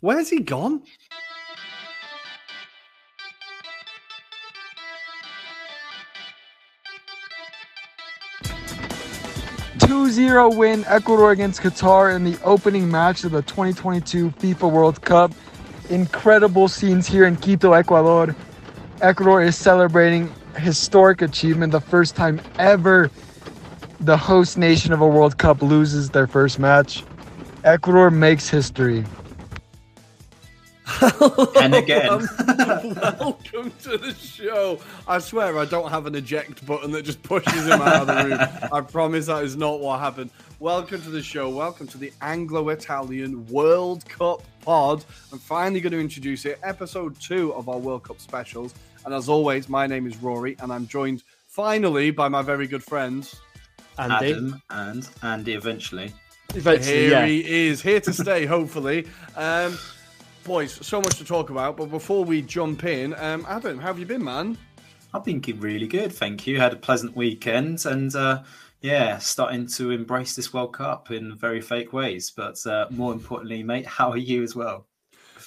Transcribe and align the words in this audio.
Where's 0.00 0.28
he 0.28 0.40
gone? 0.40 0.82
Two 9.78 10.10
zero 10.10 10.50
win 10.54 10.84
Ecuador 10.86 11.32
against 11.32 11.62
Qatar 11.62 12.14
in 12.14 12.24
the 12.24 12.38
opening 12.44 12.90
match 12.90 13.24
of 13.24 13.32
the 13.32 13.42
2022 13.42 14.30
FIFA 14.32 14.70
World 14.70 15.02
Cup. 15.02 15.32
Incredible 15.88 16.68
scenes 16.68 17.06
here 17.06 17.24
in 17.24 17.36
Quito, 17.36 17.72
Ecuador. 17.72 18.36
Ecuador 19.00 19.42
is 19.42 19.56
celebrating 19.56 20.32
historic 20.58 21.22
achievement, 21.22 21.72
the 21.72 21.80
first 21.80 22.16
time 22.16 22.40
ever 22.58 23.10
the 24.00 24.16
host 24.16 24.58
nation 24.58 24.92
of 24.92 25.00
a 25.00 25.06
World 25.06 25.38
Cup 25.38 25.62
loses 25.62 26.10
their 26.10 26.26
first 26.26 26.58
match. 26.58 27.02
Ecuador 27.64 28.10
makes 28.10 28.48
history. 28.48 29.04
And 31.60 31.74
again. 31.74 32.06
Welcome 33.18 33.72
to 33.82 33.98
the 33.98 34.14
show. 34.18 34.78
I 35.08 35.18
swear 35.18 35.58
I 35.58 35.64
don't 35.64 35.90
have 35.90 36.06
an 36.06 36.14
eject 36.14 36.64
button 36.64 36.92
that 36.92 37.02
just 37.02 37.22
pushes 37.22 37.66
him 37.66 37.80
out 37.80 38.02
of 38.02 38.06
the 38.06 38.24
room. 38.24 38.70
I 38.72 38.80
promise 38.82 39.26
that 39.26 39.42
is 39.42 39.56
not 39.56 39.80
what 39.80 39.98
happened. 39.98 40.30
Welcome 40.60 41.02
to 41.02 41.10
the 41.10 41.22
show. 41.22 41.48
Welcome 41.48 41.86
to 41.88 41.98
the 41.98 42.12
Anglo 42.22 42.68
Italian 42.68 43.46
World 43.48 44.08
Cup 44.08 44.42
pod. 44.60 45.04
I'm 45.32 45.38
finally 45.38 45.80
going 45.80 45.92
to 45.92 46.00
introduce 46.00 46.44
it, 46.44 46.58
episode 46.62 47.18
two 47.20 47.52
of 47.54 47.68
our 47.68 47.78
World 47.78 48.04
Cup 48.04 48.20
specials. 48.20 48.72
And 49.04 49.12
as 49.12 49.28
always, 49.28 49.68
my 49.68 49.86
name 49.86 50.06
is 50.06 50.16
Rory, 50.18 50.56
and 50.60 50.72
I'm 50.72 50.86
joined 50.86 51.24
finally 51.46 52.10
by 52.10 52.28
my 52.28 52.42
very 52.42 52.66
good 52.66 52.82
friends. 52.82 53.40
Andy. 53.98 54.32
Adam 54.32 54.62
and 54.70 55.08
Andy 55.22 55.54
eventually. 55.54 56.12
Eventually, 56.54 56.96
Here 56.96 57.10
yeah. 57.10 57.26
he 57.26 57.68
is, 57.68 57.82
here 57.82 58.00
to 58.00 58.12
stay, 58.12 58.46
hopefully. 58.46 59.06
Um, 59.34 59.76
boys, 60.46 60.78
so 60.86 61.00
much 61.00 61.18
to 61.18 61.24
talk 61.24 61.50
about, 61.50 61.76
but 61.76 61.90
before 61.90 62.24
we 62.24 62.40
jump 62.40 62.84
in, 62.84 63.12
um, 63.14 63.44
Adam, 63.48 63.78
how 63.78 63.88
have 63.88 63.98
you 63.98 64.06
been, 64.06 64.22
man? 64.22 64.56
I've 65.12 65.24
been 65.24 65.42
really 65.58 65.88
good, 65.88 66.12
thank 66.12 66.46
you. 66.46 66.60
Had 66.60 66.72
a 66.72 66.76
pleasant 66.76 67.16
weekend 67.16 67.84
and 67.84 68.14
uh, 68.14 68.44
yeah, 68.80 69.18
starting 69.18 69.66
to 69.68 69.90
embrace 69.90 70.36
this 70.36 70.54
World 70.54 70.74
Cup 70.74 71.10
in 71.10 71.34
very 71.34 71.60
fake 71.60 71.92
ways. 71.92 72.30
But 72.30 72.64
uh, 72.64 72.86
more 72.90 73.12
importantly, 73.12 73.64
mate, 73.64 73.86
how 73.86 74.10
are 74.10 74.16
you 74.16 74.44
as 74.44 74.54
well? 74.54 74.86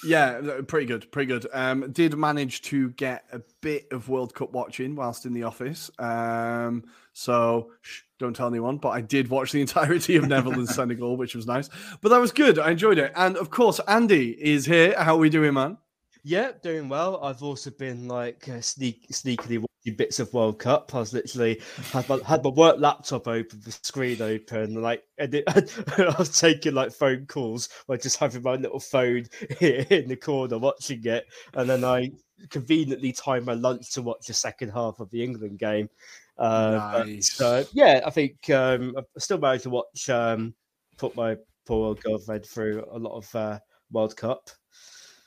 Yeah, 0.04 0.38
uh, 0.38 0.62
pretty 0.62 0.86
good, 0.86 1.10
pretty 1.10 1.28
good. 1.28 1.46
Um, 1.50 1.90
did 1.92 2.14
manage 2.18 2.60
to 2.62 2.90
get 2.90 3.24
a 3.32 3.40
bit 3.62 3.86
of 3.92 4.10
World 4.10 4.34
Cup 4.34 4.52
watching 4.52 4.96
whilst 4.96 5.24
in 5.24 5.32
the 5.32 5.44
office. 5.44 5.90
Um, 5.98 6.84
so 7.14 7.72
shh, 7.80 8.02
don't 8.20 8.36
tell 8.36 8.46
anyone, 8.46 8.76
but 8.76 8.90
I 8.90 9.00
did 9.00 9.28
watch 9.28 9.50
the 9.50 9.60
entirety 9.60 10.16
of 10.16 10.28
Netherlands 10.28 10.74
Senegal, 10.74 11.16
which 11.16 11.34
was 11.34 11.46
nice. 11.46 11.68
But 12.00 12.10
that 12.10 12.20
was 12.20 12.30
good. 12.30 12.58
I 12.58 12.70
enjoyed 12.70 12.98
it. 12.98 13.12
And 13.16 13.36
of 13.36 13.50
course, 13.50 13.80
Andy 13.88 14.30
is 14.40 14.66
here. 14.66 14.94
How 14.96 15.16
are 15.16 15.18
we 15.18 15.30
doing, 15.30 15.54
man? 15.54 15.78
Yeah, 16.22 16.52
doing 16.62 16.88
well. 16.90 17.22
I've 17.24 17.42
also 17.42 17.70
been 17.70 18.06
like 18.06 18.46
uh, 18.48 18.60
sneak, 18.60 19.08
sneakily 19.10 19.58
watching 19.58 19.96
bits 19.96 20.20
of 20.20 20.32
World 20.34 20.58
Cup. 20.58 20.94
I 20.94 20.98
was 20.98 21.14
literally 21.14 21.62
had 21.92 22.06
my, 22.10 22.20
had 22.26 22.44
my 22.44 22.50
work 22.50 22.76
laptop 22.78 23.26
open, 23.26 23.60
the 23.64 23.72
screen 23.72 24.20
open, 24.20 24.82
like 24.82 25.02
and 25.16 25.34
it, 25.34 25.44
I 25.98 26.14
was 26.18 26.38
taking 26.38 26.74
like 26.74 26.92
phone 26.92 27.24
calls 27.24 27.70
by 27.88 27.96
just 27.96 28.18
having 28.18 28.42
my 28.42 28.56
little 28.56 28.80
phone 28.80 29.24
here 29.58 29.86
in 29.88 30.08
the 30.08 30.16
corner 30.16 30.58
watching 30.58 31.06
it, 31.06 31.24
and 31.54 31.70
then 31.70 31.84
I 31.84 32.10
conveniently 32.50 33.12
timed 33.12 33.46
my 33.46 33.54
lunch 33.54 33.92
to 33.92 34.02
watch 34.02 34.26
the 34.26 34.34
second 34.34 34.70
half 34.70 35.00
of 35.00 35.10
the 35.10 35.24
England 35.24 35.58
game. 35.58 35.88
Uh, 36.40 36.90
but, 36.90 37.06
Nice. 37.06 37.40
uh, 37.40 37.64
yeah, 37.74 38.00
I 38.04 38.10
think 38.10 38.48
um, 38.50 38.94
I 38.96 39.02
still 39.18 39.38
managed 39.38 39.64
to 39.64 39.70
watch. 39.70 40.08
Um, 40.08 40.54
put 40.96 41.14
my 41.14 41.36
poor 41.66 41.88
old 41.88 42.02
girlfriend 42.02 42.46
through 42.46 42.84
a 42.90 42.98
lot 42.98 43.16
of 43.16 43.34
uh, 43.34 43.58
World 43.92 44.16
Cup. 44.16 44.50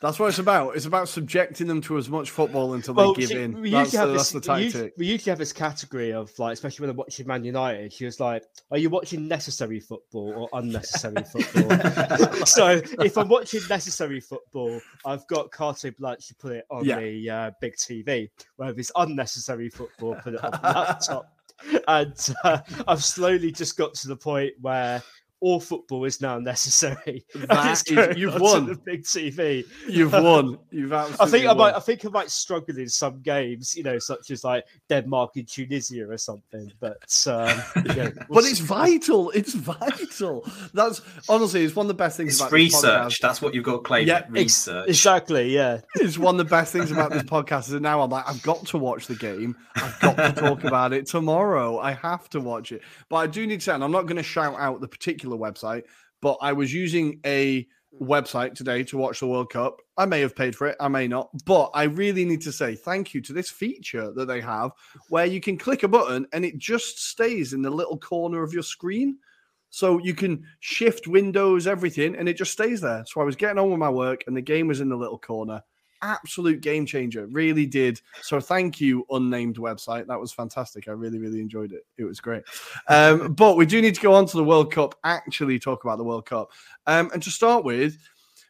That's 0.03 0.19
what 0.19 0.27
it's 0.27 0.37
about. 0.39 0.75
It's 0.75 0.85
about 0.85 1.07
subjecting 1.07 1.65
them 1.65 1.79
to 1.83 1.97
as 1.97 2.09
much 2.09 2.29
football 2.29 2.73
until 2.73 2.93
Well, 2.93 3.13
they 3.13 3.21
give 3.21 3.29
see, 3.29 3.41
in. 3.41 3.61
we 3.61 3.71
That's, 3.71 3.93
usually 3.93 3.99
have 3.99 4.07
the, 4.09 4.13
this. 4.15 4.31
that's 4.31 4.45
the 4.45 4.53
tactic. 4.73 4.93
we 4.97 5.05
usually 5.05 5.29
have 5.29 5.39
this 5.39 5.53
category 5.53 6.11
of 6.11 6.29
like, 6.37 6.51
especially 6.51 6.83
when 6.83 6.89
I'm 6.89 6.97
watching 6.97 7.25
Man 7.25 7.45
United. 7.45 7.93
She 7.93 8.03
was 8.03 8.19
like, 8.19 8.43
"Are 8.69 8.77
you 8.77 8.89
watching 8.89 9.29
necessary 9.29 9.79
football 9.79 10.33
or 10.35 10.59
unnecessary 10.59 11.23
football?" 11.31 12.45
so 12.45 12.81
if 12.99 13.17
I'm 13.17 13.29
watching 13.29 13.61
necessary 13.69 14.19
football, 14.19 14.81
I've 15.05 15.25
got 15.27 15.51
carte 15.51 15.95
blanche 15.97 16.27
to 16.27 16.35
put 16.35 16.51
it 16.51 16.65
on 16.69 16.83
Yeah. 16.83 16.99
the 16.99 17.29
uh, 17.29 17.51
big 17.61 17.75
TV. 17.77 18.29
Where 18.57 18.71
if 18.71 18.77
it's 18.77 18.91
unnecessary 18.97 19.69
football, 19.69 20.15
put 20.21 20.33
it 20.33 20.43
on 20.43 20.51
the 20.51 20.59
laptop. 20.63 21.29
And 21.87 22.29
uh, 22.43 22.57
I've 22.89 23.03
slowly 23.05 23.53
just 23.53 23.77
got 23.77 23.93
to 23.93 24.09
the 24.09 24.17
point 24.17 24.51
where 24.59 25.01
all 25.43 25.59
football 25.59 26.05
is 26.05 26.21
now 26.21 26.39
necessary. 26.39 27.25
and 27.33 27.43
That 27.49 27.71
it's 27.71 27.83
is- 27.83 27.95
going 27.95 28.17
you've 28.17 28.39
won. 28.39 28.65
The 28.65 28.75
big 28.75 29.03
TV. 29.03 29.65
You've 29.87 30.13
won. 30.29 30.57
You've 30.71 30.93
absolutely 30.93 31.25
I 31.25 31.29
think 31.29 31.45
I 31.49 31.53
might. 31.53 31.75
I 31.75 31.79
think 31.79 32.05
I 32.05 32.09
might 32.09 32.31
struggle 32.31 32.77
in 32.77 32.89
some 32.89 33.21
games, 33.21 33.75
you 33.75 33.83
know, 33.83 33.99
such 33.99 34.31
as 34.31 34.43
like 34.43 34.65
Denmark 34.89 35.31
and 35.35 35.47
Tunisia 35.47 36.09
or 36.09 36.17
something. 36.17 36.71
But 36.79 37.03
um, 37.27 37.61
yeah, 37.95 38.09
we'll 38.29 38.41
But 38.41 38.45
it's 38.45 38.59
see. 38.59 38.63
vital. 38.65 39.29
It's 39.31 39.53
vital. 39.53 40.45
That's 40.73 41.01
honestly, 41.29 41.63
it's 41.65 41.75
one 41.75 41.85
of 41.85 41.89
the 41.89 41.93
best 41.93 42.17
things 42.17 42.33
It's 42.33 42.39
about 42.41 42.51
this 42.51 42.53
research. 42.73 42.81
podcast. 43.17 43.19
That's 43.19 43.41
what 43.41 43.53
you've 43.53 43.63
got 43.65 43.73
to 43.73 43.79
claim. 43.79 44.07
Yeah, 44.07 44.25
research. 44.29 44.87
exactly. 44.89 45.53
Yeah, 45.53 45.81
It's 45.95 46.17
one 46.17 46.35
of 46.35 46.37
the 46.39 46.49
best 46.49 46.71
things 46.71 46.89
about 46.91 47.11
this 47.11 47.23
podcast 47.23 47.61
is 47.61 47.69
that 47.69 47.81
now 47.81 48.01
I'm 48.01 48.09
like, 48.09 48.27
I've 48.27 48.41
got 48.43 48.65
to 48.67 48.77
watch 48.77 49.07
the 49.07 49.15
game. 49.15 49.55
I've 49.75 49.99
got 49.99 50.15
to 50.17 50.31
talk 50.41 50.63
about 50.63 50.93
it 50.93 51.05
tomorrow. 51.07 51.79
I 51.79 51.91
have 51.93 52.29
to 52.29 52.39
watch 52.39 52.71
it. 52.71 52.81
But 53.09 53.17
I 53.17 53.27
do 53.27 53.45
need 53.45 53.59
to 53.59 53.65
say, 53.65 53.73
and 53.73 53.83
I'm 53.83 53.91
not 53.91 54.03
going 54.03 54.17
to 54.17 54.23
shout 54.23 54.55
out 54.57 54.79
the 54.81 54.87
particular 54.87 55.32
website, 55.37 55.83
but 56.21 56.37
I 56.41 56.53
was 56.53 56.73
using 56.73 57.19
a 57.25 57.67
website 58.01 58.55
today 58.55 58.83
to 58.83 58.97
watch 58.97 59.19
the 59.19 59.27
World 59.27 59.51
Cup. 59.51 59.79
I 59.97 60.05
may 60.05 60.21
have 60.21 60.35
paid 60.35 60.55
for 60.55 60.67
it, 60.67 60.75
I 60.79 60.87
may 60.87 61.07
not, 61.07 61.29
but 61.45 61.69
I 61.73 61.83
really 61.83 62.25
need 62.25 62.41
to 62.41 62.51
say 62.51 62.75
thank 62.75 63.13
you 63.13 63.21
to 63.21 63.33
this 63.33 63.49
feature 63.49 64.11
that 64.13 64.25
they 64.25 64.41
have 64.41 64.71
where 65.09 65.25
you 65.25 65.39
can 65.39 65.57
click 65.57 65.83
a 65.83 65.87
button 65.87 66.25
and 66.33 66.43
it 66.43 66.57
just 66.57 67.07
stays 67.07 67.53
in 67.53 67.61
the 67.61 67.69
little 67.69 67.97
corner 67.97 68.41
of 68.41 68.53
your 68.53 68.63
screen. 68.63 69.17
So 69.69 69.99
you 69.99 70.13
can 70.13 70.45
shift 70.59 71.07
windows, 71.07 71.65
everything, 71.65 72.15
and 72.15 72.29
it 72.29 72.37
just 72.37 72.51
stays 72.51 72.79
there. 72.79 73.03
So 73.07 73.21
I 73.21 73.23
was 73.23 73.35
getting 73.35 73.57
on 73.57 73.71
with 73.71 73.79
my 73.79 73.89
work 73.89 74.23
and 74.27 74.37
the 74.37 74.41
game 74.41 74.67
was 74.67 74.81
in 74.81 74.89
the 74.89 74.95
little 74.95 75.17
corner. 75.17 75.63
Absolute 76.03 76.61
game 76.61 76.85
changer, 76.85 77.25
really 77.27 77.65
did. 77.65 77.99
So 78.21 78.39
thank 78.39 78.79
you, 78.79 79.05
unnamed 79.09 79.55
website. 79.55 80.05
That 80.05 80.19
was 80.19 80.31
fantastic. 80.31 80.87
I 80.87 80.91
really, 80.91 81.17
really 81.17 81.39
enjoyed 81.39 81.71
it. 81.71 81.85
It 81.97 82.03
was 82.03 82.19
great. 82.19 82.43
Um, 82.87 83.33
but 83.35 83.57
we 83.57 83.65
do 83.65 83.81
need 83.81 83.95
to 83.95 84.01
go 84.01 84.13
on 84.13 84.25
to 84.27 84.37
the 84.37 84.43
World 84.43 84.71
Cup, 84.71 84.95
actually 85.03 85.57
talk 85.57 85.83
about 85.83 85.97
the 85.97 86.03
World 86.03 86.25
Cup. 86.25 86.51
Um, 86.85 87.09
and 87.13 87.23
to 87.23 87.31
start 87.31 87.63
with, 87.63 87.97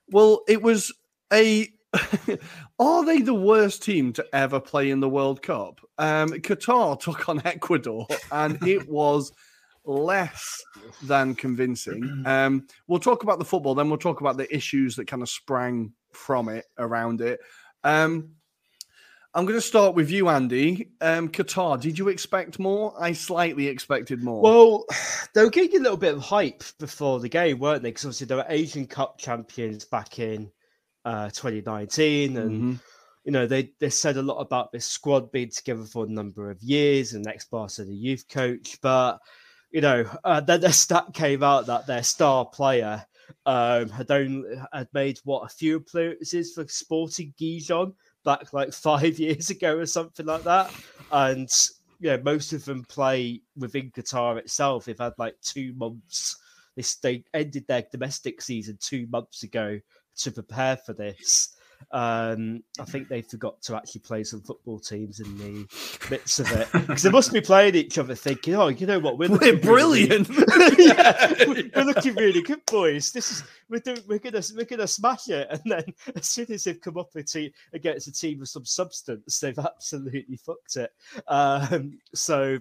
well, 0.10 0.42
it 0.48 0.62
was 0.62 0.92
a 1.32 1.70
Are 2.80 3.06
they 3.06 3.22
the 3.22 3.34
worst 3.34 3.84
team 3.84 4.14
to 4.14 4.26
ever 4.34 4.60
play 4.60 4.90
in 4.90 5.00
the 5.00 5.10
World 5.10 5.42
Cup? 5.42 5.80
Um, 5.98 6.30
Qatar 6.30 7.00
took 7.00 7.30
on 7.30 7.46
Ecuador, 7.46 8.08
and 8.32 8.62
it 8.68 8.88
was 8.90 9.32
less 9.86 10.62
than 11.04 11.36
convincing. 11.36 12.24
Um, 12.34 12.68
we'll 12.88 13.00
talk 13.00 13.24
about 13.24 13.38
the 13.38 13.46
football, 13.46 13.76
then 13.76 13.90
we'll 13.90 13.98
talk 13.98 14.22
about 14.22 14.38
the 14.38 14.54
issues 14.54 14.96
that 14.96 15.08
kind 15.08 15.22
of 15.22 15.30
sprang 15.30 15.92
from 16.16 16.50
it 16.50 16.66
around 16.78 17.22
it. 17.22 17.40
Um, 17.84 18.32
I'm 19.36 19.46
going 19.46 19.58
to 19.58 19.62
start 19.66 19.96
with 19.96 20.12
you, 20.12 20.30
Andy. 20.30 20.92
Um, 21.02 21.28
Qatar, 21.28 21.82
did 21.82 21.98
you 21.98 22.10
expect 22.10 22.60
more? 22.60 22.94
I 23.00 23.14
slightly 23.14 23.68
expected 23.68 24.24
more. 24.24 24.42
Well, 24.44 24.86
they 25.34 25.44
were 25.44 25.50
getting 25.50 25.80
a 25.80 25.84
little 25.84 25.98
bit 25.98 26.14
of 26.14 26.22
hype 26.22 26.64
before 26.80 27.20
the 27.20 27.30
game, 27.30 27.58
weren't 27.60 27.82
they? 27.82 27.90
Because 27.90 28.06
obviously 28.06 28.28
they 28.28 28.36
were 28.36 28.46
Asian 28.48 28.86
Cup 28.86 29.18
champions 29.18 29.86
back 29.86 30.20
in 30.20 30.52
uh, 31.04 31.30
2019, 31.32 32.38
and 32.38 32.62
Mhm. 32.76 32.80
you 33.26 33.32
know 33.32 33.48
they 33.48 33.72
they 33.80 33.90
said 33.90 34.18
a 34.18 34.22
lot 34.22 34.40
about 34.40 34.72
this 34.72 34.86
squad 34.86 35.32
being 35.32 35.50
together 35.50 35.84
for 35.84 36.06
a 36.06 36.10
number 36.10 36.50
of 36.52 36.62
years, 36.62 37.14
and 37.14 37.26
ex 37.28 37.46
Barca 37.46 37.84
the 37.84 37.94
youth 37.94 38.30
coach, 38.30 38.78
but 38.82 39.18
you 39.72 39.82
know 39.82 40.06
uh, 40.24 40.40
then 40.42 40.62
the 40.62 40.72
stat 40.72 41.08
came 41.14 41.42
out 41.44 41.66
that 41.66 41.88
their 41.88 42.04
star 42.04 42.46
player 42.46 43.06
um, 43.46 43.90
had 43.90 44.12
only 44.12 44.56
had 44.72 44.88
made 44.94 45.20
what 45.24 45.46
a 45.46 45.54
few 45.54 45.78
appearances 45.78 46.54
for 46.54 46.68
Sporting 46.68 47.34
Gijon 47.40 47.94
back 48.24 48.54
like 48.54 48.74
five 48.74 49.20
years 49.20 49.50
ago 49.50 49.78
or 49.78 49.86
something 49.86 50.26
like 50.26 50.44
that, 50.44 50.74
and 51.12 51.50
yeah, 52.00 52.18
most 52.18 52.54
of 52.54 52.66
them 52.66 52.84
play 52.86 53.42
within 53.58 53.92
Qatar 53.92 54.38
itself. 54.38 54.86
They've 54.86 54.98
had 54.98 55.14
like 55.18 55.36
two 55.42 55.74
months. 55.76 56.38
This 56.76 56.96
they 56.96 57.24
ended 57.34 57.66
their 57.68 57.86
domestic 57.92 58.42
season 58.42 58.78
two 58.82 59.08
months 59.08 59.44
ago 59.44 59.80
to 60.18 60.32
prepare 60.32 60.78
for 60.78 60.94
this. 60.94 61.56
Um, 61.92 62.64
I 62.80 62.86
think 62.86 63.08
they 63.08 63.22
forgot 63.22 63.62
to 63.64 63.76
actually 63.76 64.02
play 64.02 64.24
some 64.24 64.42
football 64.42 64.80
teams 64.80 65.20
in 65.20 65.38
the 65.38 65.66
midst 66.10 66.40
of 66.40 66.52
it 66.52 66.68
because 66.88 67.04
they 67.04 67.10
must 67.10 67.34
be 67.34 67.42
playing 67.42 67.76
each 67.76 67.98
other, 67.98 68.16
thinking, 68.16 68.56
"Oh, 68.56 68.68
you 68.70 68.88
know 68.88 69.00
what? 69.00 69.18
We're, 69.18 69.30
We're 69.30 69.36
looking 69.36 69.62
really- 69.70 70.08
brilliant. 70.08 70.30
yeah, 70.80 71.34
we're 71.48 71.70
we're 71.76 71.86
looking 71.86 72.16
really 72.16 72.42
good, 72.42 72.66
boys. 72.66 73.12
This 73.12 73.32
is 73.32 73.44
we're 73.70 73.80
doing, 73.80 74.00
we're 74.08 74.20
gonna 74.20 74.42
we're 74.56 74.66
gonna 74.66 74.88
smash 74.88 75.30
it." 75.30 75.48
And 75.50 75.62
then 75.66 75.84
as 76.16 76.28
soon 76.28 76.52
as 76.52 76.64
they've 76.64 76.80
come 76.82 76.98
up 76.98 77.16
a 77.16 77.24
team 77.24 77.52
against 77.74 78.08
a 78.08 78.12
team 78.14 78.42
of 78.42 78.50
some 78.50 78.66
substance, 78.66 79.40
they've 79.40 79.58
absolutely 79.60 80.38
fucked 80.38 80.78
it. 80.78 80.92
Um, 81.28 82.00
so 82.14 82.60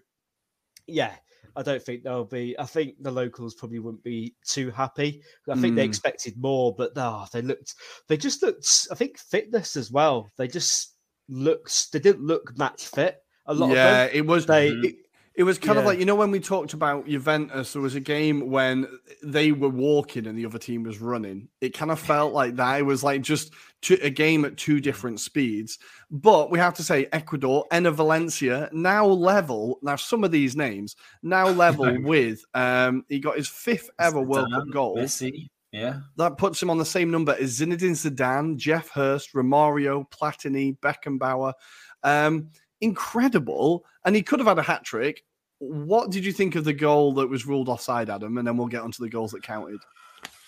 yeah. 0.86 1.14
I 1.56 1.62
don't 1.62 1.82
think 1.82 2.02
they'll 2.02 2.24
be. 2.24 2.58
I 2.58 2.64
think 2.64 2.94
the 3.00 3.10
locals 3.10 3.54
probably 3.54 3.78
wouldn't 3.78 4.04
be 4.04 4.34
too 4.46 4.70
happy. 4.70 5.22
I 5.48 5.54
think 5.56 5.76
they 5.76 5.84
Mm. 5.84 5.88
expected 5.88 6.36
more, 6.36 6.74
but 6.74 6.92
oh, 6.96 7.26
they 7.32 7.42
looked. 7.42 7.74
They 8.08 8.16
just 8.16 8.42
looked. 8.42 8.66
I 8.90 8.94
think 8.94 9.18
fitness 9.18 9.76
as 9.76 9.90
well. 9.90 10.30
They 10.36 10.48
just 10.48 10.94
looked. 11.28 11.92
They 11.92 11.98
didn't 11.98 12.26
look 12.26 12.56
match 12.58 12.86
fit. 12.86 13.18
A 13.46 13.54
lot 13.54 13.70
yeah, 13.70 14.02
of 14.04 14.10
them. 14.10 14.16
it 14.18 14.26
was. 14.26 14.46
They- 14.46 14.68
it, 14.68 14.96
it 15.34 15.44
was 15.44 15.58
kind 15.58 15.78
of 15.78 15.86
like 15.86 15.98
you 15.98 16.04
know 16.04 16.14
when 16.14 16.30
we 16.30 16.40
talked 16.40 16.74
about 16.74 17.08
Juventus, 17.08 17.72
there 17.72 17.80
was 17.80 17.94
a 17.94 18.00
game 18.00 18.50
when 18.50 18.86
they 19.22 19.50
were 19.50 19.70
walking 19.70 20.26
and 20.26 20.36
the 20.38 20.44
other 20.44 20.58
team 20.58 20.82
was 20.82 21.00
running. 21.00 21.48
It 21.62 21.70
kind 21.70 21.90
of 21.90 21.98
felt 21.98 22.34
like 22.34 22.56
that. 22.56 22.80
It 22.80 22.82
was 22.82 23.02
like 23.02 23.22
just 23.22 23.54
a 23.90 24.10
game 24.10 24.44
at 24.44 24.56
two 24.56 24.80
different 24.80 25.20
speeds. 25.20 25.78
But 26.10 26.50
we 26.50 26.58
have 26.58 26.74
to 26.74 26.82
say, 26.82 27.08
Ecuador, 27.12 27.66
Enner 27.72 27.92
Valencia, 27.92 28.68
now 28.72 29.06
level. 29.06 29.78
Now 29.82 29.96
some 29.96 30.24
of 30.24 30.30
these 30.30 30.56
names 30.56 30.96
now 31.22 31.48
level 31.50 32.00
with. 32.02 32.44
Um, 32.54 33.04
he 33.08 33.18
got 33.18 33.36
his 33.36 33.48
fifth 33.48 33.90
ever 33.98 34.20
World 34.20 34.50
Cup 34.52 34.64
goal. 34.70 34.96
Messi, 34.96 35.48
yeah. 35.72 36.00
That 36.16 36.36
puts 36.36 36.62
him 36.62 36.70
on 36.70 36.78
the 36.78 36.84
same 36.84 37.10
number 37.10 37.34
as 37.40 37.58
Zinedine 37.58 37.92
Zidane, 37.92 38.56
Geoff 38.56 38.90
Hurst, 38.90 39.32
Romario, 39.32 40.08
Platini, 40.10 40.78
Beckenbauer. 40.78 41.54
Um, 42.02 42.50
incredible. 42.80 43.84
And 44.04 44.14
he 44.14 44.22
could 44.22 44.38
have 44.38 44.48
had 44.48 44.58
a 44.58 44.62
hat 44.62 44.84
trick. 44.84 45.24
What 45.58 46.10
did 46.10 46.24
you 46.24 46.32
think 46.32 46.56
of 46.56 46.64
the 46.64 46.72
goal 46.72 47.14
that 47.14 47.28
was 47.28 47.46
ruled 47.46 47.68
offside, 47.68 48.10
Adam? 48.10 48.36
And 48.36 48.46
then 48.46 48.56
we'll 48.56 48.66
get 48.66 48.82
onto 48.82 49.02
the 49.02 49.08
goals 49.08 49.30
that 49.32 49.42
counted. 49.42 49.80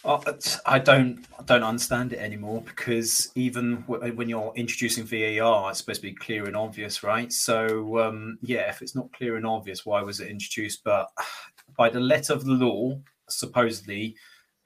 It's- 0.04 0.60
I 0.66 0.78
don't 0.78 1.24
I 1.38 1.42
don't 1.44 1.62
understand 1.62 2.12
it 2.12 2.18
anymore 2.18 2.62
because 2.62 3.30
even 3.34 3.82
w- 3.88 4.14
when 4.14 4.28
you're 4.28 4.52
introducing 4.56 5.04
VAR, 5.04 5.70
it's 5.70 5.78
supposed 5.80 6.00
to 6.02 6.06
be 6.08 6.14
clear 6.14 6.44
and 6.46 6.56
obvious, 6.56 7.02
right? 7.02 7.32
So 7.32 7.98
um, 7.98 8.38
yeah, 8.42 8.68
if 8.70 8.82
it's 8.82 8.94
not 8.94 9.12
clear 9.12 9.36
and 9.36 9.46
obvious, 9.46 9.84
why 9.86 10.02
was 10.02 10.20
it 10.20 10.28
introduced? 10.28 10.82
But 10.84 11.08
by 11.76 11.88
the 11.90 12.00
letter 12.00 12.32
of 12.32 12.44
the 12.44 12.52
law, 12.52 12.98
supposedly, 13.28 14.16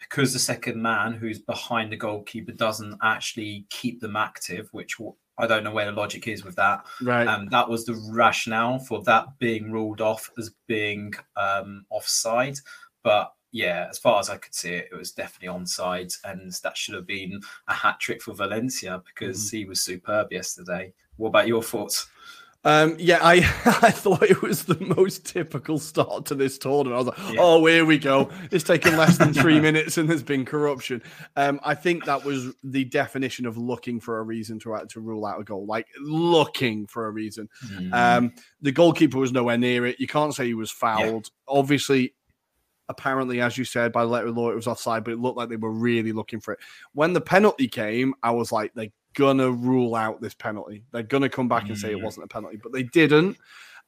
because 0.00 0.32
the 0.32 0.38
second 0.38 0.80
man 0.80 1.12
who's 1.12 1.38
behind 1.40 1.92
the 1.92 1.96
goalkeeper 1.96 2.52
doesn't 2.52 2.96
actually 3.02 3.66
keep 3.70 4.00
them 4.00 4.16
active, 4.16 4.68
which 4.72 4.98
w- 4.98 5.14
I 5.38 5.46
don't 5.46 5.62
know 5.64 5.72
where 5.72 5.86
the 5.86 5.92
logic 5.92 6.26
is 6.26 6.44
with 6.44 6.56
that. 6.56 6.84
Right. 7.00 7.26
Um, 7.28 7.46
that 7.50 7.68
was 7.68 7.84
the 7.84 7.94
rationale 8.10 8.80
for 8.80 9.02
that 9.04 9.26
being 9.38 9.70
ruled 9.70 10.00
off 10.00 10.30
as 10.36 10.50
being 10.66 11.12
um, 11.36 11.84
offside. 11.90 12.56
But 13.04 13.32
yeah, 13.52 13.86
as 13.88 13.98
far 13.98 14.20
as 14.20 14.28
I 14.28 14.36
could 14.36 14.54
see 14.54 14.70
it, 14.74 14.88
it 14.92 14.96
was 14.96 15.12
definitely 15.12 15.56
onside, 15.58 16.14
and 16.24 16.52
that 16.62 16.76
should 16.76 16.94
have 16.94 17.06
been 17.06 17.40
a 17.66 17.74
hat 17.74 17.98
trick 18.00 18.22
for 18.22 18.34
Valencia 18.34 19.02
because 19.06 19.50
he 19.50 19.64
was 19.64 19.80
superb 19.80 20.32
yesterday. 20.32 20.92
What 21.16 21.28
about 21.28 21.48
your 21.48 21.62
thoughts? 21.62 22.08
Um, 22.64 22.96
yeah, 22.98 23.20
I 23.22 23.36
I 23.82 23.90
thought 23.92 24.24
it 24.24 24.42
was 24.42 24.64
the 24.64 24.78
most 24.80 25.24
typical 25.24 25.78
start 25.78 26.26
to 26.26 26.34
this 26.34 26.58
tournament. 26.58 26.94
I 26.94 26.98
was 26.98 27.06
like, 27.06 27.34
Yeah. 27.34 27.40
oh, 27.40 27.64
here 27.64 27.84
we 27.84 27.98
go. 27.98 28.30
It's 28.50 28.64
taken 28.64 28.96
less 28.96 29.16
than 29.16 29.32
three 29.32 29.60
minutes 29.68 29.96
and 29.96 30.08
there's 30.10 30.24
been 30.24 30.44
corruption. 30.44 31.02
Um, 31.36 31.60
I 31.62 31.76
think 31.76 32.04
that 32.04 32.24
was 32.24 32.52
the 32.64 32.84
definition 32.84 33.46
of 33.46 33.56
looking 33.56 34.00
for 34.00 34.18
a 34.18 34.22
reason 34.22 34.58
to 34.60 34.76
to 34.88 35.00
rule 35.00 35.24
out 35.24 35.40
a 35.40 35.44
goal, 35.44 35.66
like 35.66 35.86
looking 36.00 36.86
for 36.88 37.06
a 37.06 37.10
reason. 37.10 37.48
Um, 37.92 38.32
the 38.60 38.72
goalkeeper 38.72 39.18
was 39.18 39.32
nowhere 39.32 39.56
near 39.56 39.86
it. 39.86 40.00
You 40.00 40.08
can't 40.08 40.34
say 40.34 40.46
he 40.46 40.54
was 40.54 40.70
fouled. 40.72 41.30
Obviously, 41.46 42.14
apparently, 42.88 43.40
as 43.40 43.56
you 43.58 43.64
said, 43.64 43.92
by 43.92 44.02
the 44.02 44.08
letter 44.10 44.26
of 44.26 44.34
the 44.34 44.40
law, 44.40 44.50
it 44.50 44.56
was 44.56 44.66
offside, 44.66 45.04
but 45.04 45.12
it 45.12 45.18
looked 45.18 45.36
like 45.36 45.48
they 45.48 45.56
were 45.56 45.72
really 45.72 46.12
looking 46.12 46.40
for 46.40 46.52
it. 46.54 46.60
When 46.92 47.12
the 47.12 47.20
penalty 47.20 47.68
came, 47.68 48.14
I 48.22 48.30
was 48.30 48.52
like, 48.52 48.72
they're 48.74 48.88
gonna 49.14 49.50
rule 49.50 49.94
out 49.94 50.20
this 50.20 50.34
penalty. 50.34 50.84
They're 50.92 51.02
gonna 51.02 51.28
come 51.28 51.48
back 51.48 51.68
and 51.68 51.76
say 51.78 51.92
it 51.92 51.98
Mm. 51.98 52.02
wasn't 52.04 52.24
a 52.24 52.28
penalty, 52.28 52.58
but 52.62 52.72
they 52.72 52.84
didn't. 52.84 53.36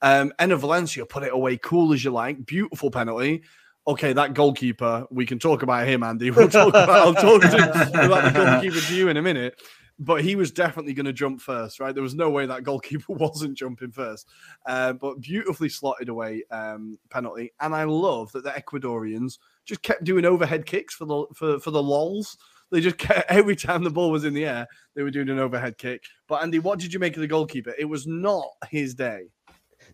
Um, 0.02 0.32
Enner 0.38 0.58
Valencia 0.58 1.04
put 1.06 1.22
it 1.22 1.32
away 1.32 1.56
cool 1.58 1.92
as 1.92 2.02
you 2.04 2.10
like. 2.10 2.44
Beautiful 2.46 2.90
penalty. 2.90 3.42
Okay, 3.86 4.12
that 4.12 4.34
goalkeeper, 4.34 5.06
we 5.10 5.24
can 5.26 5.38
talk 5.38 5.62
about 5.62 5.86
him, 5.86 6.02
Andy. 6.02 6.30
We'll 6.30 6.48
talk 6.48 6.68
about 6.68 6.88
I'll 6.90 7.14
talk 7.14 7.42
to, 7.42 7.90
about 8.06 8.32
the 8.32 8.44
goalkeeper 8.44 8.80
to 8.80 8.94
you 8.94 9.08
in 9.08 9.16
a 9.16 9.22
minute. 9.22 9.60
But 10.02 10.22
he 10.24 10.34
was 10.34 10.50
definitely 10.50 10.94
going 10.94 11.04
to 11.04 11.12
jump 11.12 11.42
first, 11.42 11.78
right? 11.78 11.94
There 11.94 12.02
was 12.02 12.14
no 12.14 12.30
way 12.30 12.46
that 12.46 12.64
goalkeeper 12.64 13.12
wasn't 13.12 13.58
jumping 13.58 13.92
first. 13.92 14.26
Uh, 14.64 14.94
but 14.94 15.20
beautifully 15.20 15.68
slotted 15.68 16.08
away 16.08 16.42
um, 16.50 16.98
penalty. 17.10 17.52
And 17.60 17.74
I 17.74 17.84
love 17.84 18.32
that 18.32 18.42
the 18.44 18.50
Ecuadorians 18.50 19.38
just 19.66 19.82
kept 19.82 20.04
doing 20.04 20.24
overhead 20.24 20.64
kicks 20.64 20.94
for 20.94 21.04
the 21.04 21.26
for, 21.34 21.60
for 21.60 21.70
the 21.70 21.82
lols. 21.82 22.38
They 22.70 22.80
just 22.80 22.96
kept, 22.98 23.30
every 23.30 23.56
time 23.56 23.84
the 23.84 23.90
ball 23.90 24.10
was 24.10 24.24
in 24.24 24.32
the 24.32 24.46
air, 24.46 24.66
they 24.94 25.02
were 25.02 25.10
doing 25.10 25.28
an 25.28 25.38
overhead 25.38 25.76
kick. 25.76 26.02
But 26.28 26.42
Andy, 26.42 26.60
what 26.60 26.78
did 26.78 26.94
you 26.94 26.98
make 26.98 27.16
of 27.16 27.20
the 27.20 27.26
goalkeeper? 27.26 27.74
It 27.78 27.84
was 27.84 28.06
not 28.06 28.46
his 28.70 28.94
day. 28.94 29.24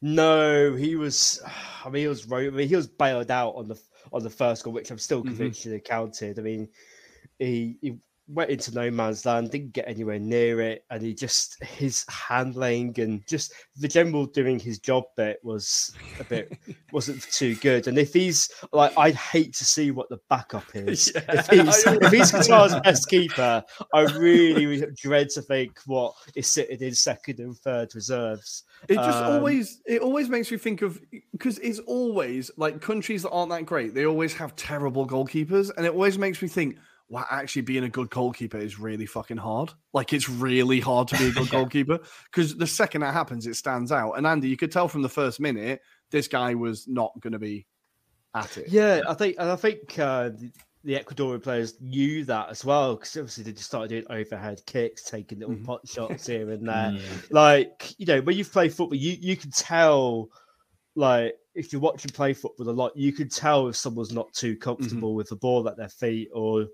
No, 0.02 0.74
he 0.74 0.94
was. 0.94 1.42
I 1.84 1.88
mean, 1.90 2.02
he 2.02 2.08
was. 2.08 2.30
I 2.30 2.48
mean, 2.50 2.68
he 2.68 2.76
was 2.76 2.86
bailed 2.86 3.30
out 3.30 3.54
on 3.56 3.66
the 3.66 3.80
on 4.12 4.22
the 4.22 4.30
first 4.30 4.62
goal, 4.62 4.72
which 4.72 4.90
I'm 4.90 4.98
still 4.98 5.22
Mhm. 5.22 5.26
convinced 5.28 5.62
should 5.62 5.72
have 5.72 5.84
counted. 5.84 6.38
I 6.38 6.42
mean, 6.42 6.68
he 7.38 7.76
he 7.80 7.98
went 8.28 8.50
into 8.50 8.74
no 8.74 8.90
man's 8.90 9.24
land, 9.24 9.50
didn't 9.50 9.72
get 9.72 9.88
anywhere 9.88 10.18
near 10.18 10.60
it, 10.60 10.84
and 10.90 11.02
he 11.02 11.14
just 11.14 11.62
his 11.62 12.04
handling 12.08 12.98
and 12.98 13.26
just 13.26 13.52
the 13.76 13.88
general 13.88 14.26
doing 14.26 14.58
his 14.58 14.78
job 14.78 15.04
bit 15.16 15.38
was 15.42 15.94
a 16.20 16.24
bit 16.24 16.58
wasn't 16.92 17.22
too 17.22 17.54
good. 17.56 17.86
And 17.86 17.98
if 17.98 18.12
he's 18.12 18.48
like, 18.72 18.92
I'd 18.96 19.14
hate 19.14 19.54
to 19.54 19.64
see 19.64 19.90
what 19.90 20.08
the 20.08 20.18
backup 20.28 20.64
is. 20.74 21.12
Yeah, 21.14 21.22
if 21.28 21.46
he's 21.48 21.86
if 21.86 22.12
he's. 22.12 22.32
Qatar's 22.36 22.78
best 22.80 23.08
keeper, 23.10 23.62
I 23.94 24.00
really 24.02 24.84
dread 24.96 25.28
to 25.30 25.42
think 25.42 25.78
what 25.86 26.14
is 26.34 26.46
sitting 26.46 26.80
in 26.80 26.94
second 26.94 27.38
and 27.40 27.56
third 27.56 27.94
reserves. 27.94 28.64
It 28.88 28.96
just 28.96 29.18
Um, 29.18 29.34
always 29.34 29.80
it 29.86 30.00
always 30.02 30.28
makes 30.28 30.50
me 30.50 30.58
think 30.58 30.82
of 30.82 31.00
because 31.32 31.58
it's 31.60 31.78
always 31.80 32.50
like 32.56 32.80
countries 32.80 33.22
that 33.22 33.30
aren't 33.30 33.50
that 33.50 33.66
great, 33.66 33.94
they 33.94 34.06
always 34.06 34.34
have 34.34 34.54
terrible 34.56 35.06
goalkeepers, 35.06 35.70
and 35.76 35.86
it 35.86 35.92
always 35.92 36.18
makes 36.18 36.42
me 36.42 36.48
think, 36.48 36.76
wow, 37.08 37.24
actually 37.30 37.62
being 37.62 37.84
a 37.84 37.88
good 37.88 38.10
goalkeeper 38.10 38.58
is 38.58 38.78
really 38.78 39.06
fucking 39.06 39.36
hard. 39.36 39.72
Like 39.92 40.12
it's 40.12 40.28
really 40.28 40.80
hard 40.80 41.08
to 41.08 41.18
be 41.18 41.28
a 41.28 41.32
good 41.32 41.50
goalkeeper 41.50 42.00
because 42.30 42.56
the 42.56 42.66
second 42.66 43.02
that 43.02 43.14
happens, 43.14 43.46
it 43.46 43.56
stands 43.56 43.92
out. 43.92 44.12
And 44.12 44.26
Andy, 44.26 44.48
you 44.48 44.56
could 44.56 44.72
tell 44.72 44.88
from 44.88 45.02
the 45.02 45.08
first 45.08 45.40
minute 45.40 45.80
this 46.10 46.28
guy 46.28 46.54
was 46.54 46.88
not 46.88 47.12
going 47.20 47.32
to 47.32 47.38
be 47.38 47.66
at 48.34 48.58
it. 48.58 48.68
Yeah, 48.68 49.02
I 49.08 49.14
think, 49.14 49.36
and 49.38 49.50
I 49.50 49.56
think 49.56 49.98
uh, 49.98 50.30
the, 50.30 50.50
the 50.84 50.94
Ecuadorian 50.94 51.42
players 51.42 51.80
knew 51.80 52.24
that 52.24 52.48
as 52.48 52.64
well 52.64 52.96
because 52.96 53.16
obviously 53.16 53.44
they 53.44 53.52
just 53.52 53.66
started 53.66 53.88
doing 53.88 54.04
overhead 54.10 54.60
kicks, 54.66 55.02
taking 55.02 55.40
little 55.40 55.56
pot 55.64 55.86
shots 55.86 56.26
here 56.26 56.50
and 56.50 56.68
there. 56.68 56.98
Like 57.30 57.94
you 57.98 58.06
know, 58.06 58.20
when 58.20 58.36
you 58.36 58.44
play 58.44 58.68
football, 58.68 58.96
you 58.96 59.16
you 59.20 59.36
can 59.36 59.50
tell, 59.50 60.28
like 60.94 61.34
if 61.54 61.72
you're 61.72 61.80
watching 61.80 62.10
play 62.10 62.34
football 62.34 62.68
a 62.68 62.70
lot, 62.70 62.96
you 62.96 63.12
can 63.12 63.28
tell 63.28 63.68
if 63.68 63.76
someone's 63.76 64.12
not 64.12 64.32
too 64.32 64.56
comfortable 64.56 65.14
with 65.14 65.28
the 65.28 65.36
ball 65.36 65.68
at 65.68 65.76
their 65.76 65.88
feet, 65.88 66.28
or 66.32 66.66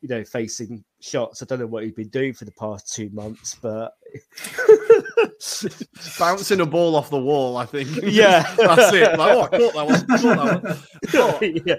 you 0.00 0.08
know, 0.08 0.24
facing 0.24 0.84
shots. 1.00 1.42
I 1.42 1.46
don't 1.46 1.60
know 1.60 1.66
what 1.66 1.84
he'd 1.84 1.94
been 1.94 2.08
doing 2.08 2.32
for 2.32 2.44
the 2.44 2.52
past 2.52 2.94
two 2.94 3.10
months, 3.10 3.56
but 3.60 3.92
bouncing 6.18 6.60
a 6.60 6.66
ball 6.66 6.96
off 6.96 7.10
the 7.10 7.20
wall. 7.20 7.56
I 7.56 7.66
think. 7.66 7.86
Yeah, 8.06 8.42
that's 8.56 8.92
it. 8.94 9.18
Like, 9.18 9.32
oh, 9.32 9.42
I 9.42 9.48
caught 9.48 9.74
that 9.74 9.86
one. 9.86 10.06
Caught 10.06 10.22
that 10.22 10.64
one. 10.64 10.78
But, 11.12 11.66
yeah, 11.66 11.74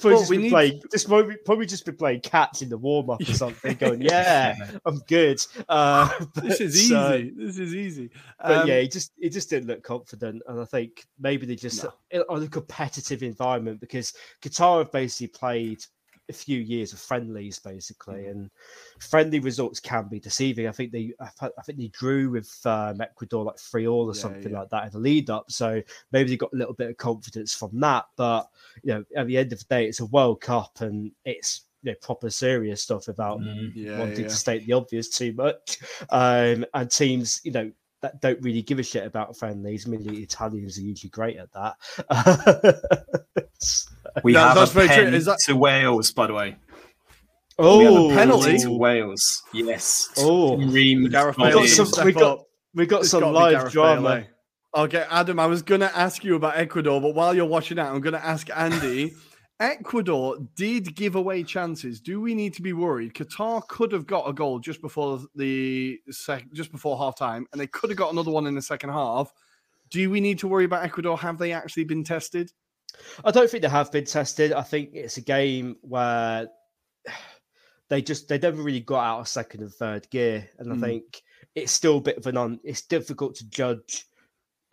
probably 0.00 0.18
just, 0.18 0.30
we 0.30 0.36
need- 0.36 0.50
playing, 0.50 0.82
just 0.90 1.08
probably, 1.08 1.36
probably 1.44 1.66
just 1.66 1.84
been 1.84 1.96
playing 1.96 2.20
cats 2.20 2.62
in 2.62 2.68
the 2.68 2.76
warm 2.76 3.10
up 3.10 3.20
or 3.20 3.24
something, 3.32 3.76
going, 3.76 4.02
"Yeah, 4.02 4.54
I'm 4.84 4.98
good." 5.06 5.40
Uh, 5.68 6.08
this 6.34 6.60
is 6.60 6.90
but, 6.90 7.20
easy. 7.20 7.32
this 7.36 7.58
is 7.58 7.74
easy. 7.74 8.10
but 8.42 8.62
Um, 8.62 8.68
yeah, 8.68 8.80
he 8.80 8.88
just 8.88 9.12
he 9.18 9.28
just 9.28 9.50
didn't 9.50 9.68
look 9.68 9.82
confident, 9.82 10.42
and 10.46 10.60
I 10.60 10.64
think 10.64 11.06
maybe 11.18 11.46
they 11.46 11.56
just 11.56 11.84
on 12.28 12.42
a 12.42 12.48
competitive 12.48 13.22
environment 13.22 13.80
because 13.80 14.12
Qatar 14.42 14.78
have 14.78 14.92
basically 14.92 15.28
played 15.28 15.84
a 16.28 16.32
few 16.32 16.58
years 16.58 16.92
of 16.92 16.98
friendlies 17.00 17.58
basically, 17.58 18.22
Mm. 18.24 18.30
and 18.30 18.50
friendly 18.98 19.40
results 19.40 19.80
can 19.80 20.08
be 20.08 20.20
deceiving. 20.20 20.66
I 20.66 20.72
think 20.72 20.92
they 20.92 21.12
I 21.20 21.28
I 21.58 21.62
think 21.62 21.78
they 21.78 21.88
drew 21.88 22.30
with 22.30 22.50
um, 22.64 23.00
Ecuador 23.00 23.44
like 23.44 23.58
three 23.58 23.86
all 23.86 24.10
or 24.10 24.14
Yeah, 24.14 24.20
something 24.22 24.52
yeah. 24.52 24.60
like 24.60 24.70
that 24.70 24.86
in 24.86 24.92
the 24.92 24.98
lead 24.98 25.30
up, 25.30 25.50
so 25.50 25.82
maybe 26.12 26.30
they 26.30 26.36
got 26.36 26.52
a 26.52 26.56
little 26.56 26.74
bit 26.74 26.90
of 26.90 26.96
confidence 26.96 27.54
from 27.54 27.78
that. 27.80 28.06
But 28.16 28.48
you 28.82 28.94
know, 28.94 29.04
at 29.16 29.26
the 29.26 29.36
end 29.38 29.52
of 29.52 29.58
the 29.58 29.64
day, 29.66 29.86
it's 29.86 30.00
a 30.00 30.06
World 30.06 30.40
Cup 30.40 30.80
and 30.80 31.12
it's 31.24 31.62
you 31.82 31.90
know, 31.90 31.96
proper 32.00 32.30
serious 32.30 32.80
stuff 32.80 33.08
about 33.08 33.40
Mm. 33.40 33.72
yeah, 33.74 33.98
wanting 33.98 34.20
yeah. 34.22 34.28
to 34.28 34.34
state 34.34 34.66
the 34.66 34.72
obvious 34.72 35.10
too 35.10 35.34
much. 35.34 35.78
Um, 36.08 36.64
and 36.72 36.90
teams, 36.90 37.42
you 37.44 37.52
know, 37.52 37.70
that 38.00 38.20
don't 38.22 38.40
really 38.42 38.62
give 38.62 38.78
a 38.78 38.82
shit 38.82 39.06
about 39.06 39.36
friendlies. 39.36 39.86
I 39.86 39.90
mean, 39.90 40.02
the 40.02 40.22
Italians 40.22 40.78
are 40.78 40.82
usually 40.82 41.10
great 41.10 41.36
at 41.36 41.52
that. 41.52 41.76
We 44.22 44.32
No, 44.32 44.40
have 44.40 44.54
that's 44.56 44.70
a 44.70 44.74
very 44.74 44.86
true. 44.88 44.96
pen 45.04 45.14
Is 45.14 45.24
that- 45.26 45.38
to 45.46 45.56
Wales, 45.56 46.12
by 46.12 46.26
the 46.28 46.34
way. 46.34 46.56
oh, 47.58 47.78
we 47.78 47.84
have 47.84 47.92
a 47.94 47.96
penalty 48.14 48.44
penalty? 48.46 48.58
to 48.64 48.70
Wales. 48.78 49.42
Yes. 49.52 50.08
Oh. 50.18 50.56
Ream 50.56 51.08
Gareth 51.08 51.36
we 51.38 51.50
got 51.50 51.66
some. 51.68 52.04
We 52.04 52.12
got. 52.12 52.40
We 52.74 52.86
got 52.86 53.04
some 53.06 53.20
gotta 53.20 53.32
live 53.32 53.72
drama. 53.72 54.10
eh? 54.10 54.24
Okay, 54.76 55.06
Adam, 55.08 55.38
I 55.38 55.46
was 55.46 55.62
going 55.62 55.80
to 55.80 55.96
ask 55.96 56.24
you 56.24 56.34
about 56.34 56.56
Ecuador, 56.56 57.00
but 57.00 57.14
while 57.14 57.32
you're 57.32 57.44
watching 57.46 57.76
that, 57.76 57.86
I'm 57.92 58.00
going 58.00 58.14
to 58.14 58.24
ask 58.24 58.48
Andy. 58.56 59.14
Ecuador 59.60 60.36
did 60.56 60.96
give 60.96 61.14
away 61.14 61.44
chances. 61.44 62.00
Do 62.00 62.20
we 62.20 62.34
need 62.34 62.52
to 62.54 62.62
be 62.62 62.72
worried? 62.72 63.14
Qatar 63.14 63.64
could 63.68 63.92
have 63.92 64.04
got 64.04 64.28
a 64.28 64.32
goal 64.32 64.58
just 64.58 64.80
before 64.80 65.20
the 65.36 66.00
sec- 66.10 66.52
just 66.52 66.72
before 66.72 66.98
half 66.98 67.16
time, 67.16 67.46
and 67.52 67.60
they 67.60 67.68
could 67.68 67.88
have 67.90 67.96
got 67.96 68.12
another 68.12 68.32
one 68.32 68.48
in 68.48 68.56
the 68.56 68.62
second 68.62 68.90
half. 68.90 69.32
Do 69.90 70.10
we 70.10 70.20
need 70.20 70.40
to 70.40 70.48
worry 70.48 70.64
about 70.64 70.82
Ecuador? 70.82 71.16
Have 71.18 71.38
they 71.38 71.52
actually 71.52 71.84
been 71.84 72.02
tested? 72.02 72.50
I 73.24 73.30
don't 73.30 73.48
think 73.50 73.62
they 73.62 73.68
have 73.68 73.92
been 73.92 74.04
tested. 74.04 74.52
I 74.52 74.62
think 74.62 74.90
it's 74.94 75.16
a 75.16 75.20
game 75.22 75.76
where 75.82 76.48
they 77.90 78.02
just 78.02 78.28
they 78.28 78.38
never 78.38 78.62
really 78.62 78.80
got 78.80 79.04
out 79.04 79.20
of 79.20 79.28
second 79.28 79.60
and 79.62 79.72
third 79.72 80.08
gear, 80.10 80.48
and 80.58 80.72
I 80.72 80.76
Mm. 80.76 80.80
think 80.80 81.22
it's 81.54 81.72
still 81.72 81.98
a 81.98 82.00
bit 82.00 82.16
of 82.16 82.26
an 82.26 82.36
un. 82.36 82.60
It's 82.64 82.82
difficult 82.82 83.34
to 83.36 83.48
judge 83.48 84.06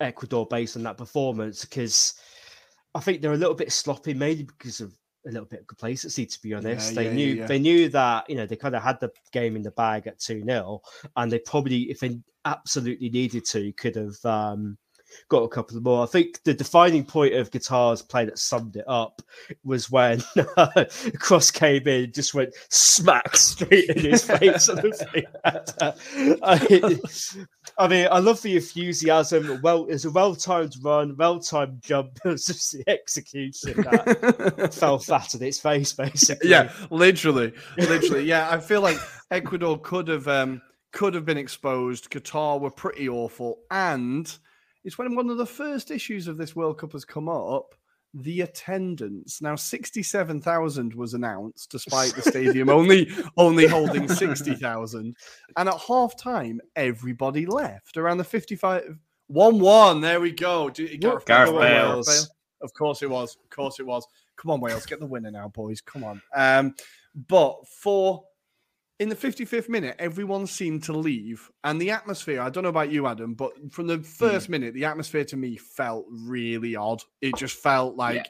Ecuador 0.00 0.46
based 0.46 0.76
on 0.76 0.82
that 0.84 0.96
performance 0.98 1.64
because 1.64 2.14
I 2.94 3.00
think 3.00 3.22
they're 3.22 3.32
a 3.34 3.36
little 3.36 3.54
bit 3.54 3.70
sloppy, 3.72 4.14
mainly 4.14 4.44
because 4.44 4.80
of 4.80 4.92
a 5.26 5.30
little 5.30 5.46
bit 5.46 5.60
of 5.60 5.66
complacency. 5.66 6.26
To 6.26 6.42
be 6.42 6.54
honest, 6.54 6.90
Yeah, 6.94 7.02
they 7.02 7.08
yeah, 7.08 7.14
knew 7.14 7.34
yeah. 7.36 7.46
they 7.46 7.58
knew 7.58 7.88
that 7.90 8.28
you 8.28 8.36
know 8.36 8.46
they 8.46 8.56
kind 8.56 8.74
of 8.74 8.82
had 8.82 8.98
the 9.00 9.10
game 9.32 9.56
in 9.56 9.62
the 9.62 9.70
bag 9.72 10.06
at 10.06 10.18
two 10.18 10.42
0 10.42 10.80
and 11.16 11.30
they 11.30 11.38
probably, 11.40 11.82
if 11.90 12.00
they 12.00 12.18
absolutely 12.44 13.10
needed 13.10 13.44
to, 13.46 13.72
could 13.74 13.96
have. 13.96 14.24
um 14.24 14.78
got 15.28 15.42
a 15.42 15.48
couple 15.48 15.80
more. 15.80 16.02
I 16.02 16.06
think 16.06 16.42
the 16.44 16.54
defining 16.54 17.04
point 17.04 17.34
of 17.34 17.50
Qatar's 17.50 18.02
play 18.02 18.24
that 18.24 18.38
summed 18.38 18.76
it 18.76 18.84
up 18.86 19.22
was 19.64 19.90
when 19.90 20.22
Cross 21.18 21.50
came 21.52 21.86
in, 21.88 22.12
just 22.12 22.34
went 22.34 22.54
smack 22.68 23.36
straight 23.36 23.90
in 23.90 24.10
his 24.10 24.24
face. 24.24 24.68
on 24.68 24.76
the. 24.76 25.26
I, 26.42 26.98
I 27.78 27.88
mean, 27.88 28.08
I 28.10 28.18
love 28.18 28.42
the 28.42 28.56
enthusiasm. 28.56 29.60
Well, 29.62 29.86
it's 29.88 30.04
a 30.04 30.10
well-timed 30.10 30.76
run, 30.82 31.16
well-timed 31.16 31.82
jump. 31.82 32.18
It 32.24 32.28
was 32.28 32.46
just 32.46 32.72
the 32.72 32.88
execution 32.88 33.82
that 33.82 34.70
fell 34.72 34.98
flat 34.98 35.34
on 35.34 35.42
its 35.42 35.58
face, 35.58 35.92
basically. 35.92 36.50
yeah, 36.50 36.72
literally, 36.90 37.52
literally. 37.76 38.24
Yeah, 38.24 38.48
I 38.50 38.58
feel 38.58 38.80
like 38.80 38.96
Ecuador 39.30 39.78
could 39.78 40.08
have 40.08 40.28
um, 40.28 40.62
could 40.92 41.14
have 41.14 41.24
been 41.24 41.38
exposed. 41.38 42.10
Qatar 42.10 42.60
were 42.60 42.70
pretty 42.70 43.08
awful, 43.08 43.58
and 43.70 44.32
it's 44.84 44.98
when 44.98 45.14
one 45.14 45.30
of 45.30 45.38
the 45.38 45.46
first 45.46 45.90
issues 45.90 46.28
of 46.28 46.36
this 46.36 46.56
World 46.56 46.78
Cup 46.78 46.92
has 46.92 47.04
come 47.04 47.28
up. 47.28 47.74
The 48.14 48.42
attendance 48.42 49.40
now 49.40 49.56
sixty-seven 49.56 50.42
thousand 50.42 50.92
was 50.92 51.14
announced, 51.14 51.70
despite 51.70 52.14
the 52.14 52.20
stadium 52.20 52.68
only 52.68 53.10
only 53.38 53.66
holding 53.66 54.06
sixty 54.06 54.54
thousand. 54.54 55.16
And 55.56 55.68
at 55.68 55.80
half 55.80 56.14
time, 56.18 56.60
everybody 56.76 57.46
left 57.46 57.96
around 57.96 58.18
the 58.18 58.24
fifty-five. 58.24 58.98
One-one. 59.28 60.02
There 60.02 60.20
we 60.20 60.30
go. 60.30 60.68
Do- 60.68 60.94
Gareth, 60.98 61.24
Gareth 61.24 61.52
Bale. 61.52 61.58
Bales. 61.60 62.30
Of 62.60 62.74
course 62.74 63.00
it 63.00 63.08
was. 63.08 63.36
Of 63.42 63.48
course 63.48 63.80
it 63.80 63.86
was. 63.86 64.06
Come 64.36 64.50
on, 64.50 64.60
Wales, 64.60 64.84
get 64.84 65.00
the 65.00 65.06
winner 65.06 65.30
now, 65.30 65.48
boys. 65.48 65.80
Come 65.80 66.04
on. 66.04 66.20
Um, 66.34 66.74
but 67.28 67.66
for 67.66 68.24
in 69.02 69.08
the 69.08 69.16
55th 69.16 69.68
minute, 69.68 69.96
everyone 69.98 70.46
seemed 70.46 70.84
to 70.84 70.92
leave, 70.92 71.50
and 71.64 71.80
the 71.80 71.90
atmosphere. 71.90 72.40
I 72.40 72.50
don't 72.50 72.62
know 72.62 72.68
about 72.68 72.92
you, 72.92 73.08
Adam, 73.08 73.34
but 73.34 73.50
from 73.72 73.88
the 73.88 73.98
first 73.98 74.46
mm. 74.46 74.50
minute, 74.50 74.74
the 74.74 74.84
atmosphere 74.84 75.24
to 75.24 75.36
me 75.36 75.56
felt 75.56 76.06
really 76.08 76.76
odd. 76.76 77.02
It 77.20 77.34
just 77.34 77.56
felt 77.56 77.96
like 77.96 78.28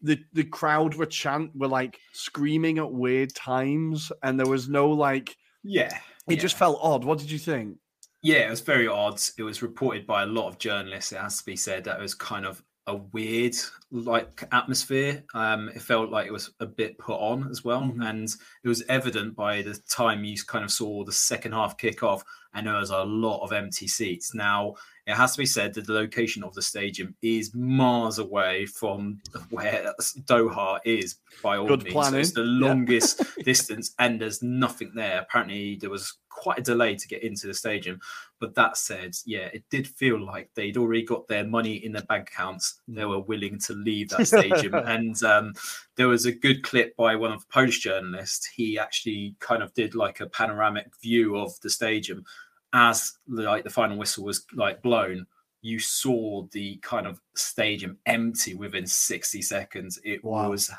the 0.00 0.18
the 0.32 0.44
crowd 0.44 0.94
were 0.94 1.04
chant 1.04 1.54
were 1.54 1.68
like 1.68 1.98
screaming 2.14 2.78
at 2.78 2.90
weird 2.90 3.34
times, 3.34 4.10
and 4.22 4.40
there 4.40 4.46
was 4.46 4.70
no 4.70 4.88
like. 4.88 5.36
Yeah. 5.62 5.94
It 6.26 6.36
yeah. 6.36 6.40
just 6.40 6.56
felt 6.56 6.78
odd. 6.80 7.04
What 7.04 7.18
did 7.18 7.30
you 7.30 7.38
think? 7.38 7.76
Yeah, 8.22 8.46
it 8.46 8.50
was 8.50 8.60
very 8.60 8.88
odd. 8.88 9.20
It 9.36 9.42
was 9.42 9.60
reported 9.60 10.06
by 10.06 10.22
a 10.22 10.26
lot 10.26 10.48
of 10.48 10.58
journalists. 10.58 11.12
It 11.12 11.18
has 11.18 11.36
to 11.38 11.44
be 11.44 11.56
said 11.56 11.84
that 11.84 11.98
it 11.98 12.02
was 12.02 12.14
kind 12.14 12.46
of 12.46 12.62
a 12.90 12.96
weird 12.96 13.56
like 13.90 14.44
atmosphere. 14.52 15.24
Um, 15.34 15.68
it 15.70 15.82
felt 15.82 16.10
like 16.10 16.26
it 16.26 16.32
was 16.32 16.50
a 16.60 16.66
bit 16.66 16.98
put 16.98 17.18
on 17.18 17.48
as 17.50 17.64
well, 17.64 17.82
Mhm. 17.82 18.08
and 18.08 18.28
it 18.62 18.68
was 18.68 18.82
evident 18.88 19.34
by 19.34 19.62
the 19.62 19.74
time 19.88 20.24
you 20.24 20.36
kind 20.46 20.64
of 20.64 20.70
saw 20.70 21.04
the 21.04 21.12
second 21.12 21.52
half 21.52 21.76
kick 21.76 22.02
off, 22.02 22.22
and 22.54 22.66
there 22.66 22.74
was 22.74 22.90
a 22.90 23.04
lot 23.04 23.42
of 23.42 23.52
empty 23.52 23.86
seats. 23.88 24.34
Now 24.34 24.74
it 25.06 25.14
has 25.14 25.32
to 25.32 25.38
be 25.38 25.46
said 25.46 25.74
that 25.74 25.86
the 25.86 25.92
location 25.92 26.44
of 26.44 26.54
the 26.54 26.62
stadium 26.62 27.16
is 27.22 27.52
miles 27.54 28.18
away 28.20 28.66
from 28.66 29.20
where 29.50 29.92
Doha 30.26 30.78
is. 30.84 31.16
By 31.42 31.56
all 31.56 31.66
Good 31.66 31.84
means, 31.84 32.08
So 32.10 32.16
it's 32.18 32.32
the 32.32 32.42
Yeah. 32.42 32.66
longest 32.68 33.22
distance, 33.44 33.94
and 33.98 34.20
there's 34.20 34.42
nothing 34.42 34.92
there. 34.94 35.20
Apparently, 35.22 35.76
there 35.76 35.90
was 35.90 36.14
quite 36.28 36.58
a 36.60 36.62
delay 36.62 36.94
to 36.96 37.08
get 37.08 37.22
into 37.22 37.46
the 37.48 37.54
stadium. 37.54 38.00
But 38.40 38.54
that 38.54 38.78
said, 38.78 39.14
yeah, 39.26 39.48
it 39.52 39.64
did 39.70 39.86
feel 39.86 40.18
like 40.18 40.48
they'd 40.54 40.78
already 40.78 41.02
got 41.02 41.28
their 41.28 41.44
money 41.44 41.74
in 41.74 41.92
their 41.92 42.02
bank 42.04 42.30
accounts. 42.32 42.80
They 42.88 43.04
were 43.04 43.20
willing 43.20 43.58
to 43.60 43.74
leave 43.74 44.08
that 44.08 44.26
stadium. 44.26 44.74
and 44.86 45.22
um, 45.22 45.52
there 45.96 46.08
was 46.08 46.24
a 46.24 46.32
good 46.32 46.62
clip 46.62 46.96
by 46.96 47.16
one 47.16 47.32
of 47.32 47.40
the 47.40 47.52
Polish 47.52 47.80
journalists. 47.80 48.46
He 48.46 48.78
actually 48.78 49.36
kind 49.40 49.62
of 49.62 49.74
did 49.74 49.94
like 49.94 50.20
a 50.20 50.26
panoramic 50.26 50.88
view 51.02 51.36
of 51.36 51.60
the 51.60 51.68
stadium 51.68 52.24
as 52.72 53.12
like 53.28 53.64
the 53.64 53.70
final 53.70 53.98
whistle 53.98 54.24
was 54.24 54.46
like 54.54 54.80
blown. 54.80 55.26
You 55.60 55.78
saw 55.78 56.46
the 56.52 56.78
kind 56.78 57.06
of 57.06 57.20
stadium 57.34 57.98
empty 58.06 58.54
within 58.54 58.86
60 58.86 59.42
seconds. 59.42 60.00
It 60.02 60.24
Wow. 60.24 60.48
was 60.48 60.70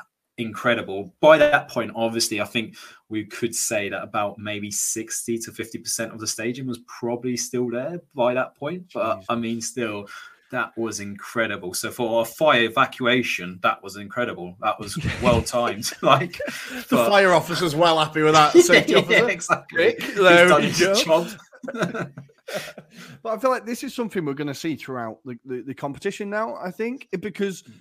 incredible. 0.42 1.14
By 1.20 1.38
that 1.38 1.68
point, 1.68 1.92
obviously, 1.94 2.40
I 2.40 2.44
think 2.44 2.76
we 3.08 3.24
could 3.24 3.54
say 3.54 3.88
that 3.88 4.02
about 4.02 4.38
maybe 4.38 4.70
60 4.70 5.38
to 5.38 5.50
50% 5.50 6.12
of 6.12 6.20
the 6.20 6.26
stadium 6.26 6.66
was 6.66 6.80
probably 6.86 7.36
still 7.36 7.70
there 7.70 8.00
by 8.14 8.34
that 8.34 8.54
point. 8.56 8.90
But 8.92 9.20
Jeez. 9.20 9.24
I 9.28 9.34
mean, 9.36 9.60
still, 9.60 10.08
that 10.50 10.76
was 10.76 11.00
incredible. 11.00 11.74
So 11.74 11.90
for 11.90 12.22
a 12.22 12.24
fire 12.24 12.64
evacuation, 12.64 13.58
that 13.62 13.82
was 13.82 13.96
incredible. 13.96 14.56
That 14.60 14.78
was 14.78 14.98
well 15.22 15.42
timed. 15.58 15.90
like 16.02 16.38
The 16.88 16.96
but- 16.96 17.08
fire 17.08 17.32
officer's 17.32 17.74
well 17.74 17.98
happy 17.98 18.22
with 18.22 18.34
that. 18.34 18.52
Safety 18.58 18.92
yeah, 18.92 18.98
officer. 18.98 19.28
exactly. 19.28 19.94
Quick, 19.94 20.14
done 20.16 20.62
his 20.62 20.78
go. 20.78 20.94
job. 20.94 21.28
but 21.72 22.10
I 23.24 23.38
feel 23.38 23.50
like 23.50 23.66
this 23.66 23.82
is 23.82 23.94
something 23.94 24.24
we're 24.24 24.34
going 24.34 24.46
to 24.46 24.54
see 24.54 24.76
throughout 24.76 25.18
the, 25.24 25.38
the, 25.44 25.62
the 25.62 25.74
competition 25.74 26.28
now, 26.30 26.56
I 26.56 26.70
think, 26.70 27.08
because 27.20 27.60
hmm. 27.60 27.72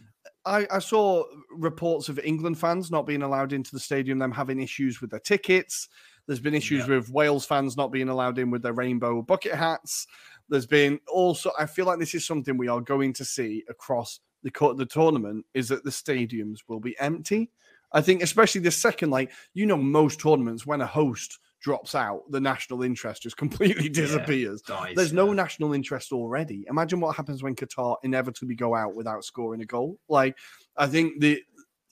I, 0.45 0.67
I 0.71 0.79
saw 0.79 1.23
reports 1.51 2.09
of 2.09 2.19
England 2.19 2.57
fans 2.57 2.89
not 2.89 3.05
being 3.05 3.21
allowed 3.21 3.53
into 3.53 3.71
the 3.71 3.79
stadium, 3.79 4.19
them 4.19 4.31
having 4.31 4.61
issues 4.61 5.01
with 5.01 5.11
their 5.11 5.19
tickets. 5.19 5.87
There's 6.27 6.39
been 6.39 6.53
issues 6.53 6.87
with 6.87 7.09
Wales 7.09 7.45
fans 7.45 7.75
not 7.75 7.91
being 7.91 8.09
allowed 8.09 8.39
in 8.39 8.49
with 8.49 8.61
their 8.61 8.73
rainbow 8.73 9.21
bucket 9.21 9.53
hats. 9.53 10.07
There's 10.49 10.65
been 10.65 10.99
also, 11.11 11.51
I 11.59 11.65
feel 11.65 11.85
like 11.85 11.99
this 11.99 12.15
is 12.15 12.25
something 12.25 12.57
we 12.57 12.67
are 12.67 12.81
going 12.81 13.13
to 13.13 13.25
see 13.25 13.63
across 13.69 14.19
the, 14.43 14.51
co- 14.51 14.73
the 14.73 14.85
tournament 14.85 15.45
is 15.53 15.67
that 15.69 15.83
the 15.83 15.89
stadiums 15.89 16.59
will 16.67 16.79
be 16.79 16.97
empty. 16.99 17.51
I 17.93 18.01
think, 18.01 18.23
especially 18.23 18.61
the 18.61 18.71
second, 18.71 19.09
like, 19.09 19.31
you 19.53 19.65
know, 19.65 19.77
most 19.77 20.19
tournaments, 20.19 20.65
when 20.65 20.81
a 20.81 20.87
host 20.87 21.39
drops 21.61 21.95
out, 21.95 22.23
the 22.29 22.41
national 22.41 22.83
interest 22.83 23.23
just 23.23 23.37
completely 23.43 23.87
disappears. 23.87 24.61
dies, 24.61 24.95
There's 24.95 25.13
no 25.13 25.31
national 25.31 25.73
interest 25.73 26.11
already. 26.11 26.65
Imagine 26.69 26.99
what 26.99 27.15
happens 27.15 27.43
when 27.43 27.55
Qatar 27.55 27.97
inevitably 28.03 28.55
go 28.55 28.75
out 28.75 28.95
without 28.95 29.23
scoring 29.23 29.61
a 29.61 29.65
goal. 29.65 29.97
Like, 30.09 30.37
I 30.75 30.87
think 30.87 31.21
the 31.21 31.41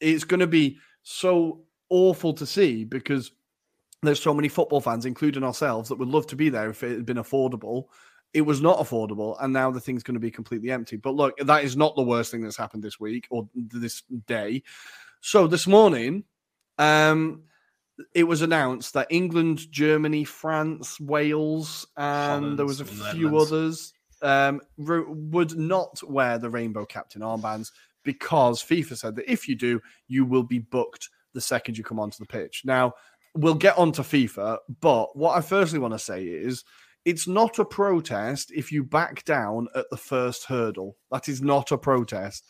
it's 0.02 0.24
going 0.24 0.40
to 0.40 0.48
be 0.48 0.78
so 1.04 1.62
awful 1.90 2.34
to 2.34 2.46
see 2.46 2.86
because 2.86 3.32
there's 4.02 4.22
so 4.22 4.34
many 4.34 4.48
football 4.48 4.80
fans, 4.80 5.06
including 5.06 5.44
ourselves, 5.44 5.90
that 5.90 5.98
would 5.98 6.08
love 6.08 6.28
to 6.28 6.36
be 6.36 6.50
there 6.50 6.70
if 6.70 6.84
it 6.84 6.92
had 6.92 7.06
been 7.06 7.18
affordable. 7.18 7.86
It 8.34 8.42
was 8.42 8.62
not 8.62 8.78
affordable, 8.78 9.36
and 9.42 9.52
now 9.52 9.72
the 9.72 9.80
thing's 9.80 10.04
going 10.04 10.14
to 10.14 10.20
be 10.20 10.32
completely 10.32 10.72
empty. 10.72 10.98
But 10.98 11.16
look, 11.16 11.36
that 11.40 11.64
is 11.64 11.76
not 11.76 11.96
the 11.96 12.04
worst 12.04 12.32
thing 12.32 12.42
that's 12.42 12.56
happened 12.56 12.84
this 12.84 13.00
week 13.00 13.28
or 13.32 13.50
this 13.56 14.04
day. 14.28 14.64
So 15.22 15.48
this 15.48 15.68
morning, 15.68 16.24
um, 16.78 17.44
it 18.14 18.24
was 18.24 18.42
announced 18.42 18.94
that 18.94 19.08
England, 19.10 19.72
Germany, 19.72 20.24
France, 20.24 21.00
Wales, 21.00 21.88
and 21.98 22.44
Holland, 22.44 22.60
there 22.60 22.66
was 22.66 22.82
a 22.82 22.86
few 22.86 23.38
others 23.38 23.94
um, 24.22 24.62
ro- 24.78 25.06
would 25.10 25.58
not 25.58 26.02
wear 26.04 26.38
the 26.38 26.50
rainbow 26.50 26.86
captain 26.86 27.22
armbands 27.22 27.72
because 28.04 28.64
FIFA 28.64 28.98
said 28.98 29.16
that 29.16 29.32
if 29.32 29.48
you 29.48 29.56
do, 29.56 29.82
you 30.08 30.26
will 30.26 30.44
be 30.44 30.60
booked 30.60 31.10
the 31.34 31.42
second 31.42 31.78
you 31.78 31.84
come 31.84 32.00
onto 32.00 32.18
the 32.18 32.26
pitch. 32.26 32.64
Now, 32.66 32.94
we'll 33.36 33.56
get 33.56 33.78
onto 33.78 34.02
FIFA, 34.02 34.58
but 34.82 35.16
what 35.16 35.38
I 35.38 35.42
firstly 35.42 35.80
want 35.80 35.94
to 35.94 36.00
say 36.00 36.24
is 36.24 36.64
it's 37.06 37.28
not 37.28 37.60
a 37.60 37.66
protest 37.66 38.52
if 38.52 38.72
you 38.72 38.84
back 38.84 39.24
down 39.26 39.68
at 39.76 39.90
the 39.90 39.98
first 39.98 40.46
hurdle. 40.46 40.98
That 41.12 41.30
is 41.30 41.42
not 41.42 41.72
a 41.72 41.78
protest. 41.78 42.46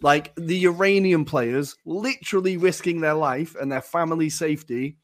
Like 0.00 0.32
the 0.36 0.64
Iranian 0.66 1.24
players, 1.24 1.76
literally 1.84 2.56
risking 2.56 3.00
their 3.00 3.14
life 3.14 3.56
and 3.60 3.70
their 3.70 3.82
family 3.82 4.30
safety, 4.30 4.96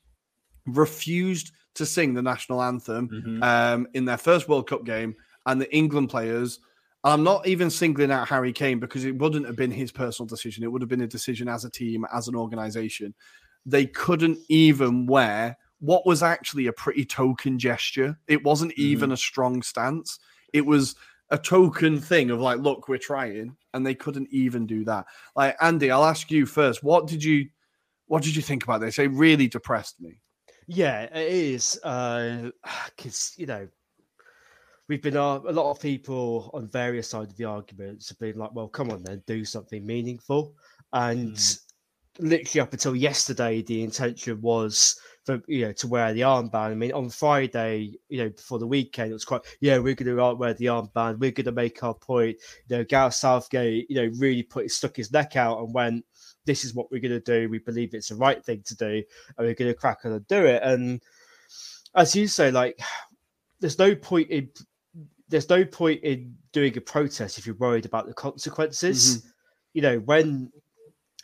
refused 0.67 1.53
to 1.75 1.85
sing 1.85 2.15
the 2.15 2.23
national 2.23 2.63
anthem 2.63 3.09
Mhm. 3.09 3.43
um, 3.43 3.87
in 3.95 4.05
their 4.05 4.17
first 4.17 4.49
World 4.49 4.69
Cup 4.69 4.85
game, 4.85 5.17
and 5.47 5.61
the 5.61 5.73
England 5.75 6.09
players. 6.11 6.61
I'm 7.03 7.23
not 7.23 7.47
even 7.47 7.69
singling 7.69 8.11
out 8.11 8.29
Harry 8.29 8.53
Kane 8.53 8.79
because 8.79 9.05
it 9.05 9.19
wouldn't 9.19 9.45
have 9.47 9.57
been 9.57 9.71
his 9.71 9.93
personal 9.93 10.27
decision. 10.27 10.65
It 10.65 10.73
would 10.73 10.81
have 10.81 10.89
been 10.89 11.03
a 11.03 11.07
decision 11.07 11.49
as 11.49 11.65
a 11.67 11.71
team, 11.71 12.07
as 12.13 12.29
an 12.29 12.35
organization. 12.35 13.15
They 13.67 13.85
couldn't 13.87 14.39
even 14.49 15.07
wear 15.07 15.59
what 15.81 16.07
was 16.07 16.23
actually 16.23 16.67
a 16.67 16.73
pretty 16.73 17.05
token 17.05 17.59
gesture. 17.59 18.19
It 18.27 18.43
wasn't 18.43 18.73
even 18.79 19.13
a 19.13 19.19
strong 19.19 19.61
stance. 19.61 20.19
It 20.55 20.65
was 20.65 20.95
a 21.35 21.39
token 21.39 22.01
thing 22.01 22.31
of 22.31 22.41
like, 22.41 22.61
look, 22.61 22.89
we're 22.89 22.97
trying, 22.97 23.57
and 23.75 23.85
they 23.85 23.95
couldn't 23.95 24.29
even 24.31 24.67
do 24.67 24.85
that. 24.85 25.05
Like 25.35 25.57
Andy, 25.61 25.91
I'll 25.91 26.05
ask 26.05 26.31
you 26.31 26.47
first. 26.47 26.85
What 26.85 27.09
did 27.09 27.25
you, 27.25 27.49
what 28.07 28.23
did 28.23 28.37
you 28.37 28.43
think 28.43 28.63
about 28.63 28.81
this? 28.81 29.01
It 29.01 29.11
really 29.11 29.49
depressed 29.49 30.01
me. 30.01 30.21
Yeah, 30.69 31.03
it 31.03 31.33
is. 31.33 31.79
Because, 32.97 33.35
you 33.37 33.47
know, 33.47 33.67
we've 34.89 35.03
been, 35.03 35.17
uh, 35.17 35.41
a 35.41 35.53
lot 35.53 35.73
of 35.73 35.81
people 35.81 36.53
on 36.55 36.69
various 36.69 37.09
sides 37.09 37.33
of 37.33 37.37
the 37.37 37.45
arguments 37.45 38.09
have 38.09 38.19
been 38.21 38.39
like, 38.39 38.55
well, 38.55 38.69
come 38.69 38.93
on 38.93 39.03
then, 39.03 39.21
do 39.27 39.45
something 39.45 39.85
meaningful. 39.85 40.55
And 40.93 41.37
literally 42.19 42.61
up 42.61 42.73
until 42.73 42.95
yesterday, 42.95 43.63
the 43.63 43.83
intention 43.83 44.41
was 44.41 44.99
for, 45.25 45.43
you 45.49 45.67
know, 45.67 45.73
to 45.73 45.89
wear 45.89 46.13
the 46.13 46.21
armband. 46.21 46.71
I 46.71 46.75
mean, 46.75 46.93
on 46.93 47.09
Friday, 47.11 47.95
you 48.09 48.19
know, 48.19 48.29
before 48.29 48.59
the 48.59 48.67
weekend, 48.67 49.11
it 49.11 49.15
was 49.15 49.25
quite, 49.25 49.43
yeah, 49.61 49.79
we're 49.79 49.95
going 49.95 50.15
to 50.15 50.35
wear 50.35 50.55
the 50.55 50.67
armband. 50.67 51.19
We're 51.19 51.31
going 51.31 51.47
to 51.47 51.53
make 51.53 51.83
our 51.83 51.95
point. 51.95 52.37
You 52.69 52.79
know, 52.79 52.85
Gareth 52.85 53.15
Southgate, 53.15 53.87
you 53.89 53.97
know, 53.97 54.11
really 54.19 54.43
put 54.43 54.71
stuck 54.71 54.97
his 54.97 55.13
neck 55.13 55.37
out 55.37 55.61
and 55.61 55.73
went, 55.73 56.05
this 56.47 56.65
is 56.65 56.75
what 56.75 56.91
we're 56.91 57.01
going 57.01 57.11
to 57.11 57.21
do. 57.21 57.49
We 57.49 57.59
believe 57.59 57.95
it's 57.95 58.11
the 58.11 58.17
right 58.17 58.45
thing 58.45 58.63
to 58.67 58.77
do, 58.77 59.03
and 59.39 59.47
we're 59.47 59.55
going 59.55 59.73
to 59.73 59.79
crack 59.79 60.01
on 60.05 60.13
and 60.13 60.27
do 60.27 60.45
it. 60.45 60.63
And 60.63 61.01
as 61.95 62.15
you 62.15 62.29
say, 62.29 62.51
like, 62.51 62.79
there's 63.61 63.79
no 63.79 63.95
point 63.95 64.29
in 64.29 64.51
there's 65.29 65.49
no 65.49 65.65
point 65.65 66.03
in 66.03 66.37
doing 66.53 66.77
a 66.77 66.81
protest 66.81 67.39
if 67.39 67.47
you're 67.47 67.57
worried 67.57 67.87
about 67.87 68.07
the 68.07 68.15
consequences. 68.15 69.19
Mm-hmm. 69.19 69.29
You 69.73 69.83
know, 69.83 69.99
when 70.01 70.53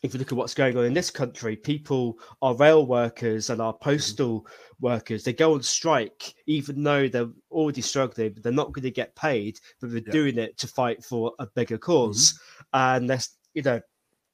if 0.03 0.15
you 0.15 0.19
look 0.19 0.33
at 0.33 0.39
what's 0.39 0.55
going 0.55 0.77
on 0.77 0.85
in 0.85 0.95
this 0.95 1.11
country, 1.11 1.57
people, 1.57 2.19
our 2.41 2.55
rail 2.55 2.87
workers 2.87 3.51
and 3.51 3.61
our 3.61 3.75
mm-hmm. 3.75 3.85
postal 3.85 4.47
workers, 4.81 5.25
they 5.25 5.33
go 5.33 5.55
on 5.55 5.63
strike 5.63 6.35
even 6.47 6.83
though 6.83 7.09
they're 7.09 7.29
already 7.51 7.83
struggling, 7.83 8.33
but 8.33 8.43
they're 8.43 8.53
not 8.53 8.73
going 8.73 8.85
to 8.85 8.91
get 8.91 9.15
paid, 9.15 9.59
but 9.81 9.91
they're 9.91 10.03
Yeah. 10.07 10.13
doing 10.13 10.39
it 10.39 10.57
to 10.59 10.69
fight 10.69 11.05
for 11.05 11.35
a 11.39 11.47
bigger 11.47 11.77
because 11.77 12.33
mm-hmm. 12.33 12.47
And 12.73 13.11
there's, 13.11 13.31
you 13.53 13.63
know, 13.63 13.81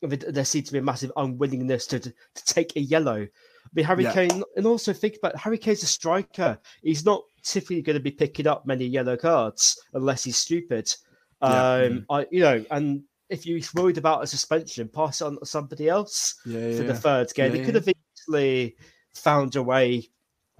there- 0.02 0.44
seems 0.44 0.66
to 0.66 0.72
be 0.72 0.78
a 0.78 0.82
massive 0.82 1.10
unwillingness 1.16 1.86
to, 1.86 1.98
to, 1.98 2.12
take 2.44 2.76
a 2.76 2.80
yellow. 2.80 3.22
I 3.22 3.68
mean, 3.72 3.84
Harry 3.86 4.04
Yeah. 4.04 4.12
Kane, 4.12 4.42
and 4.56 4.66
also 4.66 4.92
think 4.92 5.16
about 5.16 5.36
Harry 5.38 5.58
Kane's 5.58 5.82
a 5.82 5.86
striker. 5.86 6.58
He's 6.82 7.04
not 7.04 7.22
typically 7.42 7.82
going 7.82 7.96
to 7.96 8.02
be 8.02 8.10
picking 8.10 8.46
up 8.46 8.66
many 8.66 8.84
yellow 8.84 9.16
cards 9.16 9.80
unless 9.94 10.24
he's 10.24 10.36
stupid. 10.36 10.94
Yeah. 11.42 11.48
Um, 11.48 11.92
mm-hmm. 11.92 12.12
I, 12.12 12.26
you 12.30 12.40
know, 12.40 12.64
and 12.70 13.04
if 13.28 13.46
you're 13.46 13.60
worried 13.74 13.98
about 13.98 14.22
a 14.22 14.26
suspension, 14.26 14.88
pass 14.88 15.20
it 15.20 15.24
on 15.24 15.38
to 15.38 15.46
somebody 15.46 15.88
else 15.88 16.34
Yeah, 16.44 16.76
for 16.76 16.82
the 16.84 16.94
third 16.94 17.32
game. 17.34 17.54
He 17.54 17.64
could 17.64 17.74
have 17.74 17.88
easily 17.88 18.76
found 19.14 19.56
a 19.56 19.62
way 19.62 20.08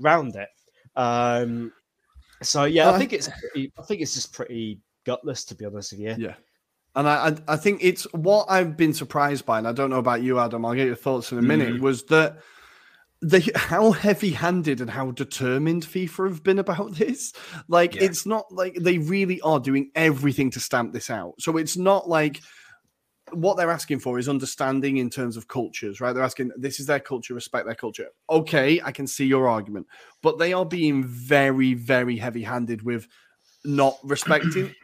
round 0.01 0.37
it. 0.37 0.49
Um, 0.97 1.73
so 2.43 2.65
yeah, 2.65 2.91
I 2.91 2.99
think 2.99 3.13
it's 3.13 3.29
pretty, 3.29 3.73
I 3.79 3.83
think 3.83 4.01
it's 4.01 4.15
just 4.15 4.33
pretty 4.33 4.81
gutless 5.05 5.45
to 5.47 5.55
be 5.55 5.65
honest 5.65 5.93
with 5.93 6.01
you. 6.01 6.15
Yeah. 6.19 6.35
And 6.95 7.07
I, 7.07 7.37
I, 7.47 7.57
think 7.57 7.81
it's 7.83 8.05
what 8.15 8.47
I've 8.49 8.75
been 8.75 8.95
surprised 8.95 9.45
by, 9.45 9.59
and 9.59 9.69
I 9.69 9.73
don't 9.73 9.91
know 9.91 9.99
about 9.99 10.23
you, 10.23 10.39
Adam. 10.39 10.65
I'll 10.65 10.75
get 10.75 10.87
your 10.87 10.97
thoughts 10.97 11.31
in 11.31 11.37
a 11.37 11.43
minute. 11.43 11.75
Mhm. 11.75 11.81
Was 11.81 12.05
that 12.05 12.39
they 13.23 13.41
how 13.55 13.93
heavy-handed 13.93 14.81
and 14.81 14.91
how 14.91 15.11
determined 15.11 15.85
FIFA 15.85 16.29
have 16.29 16.43
been 16.43 16.59
about 16.59 16.95
this? 16.95 17.33
Like, 17.69 17.95
Yeah. 17.95 18.05
it's 18.05 18.27
not 18.27 18.53
like 18.53 18.77
they 18.81 18.99
really 18.99 19.41
are 19.41 19.61
doing 19.61 19.91
everything 19.95 20.51
to 20.53 20.61
stamp 20.61 20.93
this 20.93 21.11
out. 21.11 21.35
So 21.39 21.57
it's 21.57 21.77
not 21.77 22.09
like 22.09 22.41
what 23.33 23.57
they're 23.57 23.71
asking 23.71 23.99
for 23.99 24.19
is 24.19 24.29
understanding 24.29 24.99
in 24.99 25.11
terms 25.11 25.37
of 25.37 25.49
cultures, 25.49 26.01
right? 26.01 26.13
They're 26.13 26.23
asking 26.23 26.53
this 26.57 26.79
is 26.79 26.87
their 26.87 27.01
culture, 27.01 27.35
respect 27.35 27.67
their 27.67 27.75
culture. 27.75 28.09
Okay, 28.31 28.81
I 28.85 28.93
can 28.93 29.07
see 29.07 29.27
your 29.27 29.49
argument, 29.49 29.87
but 30.23 30.39
they 30.39 30.53
are 30.53 30.65
being 30.65 31.03
very, 31.05 31.75
very 31.75 32.17
heavy-handed 32.19 32.83
with 32.83 33.09
not 33.65 33.99
respecting 34.05 34.75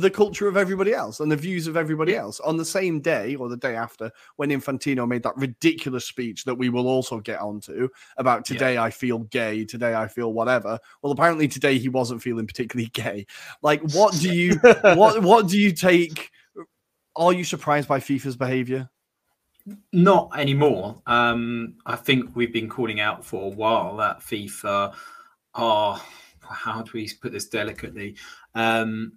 the 0.00 0.10
culture 0.10 0.48
of 0.48 0.56
everybody 0.56 0.92
else 0.92 1.20
and 1.20 1.30
the 1.30 1.36
views 1.36 1.66
of 1.66 1.76
everybody 1.76 2.16
else 2.16 2.40
on 2.40 2.56
the 2.56 2.64
same 2.64 3.00
day 3.00 3.34
or 3.34 3.48
the 3.48 3.56
day 3.56 3.76
after 3.76 4.10
when 4.36 4.50
Infantino 4.50 5.06
made 5.06 5.22
that 5.22 5.36
ridiculous 5.36 6.04
speech 6.04 6.44
that 6.44 6.54
we 6.54 6.68
will 6.68 6.86
also 6.86 7.20
get 7.20 7.40
onto 7.40 7.88
about 8.16 8.44
today 8.44 8.78
I 8.78 8.90
feel 8.90 9.20
gay, 9.20 9.64
today 9.64 9.94
I 9.94 10.08
feel 10.08 10.32
whatever. 10.32 10.78
Well, 11.02 11.12
apparently 11.12 11.48
today 11.48 11.78
he 11.78 11.88
wasn't 11.88 12.22
feeling 12.22 12.46
particularly 12.46 12.90
gay. 12.92 13.26
Like, 13.62 13.82
what 13.92 14.14
do 14.14 14.32
you 14.32 14.56
what 14.82 15.22
what 15.22 15.48
do 15.48 15.58
you 15.58 15.72
take? 15.72 16.30
Are 17.16 17.32
you 17.32 17.44
surprised 17.44 17.88
by 17.88 17.98
FIFA's 17.98 18.36
behavior? 18.36 18.88
Not 19.92 20.30
anymore. 20.36 21.02
Um, 21.06 21.74
I 21.84 21.96
think 21.96 22.34
we've 22.36 22.52
been 22.52 22.68
calling 22.68 23.00
out 23.00 23.24
for 23.24 23.44
a 23.44 23.54
while 23.54 23.96
that 23.96 24.20
FIFA 24.20 24.94
are, 25.54 26.00
how 26.40 26.82
do 26.82 26.90
we 26.94 27.10
put 27.20 27.32
this 27.32 27.48
delicately, 27.48 28.16
um, 28.54 29.12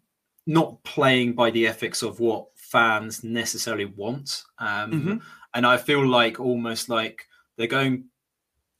not 0.52 0.84
playing 0.84 1.34
by 1.34 1.50
the 1.52 1.66
ethics 1.68 2.02
of 2.02 2.20
what 2.20 2.48
fans 2.56 3.24
necessarily 3.24 3.86
want. 3.86 4.44
Um, 4.60 4.92
Mhm. 4.92 5.22
And 5.54 5.66
I 5.66 5.78
feel 5.78 6.06
like 6.08 6.40
almost 6.40 6.90
like 6.90 7.28
they're 7.58 7.68
going, 7.80 8.06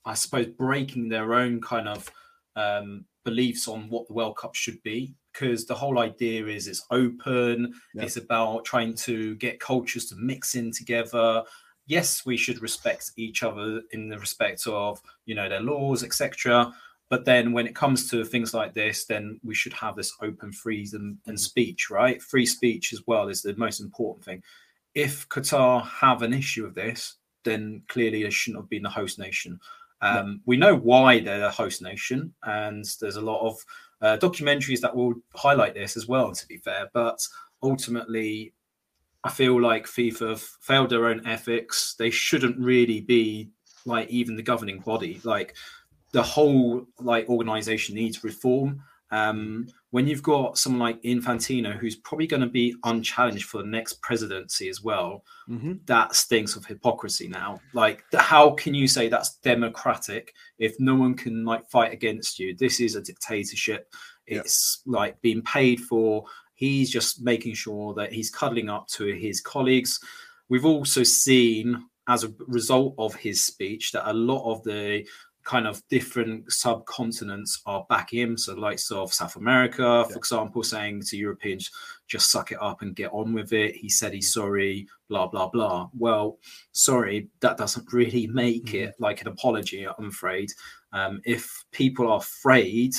I 0.06 0.14
suppose, 0.16 0.48
breaking 0.48 1.10
their 1.10 1.34
own 1.34 1.62
kind 1.62 1.88
of 1.88 2.10
um, 2.56 3.06
beliefs 3.24 3.68
on 3.68 3.88
what 3.90 4.08
the 4.08 4.14
World 4.14 4.36
Cup 4.38 4.56
should 4.56 4.82
be. 4.84 5.16
Because 5.32 5.66
the 5.66 5.76
whole 5.76 6.00
idea 6.00 6.48
is 6.48 6.68
it's 6.68 6.86
open, 6.92 7.74
Yeah. 7.94 8.04
it's 8.04 8.18
about 8.18 8.66
trying 8.66 8.94
to 9.08 9.36
get 9.36 9.62
cultures 9.62 10.06
to 10.08 10.16
mix 10.18 10.56
in 10.56 10.72
together. 10.72 11.44
Yes, 11.88 12.26
we 12.26 12.36
should 12.36 12.62
respect 12.62 13.12
each 13.16 13.42
other 13.44 13.82
in 13.92 14.10
the 14.10 14.20
respect 14.20 14.68
of 14.68 15.02
you 15.26 15.36
know 15.36 15.48
their 15.48 15.62
laws, 15.62 16.04
etc. 16.04 16.74
But 17.12 17.26
then 17.26 17.52
when 17.52 17.68
it 17.68 17.76
comes 17.76 18.10
to 18.10 18.24
things 18.24 18.54
like 18.54 18.74
this, 18.74 19.04
then 19.04 19.38
we 19.44 19.54
should 19.54 19.74
have 19.74 19.98
this 19.98 20.14
open 20.22 20.54
freedom 20.54 21.20
and 21.28 21.38
speech, 21.38 21.90
right? 21.90 22.22
Free 22.22 22.46
speech 22.46 22.94
as 22.94 23.04
well 23.06 23.28
is 23.28 23.42
the 23.42 23.54
most 23.58 23.82
important 23.82 24.24
thing. 24.24 24.42
If 24.96 25.28
Qatar 25.28 25.86
have 25.86 26.22
an 26.22 26.34
issue 26.34 26.64
with 26.64 26.74
this, 26.74 27.18
then 27.44 27.84
clearly 27.90 28.24
they 28.24 28.30
shouldn't 28.30 28.64
have 28.64 28.70
been 28.70 28.84
the 28.84 28.90
host 28.90 29.20
nation. 29.20 29.60
Um, 30.02 30.42
We 30.46 30.56
know 30.56 30.74
why 30.74 31.20
they're 31.20 31.42
the 31.42 31.52
host 31.52 31.82
nation, 31.82 32.34
and 32.44 32.86
there's 33.02 33.18
a 33.18 33.22
lot 33.22 33.46
of 33.46 33.58
uh, 34.02 34.18
documentaries 34.18 34.80
that 34.80 34.96
will 34.96 35.16
highlight 35.36 35.74
this 35.74 35.98
as 35.98 36.08
well. 36.08 36.32
To 36.32 36.48
be 36.48 36.58
fair, 36.58 36.90
but 36.94 37.20
ultimately, 37.62 38.54
I 39.26 39.32
feel 39.32 39.62
like 39.62 39.86
FIFA 39.86 40.30
have 40.30 40.42
failed 40.42 40.90
their 40.92 41.08
own 41.08 41.28
ethics. 41.28 41.94
They 42.00 42.10
shouldn't 42.10 42.58
really 42.58 43.02
be 43.02 43.50
like 43.86 44.10
even 44.10 44.38
the 44.38 44.44
governing 44.44 44.80
body. 44.80 45.20
Like 45.26 45.56
the 46.12 46.24
whole 46.24 46.86
like 47.00 47.28
organization 47.30 47.96
needs 47.96 48.24
reform. 48.24 48.82
Um, 49.12 49.68
when 49.90 50.08
you've 50.08 50.24
got 50.24 50.58
someone 50.58 50.80
like 50.80 51.02
Infantino, 51.04 51.74
who's 51.78 51.98
probably 51.98 52.28
going 52.28 52.42
to 52.42 52.48
be 52.48 52.74
unchallenged 52.86 53.44
for 53.44 53.58
the 53.58 53.68
next 53.68 54.02
presidency 54.02 54.70
as 54.70 54.82
well, 54.82 55.26
Mhm. 55.50 55.86
that 55.88 56.16
stinks 56.16 56.56
of 56.56 56.66
hypocrisy 56.66 57.28
now. 57.28 57.60
Like, 57.74 58.06
how 58.14 58.52
can 58.52 58.74
you 58.74 58.88
say 58.88 59.10
that's 59.10 59.36
democratic 59.40 60.34
if 60.60 60.80
no 60.80 60.96
one 60.96 61.16
can 61.16 61.44
like 61.44 61.70
fight 61.70 61.92
against 61.92 62.40
you? 62.40 62.56
This 62.56 62.80
is 62.80 62.96
a 62.96 63.02
dictatorship. 63.02 63.94
Yeah. 64.28 64.40
It's 64.40 64.82
like 64.86 65.20
being 65.22 65.42
paid 65.42 65.82
for. 65.82 66.24
He's 66.54 66.90
just 66.90 67.22
making 67.22 67.56
sure 67.56 67.94
that 67.96 68.14
he's 68.14 68.30
cuddling 68.30 68.70
up 68.70 68.88
to 68.90 69.06
his 69.14 69.42
colleagues. 69.42 70.00
We've 70.48 70.66
also 70.66 71.04
seen 71.04 71.84
as 72.08 72.24
a 72.24 72.34
result 72.48 72.96
of 72.98 73.14
his 73.16 73.44
speech 73.44 73.92
that 73.92 74.10
a 74.10 74.14
lot 74.14 74.50
of 74.50 74.64
the 74.64 75.06
kind 75.44 75.68
of 75.68 75.82
different 75.88 76.48
subcontinents 76.48 77.60
are 77.66 77.86
backing 77.90 78.20
him. 78.20 78.38
So, 78.38 78.54
likes 78.54 78.92
of 78.92 79.14
South 79.14 79.36
America, 79.36 80.04
for 80.06 80.12
yeah. 80.12 80.18
example, 80.18 80.64
saying 80.64 81.04
to 81.04 81.18
Europeans, 81.18 81.72
just 82.08 82.32
suck 82.32 82.52
it 82.52 82.62
up 82.62 82.82
and 82.82 82.96
get 82.96 83.12
on 83.14 83.34
with 83.34 83.54
it. 83.54 83.76
He 83.76 83.90
said 83.90 84.14
he's 84.14 84.34
sorry, 84.34 84.88
blah, 85.08 85.28
blah, 85.28 85.50
blah. 85.50 85.90
Well, 85.98 86.38
sorry, 86.72 87.30
that 87.40 87.58
doesn't 87.58 87.92
really 87.92 88.28
make 88.28 88.66
mm-hmm. 88.66 88.90
it 88.90 88.96
like 89.00 89.22
an 89.22 89.28
apology, 89.28 89.88
I'm 89.88 90.10
afraid. 90.10 90.52
Um, 90.94 91.22
if 91.26 91.66
people 91.72 92.12
are 92.12 92.18
afraid 92.18 92.96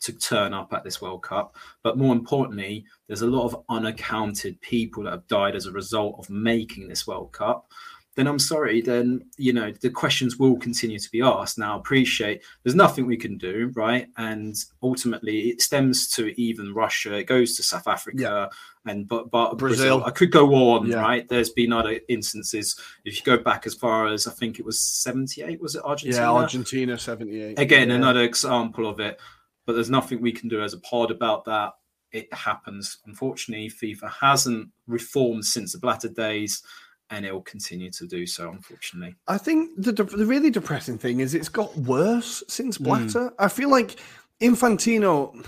to 0.00 0.12
turn 0.12 0.52
up 0.52 0.72
at 0.72 0.84
this 0.84 1.00
World 1.00 1.22
Cup, 1.22 1.56
but 1.82 1.98
more 1.98 2.14
importantly, 2.14 2.84
there's 3.06 3.22
a 3.22 3.26
lot 3.26 3.44
of 3.46 3.64
unaccounted 3.68 4.60
people 4.60 5.04
that 5.04 5.12
have 5.12 5.26
died 5.26 5.56
as 5.56 5.66
a 5.66 5.72
result 5.72 6.16
of 6.18 6.28
making 6.28 6.88
this 6.88 7.06
World 7.06 7.32
Cup 7.32 7.70
then 8.16 8.26
I'm 8.26 8.38
sorry, 8.38 8.80
then 8.80 9.20
you 9.36 9.52
know 9.52 9.70
the 9.70 9.90
questions 9.90 10.38
will 10.38 10.56
continue 10.56 10.98
to 10.98 11.10
be 11.10 11.20
asked. 11.20 11.58
Now, 11.58 11.78
appreciate 11.78 12.42
there's 12.62 12.74
nothing 12.74 13.06
we 13.06 13.18
can 13.18 13.36
do, 13.36 13.70
right? 13.74 14.08
And 14.16 14.56
ultimately, 14.82 15.50
it 15.50 15.60
stems 15.60 16.08
to 16.12 16.38
even 16.40 16.72
Russia. 16.72 17.12
It 17.12 17.24
goes 17.24 17.56
to 17.56 17.62
South 17.62 17.86
Africa, 17.86 18.48
yeah. 18.86 18.90
and 18.90 19.06
but 19.06 19.30
but 19.30 19.58
Brazil. 19.58 19.98
Brazil. 19.98 20.04
I 20.06 20.10
could 20.12 20.30
go 20.30 20.54
on, 20.54 20.86
yeah. 20.86 21.02
right? 21.02 21.28
There's 21.28 21.50
been 21.50 21.74
other 21.74 22.00
instances. 22.08 22.80
If 23.04 23.18
you 23.18 23.22
go 23.22 23.42
back 23.42 23.66
as 23.66 23.74
far 23.74 24.08
as 24.08 24.26
I 24.26 24.32
think 24.32 24.58
it 24.58 24.64
was 24.64 24.80
78, 24.80 25.60
was 25.60 25.74
it 25.74 25.84
Argentina? 25.84 26.22
Yeah, 26.22 26.32
Argentina 26.32 26.98
78. 26.98 27.58
Again, 27.58 27.90
yeah. 27.90 27.96
another 27.96 28.22
example 28.22 28.88
of 28.88 28.98
it. 28.98 29.20
But 29.66 29.74
there's 29.74 29.90
nothing 29.90 30.22
we 30.22 30.32
can 30.32 30.48
do 30.48 30.62
as 30.62 30.72
a 30.72 30.80
pod 30.80 31.10
about 31.10 31.44
that. 31.44 31.72
It 32.12 32.32
happens. 32.32 32.98
Unfortunately, 33.04 33.68
FIFA 33.68 34.10
hasn't 34.10 34.70
reformed 34.86 35.44
since 35.44 35.72
the 35.72 35.78
Blatter 35.78 36.08
days 36.08 36.62
and 37.10 37.24
it 37.24 37.32
will 37.32 37.42
continue 37.42 37.90
to 37.92 38.06
do 38.06 38.26
so, 38.26 38.50
unfortunately. 38.50 39.14
I 39.28 39.38
think 39.38 39.70
the 39.76 39.92
the 39.92 40.26
really 40.26 40.50
depressing 40.50 40.98
thing 40.98 41.20
is 41.20 41.34
it's 41.34 41.48
got 41.48 41.76
worse 41.76 42.42
since 42.48 42.76
hmm. 42.76 42.84
Blatter. 42.84 43.30
Mm. 43.30 43.34
I 43.38 43.48
feel 43.48 43.70
like 43.70 43.96
Infantino, 44.40 45.46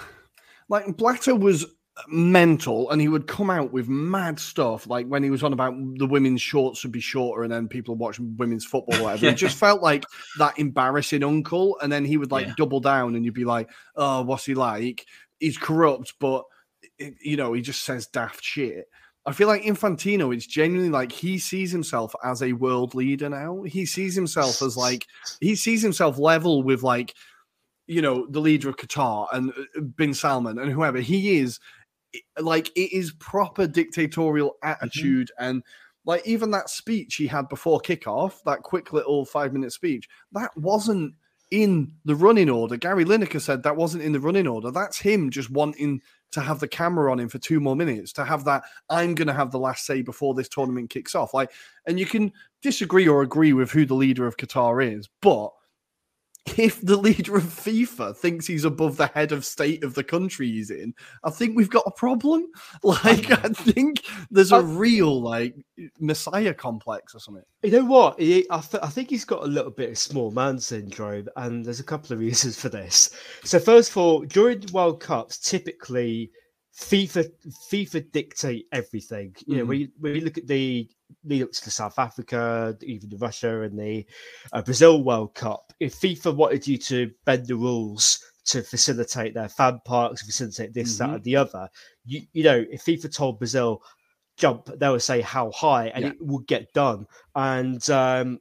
like 0.69 0.97
Blatter 0.97 1.35
was 1.35 1.67
mental 2.07 2.89
and 2.91 3.01
he 3.01 3.09
would 3.09 3.27
come 3.27 3.51
out 3.51 3.73
with 3.73 3.89
mad 3.89 4.39
stuff 4.39 4.87
like 4.87 5.07
when 5.07 5.23
he 5.23 5.31
was 5.31 5.43
on 5.43 5.53
about 5.53 5.75
the 5.97 6.07
women's 6.07 6.41
shorts 6.41 6.83
would 6.83 6.93
be 6.93 7.01
shorter 7.01 7.43
and 7.43 7.53
then 7.53 7.67
people 7.67 7.97
watching 7.97 8.37
women's 8.37 8.65
football 8.65 9.03
whatever 9.03 9.25
yeah. 9.27 9.33
it 9.33 9.37
just 9.37 9.57
felt 9.57 9.83
like 9.83 10.05
that 10.39 10.57
embarrassing 10.59 11.25
uncle 11.25 11.77
and 11.83 11.91
then 11.91 12.05
he 12.05 12.17
would 12.17 12.31
like 12.31 12.47
yeah. 12.47 12.55
double 12.57 12.79
down 12.79 13.17
and 13.17 13.25
you'd 13.25 13.35
be 13.35 13.45
like 13.45 13.69
oh 13.97 14.23
what's 14.23 14.45
he 14.45 14.55
like 14.55 15.05
he's 15.41 15.59
corrupt 15.59 16.15
but 16.21 16.45
you 16.99 17.37
know 17.37 17.53
he 17.53 17.61
just 17.61 17.83
says 17.83 18.07
daft 18.07 18.45
shit 18.45 18.87
I 19.27 19.33
feel 19.33 19.49
like 19.49 19.63
Infantino 19.63 20.35
is 20.35 20.47
genuinely 20.47 20.91
like 20.91 21.13
he 21.13 21.39
sees 21.39 21.71
himself 21.71 22.15
as 22.25 22.43
a 22.43 22.55
world 22.55 22.95
leader 22.95 23.29
now. 23.29 23.63
He 23.63 23.85
sees 23.85 24.15
himself 24.15 24.63
as 24.63 24.77
like 24.77 25.07
he 25.41 25.55
sees 25.55 25.83
himself 25.83 26.19
level 26.19 26.63
with 26.63 26.83
like 26.83 27.15
you 27.87 28.01
know 28.01 28.27
the 28.31 28.41
leader 28.41 28.69
of 28.69 28.77
Qatar 28.77 29.27
and 29.33 29.51
uh, 29.51 29.81
Bin 29.97 30.15
Salman 30.15 30.59
and 30.59 30.71
whoever 30.71 30.99
he 31.01 31.39
is. 31.39 31.61
Like 32.39 32.71
it 32.77 32.93
is 32.93 33.13
proper 33.19 33.67
dictatorial 33.67 34.57
mm-hmm. 34.63 34.71
attitude 34.71 35.31
mm-hmm. 35.39 35.51
and 35.51 35.63
like 36.05 36.27
even 36.27 36.51
that 36.53 36.71
speech 36.71 37.17
he 37.17 37.27
had 37.27 37.51
before 37.51 37.81
kickoff, 37.81 38.43
that 38.47 38.63
quick 38.63 38.95
little 38.95 39.27
five 39.27 39.53
minute 39.53 39.73
speech, 39.73 40.09
that 40.33 40.57
wasn't 40.57 41.15
in 41.51 41.93
the 42.05 42.15
running 42.15 42.49
order. 42.49 42.77
Gary 42.77 43.05
Lineker 43.05 43.41
said 43.41 43.63
that 43.63 43.77
wasn't 43.77 44.03
in 44.03 44.13
the 44.13 44.21
running 44.21 44.47
order. 44.47 44.71
That's 44.71 44.99
him 44.99 45.31
just 45.31 45.51
wanting 45.51 46.01
to 46.33 46.41
have 46.41 46.61
the 46.61 46.69
camera 46.69 47.11
on 47.11 47.21
him 47.21 47.29
for 47.29 47.39
two 47.39 47.61
more 47.61 47.77
minutes, 47.77 48.13
to 48.15 48.25
have 48.25 48.45
that, 48.45 48.63
I'm 48.91 49.15
going 49.15 49.29
to 49.29 49.35
have 49.35 49.51
the 49.51 49.59
last 49.59 49.87
say 49.87 50.03
before 50.03 50.35
this 50.35 50.49
tournament 50.49 50.91
kicks 50.91 51.15
off. 51.15 51.35
Like, 51.35 51.51
and 51.87 51.99
you 51.99 52.07
can 52.07 52.33
disagree 52.63 53.09
or 53.09 53.23
agree 53.23 53.53
with 53.53 53.71
who 53.71 53.87
the 53.87 53.95
leader 53.95 54.27
of 54.27 54.37
Qatar 54.37 54.85
is, 54.85 55.09
but 55.23 55.51
if 56.57 56.81
the 56.81 56.97
leader 56.97 57.37
of 57.37 57.45
FIFA 57.45 58.17
thinks 58.17 58.47
he's 58.47 58.65
above 58.65 58.97
the 58.97 59.09
head 59.09 59.33
of 59.33 59.45
state 59.45 59.83
of 59.85 59.95
the 59.95 60.05
country 60.05 60.51
he's 60.51 60.71
in, 60.71 60.95
I 61.25 61.31
think 61.31 61.57
we've 61.57 61.71
got 61.71 61.85
a 61.87 61.91
problem. 61.91 62.47
Like, 62.83 63.31
I 63.31 63.49
think 63.49 64.05
there's 64.31 64.53
a 64.53 64.63
real 64.63 65.21
like 65.21 65.55
messiah 65.99 66.55
complex 66.55 67.15
or 67.15 67.19
something. 67.19 67.43
You 67.63 67.73
know 67.73 67.85
what? 67.85 68.19
He, 68.19 68.47
I, 68.51 68.61
th- 68.61 68.83
I, 68.83 68.89
think 68.89 69.11
he's 69.11 69.25
got 69.25 69.43
a 69.43 69.47
little 69.47 69.71
bit 69.71 69.91
of 69.91 69.99
small 69.99 70.31
man 70.31 70.59
syndrome, 70.59 71.29
and 71.37 71.65
there's 71.65 71.81
a 71.81 71.85
couple 71.85 72.13
of 72.13 72.21
reasons 72.21 72.59
for 72.59 72.69
this. 72.69 73.11
So, 73.45 73.59
first 73.59 73.91
of 73.91 73.97
all, 73.97 74.21
during 74.23 74.65
World 74.73 75.01
Cups, 75.01 75.39
typically 75.39 76.31
FIFA 76.79 77.29
FIFA 77.73 78.13
dictate 78.13 78.67
everything. 78.73 79.35
You 79.47 79.59
know, 79.59 79.65
when, 79.65 79.81
you, 79.81 79.89
when 79.99 80.15
you 80.15 80.21
look 80.21 80.39
at 80.39 80.47
the 80.47 80.89
lead 81.25 81.43
up 81.43 81.53
to 81.53 81.65
the 81.65 81.71
South 81.71 81.99
Africa, 81.99 82.77
even 82.83 83.09
the 83.09 83.17
Russia 83.17 83.63
and 83.63 83.79
the 83.79 84.07
uh, 84.53 84.63
Brazil 84.63 85.03
World 85.03 85.35
Cup, 85.35 85.73
if 85.81 86.01
FIFA 86.01 86.37
wanted 86.37 86.67
you 86.67 86.79
to 86.79 87.11
bend 87.25 87.47
the 87.47 87.57
rules 87.57 88.23
to 88.47 88.63
facilitate 88.63 89.35
their 89.35 89.49
fan 89.49 89.81
parks, 89.85 90.23
facilitate 90.23 90.73
this, 90.73 90.95
mm-hmm. 90.95 91.11
that, 91.11 91.15
and 91.17 91.25
the 91.25 91.37
other, 91.37 91.69
you 92.05 92.23
you 92.33 92.45
know, 92.45 92.65
if 92.71 92.85
FIFA 92.85 93.13
told 93.13 93.39
Brazil 93.39 93.83
jump, 94.37 94.67
they 94.67 94.89
would 94.89 95.03
say 95.03 95.21
how 95.21 95.51
high, 95.51 95.89
and 95.89 96.05
yeah. 96.05 96.11
it 96.11 96.17
would 96.21 96.47
get 96.47 96.73
done. 96.73 97.07
And 97.35 97.89
um, 97.91 98.39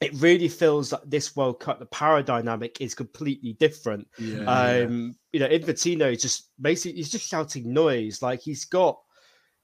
it 0.00 0.12
really 0.14 0.48
feels 0.48 0.92
like 0.92 1.02
this 1.06 1.34
World 1.36 1.60
Cup, 1.60 1.78
the 1.78 1.86
power 1.86 2.22
dynamic 2.22 2.80
is 2.80 2.94
completely 2.94 3.54
different. 3.54 4.06
Yeah, 4.18 4.44
um, 4.44 5.16
yeah. 5.32 5.48
You 5.48 5.48
know, 5.48 5.48
Infantino 5.48 6.12
is 6.12 6.22
just 6.22 6.50
basically 6.60 6.98
he's 6.98 7.10
just 7.10 7.28
shouting 7.28 7.72
noise. 7.72 8.20
Like 8.20 8.40
he's 8.40 8.64
got 8.64 8.98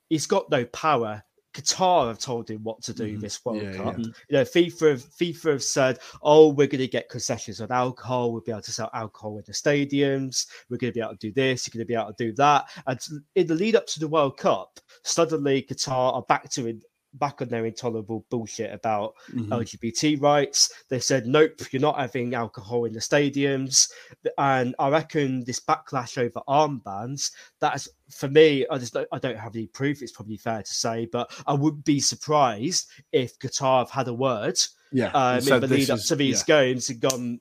he's 0.08 0.26
got 0.26 0.50
no 0.50 0.64
power. 0.66 1.22
Qatar 1.54 2.08
have 2.08 2.18
told 2.18 2.48
him 2.48 2.64
what 2.64 2.80
to 2.82 2.94
do 2.94 3.18
mm, 3.18 3.20
this 3.20 3.44
World 3.44 3.62
yeah, 3.62 3.74
Cup. 3.74 3.98
You 3.98 4.12
know, 4.30 4.42
FIFA 4.42 4.90
have, 4.92 5.04
FIFA 5.04 5.52
have 5.52 5.62
said, 5.62 5.98
"Oh, 6.22 6.48
we're 6.48 6.66
going 6.66 6.80
to 6.80 6.88
get 6.88 7.10
concessions 7.10 7.60
on 7.60 7.70
alcohol. 7.70 8.32
We'll 8.32 8.40
be 8.40 8.52
able 8.52 8.62
to 8.62 8.72
sell 8.72 8.88
alcohol 8.94 9.36
in 9.36 9.44
the 9.46 9.52
stadiums. 9.52 10.46
We're 10.70 10.78
going 10.78 10.94
to 10.94 10.98
be 10.98 11.02
able 11.02 11.12
to 11.12 11.18
do 11.18 11.32
this. 11.32 11.66
You're 11.66 11.78
going 11.78 11.86
to 11.86 11.92
be 11.92 11.94
able 11.94 12.14
to 12.14 12.24
do 12.24 12.32
that." 12.36 12.70
And 12.86 12.98
in 13.34 13.46
the 13.46 13.54
lead 13.54 13.76
up 13.76 13.86
to 13.88 14.00
the 14.00 14.08
World 14.08 14.38
Cup, 14.38 14.80
suddenly 15.04 15.60
Qatar 15.62 16.14
are 16.14 16.22
back 16.22 16.48
to 16.52 16.68
back 17.14 17.42
on 17.42 17.48
their 17.48 17.66
intolerable 17.66 18.24
bullshit 18.30 18.72
about 18.72 19.14
mm-hmm. 19.30 19.52
LGBT 19.52 20.20
rights. 20.20 20.72
They 20.88 21.00
said, 21.00 21.26
nope, 21.26 21.60
you're 21.70 21.82
not 21.82 21.98
having 21.98 22.34
alcohol 22.34 22.84
in 22.84 22.92
the 22.92 23.00
stadiums. 23.00 23.90
And 24.38 24.74
I 24.78 24.88
reckon 24.88 25.44
this 25.44 25.60
backlash 25.60 26.18
over 26.18 26.40
armbands, 26.48 27.32
that's 27.60 27.88
for 28.10 28.28
me, 28.28 28.66
I 28.70 28.78
just 28.78 28.94
don't, 28.94 29.08
I 29.12 29.18
don't 29.18 29.38
have 29.38 29.54
any 29.54 29.66
proof. 29.66 30.02
It's 30.02 30.12
probably 30.12 30.36
fair 30.36 30.62
to 30.62 30.72
say, 30.72 31.06
but 31.10 31.30
I 31.46 31.54
wouldn't 31.54 31.84
be 31.84 32.00
surprised 32.00 32.88
if 33.12 33.38
Qatar 33.38 33.80
have 33.80 33.90
had 33.90 34.08
a 34.08 34.14
word 34.14 34.58
yeah, 34.90 35.10
um, 35.14 35.38
in 35.38 35.60
the 35.60 35.66
lead 35.66 35.90
up 35.90 36.00
to 36.00 36.16
these 36.16 36.44
yeah. 36.46 36.62
games 36.62 36.90
and 36.90 37.00
gone, 37.00 37.40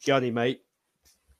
Gianni, 0.00 0.30
mate, 0.30 0.60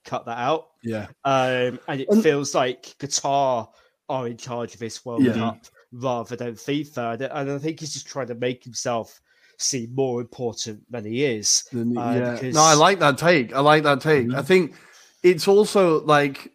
cut 0.05 0.27
that 0.27 0.38
out. 0.38 0.68
Yeah. 0.83 1.07
Um, 1.25 1.79
and 1.88 2.01
it 2.01 2.09
and, 2.09 2.22
feels 2.22 2.55
like 2.55 2.83
Qatar 2.98 3.68
are 4.09 4.27
in 4.27 4.37
charge 4.37 4.75
of 4.75 4.81
this 4.81 5.05
World 5.05 5.25
yeah. 5.25 5.35
Cup 5.35 5.66
rather 5.92 6.37
than 6.37 6.55
FIFA. 6.55 7.31
And 7.33 7.50
I 7.50 7.59
think 7.59 7.81
he's 7.81 7.92
just 7.92 8.07
trying 8.07 8.28
to 8.28 8.35
make 8.35 8.64
himself 8.64 9.20
seem 9.59 9.94
more 9.94 10.20
important 10.20 10.83
than 10.90 11.05
he 11.05 11.24
is. 11.24 11.64
Uh, 11.74 11.78
yeah. 11.78 12.33
Because... 12.33 12.55
No, 12.55 12.62
I 12.62 12.74
like 12.74 12.98
that 13.00 13.18
take. 13.18 13.55
I 13.55 13.61
like 13.61 13.83
that 13.85 14.00
take. 14.00 14.26
Mm-hmm. 14.26 14.38
I 14.38 14.42
think 14.42 14.74
it's 15.22 15.46
also 15.46 16.02
like 16.05 16.52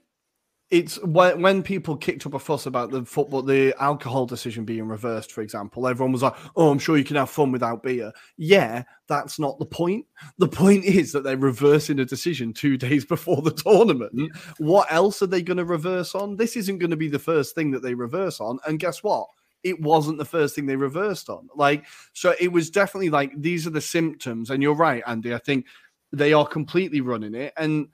it's 0.69 1.01
when, 1.01 1.41
when 1.41 1.63
people 1.63 1.95
kicked 1.95 2.25
up 2.25 2.33
a 2.33 2.39
fuss 2.39 2.65
about 2.65 2.91
the 2.91 3.05
football, 3.05 3.41
the 3.41 3.73
alcohol 3.79 4.25
decision 4.25 4.65
being 4.65 4.87
reversed, 4.87 5.31
for 5.31 5.41
example, 5.41 5.87
everyone 5.87 6.11
was 6.11 6.23
like, 6.23 6.35
"Oh, 6.57 6.69
I'm 6.69 6.79
sure 6.79 6.97
you 6.97 7.05
can 7.05 7.15
have 7.15 7.29
fun 7.29 7.53
without 7.53 7.83
beer." 7.83 8.11
Yeah, 8.35 8.83
that's 9.07 9.39
not 9.39 9.59
the 9.59 9.65
point. 9.65 10.05
The 10.37 10.47
point 10.49 10.83
is 10.85 11.13
that 11.13 11.23
they're 11.23 11.37
reversing 11.37 11.99
a 11.99 12.05
decision 12.05 12.53
two 12.53 12.77
days 12.87 13.05
before 13.05 13.41
the 13.41 13.51
tournament. 13.51 14.31
What 14.57 14.91
else 14.91 15.21
are 15.21 15.27
they 15.27 15.41
going 15.41 15.57
to 15.57 15.65
reverse 15.65 16.13
on? 16.15 16.35
This 16.35 16.57
isn't 16.57 16.79
going 16.79 16.91
to 16.91 16.97
be 16.97 17.09
the 17.09 17.19
first 17.19 17.55
thing 17.55 17.71
that 17.71 17.81
they 17.81 17.93
reverse 17.93 18.41
on. 18.41 18.59
And 18.67 18.79
guess 18.79 19.01
what? 19.01 19.27
It 19.63 19.81
wasn't 19.81 20.17
the 20.17 20.25
first 20.25 20.53
thing 20.53 20.65
they 20.65 20.75
reversed 20.75 21.29
on. 21.29 21.47
Like, 21.55 21.85
so 22.13 22.35
it 22.39 22.51
was 22.51 22.69
definitely 22.69 23.09
like 23.09 23.31
these 23.37 23.65
are 23.65 23.71
the 23.71 23.81
symptoms. 23.81 24.49
And 24.49 24.61
you're 24.61 24.75
right, 24.75 25.03
Andy. 25.07 25.33
I 25.33 25.39
think 25.39 25.65
they 26.11 26.33
are 26.33 26.45
completely 26.45 27.01
running 27.01 27.35
it 27.35 27.53
and 27.57 27.87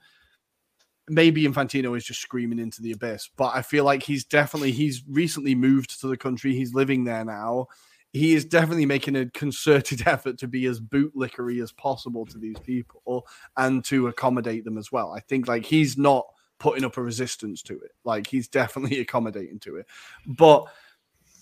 maybe 1.08 1.44
Infantino 1.44 1.96
is 1.96 2.04
just 2.04 2.20
screaming 2.20 2.58
into 2.58 2.82
the 2.82 2.92
abyss, 2.92 3.28
but 3.36 3.52
I 3.54 3.62
feel 3.62 3.84
like 3.84 4.02
he's 4.02 4.24
definitely 4.24 4.72
he's 4.72 5.02
recently 5.08 5.54
moved 5.54 6.00
to 6.00 6.08
the 6.08 6.16
country. 6.16 6.54
He's 6.54 6.74
living 6.74 7.04
there 7.04 7.24
now. 7.24 7.66
He 8.12 8.34
is 8.34 8.44
definitely 8.44 8.86
making 8.86 9.16
a 9.16 9.26
concerted 9.30 10.02
effort 10.06 10.38
to 10.38 10.48
be 10.48 10.66
as 10.66 10.80
bootlickery 10.80 11.62
as 11.62 11.72
possible 11.72 12.24
to 12.26 12.38
these 12.38 12.58
people 12.60 13.26
and 13.56 13.84
to 13.86 14.06
accommodate 14.06 14.64
them 14.64 14.78
as 14.78 14.92
well. 14.92 15.12
I 15.12 15.20
think 15.20 15.48
like 15.48 15.64
he's 15.64 15.98
not 15.98 16.26
putting 16.58 16.84
up 16.84 16.96
a 16.96 17.02
resistance 17.02 17.62
to 17.62 17.74
it. 17.74 17.90
Like 18.04 18.26
he's 18.26 18.48
definitely 18.48 19.00
accommodating 19.00 19.58
to 19.60 19.76
it. 19.76 19.86
But 20.26 20.66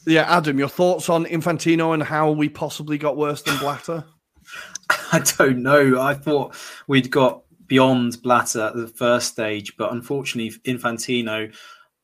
yeah, 0.07 0.23
Adam, 0.23 0.59
your 0.59 0.69
thoughts 0.69 1.09
on 1.09 1.27
Infantino 1.27 1.95
and 1.95 2.03
how 2.03 2.33
we 2.33 2.49
possibly 2.49 2.99
got 2.99 3.17
worse 3.17 3.43
than 3.43 3.59
Blatter? 3.59 4.05
I 5.13 5.21
don't 5.39 5.63
know. 5.63 6.01
I 6.01 6.15
thought 6.15 6.57
we'd 6.89 7.11
got 7.11 7.42
beyond 7.73 8.21
Blatter 8.23 8.61
at 8.61 8.75
the 8.75 8.87
first 8.87 9.29
stage, 9.29 9.79
but 9.79 9.93
unfortunately, 9.93 10.53
Infantino 10.71 11.51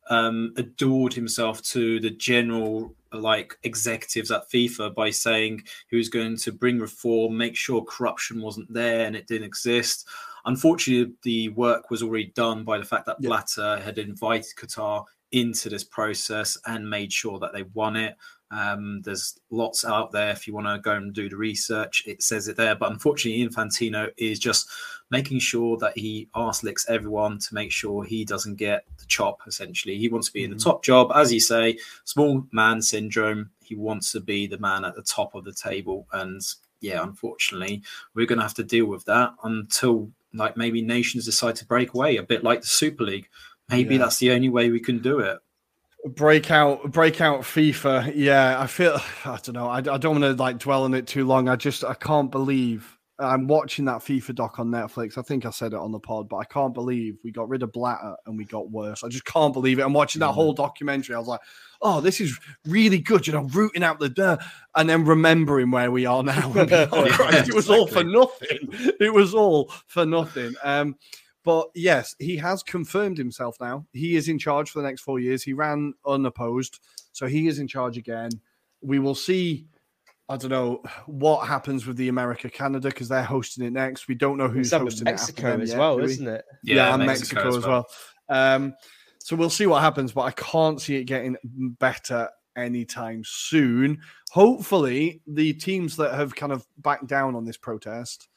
um, 0.08 0.54
adored 0.56 1.12
himself 1.12 1.60
to 1.60 2.00
the 2.00 2.08
general 2.08 2.94
like 3.12 3.54
executives 3.64 4.30
at 4.30 4.48
FIFA 4.50 4.94
by 4.94 5.10
saying 5.10 5.62
he 5.90 5.96
was 5.98 6.08
going 6.08 6.38
to 6.38 6.52
bring 6.52 6.78
reform, 6.78 7.36
make 7.36 7.54
sure 7.54 7.84
corruption 7.84 8.40
wasn't 8.40 8.72
there 8.72 9.04
and 9.04 9.14
it 9.14 9.26
didn't 9.26 9.46
exist. 9.46 10.08
Unfortunately, 10.46 11.12
the 11.22 11.50
work 11.50 11.90
was 11.90 12.02
already 12.02 12.32
done 12.34 12.64
by 12.64 12.78
the 12.78 12.84
fact 12.86 13.04
that 13.04 13.16
Yeah. 13.20 13.28
Blatter 13.28 13.78
had 13.84 13.98
invited 13.98 14.56
Qatar 14.56 15.04
into 15.32 15.68
this 15.68 15.84
process 15.84 16.56
and 16.64 16.88
made 16.88 17.12
sure 17.12 17.38
that 17.40 17.52
they 17.52 17.64
won 17.74 17.94
it. 17.94 18.16
Um, 18.50 19.02
there's 19.02 19.38
lots 19.50 19.84
out 19.84 20.12
there 20.12 20.30
if 20.30 20.46
you 20.46 20.54
want 20.54 20.66
to 20.66 20.78
go 20.78 20.94
and 20.94 21.12
do 21.12 21.28
the 21.28 21.36
research. 21.36 22.04
It 22.06 22.22
says 22.22 22.48
it 22.48 22.56
there, 22.56 22.74
but 22.74 22.90
unfortunately, 22.90 23.46
Infantino 23.46 24.08
is 24.16 24.38
just 24.38 24.70
making 25.10 25.38
sure 25.38 25.76
that 25.78 25.96
he 25.96 26.28
arse 26.34 26.62
licks 26.62 26.88
everyone 26.88 27.38
to 27.38 27.54
make 27.54 27.72
sure 27.72 28.04
he 28.04 28.24
doesn't 28.24 28.56
get 28.56 28.84
the 28.98 29.06
chop. 29.06 29.40
Essentially, 29.46 29.96
he 29.96 30.08
wants 30.08 30.28
to 30.28 30.32
be 30.32 30.44
in 30.44 30.50
the 30.50 30.56
mm-hmm. 30.56 30.68
top 30.68 30.84
job, 30.84 31.10
as 31.14 31.32
you 31.32 31.40
say, 31.40 31.78
small 32.04 32.46
man 32.52 32.82
syndrome. 32.82 33.50
He 33.62 33.74
wants 33.74 34.12
to 34.12 34.20
be 34.20 34.46
the 34.46 34.58
man 34.58 34.84
at 34.84 34.94
the 34.94 35.02
top 35.02 35.34
of 35.34 35.44
the 35.44 35.52
table, 35.52 36.06
and 36.12 36.42
yeah, 36.80 37.02
unfortunately, 37.02 37.82
we're 38.14 38.26
going 38.26 38.38
to 38.38 38.44
have 38.44 38.54
to 38.54 38.64
deal 38.64 38.86
with 38.86 39.04
that 39.06 39.34
until 39.42 40.10
like 40.34 40.56
maybe 40.56 40.82
nations 40.82 41.24
decide 41.24 41.56
to 41.56 41.66
break 41.66 41.94
away, 41.94 42.16
a 42.16 42.22
bit 42.22 42.44
like 42.44 42.60
the 42.60 42.66
Super 42.66 43.04
League. 43.04 43.28
Maybe 43.68 43.94
Yeah. 43.94 44.02
that's 44.02 44.18
the 44.18 44.32
only 44.32 44.48
way 44.48 44.70
we 44.70 44.80
can 44.80 44.98
do 45.00 45.20
it. 45.20 45.38
breakout 46.04 46.92
breakout 46.92 47.40
FIFA. 47.40 48.12
Yeah, 48.14 48.60
I 48.60 48.66
feel 48.66 49.00
I 49.24 49.38
don't 49.42 49.54
know. 49.54 49.68
I, 49.68 49.78
I 49.78 49.98
don't 49.98 50.20
want 50.20 50.24
to 50.24 50.34
like 50.34 50.58
dwell 50.58 50.84
on 50.84 50.94
it 50.94 51.06
too 51.06 51.26
long. 51.26 51.48
I 51.48 51.56
just 51.56 51.84
I 51.84 51.94
can't 51.94 52.30
believe 52.30 52.97
I'm 53.20 53.48
watching 53.48 53.84
that 53.86 53.98
FIFA 53.98 54.34
doc 54.36 54.58
on 54.60 54.68
Netflix. 54.68 55.18
I 55.18 55.22
think 55.22 55.44
I 55.44 55.50
said 55.50 55.72
it 55.72 55.78
on 55.78 55.90
the 55.90 55.98
pod, 55.98 56.28
but 56.28 56.36
I 56.36 56.44
can't 56.44 56.72
believe 56.72 57.18
we 57.24 57.32
got 57.32 57.48
rid 57.48 57.64
of 57.64 57.72
Blatter 57.72 58.14
and 58.26 58.38
we 58.38 58.44
got 58.44 58.70
worse. 58.70 59.02
I 59.02 59.08
just 59.08 59.24
can't 59.24 59.52
believe 59.52 59.80
it. 59.80 59.82
I'm 59.82 59.92
watching 59.92 60.20
that 60.20 60.32
whole 60.32 60.52
documentary. 60.52 61.16
I 61.16 61.18
was 61.18 61.26
like, 61.26 61.40
oh, 61.82 62.00
this 62.00 62.20
is 62.20 62.38
really 62.64 62.98
good. 62.98 63.26
You 63.26 63.32
know, 63.32 63.48
rooting 63.52 63.82
out 63.82 63.98
the 63.98 64.08
dirt 64.08 64.38
and 64.76 64.88
then 64.88 65.04
remembering 65.04 65.72
where 65.72 65.90
we 65.90 66.06
are 66.06 66.22
now. 66.22 66.52
Oh, 66.92 67.04
Yeah, 67.04 67.16
Christ, 67.16 67.48
it 67.48 67.54
was 67.54 67.68
all 67.68 67.86
for 67.86 68.04
nothing. 68.04 68.68
It 69.00 69.12
was 69.12 69.34
all 69.34 69.72
for 69.86 70.06
nothing. 70.06 70.54
Um, 70.62 70.96
but 71.44 71.68
yes, 71.74 72.14
he 72.18 72.36
has 72.36 72.62
confirmed 72.62 73.18
himself 73.18 73.56
now. 73.60 73.86
He 73.92 74.16
is 74.16 74.28
in 74.28 74.38
charge 74.38 74.70
for 74.70 74.80
the 74.80 74.86
next 74.86 75.00
four 75.00 75.18
years. 75.18 75.42
He 75.42 75.52
ran 75.52 75.94
unopposed, 76.06 76.78
so 77.12 77.26
he 77.26 77.48
is 77.48 77.58
in 77.58 77.66
charge 77.66 77.96
again. 77.96 78.30
We 78.80 78.98
will 78.98 79.14
see. 79.14 79.66
I 80.28 80.36
don't 80.36 80.50
know 80.50 80.82
what 81.06 81.46
happens 81.48 81.86
with 81.86 81.96
the 81.96 82.08
America 82.08 82.50
Canada 82.50 82.88
because 82.88 83.08
they're 83.08 83.22
hosting 83.22 83.64
it 83.64 83.72
next. 83.72 84.08
We 84.08 84.14
don't 84.14 84.36
know 84.36 84.48
who's 84.48 84.66
It's 84.68 84.72
up 84.74 84.82
hosting 84.82 85.06
it 85.08 85.12
Mexico 85.12 85.40
after 85.42 85.50
them 85.52 85.60
as 85.62 85.68
yet, 85.70 85.78
well, 85.78 85.96
we? 85.96 86.04
isn't 86.04 86.28
it? 86.28 86.44
Yeah, 86.62 86.94
and 86.94 87.06
Mexico, 87.06 87.56
as 87.56 87.66
well. 87.66 87.86
Um, 88.28 88.74
so 89.20 89.36
we'll 89.36 89.48
see 89.50 89.66
what 89.66 89.80
happens, 89.82 90.12
but 90.12 90.22
I 90.22 90.30
can't 90.32 90.80
see 90.80 90.96
it 90.96 91.04
getting 91.04 91.36
better 91.78 92.28
anytime 92.56 93.22
soon. 93.24 94.00
Hopefully, 94.30 95.22
the 95.26 95.54
teams 95.54 95.96
that 95.96 96.12
have 96.14 96.34
kind 96.34 96.52
of 96.52 96.66
backed 96.78 97.06
down 97.06 97.34
on 97.34 97.44
this 97.44 97.56
protest 97.56 98.28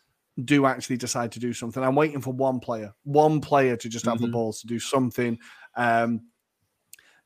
do 0.46 0.66
actually 0.66 0.98
decide 0.98 1.32
to 1.34 1.40
do 1.40 1.52
something. 1.52 1.84
I'm 1.84 1.96
waiting 1.96 2.22
for 2.22 2.34
one 2.34 2.60
player, 2.62 2.94
one 3.04 3.42
player 3.42 3.76
to 3.76 3.90
just 3.90 4.06
have 4.06 4.20
the 4.20 4.28
Mhm. 4.28 4.32
balls 4.32 4.62
to 4.62 4.68
do 4.68 4.80
something. 4.80 5.38
Um, 5.76 6.22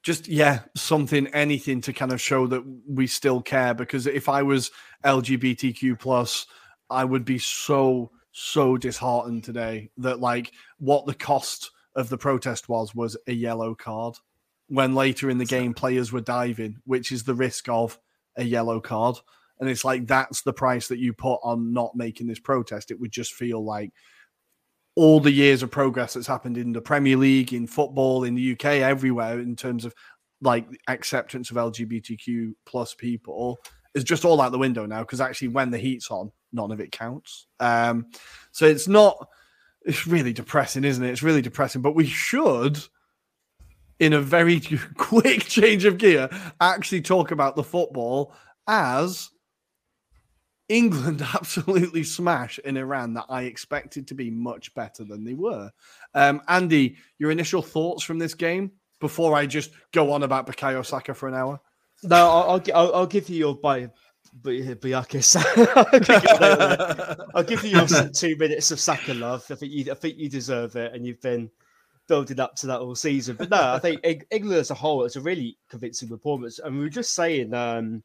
just 0.05 0.27
yeah, 0.27 0.59
something, 0.75 1.25
anything 1.27 1.81
to 1.81 1.91
kind 1.91 2.13
of 2.13 2.21
show 2.21 2.45
that 2.45 2.63
we 2.87 3.07
still 3.07 3.41
care. 3.41 3.73
Because 3.73 4.05
if 4.05 4.29
I 4.29 4.43
was 4.43 4.69
LGBTQ 5.03 5.99
plus, 5.99 6.45
I 6.91 7.03
would 7.03 7.25
be 7.25 7.39
so 7.39 8.11
so 8.31 8.77
disheartened 8.77 9.43
today 9.43 9.89
that 9.97 10.19
like 10.19 10.51
what 10.77 11.07
the 11.07 11.15
cost 11.15 11.71
of 11.95 12.09
the 12.09 12.19
protest 12.19 12.69
was 12.69 12.93
was 12.93 13.17
a 13.25 13.33
yellow 13.33 13.73
card. 13.73 14.15
When 14.67 14.93
later 14.93 15.27
in 15.29 15.39
the 15.39 15.45
game 15.45 15.73
players 15.73 16.11
were 16.11 16.21
diving, 16.21 16.77
which 16.85 17.11
is 17.11 17.23
the 17.23 17.33
risk 17.33 17.67
of 17.67 17.97
a 18.35 18.43
yellow 18.43 18.79
card. 18.79 19.15
And 19.59 19.69
it's 19.69 19.85
like 19.85 20.05
that's 20.05 20.43
the 20.43 20.53
price 20.53 20.87
that 20.89 20.99
you 20.99 21.13
put 21.13 21.39
on 21.43 21.73
not 21.73 21.95
making 21.95 22.27
this 22.27 22.39
protest. 22.39 22.91
It 22.91 22.99
would 22.99 23.11
just 23.11 23.33
feel 23.33 23.63
like 23.63 23.91
all 24.95 25.19
the 25.19 25.31
years 25.31 25.61
of 25.61 25.71
progress 25.71 26.13
that's 26.13 26.27
happened 26.27 26.57
in 26.57 26.71
the 26.71 26.81
Premier 26.81 27.17
League, 27.17 27.53
in 27.53 27.67
football, 27.67 28.23
in 28.23 28.35
the 28.35 28.53
UK, 28.53 28.65
everywhere 28.65 29.39
in 29.39 29.55
terms 29.55 29.85
of 29.85 29.93
like 30.41 30.67
acceptance 30.87 31.51
of 31.51 31.57
LGBTQ 31.57 32.53
plus 32.65 32.93
people 32.93 33.59
is 33.93 34.03
just 34.03 34.25
all 34.25 34.41
out 34.41 34.51
the 34.51 34.57
window 34.57 34.85
now 34.85 34.99
because 34.99 35.21
actually 35.21 35.47
when 35.47 35.71
the 35.71 35.77
heat's 35.77 36.11
on, 36.11 36.31
none 36.51 36.71
of 36.71 36.79
it 36.79 36.91
counts. 36.91 37.47
Um, 37.59 38.07
so 38.51 38.65
it's 38.65 38.87
not. 38.87 39.27
It's 39.83 40.07
really 40.07 40.33
depressing, 40.33 40.83
isn't 40.83 41.03
it? 41.03 41.11
It's 41.11 41.21
really 41.21 41.43
depressing. 41.43 41.81
But 41.81 41.95
we 41.95 42.07
should, 42.07 42.79
in 43.99 44.13
a 44.13 44.21
very 44.21 44.59
quick 44.97 45.45
change 45.45 45.85
of 45.85 45.97
gear, 45.97 46.29
actually 46.59 47.01
talk 47.01 47.31
about 47.31 47.55
the 47.55 47.63
football 47.63 48.33
as 48.67 49.29
England 50.69 51.21
absolutely 51.33 52.03
smash 52.03 52.59
in 52.59 52.77
Iran 52.77 53.13
that 53.13 53.25
I 53.29 53.43
expected 53.43 54.07
to 54.07 54.15
be 54.15 54.29
much 54.29 54.73
better 54.73 55.03
than 55.03 55.23
they 55.23 55.33
were. 55.33 55.71
Um, 56.13 56.41
Andy, 56.47 56.97
your 57.19 57.31
initial 57.31 57.61
thoughts 57.61 58.03
from 58.03 58.19
this 58.19 58.33
game 58.33 58.71
before 58.99 59.35
I 59.35 59.45
just 59.45 59.71
go 59.91 60.11
on 60.11 60.23
about 60.23 60.47
Bukayo 60.47 60.85
Saka 60.85 61.13
for 61.13 61.27
an 61.27 61.35
hour? 61.35 61.59
No, 62.03 62.15
I'll, 62.15 62.63
I'll, 62.73 62.95
I'll, 62.95 63.07
give 63.07 63.29
you 63.29 63.37
your 63.37 63.55
by 63.55 63.89
Biakis. 64.41 65.35
I'll 65.75 65.99
give 65.99 66.23
you. 66.23 67.25
I'll 67.33 67.43
give 67.43 67.63
you 67.63 67.77
your 67.77 68.09
two 68.13 68.35
minutes 68.37 68.71
of 68.71 68.79
Saka 68.79 69.13
love. 69.13 69.45
I 69.49 69.55
think 69.55 69.71
you, 69.71 69.91
I 69.91 69.95
think 69.95 70.17
you 70.17 70.29
deserve 70.29 70.75
it, 70.75 70.93
and 70.93 71.05
you've 71.05 71.21
been 71.21 71.49
building 72.07 72.39
up 72.39 72.55
to 72.55 72.67
that 72.67 72.79
all 72.79 72.95
season. 72.95 73.35
But 73.35 73.49
no, 73.49 73.73
I 73.73 73.79
think 73.79 74.01
England 74.03 74.59
as 74.59 74.71
a 74.71 74.75
whole, 74.75 75.05
it's 75.05 75.15
a 75.15 75.21
really 75.21 75.57
convincing 75.69 76.09
performance. 76.09 76.59
And 76.59 76.75
we 76.75 76.81
were 76.81 76.89
just 76.89 77.15
saying 77.15 77.53
um, 77.53 78.03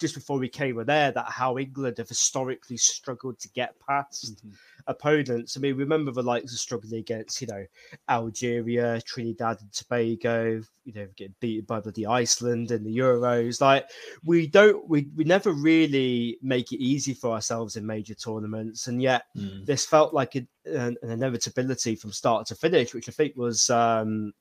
just 0.00 0.14
before 0.14 0.38
we 0.38 0.48
came 0.48 0.78
on 0.78 0.86
there 0.86 1.12
that 1.12 1.26
how 1.28 1.58
England 1.58 1.98
have 1.98 2.08
historically 2.08 2.76
struggled 2.76 3.38
to 3.38 3.48
get 3.50 3.74
past 3.86 4.42
opponents. 4.86 5.56
I 5.56 5.60
mean, 5.60 5.76
remember 5.76 6.10
the 6.10 6.22
likes 6.22 6.52
of 6.52 6.58
struggling 6.58 6.98
against, 6.98 7.40
you 7.40 7.46
know, 7.46 7.64
Algeria, 8.08 9.00
Trinidad 9.02 9.58
and 9.60 9.72
Tobago, 9.72 10.62
you 10.84 10.92
know, 10.94 11.06
getting 11.16 11.34
beaten 11.38 11.66
by 11.66 11.80
bloody 11.80 12.06
Iceland 12.06 12.70
in 12.70 12.82
the 12.82 12.96
Euros. 12.96 13.60
Like, 13.60 13.88
we 14.24 14.46
don't, 14.46 14.88
we, 14.88 15.08
we 15.14 15.24
never 15.24 15.52
really 15.52 16.38
make 16.42 16.72
it 16.72 16.82
easy 16.82 17.14
for 17.14 17.30
ourselves 17.30 17.76
in 17.76 17.86
major 17.86 18.14
tournaments. 18.14 18.86
And 18.86 19.00
yet, 19.00 19.24
Mm. 19.36 19.66
this 19.66 19.86
felt 19.86 20.12
like 20.14 20.34
a, 20.34 20.46
an, 20.64 20.96
an 21.02 21.10
inevitability 21.10 21.94
from 21.94 22.10
start 22.10 22.46
to 22.46 22.54
finish, 22.54 22.94
which 22.94 23.08
I 23.08 23.12
think 23.12 23.36
was 23.36 23.70
um, 23.70 24.32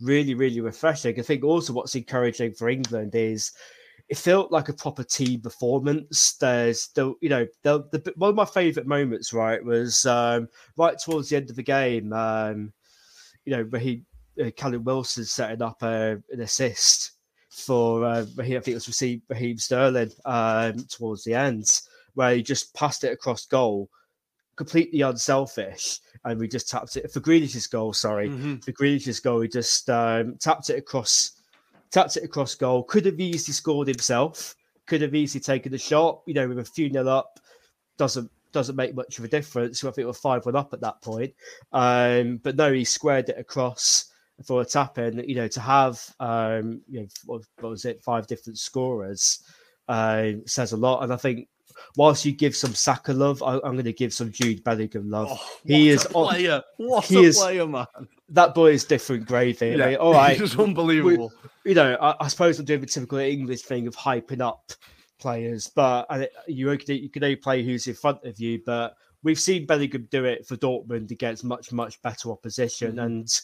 really, 0.00 0.34
really 0.34 0.60
refreshing. 0.60 1.18
I 1.18 1.22
think 1.22 1.44
also 1.44 1.72
what's 1.72 1.94
encouraging 1.96 2.54
for 2.54 2.68
England 2.68 3.14
is 3.14 3.52
it 4.10 4.18
felt 4.18 4.50
like 4.50 4.68
a 4.68 4.74
proper 4.74 5.04
team 5.04 5.40
performance. 5.40 6.34
There's 6.34 6.88
the, 6.88 7.14
you 7.20 7.28
know, 7.28 7.46
the, 7.62 7.84
the 7.92 8.12
one 8.16 8.30
of 8.30 8.36
my 8.36 8.44
favourite 8.44 8.88
moments, 8.88 9.32
right, 9.32 9.64
was 9.64 10.04
um, 10.04 10.48
right 10.76 10.98
towards 10.98 11.28
the 11.28 11.36
end 11.36 11.48
of 11.48 11.56
the 11.56 11.62
game. 11.62 12.12
Um, 12.12 12.72
you 13.44 13.56
know, 13.56 13.62
where 13.64 13.80
he, 13.80 14.02
uh, 14.44 14.50
Callum 14.56 14.84
Wilson 14.84 15.24
setting 15.24 15.62
up 15.62 15.78
uh, 15.82 16.16
an 16.30 16.40
assist 16.40 17.12
for 17.50 18.04
uh, 18.04 18.26
Raheem, 18.36 18.58
I 18.58 18.60
think 18.60 18.72
it 18.72 18.74
was 18.74 18.88
received 18.88 19.22
Raheem 19.28 19.58
Sterling 19.58 20.10
um, 20.24 20.84
towards 20.88 21.22
the 21.24 21.34
end, 21.34 21.80
where 22.14 22.34
he 22.34 22.42
just 22.42 22.74
passed 22.74 23.04
it 23.04 23.12
across 23.12 23.46
goal, 23.46 23.88
completely 24.56 25.02
unselfish, 25.02 26.00
and 26.24 26.38
we 26.38 26.48
just 26.48 26.68
tapped 26.68 26.96
it 26.96 27.10
for 27.12 27.20
Grealish's 27.20 27.66
goal. 27.66 27.92
Sorry, 27.92 28.28
for 28.60 28.72
Grealish's 28.72 29.20
goal, 29.20 29.40
he 29.40 29.48
just 29.48 29.88
um, 29.88 30.36
tapped 30.38 30.68
it 30.70 30.78
across, 30.78 31.32
tapped 31.90 32.16
it 32.16 32.24
across 32.24 32.54
goal. 32.54 32.82
Could 32.84 33.06
have 33.06 33.20
easily 33.20 33.52
scored 33.52 33.88
himself. 33.88 34.54
Could 34.86 35.02
have 35.02 35.14
easily 35.14 35.40
taken 35.40 35.72
the 35.72 35.78
shot. 35.78 36.22
You 36.26 36.34
know, 36.34 36.48
with 36.48 36.58
a 36.58 36.64
few 36.64 36.90
nil 36.90 37.08
up, 37.08 37.40
doesn't 37.98 38.30
doesn't 38.52 38.76
make 38.76 38.94
much 38.94 39.18
of 39.18 39.24
a 39.24 39.28
difference. 39.28 39.84
I 39.84 39.90
think 39.90 40.06
we're 40.06 40.12
five 40.12 40.44
one 40.46 40.56
up 40.56 40.72
at 40.72 40.80
that 40.80 41.00
point. 41.02 41.32
Um, 41.72 42.38
but 42.42 42.56
no, 42.56 42.72
he 42.72 42.84
squared 42.84 43.28
it 43.28 43.38
across 43.38 44.06
for 44.44 44.62
a 44.62 44.64
tap 44.64 44.98
in. 44.98 45.22
You 45.28 45.36
know, 45.36 45.48
to 45.48 45.60
have 45.60 46.02
um, 46.18 46.80
you 46.88 47.00
know 47.00 47.06
what, 47.26 47.42
what 47.60 47.70
was 47.70 47.84
it, 47.84 48.02
five 48.02 48.26
different 48.26 48.58
scorers 48.58 49.42
uh, 49.88 50.32
says 50.46 50.72
a 50.72 50.76
lot. 50.76 51.02
And 51.02 51.12
I 51.12 51.16
think 51.16 51.48
whilst 51.96 52.24
you 52.24 52.32
give 52.32 52.54
some 52.56 52.74
Saka 52.74 53.12
love, 53.12 53.42
I, 53.42 53.54
I'm 53.56 53.72
going 53.72 53.84
to 53.84 53.92
give 53.92 54.12
some 54.12 54.30
Jude 54.32 54.62
Bellingham 54.64 55.10
love. 55.10 55.28
Oh, 55.30 55.58
he 55.64 55.88
is 55.90 56.06
on- 56.06 56.28
player. 56.34 56.62
What 56.76 57.04
he 57.04 57.16
a 57.16 57.20
is- 57.20 57.38
player, 57.38 57.66
man. 57.66 57.86
that 58.30 58.54
boy 58.54 58.72
is 58.72 58.84
different 58.84 59.26
gravy. 59.26 59.68
Yeah, 59.76 59.94
all 60.00 60.12
right, 60.12 60.38
he's 60.40 60.58
unbelievable. 60.58 61.32
you 61.64 61.74
know, 61.74 61.96
I, 62.00 62.14
I 62.24 62.28
suppose 62.28 62.58
I'm 62.58 62.64
doing 62.64 62.80
the 62.80 62.86
typical 62.86 63.18
English 63.18 63.62
thing 63.62 63.86
of 63.86 63.96
hyping 63.96 64.40
up 64.40 64.72
players, 65.18 65.70
but 65.74 66.06
I, 66.08 66.28
you 66.46 66.76
can 66.78 66.96
you 66.96 67.10
can 67.10 67.24
only 67.24 67.36
play 67.36 67.62
who's 67.62 67.86
in 67.86 67.94
front 67.94 68.24
of 68.24 68.38
you. 68.40 68.60
But 68.64 68.94
we've 69.22 69.38
seen 69.40 69.66
Bellingham 69.66 70.08
do 70.10 70.24
it 70.24 70.46
for 70.46 70.56
Dortmund 70.56 71.10
against 71.10 71.44
much 71.44 71.72
much 71.72 72.00
better 72.02 72.30
opposition, 72.30 72.92
Mm-hmm. 72.92 72.98
and 73.00 73.40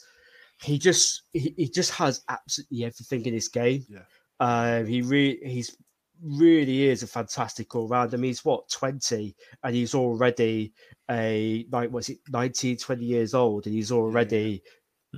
he 0.62 0.78
just 0.78 1.22
he, 1.34 1.52
he 1.56 1.68
just 1.68 1.90
has 1.92 2.22
absolutely 2.30 2.84
everything 2.84 3.26
in 3.26 3.34
his 3.34 3.48
game. 3.48 3.84
Yeah. 3.90 4.00
Um, 4.40 4.86
he 4.86 5.02
really 5.02 5.38
he's 5.44 5.76
really 6.22 6.84
is 6.88 7.02
a 7.02 7.06
fantastic 7.06 7.74
all 7.74 7.88
round. 7.88 8.12
I 8.14 8.16
mean, 8.16 8.30
he's 8.30 8.44
what 8.44 8.68
20 8.70 9.34
and 9.62 9.74
he's 9.74 9.94
already 9.94 10.72
a 11.10 11.66
like 11.70 11.90
what's 11.90 12.08
it 12.08 12.18
19, 12.30 12.76
20 12.78 13.04
years 13.04 13.34
old, 13.34 13.66
and 13.66 13.74
he's 13.74 13.92
already 13.92 14.62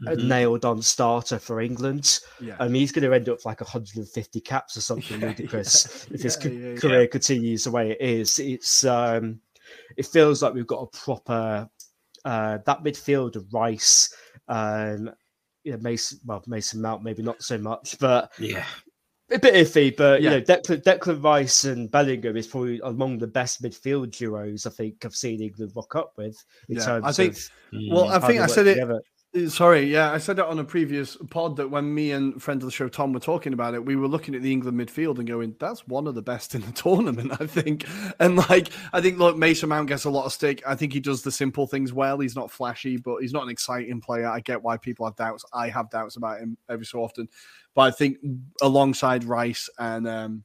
a 0.06 0.14
nailed 0.16 0.64
on 0.64 0.80
starter 0.82 1.38
for 1.38 1.60
England. 1.60 2.20
Yeah. 2.40 2.56
I 2.60 2.64
mean, 2.68 2.80
he's 2.80 2.92
going 2.92 3.08
to 3.08 3.14
end 3.14 3.28
up 3.28 3.44
like 3.44 3.60
150 3.60 4.40
caps 4.42 4.76
or 4.76 4.80
something 4.80 5.18
ludicrous 5.20 6.06
if 6.10 6.22
his 6.22 6.36
Yeah, 6.36 6.42
ca- 6.42 6.54
yeah, 6.56 6.68
yeah. 6.68 6.76
career 6.78 7.06
continues 7.08 7.64
the 7.64 7.70
way 7.72 7.90
it 7.92 8.00
is. 8.00 8.38
It's 8.38 8.84
um, 8.84 9.40
it 9.96 10.06
feels 10.06 10.42
like 10.42 10.54
we've 10.54 10.66
got 10.66 10.82
a 10.82 10.96
proper 10.96 11.68
uh, 12.24 12.58
that 12.66 12.84
midfield 12.84 13.36
of 13.36 13.52
Rice, 13.52 14.12
um, 14.48 15.10
yeah, 15.64 15.76
Mason, 15.76 16.18
well, 16.24 16.42
Mason 16.46 16.80
Mount 16.80 17.02
maybe 17.02 17.22
not 17.22 17.42
so 17.42 17.58
much, 17.58 17.98
but 17.98 18.32
Yeah. 18.38 18.64
A 19.30 19.38
bit 19.38 19.54
iffy. 19.54 19.96
But 19.96 20.22
Yeah. 20.22 20.30
you 20.32 20.36
know, 20.38 20.42
Declan, 20.44 20.82
Declan 20.82 21.22
Rice 21.22 21.64
and 21.64 21.90
Bellingham 21.90 22.36
is 22.36 22.46
probably 22.46 22.80
among 22.84 23.18
the 23.18 23.26
best 23.26 23.62
midfield 23.62 24.16
duos 24.16 24.66
I 24.66 24.70
think 24.70 25.04
I've 25.04 25.14
seen 25.14 25.42
England 25.42 25.72
rock 25.74 25.94
up 25.96 26.12
with 26.16 26.36
in 26.68 26.76
Yeah, 26.76 26.84
terms 26.84 27.04
I 27.06 27.12
think- 27.12 27.36
of 27.36 27.50
Well, 27.90 28.06
mm. 28.06 28.10
I 28.22 28.26
think 28.26 28.40
I 28.40 28.46
said 28.46 28.66
it. 28.66 28.74
together. 28.74 29.00
Sorry, 29.46 29.84
yeah, 29.84 30.10
I 30.10 30.18
said 30.18 30.38
it 30.38 30.44
on 30.44 30.58
a 30.58 30.64
previous 30.64 31.16
pod 31.30 31.56
that 31.56 31.70
when 31.70 31.94
me 31.94 32.12
and 32.12 32.42
friend 32.42 32.60
of 32.60 32.66
the 32.66 32.72
show 32.72 32.88
Tom 32.88 33.12
were 33.12 33.20
talking 33.20 33.52
about 33.52 33.74
it, 33.74 33.84
we 33.84 33.94
were 33.94 34.08
looking 34.08 34.34
at 34.34 34.42
the 34.42 34.50
England 34.50 34.78
midfield 34.78 35.18
and 35.18 35.28
going, 35.28 35.54
"That's 35.60 35.86
one 35.86 36.06
of 36.06 36.14
the 36.14 36.22
best 36.22 36.54
in 36.54 36.62
the 36.62 36.72
tournament." 36.74 37.32
I 37.40 37.46
think, 37.46 37.86
and 38.18 38.36
like, 38.36 38.70
I 38.92 39.00
think 39.00 39.18
look, 39.18 39.36
Mason 39.36 39.68
Mount 39.68 39.88
gets 39.88 40.04
a 40.04 40.10
lot 40.10 40.24
of 40.24 40.32
stick. 40.32 40.62
I 40.66 40.74
think 40.74 40.92
he 40.92 41.00
does 41.00 41.22
the 41.22 41.30
simple 41.30 41.66
things 41.66 41.92
well. 41.92 42.18
He's 42.18 42.36
not 42.36 42.50
flashy, 42.50 42.96
but 42.96 43.18
he's 43.18 43.32
not 43.32 43.44
an 43.44 43.50
exciting 43.50 44.00
player. 44.00 44.26
I 44.26 44.40
get 44.40 44.62
why 44.62 44.76
people 44.76 45.06
have 45.06 45.16
doubts. 45.16 45.44
I 45.52 45.68
have 45.68 45.90
doubts 45.90 46.16
about 46.16 46.40
him 46.40 46.56
every 46.68 46.86
so 46.86 47.02
often, 47.02 47.28
but 47.74 47.82
I 47.82 47.90
think 47.90 48.18
alongside 48.62 49.24
Rice 49.24 49.68
and 49.78 50.08
um, 50.08 50.44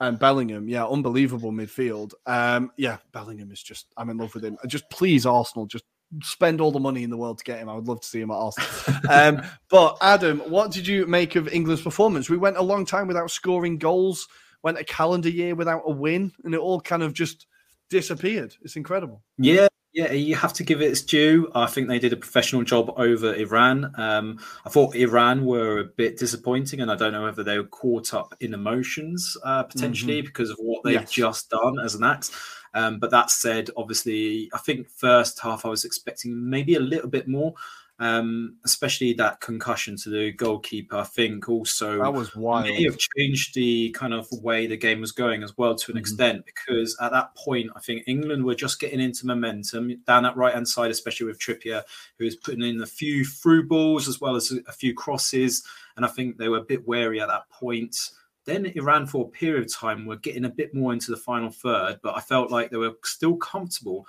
and 0.00 0.18
Bellingham, 0.18 0.68
yeah, 0.68 0.86
unbelievable 0.86 1.52
midfield. 1.52 2.12
Um, 2.26 2.72
yeah, 2.76 2.98
Bellingham 3.12 3.50
is 3.52 3.62
just, 3.62 3.86
I'm 3.96 4.10
in 4.10 4.18
love 4.18 4.34
with 4.34 4.44
him. 4.44 4.58
Just 4.66 4.88
please, 4.90 5.24
Arsenal, 5.24 5.66
just 5.66 5.84
spend 6.22 6.60
all 6.60 6.70
the 6.70 6.80
money 6.80 7.02
in 7.02 7.10
the 7.10 7.16
world 7.16 7.38
to 7.38 7.44
get 7.44 7.58
him. 7.58 7.68
I 7.68 7.74
would 7.74 7.88
love 7.88 8.00
to 8.00 8.06
see 8.06 8.20
him 8.20 8.30
at 8.30 8.34
Arsenal. 8.34 9.00
um, 9.10 9.42
but 9.70 9.98
Adam, 10.00 10.40
what 10.40 10.70
did 10.70 10.86
you 10.86 11.06
make 11.06 11.36
of 11.36 11.48
England's 11.48 11.82
performance? 11.82 12.30
We 12.30 12.36
went 12.36 12.56
a 12.56 12.62
long 12.62 12.84
time 12.86 13.06
without 13.06 13.30
scoring 13.30 13.78
goals, 13.78 14.28
went 14.62 14.78
a 14.78 14.84
calendar 14.84 15.28
year 15.28 15.54
without 15.54 15.82
a 15.86 15.90
win, 15.90 16.32
and 16.44 16.54
it 16.54 16.60
all 16.60 16.80
kind 16.80 17.02
of 17.02 17.12
just 17.12 17.46
disappeared. 17.90 18.54
It's 18.62 18.76
incredible. 18.76 19.22
Yeah, 19.38 19.68
yeah, 19.94 20.10
you 20.10 20.34
have 20.34 20.52
to 20.54 20.64
give 20.64 20.82
it 20.82 20.86
its 20.90 21.02
due. 21.02 21.52
I 21.54 21.66
think 21.66 21.86
they 21.86 22.00
did 22.00 22.12
a 22.12 22.16
professional 22.16 22.64
job 22.64 22.92
over 22.96 23.32
Iran. 23.32 23.92
Um, 23.96 24.40
I 24.66 24.68
thought 24.68 24.96
Iran 24.96 25.46
were 25.46 25.78
a 25.78 25.84
bit 25.84 26.18
disappointing, 26.18 26.80
and 26.80 26.90
I 26.90 26.96
don't 26.96 27.12
know 27.12 27.22
whether 27.22 27.44
they 27.44 27.58
were 27.58 27.68
caught 27.68 28.12
up 28.12 28.34
in 28.40 28.54
emotions 28.54 29.36
uh, 29.44 29.62
potentially 29.62 30.20
because 30.20 30.50
of 30.50 30.56
what 30.58 30.82
they've 30.82 30.94
Yes. 30.94 31.12
just 31.12 31.50
done 31.50 31.78
as 31.78 31.94
an 31.94 32.02
act. 32.02 32.32
Um, 32.74 32.98
but 32.98 33.10
that 33.12 33.30
said, 33.30 33.70
obviously, 33.76 34.50
I 34.52 34.58
think 34.58 34.88
first 34.90 35.38
half 35.40 35.64
I 35.64 35.68
was 35.68 35.84
expecting 35.84 36.48
maybe 36.50 36.74
a 36.74 36.80
little 36.80 37.08
bit 37.08 37.28
more, 37.28 37.54
um, 38.00 38.56
especially 38.64 39.12
that 39.12 39.40
concussion 39.40 39.96
to 39.98 40.10
the 40.10 40.32
goalkeeper. 40.32 40.96
I 40.96 41.04
think 41.04 41.48
also 41.48 41.98
That 42.02 42.12
was 42.12 42.34
wild. 42.34 42.64
may 42.66 42.82
have 42.82 42.98
changed 42.98 43.54
the 43.54 43.90
kind 43.92 44.12
of 44.12 44.26
way 44.42 44.66
the 44.66 44.76
game 44.76 45.00
was 45.00 45.12
going 45.12 45.44
as 45.44 45.56
well 45.56 45.76
to 45.76 45.92
an 45.92 45.96
Mhm. 45.96 46.00
extent 46.00 46.44
because 46.46 46.96
at 47.00 47.12
that 47.12 47.36
point 47.36 47.70
I 47.76 47.80
think 47.80 48.02
England 48.08 48.44
were 48.44 48.56
just 48.56 48.80
getting 48.80 48.98
into 49.00 49.26
momentum 49.26 50.02
down 50.08 50.24
that 50.24 50.36
right 50.36 50.52
hand 50.54 50.66
side, 50.66 50.90
especially 50.90 51.26
with 51.26 51.38
Trippier, 51.38 51.84
who 52.18 52.24
was 52.24 52.34
putting 52.34 52.62
in 52.62 52.82
a 52.82 52.86
few 52.86 53.24
through 53.24 53.68
balls 53.68 54.08
as 54.08 54.20
well 54.20 54.34
as 54.34 54.50
a 54.66 54.72
few 54.72 54.92
crosses, 54.94 55.62
and 55.96 56.04
I 56.04 56.08
think 56.08 56.36
they 56.38 56.48
were 56.48 56.58
a 56.58 56.64
bit 56.64 56.84
wary 56.88 57.20
at 57.20 57.28
that 57.28 57.48
point. 57.50 57.96
Then 58.46 58.66
Iran, 58.74 59.06
for 59.06 59.24
a 59.26 59.28
period 59.28 59.64
of 59.64 59.72
time, 59.74 60.04
were 60.04 60.16
getting 60.16 60.44
a 60.44 60.50
bit 60.50 60.74
more 60.74 60.92
into 60.92 61.10
the 61.10 61.16
final 61.16 61.50
third, 61.50 61.98
but 62.02 62.16
I 62.16 62.20
felt 62.20 62.50
like 62.50 62.70
they 62.70 62.76
were 62.76 62.94
still 63.04 63.36
comfortable. 63.36 64.06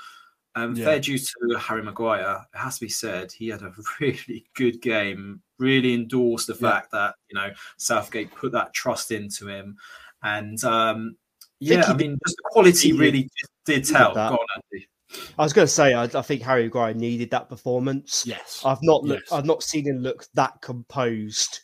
Um, 0.55 0.75
Yeah. 0.75 0.85
Fair 0.85 0.99
due 0.99 1.17
to 1.17 1.57
Harry 1.59 1.83
Maguire, 1.83 2.45
it 2.53 2.57
has 2.57 2.75
to 2.79 2.85
be 2.85 2.89
said, 2.89 3.31
he 3.31 3.47
had 3.49 3.61
a 3.61 3.73
really 3.99 4.45
good 4.55 4.81
game. 4.81 5.41
Really 5.57 5.93
endorsed 5.93 6.47
the 6.47 6.53
Yeah. 6.53 6.71
fact 6.71 6.91
that 6.91 7.15
you 7.29 7.35
know 7.35 7.51
Southgate 7.77 8.33
put 8.35 8.51
that 8.53 8.73
trust 8.73 9.11
into 9.11 9.47
him, 9.47 9.77
and 10.23 10.61
um, 10.65 11.15
yeah, 11.59 11.85
he 11.85 11.91
I 11.91 11.93
mean, 11.95 12.17
just 12.25 12.35
the 12.37 12.43
quality 12.51 12.91
really 12.93 13.23
did, 13.65 13.83
did 13.83 13.85
tell. 13.85 14.17
on, 14.17 14.37
Andy. 14.73 14.87
I 15.39 15.43
was 15.43 15.53
going 15.53 15.65
to 15.67 15.71
say, 15.73 15.93
I, 15.93 16.03
I 16.03 16.21
think 16.21 16.41
Harry 16.41 16.63
Maguire 16.65 16.93
needed 16.93 17.29
that 17.31 17.47
performance. 17.47 18.25
Yes. 18.25 18.61
I've 18.65 18.81
not 18.83 19.03
looked, 19.03 19.27
Yes. 19.27 19.31
I've 19.31 19.45
not 19.45 19.63
seen 19.63 19.87
him 19.87 19.99
look 19.99 20.25
that 20.33 20.59
composed 20.61 21.61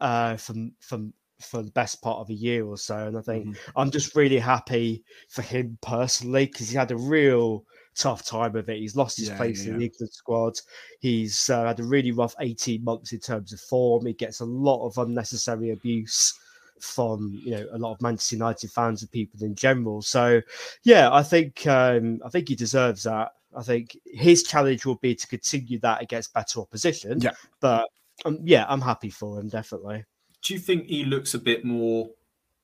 uh, 0.00 0.36
from 0.36 0.72
from 0.80 1.12
for 1.44 1.62
the 1.62 1.70
best 1.70 2.02
part 2.02 2.18
of 2.18 2.30
a 2.30 2.34
year 2.34 2.64
or 2.66 2.76
so, 2.78 3.06
and 3.08 3.16
I 3.18 3.22
think 3.22 3.50
Mhm. 3.50 3.56
I'm 3.76 3.90
just 3.90 4.14
really 4.16 4.38
happy 4.38 5.04
for 5.28 5.42
him 5.42 5.78
personally 5.82 6.46
because 6.46 6.68
he 6.70 6.76
had 6.76 6.90
a 6.90 6.96
real 6.96 7.64
tough 7.96 8.24
time 8.24 8.56
of 8.56 8.68
it. 8.68 8.78
He's 8.78 8.96
lost 8.96 9.18
his 9.18 9.28
Yeah, 9.28 9.36
place 9.36 9.66
yeah, 9.66 9.72
in 9.72 9.76
the 9.78 9.84
England 9.86 10.12
squad. 10.12 10.54
He's 11.00 11.48
uh, 11.50 11.64
had 11.66 11.80
a 11.80 11.84
really 11.84 12.10
rough 12.12 12.34
18 12.40 12.82
months 12.84 13.12
in 13.12 13.20
terms 13.20 13.52
of 13.52 13.60
form. 13.60 14.06
He 14.06 14.12
gets 14.14 14.40
a 14.40 14.44
lot 14.44 14.86
of 14.86 14.98
unnecessary 14.98 15.70
abuse 15.70 16.34
from 16.80 17.40
you 17.44 17.52
know 17.52 17.66
a 17.72 17.78
lot 17.78 17.92
of 17.92 18.02
Manchester 18.02 18.36
United 18.36 18.70
fans 18.70 19.02
and 19.02 19.10
people 19.10 19.42
in 19.42 19.54
general. 19.54 20.02
So 20.02 20.42
yeah, 20.84 21.12
I 21.12 21.22
think 21.22 21.66
um, 21.66 22.20
I 22.24 22.28
think 22.30 22.48
he 22.48 22.54
deserves 22.56 23.04
that. 23.04 23.32
I 23.56 23.62
think 23.62 23.96
his 24.06 24.42
challenge 24.42 24.84
will 24.84 24.96
be 24.96 25.14
to 25.14 25.26
continue 25.26 25.78
that 25.80 26.02
against 26.02 26.34
better 26.34 26.60
opposition. 26.60 27.20
Yeah. 27.20 27.34
but 27.60 27.88
um, 28.24 28.38
yeah, 28.42 28.66
I'm 28.68 28.80
happy 28.80 29.10
for 29.10 29.38
him 29.40 29.48
definitely. 29.48 30.04
Do 30.44 30.54
you 30.54 30.60
think 30.60 30.86
he 30.86 31.04
looks 31.04 31.34
a 31.34 31.38
bit 31.38 31.64
more 31.64 32.10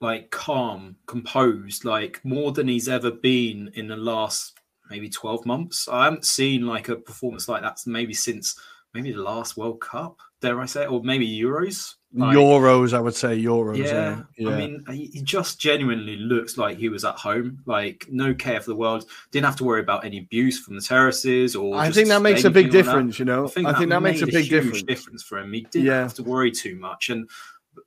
like 0.00 0.30
calm, 0.30 0.96
composed, 1.06 1.84
like 1.84 2.20
more 2.24 2.52
than 2.52 2.68
he's 2.68 2.88
ever 2.88 3.10
been 3.10 3.70
in 3.74 3.88
the 3.88 3.96
last 3.96 4.58
maybe 4.90 5.08
12 5.08 5.44
months? 5.46 5.88
I 5.88 6.04
haven't 6.04 6.24
seen 6.24 6.66
like 6.66 6.88
a 6.88 6.96
performance 6.96 7.48
like 7.48 7.62
that 7.62 7.78
maybe 7.86 8.14
since 8.14 8.58
maybe 8.94 9.12
the 9.12 9.22
last 9.22 9.56
World 9.56 9.80
Cup, 9.80 10.18
dare 10.40 10.60
I 10.60 10.66
say, 10.66 10.86
or 10.86 11.02
maybe 11.02 11.26
Euros. 11.28 11.94
Like, 12.12 12.36
Euros, 12.36 12.92
I 12.92 12.98
would 13.00 13.14
say 13.14 13.40
Euros. 13.40 13.78
yeah, 13.78 14.22
Yeah, 14.36 14.48
I 14.50 14.56
mean, 14.58 14.84
he 14.90 15.22
just 15.22 15.60
genuinely 15.60 16.16
looks 16.16 16.58
like 16.58 16.76
he 16.76 16.88
was 16.88 17.04
at 17.04 17.14
home, 17.14 17.62
like 17.66 18.06
no 18.10 18.34
care 18.34 18.60
for 18.60 18.70
the 18.70 18.74
world. 18.76 19.04
Didn't 19.30 19.46
have 19.46 19.54
to 19.56 19.64
worry 19.64 19.80
about 19.80 20.04
any 20.04 20.18
abuse 20.18 20.58
from 20.58 20.74
the 20.74 20.80
terraces 20.82 21.54
or. 21.54 21.76
I 21.76 21.90
think 21.92 22.08
that 22.08 22.20
makes 22.20 22.42
a 22.42 22.50
big 22.50 22.64
like 22.66 22.72
difference. 22.72 23.20
You 23.20 23.26
know, 23.26 23.44
I 23.44 23.48
think, 23.48 23.68
that, 23.90 24.00
makes 24.02 24.22
a 24.22 24.26
big 24.26 24.46
huge 24.46 24.82
difference. 24.86 25.22
for 25.22 25.38
him. 25.38 25.52
He 25.52 25.60
didn't 25.70 25.86
Yeah. 25.86 26.00
have 26.02 26.14
to 26.14 26.24
worry 26.24 26.50
too 26.50 26.74
much. 26.74 27.10
And 27.10 27.30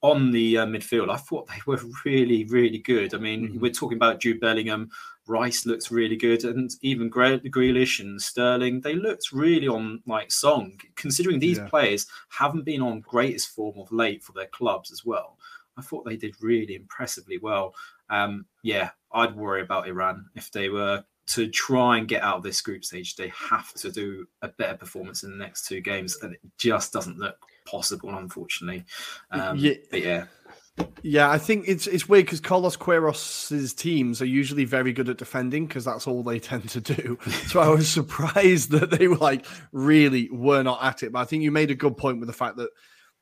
on 0.02 0.32
the 0.32 0.58
uh, 0.60 0.66
midfield, 0.66 1.10
I 1.10 1.18
thought 1.18 1.48
they 1.48 1.62
were 1.66 1.80
really, 2.06 2.46
really 2.46 2.80
good. 2.80 3.14
I 3.14 3.18
mean, 3.18 3.50
Mhm. 3.50 3.60
we're 3.60 3.72
talking 3.72 3.98
about 3.98 4.20
Jude 4.20 4.40
Bellingham. 4.40 4.90
Rice 5.26 5.66
looks 5.66 5.90
really 5.92 6.18
good, 6.18 6.44
and 6.44 6.70
even 6.82 7.08
Gre- 7.10 7.48
Grealish 7.48 8.00
and 8.02 8.22
Sterling, 8.22 8.82
they 8.82 8.96
looked 8.96 9.32
really 9.32 9.68
on 9.68 10.02
like 10.06 10.32
song. 10.32 10.80
Considering 10.96 11.40
these 11.40 11.60
Yeah. 11.60 11.70
players 11.70 12.08
haven't 12.30 12.66
been 12.66 12.82
on 12.82 13.00
greatest 13.00 13.50
form 13.56 13.78
of 13.80 13.92
late 13.92 14.22
for 14.24 14.34
their 14.34 14.48
clubs 14.48 14.92
as 14.92 15.06
well, 15.06 15.38
I 15.78 15.82
thought 15.82 16.04
they 16.06 16.18
did 16.18 16.36
really 16.42 16.76
impressively 16.76 17.38
well. 17.38 17.74
Um, 18.10 18.46
yeah, 18.64 18.92
I'd 19.14 19.36
worry 19.36 19.62
about 19.62 19.88
Iran 19.88 20.30
if 20.36 20.52
they 20.52 20.70
were 20.70 21.06
to 21.26 21.48
try 21.50 21.98
and 21.98 22.08
get 22.08 22.22
out 22.22 22.38
of 22.38 22.44
this 22.44 22.62
group 22.62 22.84
stage. 22.84 23.16
They 23.16 23.30
have 23.30 23.74
to 23.76 23.92
do 23.92 24.28
a 24.42 24.50
better 24.50 24.76
performance 24.78 25.24
in 25.24 25.32
the 25.32 25.38
next 25.38 25.68
two 25.68 25.80
games, 25.80 26.18
and 26.22 26.34
it 26.34 26.42
just 26.58 26.92
doesn't 26.92 27.18
look 27.18 27.38
possible, 27.66 28.10
unfortunately. 28.16 28.86
Um, 29.32 29.58
Yeah. 29.58 29.74
But 29.90 30.02
yeah, 30.02 30.26
Yeah, 31.02 31.30
I 31.30 31.38
think 31.38 31.66
it's 31.68 31.88
it's 31.88 32.10
weird 32.10 32.26
because 32.26 32.40
Carlos 32.40 32.78
Queiros's 32.78 33.74
teams 33.74 34.22
are 34.22 34.26
usually 34.26 34.66
very 34.66 34.94
good 34.94 35.10
at 35.10 35.18
defending 35.18 35.68
because 35.68 35.86
that's 35.86 36.08
all 36.08 36.24
they 36.24 36.40
tend 36.52 36.70
to 36.70 36.82
do. 36.82 37.18
so 37.48 37.60
I 37.60 37.70
was 37.70 37.88
surprised 37.88 38.72
that 38.72 38.92
they 38.92 39.08
were 39.08 39.18
like 39.18 39.46
really 39.72 40.30
were 40.32 40.64
not 40.64 40.84
at 40.84 41.04
it. 41.04 41.12
But 41.12 41.20
I 41.20 41.26
think 41.26 41.44
you 41.44 41.52
made 41.52 41.72
a 41.72 41.76
good 41.76 41.98
point 41.98 42.20
with 42.20 42.28
the 42.28 42.34
fact 42.34 42.58
that 42.58 42.70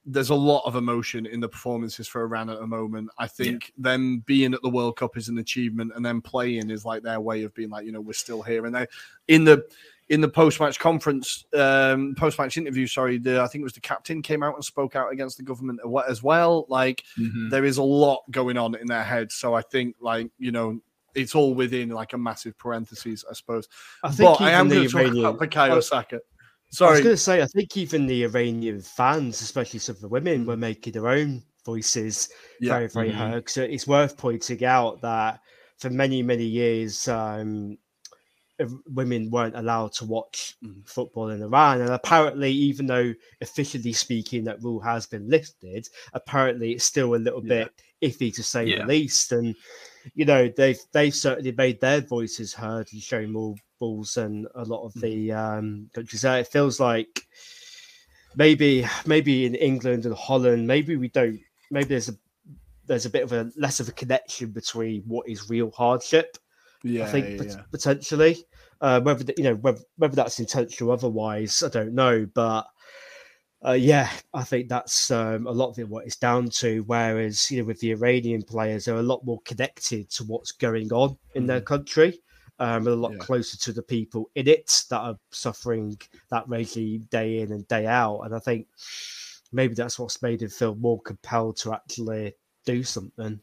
there's 0.05 0.31
a 0.31 0.35
lot 0.35 0.63
of 0.65 0.75
emotion 0.75 1.25
in 1.27 1.39
the 1.39 1.47
performances 1.47 2.07
for 2.07 2.23
Iran 2.23 2.49
at 2.49 2.59
the 2.59 2.65
moment. 2.67 3.09
I 3.19 3.27
think 3.27 3.71
them 3.77 4.23
being 4.25 4.53
at 4.53 4.61
the 4.63 4.69
World 4.69 4.95
Cup 4.97 5.15
is 5.15 5.29
an 5.29 5.37
achievement, 5.37 5.91
and 5.95 6.03
then 6.03 6.21
playing 6.21 6.69
is 6.71 6.85
like 6.85 7.03
their 7.03 7.19
way 7.19 7.43
of 7.43 7.53
being 7.53 7.69
like, 7.69 7.85
you 7.85 7.91
know, 7.91 8.01
we're 8.01 8.13
still 8.13 8.41
here. 8.41 8.65
And 8.65 8.73
they 8.73 8.87
in 9.27 9.43
the 9.43 9.63
in 10.11 10.19
the 10.19 10.27
post 10.27 10.59
match 10.59 10.77
conference, 10.77 11.45
um, 11.53 12.13
post 12.17 12.37
match 12.37 12.57
interview, 12.57 12.85
sorry, 12.85 13.17
the 13.17 13.41
I 13.41 13.47
think 13.47 13.61
it 13.61 13.63
was 13.63 13.73
the 13.73 13.79
captain 13.79 14.21
came 14.21 14.43
out 14.43 14.55
and 14.55 14.63
spoke 14.63 14.95
out 14.95 15.11
against 15.11 15.37
the 15.37 15.43
government 15.43 15.79
as 16.07 16.21
well. 16.21 16.65
Like 16.67 17.03
Mhm. 17.17 17.49
there 17.49 17.63
is 17.65 17.77
a 17.77 17.83
lot 17.83 18.19
going 18.29 18.57
on 18.57 18.75
in 18.75 18.87
their 18.87 19.03
heads. 19.03 19.35
So 19.35 19.53
I 19.53 19.61
think, 19.61 19.95
like 20.01 20.29
you 20.37 20.51
know, 20.51 20.79
it's 21.15 21.33
all 21.33 21.53
within 21.53 21.89
like 21.89 22.11
a 22.13 22.17
massive 22.17 22.57
parentheses, 22.57 23.23
I 23.29 23.33
suppose. 23.33 23.67
I 24.03 24.09
think 24.11 24.37
But 24.37 24.41
I 24.41 24.51
am 24.51 24.67
going 24.67 24.81
the 24.81 24.87
to 24.87 24.91
talk 24.91 25.01
Iranian- 25.01 25.25
about 25.25 25.39
Bukayo 25.39 25.77
I- 25.77 25.79
Saka. 25.79 26.19
I 26.79 26.91
was 26.91 26.99
going 27.01 27.13
to 27.13 27.17
say, 27.17 27.41
I 27.41 27.45
think 27.47 27.75
even 27.75 28.05
the 28.07 28.23
Iranian 28.23 28.81
fans, 28.81 29.41
especially 29.41 29.79
some 29.79 29.95
of 29.95 30.01
the 30.01 30.07
women, 30.07 30.43
Mm. 30.43 30.47
were 30.47 30.55
making 30.57 30.93
their 30.93 31.07
own 31.09 31.43
voices 31.65 32.29
Yeah. 32.61 32.73
very, 32.73 32.87
very 32.87 33.11
Mhm. 33.11 33.15
heard. 33.15 33.49
So 33.49 33.61
it's 33.63 33.87
worth 33.87 34.15
pointing 34.17 34.63
out 34.63 35.01
that 35.01 35.41
for 35.79 35.89
many, 35.89 36.23
many 36.23 36.45
years, 36.45 37.07
um, 37.09 37.77
women 38.85 39.29
weren't 39.29 39.55
allowed 39.55 39.93
to 39.93 40.05
watch 40.05 40.55
Mhm. 40.63 40.87
football 40.87 41.29
in 41.29 41.41
Iran. 41.41 41.81
And 41.81 41.89
apparently, 41.89 42.51
even 42.51 42.85
though 42.85 43.13
officially 43.41 43.93
speaking 43.93 44.43
that 44.45 44.61
rule 44.61 44.79
has 44.81 45.05
been 45.07 45.29
lifted, 45.29 45.87
apparently 46.13 46.73
it's 46.73 46.85
still 46.85 47.15
a 47.15 47.17
little 47.17 47.45
Yeah. 47.45 47.65
bit 47.65 47.73
iffy 48.01 48.33
to 48.35 48.43
say 48.43 48.65
Yeah. 48.65 48.79
the 48.79 48.87
least. 48.87 49.31
And 49.31 49.55
you 50.15 50.25
know, 50.25 50.47
they've 50.57 50.79
they've 50.93 51.13
certainly 51.15 51.51
made 51.51 51.79
their 51.79 52.01
voices 52.01 52.53
heard 52.53 52.87
and 52.91 53.01
shown 53.01 53.31
more 53.31 53.55
balls 53.79 54.15
than 54.15 54.47
a 54.55 54.65
lot 54.65 54.83
of 54.83 54.93
the 54.99 55.31
um, 55.31 55.89
countries. 55.93 56.25
Uh, 56.25 56.37
It 56.41 56.47
feels 56.47 56.79
like 56.79 57.27
maybe 58.35 58.85
maybe 59.05 59.45
in 59.45 59.55
England 59.55 60.05
and 60.05 60.15
Holland, 60.15 60.67
maybe 60.67 60.95
we 60.95 61.07
don't. 61.09 61.39
Maybe 61.69 61.89
there's 61.89 62.09
a 62.09 62.17
there's 62.87 63.05
a 63.05 63.09
bit 63.09 63.23
of 63.23 63.31
a 63.31 63.51
less 63.55 63.79
of 63.79 63.87
a 63.87 63.91
connection 63.93 64.51
between 64.51 65.03
what 65.03 65.29
is 65.29 65.49
real 65.49 65.71
hardship. 65.71 66.37
Yeah, 66.83 67.05
I 67.05 67.11
think 67.11 67.41
yeah. 67.43 67.61
potentially 67.71 68.43
uh, 68.81 68.99
whether 69.01 69.23
th- 69.23 69.37
you 69.37 69.43
know 69.45 69.55
whether, 69.55 69.81
whether 69.97 70.15
that's 70.15 70.39
intentional 70.39 70.89
or 70.89 70.93
otherwise, 70.93 71.63
I 71.63 71.69
don't 71.69 71.93
know. 71.93 72.27
But 72.33 72.67
uh, 73.65 73.73
yeah, 73.73 74.09
I 74.33 74.43
think 74.43 74.69
that's 74.69 75.11
um, 75.11 75.45
a 75.45 75.51
lot 75.51 75.69
of 75.69 75.79
it 75.79 75.87
what 75.87 76.05
it's 76.05 76.17
down 76.17 76.49
to. 76.49 76.83
Whereas 76.87 77.49
you 77.51 77.59
know 77.59 77.65
with 77.65 77.79
the 77.79 77.91
Iranian 77.91 78.41
players, 78.43 78.85
they're 78.85 78.95
a 78.95 79.03
lot 79.03 79.23
more 79.25 79.39
connected 79.45 80.09
to 80.11 80.23
what's 80.23 80.51
going 80.51 80.91
on 80.91 81.17
in 81.35 81.45
their 81.45 81.61
country. 81.61 82.19
Um, 82.59 82.85
a 82.85 82.91
lot 82.91 83.13
Yeah. 83.13 83.17
closer 83.17 83.57
to 83.57 83.73
the 83.73 83.81
people 83.81 84.29
in 84.35 84.47
it 84.47 84.83
that 84.91 84.99
are 84.99 85.17
suffering 85.31 85.97
that 86.29 86.47
regime 86.47 87.07
day 87.09 87.39
in 87.39 87.51
and 87.51 87.67
day 87.67 87.87
out. 87.87 88.19
And 88.21 88.35
I 88.35 88.39
think 88.39 88.67
maybe 89.51 89.73
that's 89.73 89.97
what's 89.97 90.21
made 90.21 90.43
him 90.43 90.49
feel 90.49 90.75
more 90.75 91.01
compelled 91.01 91.57
to 91.57 91.73
actually 91.73 92.33
do 92.63 92.83
something. 92.83 93.39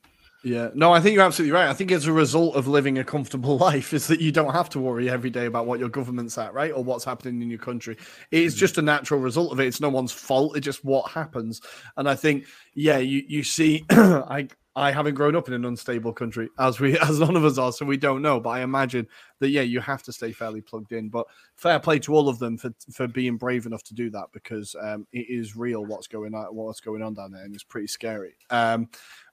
Yeah, 0.49 0.71
no, 0.75 0.93
I 0.95 1.01
think 1.01 1.15
you're 1.15 1.25
absolutely 1.25 1.53
right. 1.53 1.69
I 1.69 1.75
think 1.75 1.93
as 1.93 2.07
a 2.07 2.13
result 2.13 2.57
of 2.57 2.67
living 2.67 2.97
a 2.97 3.05
comfortable 3.05 3.59
life 3.71 3.93
is 3.93 4.07
that 4.07 4.21
you 4.21 4.33
don't 4.33 4.55
have 4.55 4.71
to 4.71 4.79
worry 4.79 5.11
every 5.11 5.29
day 5.29 5.45
about 5.45 5.67
what 5.67 5.79
your 5.79 5.91
government's 5.91 6.39
at, 6.39 6.55
right? 6.55 6.73
Or 6.73 6.83
what's 6.83 7.05
happening 7.05 7.43
in 7.43 7.51
your 7.51 7.59
country. 7.59 7.99
It's 8.31 8.55
mm. 8.55 8.59
just 8.59 8.79
a 8.79 8.83
natural 8.83 9.21
result 9.21 9.53
of 9.53 9.61
it. 9.61 9.67
It's 9.67 9.81
no 9.81 9.91
one's 9.91 10.11
fault. 10.11 10.57
It's 10.57 10.65
just 10.65 10.85
what 10.87 11.11
happens. 11.11 11.61
And 11.99 12.09
I 12.09 12.15
think, 12.15 12.47
yeah, 12.75 12.97
you 12.97 13.23
you 13.29 13.43
see, 13.43 13.85
I 13.91 14.49
I 14.75 14.93
haven't 14.93 15.15
grown 15.15 15.37
up 15.37 15.49
in 15.49 15.55
an 15.55 15.65
unstable 15.65 16.13
country 16.13 16.49
as 16.59 16.81
we 16.81 16.99
as 17.01 17.21
none 17.21 17.37
of 17.37 17.45
us 17.45 17.59
are, 17.59 17.73
so 17.73 17.85
we 17.85 17.99
don't 17.99 18.23
know. 18.23 18.41
But 18.41 18.51
I 18.51 18.61
imagine 18.63 19.07
that 19.41 19.51
yeah, 19.51 19.63
you 19.63 19.81
have 19.81 20.03
to 20.05 20.13
stay 20.13 20.33
fairly 20.33 20.61
plugged 20.61 20.93
in. 20.93 21.09
But 21.09 21.27
fair 21.57 21.79
play 21.79 21.99
to 22.01 22.15
all 22.15 22.29
of 22.29 22.39
them 22.39 22.57
for 22.57 22.73
for 22.93 23.07
being 23.07 23.37
brave 23.37 23.67
enough 23.67 23.83
to 23.85 23.95
do 23.95 24.11
that 24.11 24.27
because 24.33 24.75
um, 24.81 25.07
it 25.13 25.27
is 25.29 25.57
real 25.57 25.85
what's 25.85 26.07
going 26.07 26.35
on 26.35 26.55
what's 26.55 26.81
going 26.81 27.03
on 27.03 27.15
down 27.15 27.33
there, 27.33 27.45
and 27.45 27.55
it's 27.55 27.65
pretty 27.65 27.89
scary. 27.89 28.37
Um, 28.51 28.89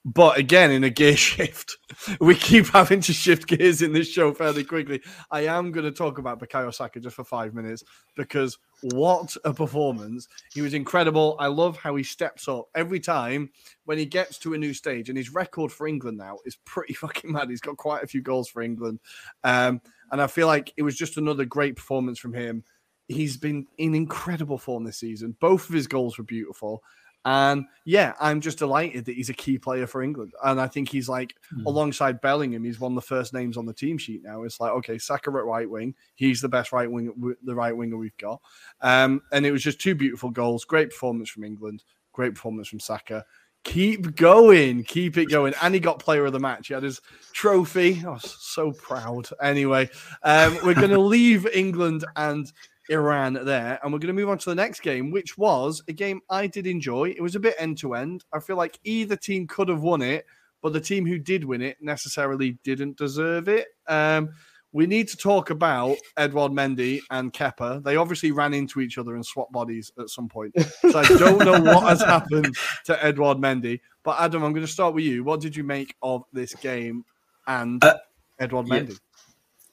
but 0.05 0.37
again, 0.37 0.69
in 0.69 0.83
a 0.83 0.89
gear 0.91 1.17
shift, 1.17 1.77
we 2.19 2.35
keep 2.35 2.67
having 2.67 3.01
to 3.01 3.13
shift 3.13 3.47
gears 3.47 3.81
in 3.81 3.91
this 3.91 4.07
show 4.07 4.33
fairly 4.33 4.63
quickly. 4.63 5.01
I 5.31 5.47
am 5.47 5.71
going 5.71 5.85
to 5.85 5.91
talk 5.91 6.19
about 6.19 6.39
Bukayo 6.39 6.71
Saka 6.71 6.99
just 6.99 7.15
for 7.15 7.23
five 7.23 7.55
minutes 7.55 7.83
because 8.15 8.59
what 8.81 9.35
a 9.45 9.53
performance! 9.53 10.27
He 10.53 10.61
was 10.61 10.75
incredible. 10.75 11.35
I 11.39 11.47
love 11.47 11.77
how 11.77 11.95
he 11.95 12.03
steps 12.03 12.47
up 12.47 12.67
every 12.75 12.99
time 12.99 13.49
when 13.85 13.97
he 13.97 14.05
gets 14.05 14.37
to 14.39 14.53
a 14.53 14.57
new 14.57 14.75
stage, 14.75 15.09
and 15.09 15.17
his 15.17 15.33
record 15.33 15.71
for 15.71 15.87
England 15.87 16.19
now 16.19 16.37
is 16.45 16.57
pretty 16.65 16.93
fucking 16.93 17.31
mad. 17.31 17.49
He's 17.49 17.61
got 17.61 17.77
quite 17.77 18.03
a 18.03 18.07
few 18.07 18.21
goals 18.21 18.47
for 18.47 18.61
England, 18.61 18.99
um, 19.43 19.81
and 20.11 20.21
I 20.21 20.27
feel 20.27 20.47
like 20.47 20.73
it 20.77 20.83
was 20.83 20.95
just 20.95 21.17
another 21.17 21.45
great 21.45 21.75
performance 21.75 22.19
from 22.19 22.33
him. 22.33 22.63
He's 23.07 23.37
been 23.37 23.67
in 23.77 23.93
incredible 23.93 24.57
form 24.57 24.83
this 24.83 24.97
season. 24.97 25.35
Both 25.39 25.69
of 25.69 25.75
his 25.75 25.87
goals 25.87 26.17
were 26.17 26.23
beautiful. 26.23 26.81
And 27.27 27.65
yeah, 27.85 28.13
I'm 28.19 28.39
just 28.39 28.59
delighted 28.59 29.05
that 29.05 29.15
he's 29.15 29.29
a 29.29 29.33
key 29.33 29.57
player 29.57 29.87
for 29.87 30.03
England. 30.03 30.33
And 30.43 30.61
I 30.61 30.67
think 30.67 30.89
he's 30.89 31.09
like, 31.09 31.35
alongside 31.65 32.21
Bellingham, 32.21 32.63
he's 32.63 32.79
one 32.79 32.91
of 32.91 32.95
the 32.95 33.07
first 33.07 33.33
names 33.33 33.57
on 33.57 33.65
the 33.65 33.73
team 33.73 33.97
sheet 33.97 34.21
now. 34.23 34.43
It's 34.43 34.59
like, 34.59 34.71
okay, 34.73 34.99
Saka 34.99 35.31
at 35.31 35.43
right 35.43 35.67
wing. 35.67 35.95
He's 36.13 36.39
the 36.39 36.49
best 36.49 36.71
right 36.71 36.89
wing, 36.89 37.35
the 37.43 37.55
right 37.55 37.75
winger 37.75 37.97
we've 37.97 38.17
got. 38.17 38.41
Um, 38.81 39.23
and 39.31 39.43
it 39.43 39.51
was 39.51 39.63
just 39.63 39.81
two 39.81 39.95
beautiful 39.95 40.29
goals. 40.29 40.65
Great 40.65 40.91
performance 40.91 41.29
from 41.29 41.43
England. 41.43 41.83
Great 42.13 42.35
performance 42.35 42.67
from 42.67 42.79
Saka. 42.79 43.25
Keep 43.65 44.15
going, 44.15 44.83
keep 44.83 45.17
it 45.17 45.25
going. 45.25 45.53
And 45.61 45.73
he 45.73 45.79
got 45.79 45.99
player 45.99 46.25
of 46.25 46.31
the 46.31 46.39
match. 46.39 46.67
He 46.67 46.73
had 46.73 46.83
his 46.83 47.01
trophy. 47.33 48.01
I 48.05 48.11
was 48.11 48.37
so 48.39 48.71
proud. 48.71 49.27
Anyway, 49.41 49.89
um, 50.23 50.57
we're 50.63 50.75
going 50.75 50.89
to 50.91 50.99
leave 50.99 51.45
England 51.47 52.05
and 52.15 52.51
Iran 52.89 53.33
there, 53.43 53.79
and 53.81 53.91
we're 53.91 53.99
going 53.99 54.15
to 54.15 54.21
move 54.21 54.29
on 54.29 54.37
to 54.37 54.49
the 54.49 54.55
next 54.55 54.81
game, 54.81 55.11
which 55.11 55.37
was 55.37 55.81
a 55.87 55.93
game 55.93 56.21
I 56.29 56.47
did 56.47 56.67
enjoy. 56.67 57.09
It 57.09 57.21
was 57.21 57.35
a 57.35 57.39
bit 57.39 57.55
end 57.57 57.77
to 57.79 57.95
end. 57.95 58.23
I 58.31 58.39
feel 58.39 58.55
like 58.55 58.79
either 58.83 59.15
team 59.15 59.47
could 59.47 59.69
have 59.69 59.81
won 59.81 60.01
it, 60.01 60.25
but 60.61 60.73
the 60.73 60.81
team 60.81 61.05
who 61.05 61.17
did 61.17 61.43
win 61.43 61.61
it 61.61 61.77
necessarily 61.81 62.57
didn't 62.63 62.97
deserve 62.97 63.47
it. 63.47 63.67
Um, 63.87 64.29
we 64.75 64.85
need 64.85 65.07
to 65.07 65.15
talk 65.15 65.51
about 65.51 65.95
Edouard 66.17 66.51
Mendy 66.51 66.99
and 67.09 67.31
Kepa. 67.31 67.81
They 67.81 67.95
obviously 67.95 68.31
ran 68.31 68.53
into 68.53 68.81
each 68.81 68.97
other 68.97 69.15
and 69.15 69.25
swapped 69.25 69.53
bodies 69.53 69.89
at 69.97 70.09
some 70.09 70.27
point. 70.27 70.53
So 70.81 70.99
I 70.99 71.05
don't 71.05 71.45
know 71.45 71.61
what 71.61 71.83
has 71.83 72.01
happened 72.03 72.53
to 72.83 73.01
Edouard 73.01 73.37
Mendy. 73.37 73.79
But 74.03 74.19
Adam, 74.19 74.43
I'm 74.43 74.51
going 74.51 74.65
to 74.65 74.71
start 74.71 74.93
with 74.93 75.05
you. 75.05 75.23
What 75.23 75.39
did 75.39 75.55
you 75.55 75.63
make 75.63 75.95
of 76.01 76.25
this 76.33 76.53
game 76.55 77.05
and 77.47 77.81
Uh, 77.85 77.95
Edouard 78.37 78.67
yeah. 78.67 78.79
Mendy? 78.81 78.99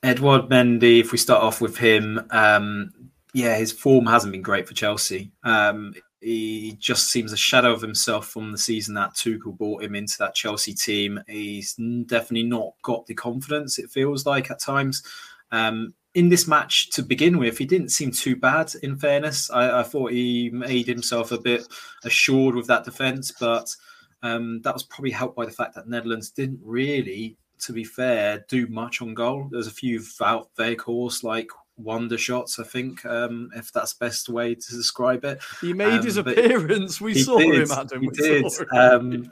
Edouard 0.05 0.43
Mendy, 0.43 1.01
if 1.01 1.11
we 1.11 1.19
start 1.19 1.43
off 1.43 1.61
with 1.61 1.77
him, 1.77 2.25
um, 2.31 2.93
yeah, 3.35 3.57
his 3.57 3.73
form 3.73 4.07
hasn't 4.07 4.31
been 4.31 4.41
great 4.41 4.69
for 4.69 4.75
Chelsea. 4.75 5.33
Um, 5.43 5.95
he 6.23 6.77
just 6.79 7.11
seems 7.11 7.33
a 7.33 7.37
shadow 7.37 7.73
of 7.73 7.83
himself 7.83 8.29
from 8.29 8.53
the 8.53 8.59
season 8.59 8.95
that 8.95 9.15
Tuchel 9.15 9.57
brought 9.57 9.83
him 9.83 9.95
into 9.95 10.17
that 10.19 10.35
Chelsea 10.35 10.73
team. 10.73 11.21
He's 11.27 11.75
definitely 11.75 12.45
not 12.45 12.75
got 12.83 13.07
the 13.07 13.15
confidence, 13.15 13.79
it 13.79 13.91
feels 13.91 14.25
like 14.25 14.51
at 14.51 14.61
times. 14.61 15.03
Um, 15.51 15.95
in 16.15 16.29
this 16.29 16.47
match 16.47 16.91
to 16.91 17.03
begin 17.03 17.39
with, 17.39 17.59
he 17.59 17.65
didn't 17.65 17.89
seem 17.89 18.11
too 18.11 18.37
bad, 18.37 18.73
in 18.83 18.97
fairness. 18.97 19.51
I, 19.51 19.81
I 19.81 19.83
thought 19.83 20.13
he 20.13 20.51
made 20.51 20.87
himself 20.87 21.33
a 21.33 21.41
bit 21.41 21.67
assured 22.05 22.55
with 22.55 22.67
that 22.67 22.85
defence, 22.85 23.33
but 23.39 23.75
um, 24.23 24.61
that 24.63 24.75
was 24.75 24.83
probably 24.83 25.11
helped 25.11 25.37
by 25.37 25.47
the 25.47 25.53
fact 25.53 25.75
that 25.75 25.89
Netherlands 25.89 26.31
didn't 26.31 26.61
really, 26.63 27.37
to 27.61 27.73
be 27.73 27.85
fair, 27.85 28.45
do 28.49 28.67
much 28.69 29.03
on 29.03 29.15
goal. 29.15 29.49
There's 29.51 29.67
a 29.67 29.73
few 29.73 30.03
out 30.23 30.51
course 30.79 31.25
like 31.25 31.49
wonder 31.77 32.19
shots, 32.19 32.59
I 32.59 32.65
think, 32.65 33.05
um, 33.07 33.51
if 33.55 33.73
that's 33.73 33.95
the 33.95 34.05
best 34.05 34.29
way 34.29 34.55
to 34.55 34.71
describe 34.71 35.25
it. 35.25 35.43
He 35.61 35.73
made 35.73 36.05
his 36.05 36.19
Um, 36.19 36.25
but 36.25 36.39
appearance. 36.39 37.01
We 37.01 37.15
saw 37.15 37.39
did, 37.39 37.63
him, 37.63 37.71
Adam. 37.71 38.03
He 38.03 38.09
we 38.09 38.15
did. 38.15 38.47
Um, 38.73 39.31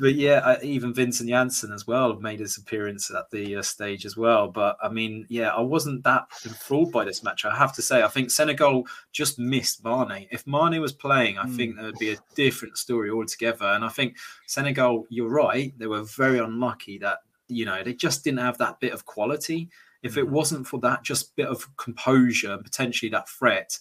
but 0.00 0.14
yeah, 0.14 0.56
even 0.62 0.94
Vincent 0.94 1.28
Janssen 1.28 1.72
as 1.72 1.86
well 1.86 2.18
made 2.20 2.38
his 2.38 2.56
appearance 2.56 3.10
at 3.10 3.28
the 3.30 3.56
uh, 3.56 3.62
stage 3.62 4.06
as 4.06 4.16
well. 4.16 4.48
But 4.48 4.76
I 4.80 4.88
mean, 4.88 5.26
yeah, 5.28 5.48
I 5.48 5.60
wasn't 5.60 6.04
that 6.04 6.26
enthralled 6.44 6.92
by 6.92 7.04
this 7.04 7.24
match. 7.24 7.44
I 7.44 7.56
have 7.56 7.72
to 7.74 7.82
say, 7.82 8.02
I 8.02 8.08
think 8.08 8.30
Senegal 8.30 8.84
just 9.10 9.40
missed 9.40 9.84
Mane. 9.84 10.28
If 10.30 10.46
Mane 10.46 10.80
was 10.80 10.92
playing, 10.92 11.38
I 11.38 11.46
think 11.46 11.74
there 11.74 11.86
would 11.86 11.98
be 11.98 12.12
a 12.12 12.18
different 12.36 12.78
story 12.78 13.10
altogether. 13.10 13.66
And 13.66 13.84
I 13.84 13.88
think 13.88 14.16
Senegal, 14.46 15.04
you're 15.08 15.30
right, 15.30 15.76
they 15.78 15.88
were 15.88 16.04
very 16.04 16.38
unlucky 16.38 16.98
that 16.98 17.18
you 17.48 17.64
know 17.64 17.82
they 17.82 17.94
just 17.94 18.22
didn't 18.22 18.40
have 18.40 18.58
that 18.58 18.78
bit 18.78 18.92
of 18.92 19.04
quality. 19.04 19.68
If 20.02 20.12
mm-hmm. 20.12 20.20
it 20.20 20.28
wasn't 20.28 20.66
for 20.66 20.80
that 20.80 21.02
just 21.02 21.34
bit 21.36 21.48
of 21.48 21.76
composure 21.76 22.52
and 22.52 22.64
potentially 22.64 23.10
that 23.10 23.28
threat, 23.28 23.78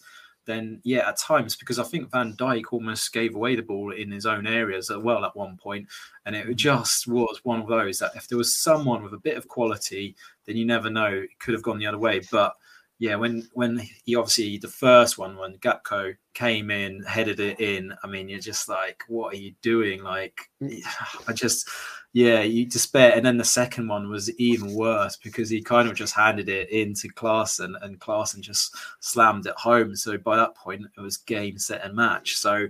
then 0.48 0.80
yeah, 0.84 1.08
at 1.08 1.18
times 1.18 1.56
because 1.56 1.78
I 1.78 1.84
think 1.84 2.12
Van 2.12 2.34
Dijk 2.34 2.64
almost 2.72 3.14
gave 3.14 3.36
away 3.36 3.56
the 3.56 3.62
ball 3.62 3.92
in 3.92 4.10
his 4.10 4.26
own 4.26 4.48
areas 4.48 4.90
as 4.90 4.98
well 4.98 5.24
at 5.26 5.36
one 5.36 5.58
point, 5.58 5.88
and 6.26 6.36
it 6.36 6.46
mm-hmm. 6.46 6.56
just 6.56 7.06
was 7.08 7.40
one 7.44 7.62
of 7.62 7.68
those 7.68 8.00
that 8.00 8.16
if 8.16 8.28
there 8.28 8.38
was 8.38 8.58
someone 8.58 9.04
with 9.04 9.14
a 9.14 9.20
bit 9.20 9.38
of 9.38 9.48
quality, 9.48 10.16
then 10.46 10.58
you 10.58 10.66
never 10.66 10.90
know 10.90 11.08
it 11.08 11.38
could 11.40 11.54
have 11.54 11.64
gone 11.64 11.78
the 11.78 11.86
other 11.86 12.00
way. 12.00 12.22
But 12.32 12.54
yeah, 13.00 13.16
when 13.16 13.48
when 13.54 13.82
he 14.06 14.16
obviously 14.16 14.58
the 14.58 14.68
first 14.68 15.18
one 15.18 15.38
when 15.38 15.58
Gakpo 15.60 16.16
came 16.34 16.72
in, 16.72 17.04
headed 17.04 17.40
it 17.40 17.60
in, 17.60 17.94
I 18.04 18.08
mean, 18.08 18.28
you're 18.28 18.40
just 18.40 18.68
like, 18.68 19.04
what 19.08 19.34
are 19.34 19.38
you 19.38 19.54
doing? 19.62 20.02
Like, 20.02 20.50
I 21.28 21.34
just 21.34 21.70
yeah, 22.14 22.42
you 22.42 22.66
despair. 22.66 23.14
And 23.16 23.26
then 23.26 23.38
the 23.38 23.44
second 23.44 23.88
one 23.88 24.10
was 24.10 24.32
even 24.40 24.74
worse 24.74 25.18
because 25.18 25.50
he 25.50 25.62
kind 25.62 25.88
of 25.88 25.96
just 25.96 26.16
handed 26.16 26.50
it 26.50 26.70
into 26.70 27.10
Klaassen 27.10 27.74
and 27.84 28.00
Klaassen 28.00 28.40
just 28.40 28.76
slammed 29.00 29.46
it 29.46 29.56
home. 29.56 29.96
So 29.96 30.18
by 30.18 30.36
that 30.38 30.56
point, 30.56 30.86
it 30.98 31.02
was 31.02 31.18
game, 31.18 31.58
set, 31.58 31.84
and 31.84 31.96
match. 31.96 32.38
So 32.38 32.68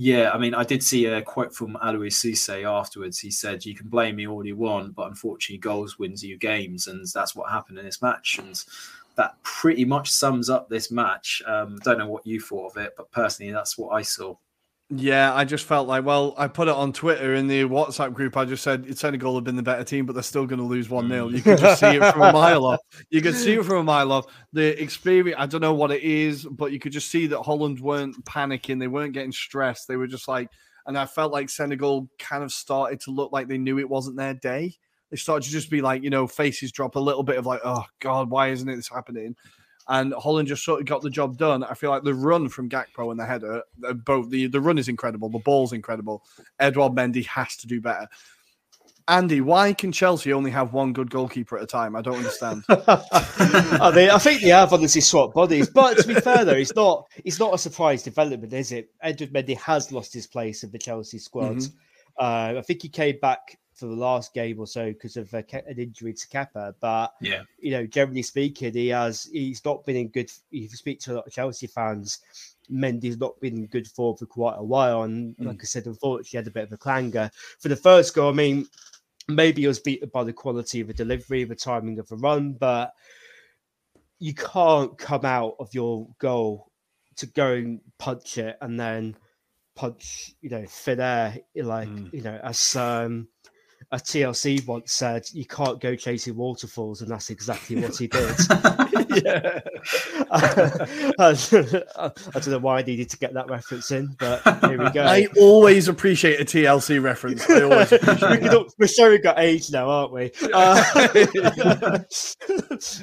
yeah, 0.00 0.30
I 0.30 0.38
mean, 0.38 0.54
I 0.54 0.62
did 0.62 0.82
see 0.82 1.06
a 1.06 1.20
quote 1.20 1.52
from 1.52 1.76
Aliou 1.82 2.06
Cisse 2.06 2.64
afterwards. 2.64 3.18
He 3.18 3.32
said, 3.32 3.66
"You 3.66 3.74
can 3.74 3.88
blame 3.88 4.14
me 4.14 4.28
all 4.28 4.46
you 4.46 4.56
want, 4.56 4.94
but 4.94 5.08
unfortunately, 5.08 5.58
goals 5.58 5.98
wins 5.98 6.22
you 6.22 6.38
games, 6.38 6.86
and 6.86 7.04
that's 7.08 7.34
what 7.34 7.50
happened 7.50 7.78
in 7.80 7.84
this 7.84 8.00
match." 8.00 8.38
And 8.38 8.64
that 9.16 9.34
pretty 9.42 9.84
much 9.84 10.10
sums 10.10 10.48
up 10.48 10.68
this 10.68 10.92
match. 10.92 11.42
Um, 11.46 11.78
don't 11.82 11.98
know 11.98 12.08
what 12.08 12.24
you 12.24 12.40
thought 12.40 12.70
of 12.70 12.76
it, 12.76 12.94
but 12.96 13.10
personally, 13.10 13.52
that's 13.52 13.76
what 13.76 13.90
I 13.90 14.02
saw. 14.02 14.36
Yeah, 14.90 15.34
I 15.34 15.44
just 15.44 15.66
felt 15.66 15.86
like, 15.86 16.06
well, 16.06 16.34
I 16.38 16.48
put 16.48 16.66
it 16.66 16.74
on 16.74 16.94
Twitter 16.94 17.34
in 17.34 17.46
the 17.46 17.64
WhatsApp 17.64 18.14
group. 18.14 18.38
I 18.38 18.46
just 18.46 18.62
said 18.62 18.96
Senegal 18.96 19.34
have 19.34 19.44
been 19.44 19.56
the 19.56 19.62
better 19.62 19.84
team, 19.84 20.06
but 20.06 20.14
they're 20.14 20.22
still 20.22 20.46
going 20.46 20.60
to 20.60 20.64
lose 20.64 20.88
1 20.88 21.08
0. 21.08 21.28
You 21.28 21.42
could 21.42 21.58
just 21.58 21.80
see 21.80 21.96
it 21.96 22.12
from 22.12 22.22
a 22.22 22.32
mile 22.32 22.64
off. 22.64 22.80
You 23.10 23.20
could 23.20 23.34
see 23.34 23.52
it 23.52 23.64
from 23.66 23.76
a 23.76 23.82
mile 23.82 24.10
off. 24.12 24.24
The 24.54 24.82
experience, 24.82 25.36
I 25.38 25.44
don't 25.44 25.60
know 25.60 25.74
what 25.74 25.90
it 25.90 26.02
is, 26.02 26.46
but 26.46 26.72
you 26.72 26.78
could 26.78 26.92
just 26.92 27.10
see 27.10 27.26
that 27.26 27.42
Holland 27.42 27.80
weren't 27.80 28.24
panicking. 28.24 28.78
They 28.78 28.88
weren't 28.88 29.12
getting 29.12 29.32
stressed. 29.32 29.88
They 29.88 29.96
were 29.96 30.06
just 30.06 30.26
like, 30.26 30.48
and 30.86 30.96
I 30.96 31.04
felt 31.04 31.32
like 31.32 31.50
Senegal 31.50 32.08
kind 32.18 32.42
of 32.42 32.50
started 32.50 33.00
to 33.00 33.10
look 33.10 33.30
like 33.30 33.46
they 33.46 33.58
knew 33.58 33.78
it 33.78 33.90
wasn't 33.90 34.16
their 34.16 34.32
day. 34.32 34.74
They 35.10 35.18
started 35.18 35.44
to 35.44 35.50
just 35.50 35.70
be 35.70 35.82
like, 35.82 36.02
you 36.02 36.08
know, 36.08 36.26
faces 36.26 36.72
drop 36.72 36.96
a 36.96 37.00
little 37.00 37.22
bit 37.22 37.36
of 37.36 37.44
like, 37.44 37.60
oh 37.62 37.84
God, 38.00 38.30
why 38.30 38.48
isn't 38.48 38.68
it 38.68 38.76
this 38.76 38.88
happening? 38.88 39.36
And 39.88 40.12
Holland 40.12 40.48
just 40.48 40.64
sort 40.64 40.80
of 40.80 40.86
got 40.86 41.00
the 41.00 41.10
job 41.10 41.38
done. 41.38 41.64
I 41.64 41.74
feel 41.74 41.90
like 41.90 42.02
the 42.02 42.14
run 42.14 42.48
from 42.48 42.68
Gakpo 42.68 43.10
and 43.10 43.18
the 43.18 43.24
header, 43.24 43.62
both 44.04 44.28
the 44.28 44.46
the 44.46 44.60
run 44.60 44.76
is 44.78 44.88
incredible, 44.88 45.30
the 45.30 45.38
ball's 45.38 45.72
incredible. 45.72 46.24
Edouard 46.60 46.92
Mendy 46.92 47.24
has 47.26 47.56
to 47.56 47.66
do 47.66 47.80
better. 47.80 48.06
Andy, 49.08 49.40
why 49.40 49.72
can 49.72 49.90
Chelsea 49.90 50.34
only 50.34 50.50
have 50.50 50.74
one 50.74 50.92
good 50.92 51.10
goalkeeper 51.10 51.56
at 51.56 51.64
a 51.64 51.66
time? 51.66 51.96
I 51.96 52.02
don't 52.02 52.18
understand. 52.18 52.62
I 52.68 53.90
mean, 53.94 54.10
I 54.10 54.18
think 54.18 54.42
they 54.42 54.48
have 54.50 54.74
honestly 54.74 55.00
swapped 55.00 55.32
bodies, 55.34 55.70
but 55.70 55.96
to 55.96 56.06
be 56.06 56.14
fair 56.14 56.44
though, 56.44 56.52
it's 56.52 56.76
not 56.76 57.06
it's 57.24 57.38
not 57.38 57.54
a 57.54 57.58
surprise 57.58 58.02
development, 58.02 58.52
is 58.52 58.70
it? 58.70 58.90
Edouard 59.02 59.32
Mendy 59.32 59.56
has 59.56 59.90
lost 59.90 60.12
his 60.12 60.26
place 60.26 60.62
in 60.62 60.70
the 60.70 60.78
Chelsea 60.78 61.18
squad. 61.18 61.56
Mhm. 61.56 61.72
Uh, 62.18 62.58
I 62.58 62.62
think 62.66 62.82
he 62.82 62.90
came 62.90 63.18
back 63.22 63.58
for 63.78 63.86
the 63.86 63.94
last 63.94 64.34
game 64.34 64.58
or 64.58 64.66
so 64.66 64.92
because 64.92 65.16
of 65.16 65.30
Ke- 65.30 65.64
an 65.66 65.78
injury 65.78 66.12
to 66.12 66.28
Kepa, 66.28 66.74
but 66.80 67.14
Yeah. 67.20 67.42
you 67.60 67.70
know, 67.70 67.86
generally 67.86 68.22
speaking, 68.22 68.72
he 68.72 68.88
has 68.88 69.24
he's 69.32 69.64
not 69.64 69.84
been 69.86 69.96
in 69.96 70.08
good. 70.08 70.30
If 70.50 70.70
you 70.70 70.76
speak 70.76 71.00
to 71.00 71.12
a 71.12 71.16
lot 71.16 71.26
of 71.26 71.32
Chelsea 71.32 71.66
fans, 71.66 72.20
Mendy's 72.70 73.18
not 73.18 73.38
been 73.40 73.56
in 73.56 73.66
good 73.66 73.86
form 73.88 74.16
for 74.16 74.26
quite 74.26 74.56
a 74.58 74.64
while, 74.64 75.02
and 75.04 75.34
like 75.38 75.60
I 75.62 75.64
said, 75.64 75.86
unfortunately, 75.86 76.28
he 76.30 76.36
had 76.36 76.46
a 76.46 76.50
bit 76.50 76.64
of 76.64 76.72
a 76.72 76.76
clanger 76.76 77.30
for 77.58 77.68
the 77.68 77.76
first 77.76 78.14
goal. 78.14 78.30
I 78.30 78.34
mean, 78.34 78.66
maybe 79.28 79.62
he 79.62 79.68
was 79.68 79.78
beaten 79.80 80.08
by 80.08 80.24
the 80.24 80.32
quality 80.32 80.80
of 80.80 80.88
the 80.88 80.94
delivery, 80.94 81.44
the 81.44 81.54
timing 81.54 81.98
of 81.98 82.08
the 82.08 82.16
run, 82.16 82.52
but 82.54 82.92
you 84.18 84.34
can't 84.34 84.98
come 84.98 85.24
out 85.24 85.54
of 85.60 85.72
your 85.72 86.08
goal 86.18 86.70
to 87.16 87.26
go 87.26 87.52
and 87.52 87.80
punch 87.98 88.38
it 88.38 88.56
and 88.60 88.78
then 88.78 89.16
punch, 89.74 90.34
you 90.40 90.50
know, 90.50 90.64
thin 90.66 91.00
air, 91.00 91.38
like 91.54 91.88
you 92.12 92.22
know, 92.22 92.38
as 92.42 92.74
um 92.76 93.28
a 93.90 93.96
TLC 93.96 94.66
once 94.66 94.92
said, 94.92 95.24
you 95.32 95.46
can't 95.46 95.80
go 95.80 95.96
chasing 95.96 96.36
waterfalls, 96.36 97.00
and 97.00 97.10
that's 97.10 97.30
exactly 97.30 97.76
what 97.76 97.96
he 97.96 98.06
did. 98.06 98.36
yeah. 99.24 99.60
I, 101.18 101.32
don't 102.34 102.48
know 102.48 102.58
why 102.58 102.80
I 102.80 102.82
needed 102.82 103.08
to 103.08 103.18
get 103.18 103.32
that 103.32 103.48
reference 103.48 103.90
in, 103.90 104.14
but 104.18 104.42
here 104.66 104.78
we 104.78 104.90
go. 104.90 105.04
I 105.04 105.26
always 105.38 105.88
appreciate 105.88 106.38
a 106.38 106.44
TLC 106.44 107.02
reference. 107.02 107.48
I 107.48 107.62
always 107.62 107.90
we 107.92 107.98
can, 107.98 108.54
all- 108.54 108.68
we're 108.78 108.88
showing 108.88 109.22
got 109.22 109.38
age 109.38 109.70
now, 109.70 109.88
aren't 109.88 110.12
we? 110.12 110.32
Uh, 110.52 111.08
they 111.08 111.24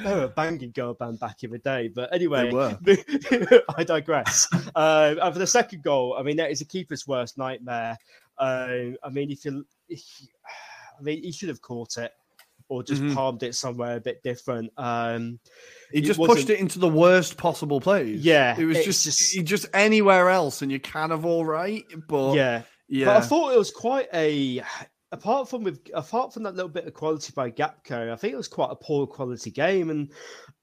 were 0.03 0.23
a 0.23 0.33
banging 0.35 0.71
girl 0.71 0.93
band 0.93 1.19
back 1.19 1.43
in 1.43 1.49
the 1.49 1.57
day. 1.57 1.87
But 1.87 2.13
anyway. 2.13 2.51
I 3.75 3.83
digress. 3.83 4.47
Uh, 4.75 5.15
and 5.19 5.33
for 5.33 5.39
the 5.39 5.47
second 5.47 5.81
goal, 5.81 6.15
I 6.17 6.21
mean, 6.21 6.37
that 6.37 6.51
is 6.51 6.61
a 6.61 6.65
keeper's 6.65 7.07
worst 7.07 7.39
nightmare. 7.39 7.97
Uh, 8.37 8.91
I 9.03 9.09
mean, 9.11 9.31
if 9.31 9.45
you, 9.45 9.65
if 9.89 10.03
you- 10.21 10.27
I 10.99 11.01
mean, 11.01 11.23
he 11.23 11.31
should 11.31 11.49
have 11.49 11.61
caught 11.61 11.97
it 11.97 12.11
or 12.67 12.81
just 12.81 13.01
Mhm. 13.01 13.13
palmed 13.13 13.43
it 13.43 13.53
somewhere 13.53 13.97
a 13.97 14.01
bit 14.01 14.23
different. 14.23 14.71
Um, 14.77 15.39
He 15.91 16.01
just 16.01 16.19
pushed 16.19 16.49
it 16.49 16.59
into 16.59 16.79
the 16.79 16.87
worst 16.87 17.37
possible 17.37 17.79
place. 17.79 18.19
Yeah, 18.21 18.59
it 18.59 18.65
was 18.65 18.83
just, 18.83 19.03
just- 19.03 19.45
just 19.45 19.67
anywhere 19.73 20.29
else, 20.29 20.61
and 20.61 20.71
you're 20.71 20.79
kind 20.79 21.11
of 21.11 21.25
all 21.25 21.45
right. 21.45 21.83
But 22.07 22.33
yeah, 22.33 22.61
yeah, 22.87 23.05
But 23.05 23.17
I 23.17 23.21
thought 23.21 23.53
it 23.53 23.57
was 23.57 23.71
quite 23.71 24.07
a 24.13 24.63
apart 25.11 25.47
from 25.47 25.63
with 25.63 25.79
apart 25.93 26.33
from 26.33 26.43
that 26.43 26.55
little 26.55 26.67
bit 26.69 26.85
of 26.87 26.93
quality 26.93 27.31
by 27.35 27.51
Gakpo, 27.51 28.11
I 28.11 28.15
think 28.15 28.33
it 28.33 28.37
was 28.37 28.47
quite 28.47 28.71
a 28.71 28.75
poor 28.75 29.05
quality 29.05 29.51
game. 29.51 29.89
And 29.91 30.11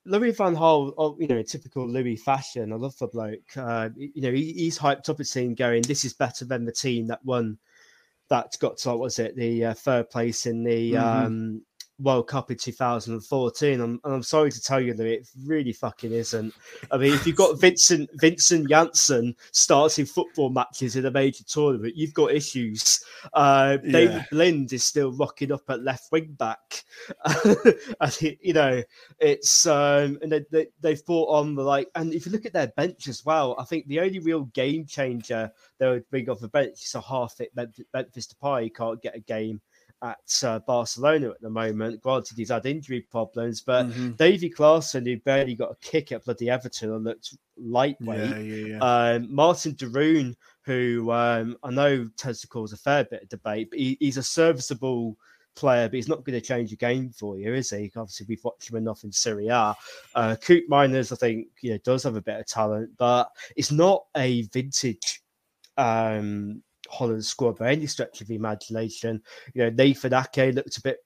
Louis 0.04 0.32
Van 0.32 0.56
Gaal, 0.56 0.92
oh, 0.98 1.16
you 1.20 1.28
know, 1.28 1.36
in 1.38 1.44
typical 1.44 1.88
Louis 1.88 2.16
fashion, 2.16 2.72
I 2.72 2.76
love 2.76 2.98
the 2.98 3.06
bloke. 3.06 3.56
Uh, 3.56 3.90
you 3.96 4.20
know, 4.22 4.32
he, 4.32 4.52
he's 4.52 4.78
hyped 4.78 5.08
up 5.08 5.20
a 5.20 5.24
team, 5.24 5.54
going, 5.54 5.82
"This 5.82 6.04
is 6.04 6.14
better 6.14 6.44
than 6.44 6.64
the 6.64 6.72
team 6.72 7.06
that 7.06 7.24
won." 7.24 7.58
That 8.32 8.56
got 8.60 8.78
to 8.78 8.88
what 8.88 8.98
was 8.98 9.18
it 9.18 9.36
the 9.36 9.66
uh, 9.66 9.74
third 9.74 10.08
place 10.08 10.46
in 10.46 10.64
the 10.64 10.92
Mhm. 10.94 11.02
um, 11.02 11.62
World 12.02 12.28
Cup 12.28 12.50
in 12.50 12.56
2014. 12.56 13.80
I'm, 13.80 14.00
and 14.04 14.14
I'm 14.14 14.22
sorry 14.22 14.50
to 14.50 14.60
tell 14.60 14.80
you 14.80 14.94
that 14.94 15.06
it 15.06 15.28
really 15.44 15.72
fucking 15.72 16.12
isn't. 16.12 16.52
I 16.90 16.96
mean, 16.96 17.14
if 17.14 17.26
you've 17.26 17.36
got 17.36 17.58
Vincent 17.60 18.10
Vincent 18.14 18.68
Janssen 18.68 19.34
starting 19.52 20.06
football 20.06 20.50
matches 20.50 20.96
in 20.96 21.06
a 21.06 21.10
major 21.10 21.44
tournament, 21.44 21.96
you've 21.96 22.14
got 22.14 22.32
issues. 22.32 23.04
Uh, 23.32 23.76
David 23.78 24.12
Yeah. 24.12 24.24
Blind 24.30 24.72
is 24.72 24.84
still 24.84 25.12
rocking 25.12 25.52
up 25.52 25.62
at 25.68 25.82
left 25.82 26.10
wing 26.12 26.34
back. 26.38 26.84
I 28.00 28.08
think, 28.08 28.38
you 28.42 28.52
know, 28.52 28.82
it's 29.18 29.66
um, 29.66 30.18
and 30.22 30.32
they, 30.32 30.44
they, 30.50 30.66
they've 30.80 31.04
brought 31.06 31.28
on 31.28 31.54
the 31.54 31.62
like, 31.62 31.88
and 31.94 32.12
if 32.12 32.26
you 32.26 32.32
look 32.32 32.46
at 32.46 32.52
their 32.52 32.68
bench 32.68 33.08
as 33.08 33.24
well, 33.24 33.54
I 33.58 33.64
think 33.64 33.86
the 33.86 34.00
only 34.00 34.18
real 34.18 34.44
game 34.46 34.86
changer 34.86 35.50
they 35.78 35.88
would 35.88 36.08
bring 36.10 36.28
off 36.28 36.40
the 36.40 36.48
bench 36.48 36.82
is 36.84 36.94
a 36.94 37.00
half 37.00 37.34
fit 37.34 37.52
Memphis, 37.54 38.26
Depay. 38.26 38.74
Can't 38.74 39.02
get 39.02 39.16
a 39.16 39.20
game 39.20 39.60
at 40.02 40.42
uh, 40.44 40.58
Barcelona 40.60 41.30
at 41.30 41.40
the 41.40 41.48
moment. 41.48 42.00
Granted, 42.00 42.36
he's 42.36 42.50
had 42.50 42.66
injury 42.66 43.00
problems, 43.02 43.60
but 43.60 43.86
Mhm. 43.86 44.16
Davy 44.16 44.50
Klaassen, 44.50 45.06
who 45.06 45.16
barely 45.20 45.54
got 45.54 45.70
a 45.70 45.76
kick 45.76 46.10
at 46.12 46.24
bloody 46.24 46.50
Everton 46.50 46.92
and 46.92 47.04
looked 47.04 47.36
lightweight. 47.56 48.30
yeah, 48.30 48.38
yeah, 48.38 48.66
yeah. 48.66 48.78
Um, 49.14 49.32
Marten 49.34 49.74
de 49.74 49.86
Roon, 49.88 50.36
who 50.62 51.10
um, 51.12 51.56
I 51.62 51.70
know 51.70 52.08
tends 52.16 52.40
to 52.40 52.48
cause 52.48 52.72
a 52.72 52.76
fair 52.76 53.04
bit 53.04 53.22
of 53.22 53.28
debate, 53.28 53.70
but 53.70 53.78
he, 53.78 53.96
he's 54.00 54.16
a 54.16 54.22
serviceable 54.22 55.16
player, 55.54 55.86
but 55.88 55.94
he's 55.96 56.08
not 56.08 56.24
going 56.24 56.38
to 56.40 56.46
change 56.46 56.70
the 56.70 56.76
game 56.76 57.10
for 57.10 57.38
you, 57.38 57.52
is 57.54 57.70
he? 57.70 57.92
Obviously, 57.94 58.26
we've 58.28 58.42
watched 58.42 58.70
him 58.70 58.76
enough 58.78 59.04
in 59.04 59.12
Serie 59.12 59.48
A. 59.48 59.76
Uh, 60.14 60.34
Koopmeiners, 60.40 61.12
I 61.12 61.16
think, 61.16 61.48
you 61.60 61.72
know, 61.72 61.78
does 61.84 62.02
have 62.04 62.16
a 62.16 62.22
bit 62.22 62.40
of 62.40 62.46
talent, 62.46 62.90
but 62.96 63.30
it's 63.54 63.70
not 63.70 64.06
a 64.16 64.42
vintage 64.44 65.22
um, 65.76 66.62
Holland 66.92 67.24
squad 67.24 67.58
by 67.58 67.72
any 67.72 67.86
stretch 67.86 68.20
of 68.20 68.26
the 68.28 68.34
imagination. 68.36 69.22
You 69.54 69.62
know, 69.64 69.70
Nathan 69.70 70.14
Ake 70.14 70.54
looked 70.54 70.76
a 70.76 70.82
bit. 70.82 70.98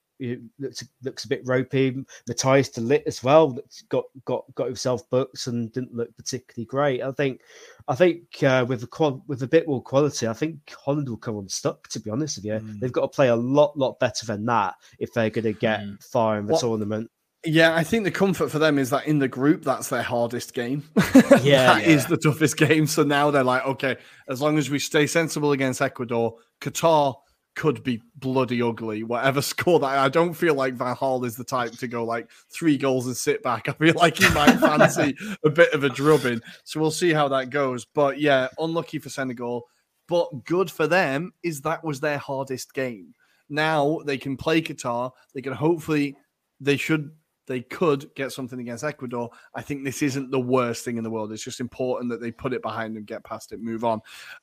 Looks 0.59 0.83
looks 1.05 1.27
a 1.27 1.29
bit 1.29 1.43
ropey. 1.45 1.93
Matthijs 2.27 2.73
de 2.73 2.81
Ligt 2.81 3.07
as 3.07 3.23
well 3.23 3.59
got 3.91 4.05
got 4.25 4.45
got 4.55 4.67
himself 4.67 5.03
booked 5.11 5.47
and 5.47 5.71
didn't 5.73 5.95
look 5.95 6.09
particularly 6.17 6.65
great. 6.65 7.03
I 7.03 7.13
think 7.13 7.43
I 7.87 7.95
think 7.95 8.43
uh, 8.43 8.65
with 8.67 8.83
a 8.83 8.87
qual- 8.87 9.23
with 9.27 9.43
a 9.43 9.47
bit 9.47 9.69
more 9.69 9.83
quality, 9.83 10.27
I 10.27 10.33
think 10.33 10.57
Holland 10.83 11.07
will 11.11 11.19
come 11.19 11.37
unstuck. 11.37 11.87
To 11.89 12.01
be 12.01 12.09
honest 12.09 12.39
with 12.39 12.47
you, 12.47 12.53
Mm. 12.53 12.81
they've 12.81 12.91
got 12.93 13.03
to 13.03 13.09
play 13.15 13.29
a 13.29 13.37
lot 13.37 13.77
lot 13.77 14.01
better 14.01 14.25
than 14.25 14.47
that 14.47 14.77
if 14.99 15.13
they're 15.13 15.29
going 15.29 15.45
to 15.45 15.53
get 15.53 15.81
Mm. 15.81 16.03
far 16.03 16.39
in 16.39 16.47
the 16.47 16.55
What- 16.55 16.63
tournament. 16.63 17.11
Yeah, 17.47 17.75
I 17.75 17.85
think 17.85 18.05
the 18.05 18.11
comfort 18.11 18.51
for 18.51 18.59
them 18.59 18.79
is 18.79 18.91
that 18.91 19.07
in 19.07 19.19
the 19.19 19.29
group, 19.29 19.63
that's 19.63 19.89
their 19.89 20.03
hardest 20.03 20.55
game. 20.55 20.85
Yeah. 21.43 21.75
that 21.75 21.85
is 21.85 22.07
the 22.07 22.17
toughest 22.17 22.57
game. 22.57 22.87
So 22.87 23.03
now 23.03 23.31
they're 23.31 23.45
like, 23.45 23.65
okay, 23.67 23.97
as 24.29 24.41
long 24.41 24.59
as 24.59 24.71
we 24.71 24.79
stay 24.79 25.07
sensible 25.07 25.53
against 25.53 25.81
Ecuador, 25.81 26.35
Qatar 26.61 27.15
could 27.57 27.83
be 27.83 28.01
bloody 28.17 28.63
ugly. 28.63 29.03
Whatever 29.03 29.43
score 29.53 29.81
that, 29.81 29.99
I 29.99 30.09
don't 30.09 30.35
feel 30.35 30.55
like 30.55 30.75
Van 30.75 30.95
Gaal 30.95 31.25
is 31.25 31.37
the 31.37 31.45
type 31.45 31.73
to 31.73 31.89
go 31.89 32.05
like 32.05 32.31
three 32.51 32.77
goals 32.77 33.07
and 33.07 33.17
sit 33.17 33.43
back. 33.43 33.69
I 33.69 33.73
feel 33.73 33.95
like 33.95 34.17
he 34.19 34.29
might 34.33 34.59
fancy 34.59 35.17
a 35.45 35.51
bit 35.51 35.73
of 35.73 35.85
a 35.85 35.89
drubbing. 35.89 36.41
So 36.65 36.81
we'll 36.81 36.91
see 36.91 37.13
how 37.13 37.29
that 37.29 37.51
goes. 37.51 37.85
But 37.85 38.21
yeah, 38.21 38.49
unlucky 38.59 38.99
for 38.99 39.09
Senegal, 39.09 39.67
but 40.09 40.45
good 40.45 40.71
for 40.71 40.87
them 40.87 41.33
is 41.43 41.63
that 41.63 41.83
was 41.83 42.01
their 42.01 42.19
hardest 42.19 42.75
game. 42.75 43.13
Now 43.49 44.01
they 44.05 44.19
can 44.19 44.37
play 44.37 44.63
Qatar. 44.63 45.13
They 45.35 45.43
can 45.43 45.53
hopefully, 45.53 46.17
they 46.61 46.77
should 46.77 47.11
they 47.47 47.61
could 47.61 48.13
get 48.15 48.33
something 48.33 48.59
against 48.61 48.85
Ecuador. 48.85 49.31
I 49.55 49.63
think 49.63 49.85
this 49.85 50.03
isn't 50.03 50.31
the 50.31 50.41
worst 50.41 50.85
thing 50.85 50.97
in 50.97 51.05
the 51.05 51.11
world. 51.11 51.33
It's 51.33 51.45
just 51.45 51.61
important 51.61 52.11
that 52.11 52.21
they 52.21 52.31
put 52.31 52.53
it 52.53 52.63
behind 52.63 52.97
them, 52.97 53.05
get 53.05 53.25
past 53.25 53.53
it, 53.53 53.61
move 53.61 53.85
on. 53.85 54.01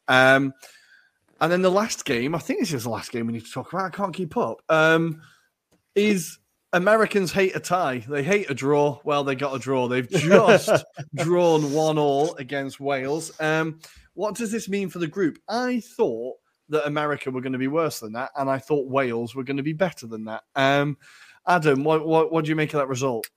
Um, 0.08 0.54
and 1.42 1.52
then 1.52 1.62
the 1.62 1.72
last 1.72 2.06
game, 2.06 2.36
I 2.36 2.40
think 2.40 2.60
this 2.60 2.74
is 2.74 2.84
the 2.84 2.90
last 2.90 3.12
game 3.12 3.28
we 3.28 3.34
need 3.34 3.46
to 3.46 3.52
talk 3.52 3.74
about. 3.74 3.86
I 3.86 3.90
can't 3.90 4.14
keep 4.14 4.38
up. 4.38 4.62
Um, 4.70 5.22
is 5.96 6.40
Americans 6.72 7.32
hate 7.32 7.56
a 7.56 7.60
tie. 7.60 8.04
They 8.08 8.24
hate 8.24 8.50
a 8.50 8.54
draw. 8.54 9.00
Well, 9.04 9.24
they 9.24 9.36
got 9.36 9.56
a 9.56 9.60
draw. 9.60 9.88
They've 9.88 10.10
just 10.10 10.86
drawn 11.16 11.74
one 11.74 11.98
all 11.98 12.36
against 12.36 12.80
Wales. 12.80 13.32
Um, 13.40 13.80
what 14.14 14.36
does 14.36 14.52
this 14.52 14.70
mean 14.70 14.90
for 14.90 15.00
the 15.00 15.08
group? 15.08 15.38
I 15.48 15.82
thought 15.82 16.38
that 16.70 16.88
America 16.88 17.30
were 17.30 17.42
going 17.42 17.54
to 17.54 17.60
be 17.60 17.68
worse 17.68 18.00
than 18.00 18.14
that, 18.14 18.32
and 18.38 18.50
I 18.50 18.58
thought 18.58 18.90
Wales 18.90 19.36
were 19.36 19.44
going 19.44 19.58
to 19.58 19.64
be 19.64 19.74
better 19.74 20.08
than 20.08 20.26
that. 20.26 20.44
Um, 20.56 20.98
Adam, 21.48 21.84
what, 21.84 22.06
what 22.06 22.32
what 22.32 22.46
do 22.46 22.50
you 22.50 22.56
make 22.56 22.74
of 22.74 22.80
that 22.80 22.88
result? 22.88 23.28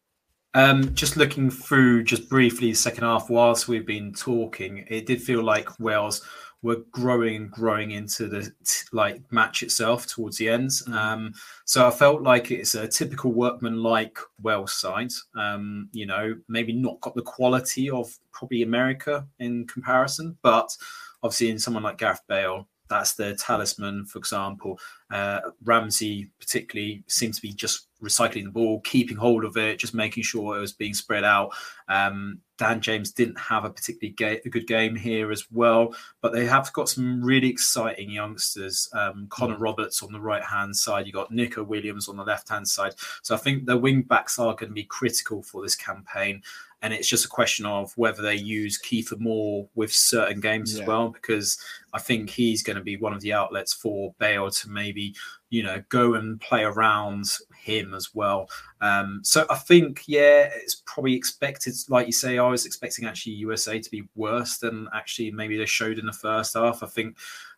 Um, 0.54 0.94
just 0.94 1.16
looking 1.16 1.50
through 1.50 2.04
just 2.04 2.30
briefly 2.30 2.70
the 2.70 2.76
second 2.76 3.04
half 3.04 3.28
whilst 3.28 3.68
we've 3.68 3.86
been 3.86 4.14
talking, 4.14 4.86
it 4.88 5.06
did 5.06 5.20
feel 5.20 5.42
like 5.42 5.78
Wales 5.78 6.22
were 6.62 6.82
growing 6.90 7.36
and 7.36 7.50
growing 7.50 7.90
into 7.90 8.26
the 8.26 8.42
t- 8.42 8.86
like 8.92 9.20
match 9.30 9.62
itself 9.62 10.06
towards 10.06 10.38
the 10.38 10.48
end. 10.48 10.70
Um, 10.90 11.34
so 11.64 11.86
I 11.86 11.90
felt 11.90 12.22
like 12.22 12.50
it's 12.50 12.74
a 12.74 12.88
typical 12.88 13.32
workman-like 13.32 14.18
Wales 14.42 14.72
side. 14.72 15.12
Um, 15.36 15.90
you 15.92 16.06
know, 16.06 16.34
maybe 16.48 16.72
not 16.72 17.00
got 17.02 17.14
the 17.14 17.22
quality 17.22 17.90
of 17.90 18.18
probably 18.32 18.62
America 18.62 19.26
in 19.38 19.66
comparison, 19.66 20.38
but 20.42 20.74
obviously 21.22 21.50
in 21.50 21.58
someone 21.58 21.82
like 21.82 21.98
Gareth 21.98 22.22
Bale, 22.28 22.66
that's 22.88 23.14
their 23.14 23.34
talisman. 23.34 24.04
For 24.04 24.18
example, 24.18 24.78
uh, 25.10 25.40
Ramsey 25.64 26.30
particularly 26.38 27.04
seems 27.06 27.36
to 27.36 27.42
be 27.42 27.52
just 27.52 27.88
recycling 28.02 28.44
the 28.44 28.50
ball, 28.50 28.80
keeping 28.80 29.16
hold 29.16 29.44
of 29.44 29.56
it, 29.56 29.78
just 29.78 29.94
making 29.94 30.22
sure 30.22 30.56
it 30.56 30.60
was 30.60 30.72
being 30.72 30.94
spread 30.94 31.24
out. 31.24 31.52
Um, 31.88 32.40
Dan 32.58 32.80
James 32.80 33.12
didn't 33.12 33.38
have 33.38 33.64
a 33.64 33.70
particularly 33.70 34.14
ga- 34.14 34.40
a 34.44 34.48
good 34.48 34.66
game 34.66 34.94
here 34.94 35.30
as 35.30 35.50
well, 35.50 35.94
but 36.20 36.32
they 36.32 36.46
have 36.46 36.72
got 36.72 36.88
some 36.88 37.22
really 37.22 37.48
exciting 37.48 38.10
youngsters. 38.10 38.88
Um, 38.92 39.26
Connor 39.30 39.58
Roberts 39.58 40.02
on 40.02 40.12
the 40.12 40.20
right 40.20 40.42
hand 40.42 40.74
side, 40.74 41.06
you 41.06 41.12
got 41.12 41.30
Neco 41.30 41.62
Williams 41.62 42.08
on 42.08 42.16
the 42.16 42.24
left 42.24 42.48
hand 42.48 42.66
side. 42.66 42.94
So 43.22 43.34
I 43.34 43.38
think 43.38 43.66
the 43.66 43.76
wing 43.76 44.02
backs 44.02 44.38
are 44.38 44.54
going 44.54 44.70
to 44.70 44.74
be 44.74 44.84
critical 44.84 45.42
for 45.42 45.62
this 45.62 45.76
campaign. 45.76 46.42
And 46.82 46.92
it's 46.92 47.08
just 47.08 47.24
a 47.24 47.28
question 47.28 47.64
of 47.66 47.92
whether 47.96 48.22
they 48.22 48.34
use 48.36 48.80
Kiefer 48.80 49.18
Moore 49.18 49.68
with 49.74 49.92
certain 49.92 50.40
games 50.40 50.74
Yeah. 50.74 50.82
as 50.82 50.86
well, 50.86 51.08
because 51.08 51.58
I 51.94 51.98
think 51.98 52.28
he's 52.30 52.62
going 52.62 52.76
to 52.76 52.82
be 52.82 52.96
one 52.96 53.14
of 53.14 53.22
the 53.22 53.32
outlets 53.32 53.72
for 53.72 54.14
Bale 54.18 54.50
to 54.50 54.68
maybe, 54.68 55.14
you 55.48 55.62
know, 55.62 55.82
go 55.88 56.14
and 56.14 56.38
play 56.40 56.64
around 56.64 57.24
him 57.58 57.94
as 57.94 58.14
well. 58.14 58.48
Um, 58.82 59.20
so 59.24 59.46
I 59.48 59.56
think, 59.56 60.02
yeah, 60.06 60.50
it's 60.54 60.82
probably 60.86 61.14
expected, 61.14 61.74
like 61.88 62.06
you 62.06 62.12
say, 62.12 62.38
I 62.38 62.48
was 62.48 62.66
expecting 62.66 63.06
actually 63.06 63.32
USA 63.32 63.80
to 63.80 63.90
be 63.90 64.04
worse 64.14 64.58
than 64.58 64.88
actually 64.94 65.30
maybe 65.30 65.56
they 65.56 65.66
showed 65.66 65.98
in 65.98 66.06
the 66.06 66.12
first 66.12 66.54
half. 66.54 66.82
I 66.82 66.86
think 66.86 67.16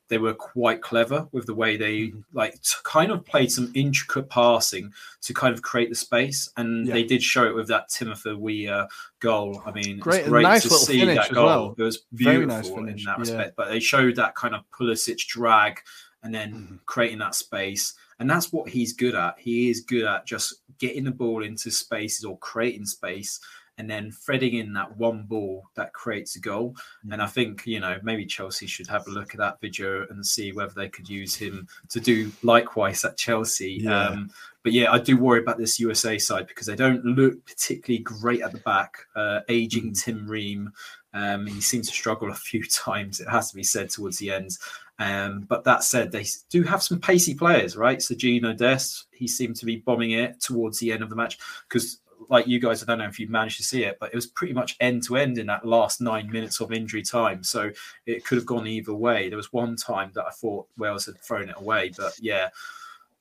they 0.08 0.18
were 0.18 0.34
quite 0.34 0.80
clever 0.82 1.28
with 1.32 1.46
the 1.46 1.54
way 1.54 1.76
they 1.76 1.98
Mm-hmm. 2.08 2.20
like 2.32 2.54
kind 2.84 3.10
of 3.12 3.24
played 3.24 3.52
some 3.52 3.70
intricate 3.74 4.28
passing 4.30 4.92
to 5.22 5.34
kind 5.34 5.52
of 5.54 5.62
create 5.62 5.88
the 5.90 5.94
space, 5.94 6.48
and 6.56 6.86
Yeah. 6.86 6.94
they 6.94 7.04
did 7.04 7.22
show 7.22 7.44
it 7.46 7.54
with 7.54 7.68
that 7.68 7.88
Timothy 7.90 8.32
Weah 8.34 8.88
goal. 9.20 9.62
I 9.66 9.70
mean, 9.72 9.98
Great- 9.98 10.20
it's 10.20 10.28
great 10.28 10.42
nice 10.42 10.62
to 10.62 10.70
see 10.70 11.04
that 11.04 11.32
goal. 11.32 11.46
well. 11.46 11.74
It 11.78 11.82
was 11.82 12.02
Very 12.12 12.46
beautiful 12.46 12.82
nice 12.82 12.90
in 12.98 13.04
that 13.04 13.16
yeah. 13.16 13.20
respect, 13.20 13.56
but 13.56 13.68
they 13.68 13.80
showed 13.80 14.16
that 14.16 14.34
kind 14.34 14.54
of 14.54 14.62
Pulisic 14.70 15.18
drag 15.26 15.80
and 16.22 16.34
then 16.34 16.52
Mm-hmm. 16.52 16.76
creating 16.86 17.18
that 17.18 17.34
space. 17.34 17.94
And 18.20 18.28
that's 18.28 18.52
what 18.52 18.68
he's 18.68 18.92
good 18.94 19.14
at. 19.14 19.38
He 19.38 19.70
is 19.70 19.82
good 19.82 20.04
at 20.04 20.26
just 20.26 20.54
getting 20.78 21.04
the 21.04 21.12
ball 21.12 21.44
into 21.44 21.70
spaces 21.70 22.24
or 22.24 22.36
creating 22.38 22.84
space 22.86 23.38
and 23.78 23.88
then 23.88 24.10
threading 24.10 24.54
in 24.54 24.72
that 24.74 24.96
one 24.96 25.22
ball 25.22 25.68
that 25.74 25.92
creates 25.92 26.36
a 26.36 26.40
goal. 26.40 26.76
And 27.10 27.22
I 27.22 27.26
think, 27.26 27.66
you 27.66 27.80
know, 27.80 27.98
maybe 28.02 28.26
Chelsea 28.26 28.66
should 28.66 28.88
have 28.88 29.06
a 29.06 29.10
look 29.10 29.30
at 29.32 29.38
that 29.38 29.60
video 29.60 30.04
and 30.10 30.26
see 30.26 30.52
whether 30.52 30.74
they 30.74 30.88
could 30.88 31.08
use 31.08 31.34
him 31.34 31.68
to 31.90 32.00
do 32.00 32.30
likewise 32.42 33.04
at 33.04 33.16
Chelsea. 33.16 33.78
Yeah. 33.82 34.08
Um, 34.08 34.30
but 34.64 34.72
yeah, 34.72 34.92
I 34.92 34.98
do 34.98 35.16
worry 35.16 35.40
about 35.40 35.58
this 35.58 35.80
USA 35.80 36.18
side 36.18 36.48
because 36.48 36.66
they 36.66 36.76
don't 36.76 37.04
look 37.04 37.46
particularly 37.46 38.02
great 38.02 38.42
at 38.42 38.52
the 38.52 38.58
back. 38.58 38.98
Uh, 39.14 39.40
aging 39.48 39.94
Tim 39.94 40.28
Ream, 40.28 40.72
um, 41.14 41.46
he 41.46 41.60
seemed 41.60 41.84
to 41.84 41.92
struggle 41.92 42.30
a 42.32 42.34
few 42.34 42.64
times, 42.64 43.20
it 43.20 43.28
has 43.28 43.50
to 43.50 43.56
be 43.56 43.62
said, 43.62 43.90
towards 43.90 44.18
the 44.18 44.32
end. 44.32 44.58
Um, 44.98 45.46
but 45.48 45.62
that 45.64 45.84
said, 45.84 46.10
they 46.10 46.26
do 46.50 46.64
have 46.64 46.82
some 46.82 47.00
pacey 47.00 47.34
players, 47.34 47.76
right? 47.76 48.02
So 48.02 48.16
Gino 48.16 48.52
Dest, 48.52 49.06
he 49.12 49.28
seemed 49.28 49.56
to 49.56 49.66
be 49.66 49.76
bombing 49.76 50.10
it 50.10 50.40
towards 50.40 50.80
the 50.80 50.92
end 50.92 51.02
of 51.02 51.10
the 51.10 51.16
match 51.16 51.38
because, 51.68 52.00
like 52.28 52.46
you 52.46 52.58
guys, 52.60 52.82
I 52.82 52.86
don't 52.86 52.98
know 52.98 53.06
if 53.06 53.18
you 53.18 53.28
managed 53.28 53.56
to 53.56 53.62
see 53.62 53.84
it, 53.84 53.98
but 53.98 54.10
it 54.12 54.14
was 54.14 54.26
pretty 54.26 54.52
much 54.52 54.76
end 54.80 55.02
to 55.04 55.16
end 55.16 55.38
in 55.38 55.46
that 55.46 55.64
last 55.66 56.00
nine 56.00 56.30
minutes 56.30 56.60
of 56.60 56.72
injury 56.72 57.02
time. 57.02 57.42
So 57.42 57.70
it 58.06 58.24
could 58.24 58.36
have 58.36 58.46
gone 58.46 58.66
either 58.66 58.94
way. 58.94 59.28
There 59.28 59.36
was 59.36 59.52
one 59.52 59.76
time 59.76 60.10
that 60.14 60.26
I 60.26 60.30
thought 60.30 60.66
Wales 60.76 61.06
had 61.06 61.18
thrown 61.22 61.48
it 61.48 61.56
away, 61.56 61.92
but 61.96 62.12
yeah, 62.20 62.48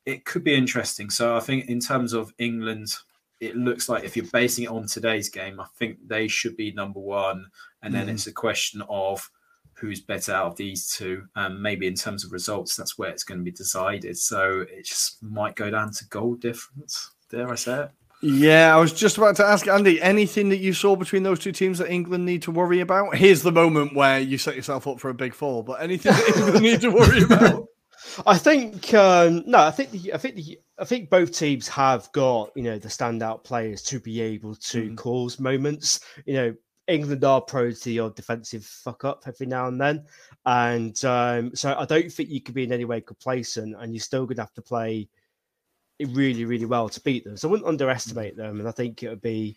it 0.05 0.25
could 0.25 0.43
be 0.43 0.53
interesting. 0.53 1.09
So 1.09 1.35
I 1.35 1.39
think 1.39 1.67
in 1.69 1.79
terms 1.79 2.13
of 2.13 2.33
England, 2.37 2.95
it 3.39 3.55
looks 3.55 3.87
like 3.87 4.03
if 4.03 4.17
you're 4.17 4.25
basing 4.33 4.63
it 4.65 4.69
on 4.71 4.87
today's 4.87 5.29
game, 5.29 5.59
I 5.59 5.65
think 5.77 5.99
they 6.07 6.27
should 6.27 6.57
be 6.57 6.71
number 6.71 6.99
one, 6.99 7.47
and 7.83 7.93
then 7.93 8.07
Mhm. 8.07 8.13
it's 8.13 8.27
a 8.27 8.31
question 8.31 8.81
of 8.89 9.29
who's 9.73 10.01
better 10.01 10.33
out 10.33 10.47
of 10.47 10.55
these 10.55 10.89
two. 10.89 11.27
Um, 11.35 11.61
maybe 11.61 11.85
in 11.85 11.93
terms 11.93 12.25
of 12.25 12.31
results, 12.31 12.75
that's 12.75 12.97
where 12.97 13.11
it's 13.11 13.23
going 13.23 13.39
to 13.39 13.43
be 13.43 13.51
decided. 13.51 14.17
So 14.17 14.61
it 14.61 14.85
just 14.85 15.21
might 15.21 15.55
go 15.55 15.69
down 15.69 15.91
to 15.91 16.05
goal 16.05 16.33
difference. 16.33 17.11
Dare 17.29 17.51
I 17.51 17.55
say 17.55 17.83
it? 17.83 17.91
Yeah, 18.21 18.75
I 18.75 18.79
was 18.79 18.93
just 18.93 19.17
about 19.17 19.35
to 19.35 19.45
ask 19.45 19.67
Andy 19.67 20.01
anything 20.01 20.49
that 20.49 20.57
you 20.57 20.73
saw 20.73 20.95
between 20.95 21.21
those 21.21 21.39
two 21.39 21.51
teams 21.51 21.77
that 21.77 21.91
England 21.91 22.25
need 22.25 22.41
to 22.43 22.51
worry 22.51 22.79
about. 22.79 23.15
Here's 23.15 23.43
the 23.43 23.51
moment 23.51 23.95
where 23.95 24.19
you 24.19 24.39
set 24.39 24.55
yourself 24.55 24.87
up 24.87 24.99
for 24.99 25.09
a 25.09 25.13
big 25.13 25.35
fall, 25.35 25.61
but 25.61 25.81
anything 25.81 26.13
that 26.13 26.35
England 26.35 26.61
need 26.61 26.81
to 26.81 26.89
worry 26.89 27.23
about. 27.29 27.67
I 28.25 28.37
think 28.37 28.93
um, 28.93 29.43
no, 29.45 29.59
I 29.59 29.71
think 29.71 29.91
the, 29.91 30.13
I 30.13 30.17
think 30.17 30.35
the, 30.35 30.59
I 30.79 30.85
think 30.85 31.09
both 31.09 31.31
teams 31.31 31.67
have 31.67 32.11
got 32.11 32.51
you 32.55 32.63
know 32.63 32.79
the 32.79 32.87
standout 32.87 33.43
players 33.43 33.83
to 33.83 33.99
be 33.99 34.21
able 34.21 34.55
to 34.55 34.95
cause 34.95 35.39
moments. 35.39 35.99
You 36.25 36.33
know, 36.33 36.55
England 36.87 37.23
are 37.23 37.41
prone 37.41 37.75
to 37.75 37.91
your 37.91 38.09
defensive 38.09 38.65
fuck 38.65 39.03
up 39.03 39.23
every 39.27 39.45
now 39.45 39.67
and 39.67 39.79
then, 39.79 40.05
and 40.45 41.03
um, 41.05 41.55
so 41.55 41.75
I 41.77 41.85
don't 41.85 42.11
think 42.11 42.29
you 42.29 42.41
could 42.41 42.55
be 42.55 42.63
in 42.63 42.71
any 42.71 42.85
way 42.85 43.01
complacent, 43.01 43.75
and 43.77 43.93
you're 43.93 44.01
still 44.01 44.25
going 44.25 44.37
to 44.37 44.43
have 44.43 44.53
to 44.53 44.61
play 44.61 45.07
really, 46.05 46.45
really 46.45 46.65
well 46.65 46.89
to 46.89 47.01
beat 47.01 47.23
them. 47.23 47.37
So 47.37 47.47
I 47.47 47.51
wouldn't 47.51 47.67
underestimate 47.69 48.35
them, 48.37 48.59
and 48.59 48.67
I 48.67 48.71
think 48.71 49.03
it 49.03 49.09
would 49.09 49.21
be. 49.21 49.55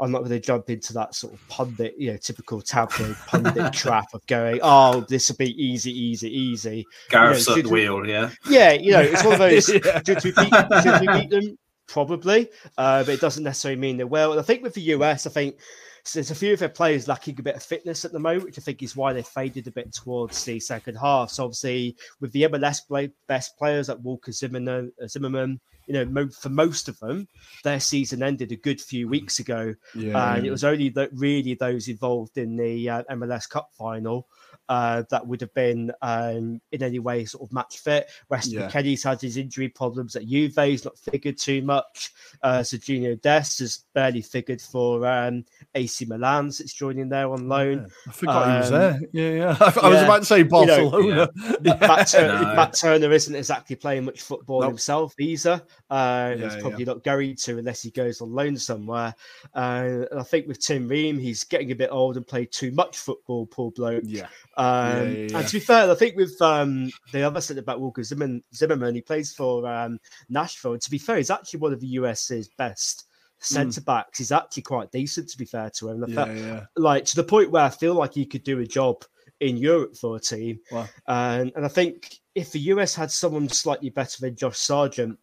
I'm 0.00 0.10
not 0.10 0.20
going 0.20 0.30
to 0.30 0.40
jump 0.40 0.70
into 0.70 0.94
that 0.94 1.14
sort 1.14 1.34
of 1.34 1.48
pundit, 1.48 1.94
you 1.98 2.10
know, 2.10 2.16
typical 2.16 2.60
tabloid 2.62 3.14
pundit 3.26 3.72
trap 3.74 4.06
of 4.14 4.26
going, 4.26 4.58
"Oh, 4.62 5.02
this 5.08 5.28
will 5.28 5.36
be 5.36 5.50
easy, 5.62 5.92
easy, 5.92 6.28
easy." 6.36 6.84
Gareth's 7.10 7.46
You 7.46 7.52
know, 7.54 7.58
at 7.58 7.64
the 7.64 7.70
we- 7.70 7.80
wheel, 7.88 8.06
yeah. 8.08 8.30
yeah, 8.48 8.72
you 8.72 8.92
know, 8.92 9.00
it's 9.00 9.22
one 9.22 9.34
of 9.34 9.38
those. 9.38 9.68
Yeah. 9.84 10.00
Should 10.04 10.24
we 10.24 10.32
beat, 10.32 10.82
should 10.82 11.00
we 11.00 11.20
beat 11.20 11.30
them? 11.30 11.58
Probably, 11.86 12.48
uh, 12.78 13.04
but 13.04 13.12
it 13.12 13.20
doesn't 13.20 13.44
necessarily 13.44 13.78
mean 13.80 13.98
they 13.98 14.04
will. 14.04 14.32
And 14.32 14.40
I 14.40 14.42
think 14.42 14.62
with 14.62 14.74
the 14.74 14.80
US, 14.80 15.26
I 15.26 15.30
think 15.30 15.58
so 16.04 16.18
there's 16.18 16.30
a 16.30 16.34
few 16.34 16.54
of 16.54 16.58
their 16.58 16.68
players 16.70 17.06
lacking 17.06 17.36
a 17.38 17.42
bit 17.42 17.54
of 17.54 17.62
fitness 17.62 18.04
at 18.04 18.12
the 18.12 18.18
moment, 18.18 18.44
which 18.44 18.58
I 18.58 18.62
think 18.62 18.82
is 18.82 18.96
why 18.96 19.12
they 19.12 19.22
faded 19.22 19.66
a 19.66 19.70
bit 19.72 19.92
towards 19.92 20.42
the 20.44 20.58
second 20.58 20.96
half. 20.96 21.30
So 21.30 21.44
obviously, 21.44 21.96
with 22.20 22.32
the 22.32 22.44
MLS 22.44 22.84
play, 22.86 23.12
best 23.28 23.56
players 23.58 23.88
like 23.88 23.98
Walker 24.02 24.32
Zimmerman, 24.32 24.90
uh, 25.02 25.06
Zimmerman, 25.06 25.60
you 25.86 25.94
know, 25.94 26.04
mo- 26.04 26.28
for 26.28 26.48
most 26.48 26.88
of 26.88 26.98
them, 27.00 27.28
their 27.64 27.80
season 27.80 28.22
ended 28.22 28.52
a 28.52 28.56
good 28.56 28.80
few 28.80 29.08
weeks 29.08 29.38
ago, 29.38 29.74
Yeah, 29.94 30.34
and 30.34 30.46
it 30.46 30.50
was 30.50 30.64
only 30.64 30.88
that 30.90 31.10
really 31.12 31.54
those 31.54 31.88
involved 31.88 32.38
in 32.38 32.56
the 32.56 32.88
uh, 32.88 33.02
MLS 33.10 33.48
Cup 33.48 33.70
final 33.76 34.26
uh, 34.68 35.02
that 35.10 35.26
would 35.26 35.40
have 35.40 35.52
been 35.54 35.92
um, 36.02 36.60
in 36.72 36.82
any 36.82 36.98
way 36.98 37.24
sort 37.24 37.42
of 37.48 37.52
match 37.52 37.78
fit. 37.78 38.10
Weston 38.28 38.60
Yeah. 38.60 38.68
McKennie's 38.68 39.02
had 39.02 39.20
his 39.20 39.36
injury 39.36 39.68
problems 39.68 40.16
at 40.16 40.26
Juve; 40.26 40.54
he's 40.56 40.84
not 40.84 40.98
figured 40.98 41.38
too 41.38 41.62
much. 41.62 42.12
Uh, 42.42 42.60
Serginho 42.60 43.20
Dest 43.20 43.58
has 43.60 43.84
barely 43.94 44.22
figured 44.22 44.60
for 44.60 45.06
um, 45.06 45.44
AC 45.74 46.04
Milan 46.06 46.50
since 46.52 46.72
joining 46.72 47.08
there 47.08 47.30
on 47.30 47.48
loan. 47.48 47.88
I 48.08 48.12
forgot 48.12 48.48
he 48.50 48.56
was 48.58 48.72
Um, 48.72 48.78
there. 48.78 49.00
Yeah, 49.12 49.30
yeah. 49.30 49.56
I, 49.60 49.80
I 49.82 49.88
was 49.88 50.02
about 50.02 50.18
to 50.20 50.24
say 50.24 50.38
You 50.38 50.44
know, 50.44 50.50
Barcelona. 50.50 51.28
Matt, 51.62 51.80
Matt, 51.80 52.08
Turner, 52.08 52.42
No. 52.42 52.54
Matt 52.54 52.72
Turner 52.74 53.12
isn't 53.12 53.34
exactly 53.34 53.76
playing 53.76 54.04
much 54.04 54.22
football 54.22 54.60
Nope. 54.60 54.70
himself 54.70 55.14
either. 55.18 55.62
Uh, 55.90 56.34
Yeah, 56.38 56.50
he's 56.50 56.62
probably 56.62 56.84
not 56.84 57.02
going 57.04 57.36
to 57.36 57.58
unless 57.58 57.82
he 57.82 57.90
goes 57.90 58.20
on 58.20 58.32
loan 58.32 58.56
somewhere. 58.56 59.14
Uh, 59.54 60.04
and 60.10 60.20
I 60.20 60.22
think 60.22 60.46
with 60.46 60.60
Tim 60.60 60.88
Ream, 60.88 61.18
he's 61.18 61.44
getting 61.44 61.70
a 61.72 61.74
bit 61.74 61.90
old 61.92 62.16
and 62.16 62.26
played 62.26 62.50
too 62.52 62.70
much 62.72 62.98
football, 62.98 63.46
poor 63.46 63.70
bloke. 63.70 64.02
Yeah. 64.06 64.28
Um, 64.56 65.12
yeah, 65.12 65.26
yeah. 65.30 65.38
And 65.38 65.48
to 65.48 65.52
be 65.54 65.60
fair, 65.60 65.90
I 65.90 65.94
think 65.94 66.16
with 66.16 66.40
um, 66.42 66.90
the 67.12 67.22
other 67.22 67.40
centre 67.40 67.62
back, 67.62 67.78
Walker 67.78 68.02
Zimmerman, 68.02 68.42
Zimmerman, 68.54 68.94
he 68.94 69.00
plays 69.00 69.32
for 69.32 69.66
um, 69.66 69.98
Nashville. 70.28 70.72
And 70.74 70.82
to 70.82 70.90
be 70.90 70.98
fair, 70.98 71.16
he's 71.16 71.30
actually 71.30 71.60
one 71.60 71.72
of 71.72 71.80
the 71.80 71.86
US's 71.88 72.48
best 72.58 73.06
centre 73.38 73.80
backs. 73.80 74.18
He's 74.18 74.32
actually 74.32 74.62
quite 74.64 74.90
decent, 74.92 75.28
to 75.30 75.38
be 75.38 75.44
fair 75.44 75.70
to 75.70 75.88
him. 75.88 76.04
Yeah, 76.06 76.14
fact- 76.14 76.38
yeah. 76.38 76.64
like 76.76 77.04
to 77.06 77.16
the 77.16 77.24
point 77.24 77.50
where 77.50 77.64
I 77.64 77.70
feel 77.70 77.94
like 77.94 78.14
he 78.14 78.26
could 78.26 78.44
do 78.44 78.60
a 78.60 78.66
job 78.66 79.04
in 79.40 79.56
Europe 79.56 79.96
for 79.96 80.16
a 80.16 80.20
team. 80.20 80.60
Wow. 80.70 80.88
And 81.08 81.50
and 81.56 81.64
I 81.64 81.68
think 81.68 82.14
if 82.34 82.52
the 82.52 82.60
US 82.60 82.94
had 82.94 83.10
someone 83.10 83.48
slightly 83.48 83.90
better 83.90 84.18
than 84.20 84.36
Josh 84.36 84.58
Sargent 84.58 85.18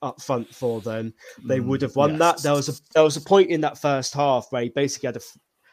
up 0.00 0.20
front 0.22 0.52
for 0.54 0.80
them, 0.80 1.12
they 1.44 1.58
Mm, 1.60 1.66
would 1.66 1.82
have 1.82 1.94
won 1.94 2.16
that. 2.18 2.42
There 2.42 2.54
was 2.54 2.68
a 2.68 2.72
there 2.94 3.04
was 3.04 3.16
a 3.18 3.20
point 3.20 3.50
in 3.50 3.60
that 3.60 3.76
first 3.78 4.14
half 4.14 4.46
where 4.50 4.62
he 4.62 4.68
basically 4.70 5.08
had 5.08 5.16
a 5.16 5.20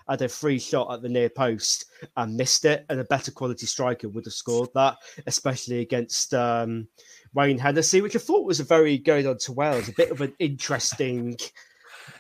had 0.09 0.21
a 0.21 0.29
free 0.29 0.59
shot 0.59 0.91
at 0.91 1.01
the 1.01 1.09
near 1.09 1.29
post 1.29 1.85
and 2.17 2.35
missed 2.35 2.65
it, 2.65 2.85
and 2.89 2.99
a 2.99 3.05
better 3.05 3.31
quality 3.31 3.65
striker 3.65 4.09
would 4.09 4.25
have 4.25 4.33
scored 4.33 4.69
that, 4.75 4.97
especially 5.27 5.79
against 5.79 6.33
um, 6.33 6.87
Wayne 7.33 7.57
Hennessy, 7.57 8.01
which 8.01 8.15
I 8.15 8.19
thought 8.19 8.45
was 8.45 8.59
a 8.59 8.63
very 8.63 8.97
going 8.97 9.27
on 9.27 9.37
to 9.39 9.53
Wales, 9.53 9.87
a 9.87 9.93
bit 9.93 10.11
of 10.11 10.21
an 10.21 10.33
interesting 10.39 11.37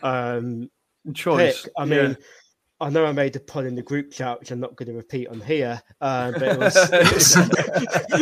um, 0.03 0.69
Choice. 1.13 1.63
pick. 1.63 1.71
I 1.77 1.85
yeah. 1.85 2.13
Mean, 2.81 2.87
I 2.87 2.89
know 2.89 3.05
I 3.05 3.11
made 3.11 3.35
a 3.35 3.39
pun 3.39 3.65
in 3.65 3.75
the 3.75 3.81
group 3.81 4.11
chat, 4.11 4.39
which 4.39 4.51
I'm 4.51 4.59
not 4.59 4.75
going 4.75 4.87
to 4.89 4.95
repeat 4.95 5.27
on 5.27 5.39
here, 5.41 5.81
uh, 6.01 6.31
but 6.31 6.41
it 6.43 6.57
was, 6.59 6.75
it 6.93 7.13
was, 7.13 7.35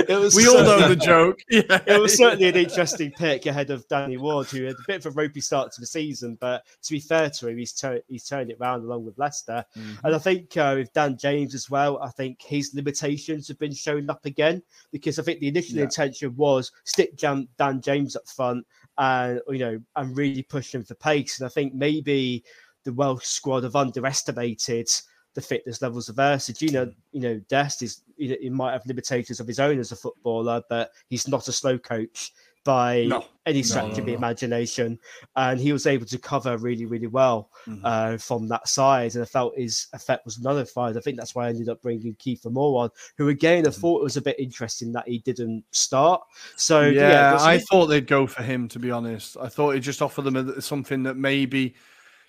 it 0.09 0.19
was 0.19 0.35
we 0.35 0.47
all 0.47 0.63
know 0.63 0.87
the 0.87 0.95
joke. 0.95 1.39
Yeah. 1.49 1.81
It 1.87 1.99
was 2.01 2.15
certainly 2.17 2.47
an 2.49 2.55
interesting 2.55 3.11
pick 3.11 3.45
ahead 3.45 3.69
of 3.69 3.87
Danny 3.87 4.17
Ward, 4.17 4.47
who 4.47 4.63
had 4.65 4.75
a 4.75 4.83
bit 4.87 5.05
of 5.05 5.05
a 5.07 5.15
ropey 5.15 5.41
start 5.41 5.71
to 5.73 5.81
the 5.81 5.87
season. 5.87 6.37
But 6.39 6.63
to 6.83 6.91
be 6.91 6.99
fair 6.99 7.29
to 7.29 7.47
him, 7.47 7.57
he's, 7.57 7.73
tur- 7.73 8.01
he's 8.07 8.25
turned 8.27 8.51
it 8.51 8.57
around 8.59 8.83
along 8.83 9.05
with 9.05 9.17
Leicester. 9.17 9.63
And 10.03 10.15
I 10.15 10.17
think 10.17 10.55
uh, 10.57 10.73
with 10.77 10.91
Dan 10.93 11.17
James 11.17 11.55
as 11.55 11.69
well, 11.69 11.99
I 12.01 12.09
think 12.09 12.41
his 12.41 12.73
limitations 12.73 13.47
have 13.47 13.59
been 13.59 13.73
showing 13.73 14.09
up 14.09 14.25
again 14.25 14.61
because 14.91 15.19
I 15.19 15.23
think 15.23 15.39
the 15.39 15.47
initial 15.47 15.77
Yeah. 15.77 15.83
intention 15.83 16.35
was 16.35 16.71
stick 16.83 17.15
Jan- 17.17 17.47
Dan 17.57 17.81
James 17.81 18.15
up 18.15 18.27
front 18.27 18.65
and 18.99 19.39
you 19.49 19.59
know 19.59 19.79
and 19.95 20.17
really 20.17 20.41
push 20.43 20.73
him 20.73 20.83
for 20.83 20.95
pace. 20.95 21.39
And 21.39 21.45
I 21.45 21.49
think 21.49 21.73
maybe 21.73 22.43
the 22.87 22.93
Welsh 22.93 23.25
squad 23.25 23.63
have 23.63 23.75
underestimated 23.75 24.89
the 25.33 25.41
fitness 25.41 25.81
levels 25.81 26.07
of 26.07 26.17
Ursa. 26.17 26.53
You 26.59 26.71
know, 26.71 26.91
you 27.11 27.19
know, 27.19 27.39
Dest 27.49 27.83
is 27.83 28.01
he 28.17 28.49
might 28.49 28.71
have 28.71 28.85
limitations 28.85 29.41
of 29.41 29.47
his 29.47 29.59
own 29.59 29.77
as 29.77 29.91
a 29.91 29.95
footballer, 29.95 30.63
but 30.69 30.91
he's 31.09 31.27
not 31.27 31.49
a 31.49 31.51
slow 31.51 31.77
coach 31.77 32.31
by 32.63 33.05
No. 33.05 33.23
any 33.45 33.61
stretch 33.63 33.93
no, 33.93 33.99
of 33.99 34.05
the 34.05 34.11
no. 34.13 34.17
imagination. 34.17 34.97
And 35.35 35.59
he 35.59 35.71
was 35.73 35.85
able 35.85 36.05
to 36.07 36.17
cover 36.17 36.57
really, 36.57 36.85
really 36.85 37.07
well 37.07 37.49
Mhm. 37.65 37.81
uh, 37.83 38.17
from 38.17 38.47
that 38.47 38.67
side. 38.67 39.13
And 39.15 39.21
I 39.21 39.25
felt 39.25 39.55
his 39.57 39.87
effect 39.93 40.25
was 40.25 40.39
nullified. 40.39 40.97
I 40.97 41.01
think 41.01 41.17
that's 41.17 41.35
why 41.35 41.45
I 41.45 41.49
ended 41.49 41.69
up 41.69 41.81
bringing 41.81 42.15
Kiefer 42.15 42.51
Moore 42.51 42.83
on, 42.83 42.89
who 43.17 43.29
again 43.29 43.63
Mm-hmm. 43.63 43.69
I 43.69 43.81
thought 43.81 43.99
it 44.01 44.03
was 44.03 44.17
a 44.17 44.21
bit 44.21 44.39
interesting 44.39 44.91
that 44.93 45.07
he 45.07 45.19
didn't 45.19 45.63
start. 45.71 46.21
So 46.55 46.81
yeah, 46.81 47.09
yeah, 47.09 47.37
I 47.39 47.59
thought 47.59 47.87
they'd 47.87 48.07
go 48.07 48.27
for 48.27 48.43
him. 48.43 48.67
To 48.69 48.79
be 48.79 48.91
honest, 48.91 49.37
I 49.39 49.49
thought 49.49 49.71
he'd 49.75 49.83
just 49.83 50.01
offer 50.01 50.21
them 50.21 50.59
something 50.59 51.03
that 51.03 51.15
maybe 51.15 51.75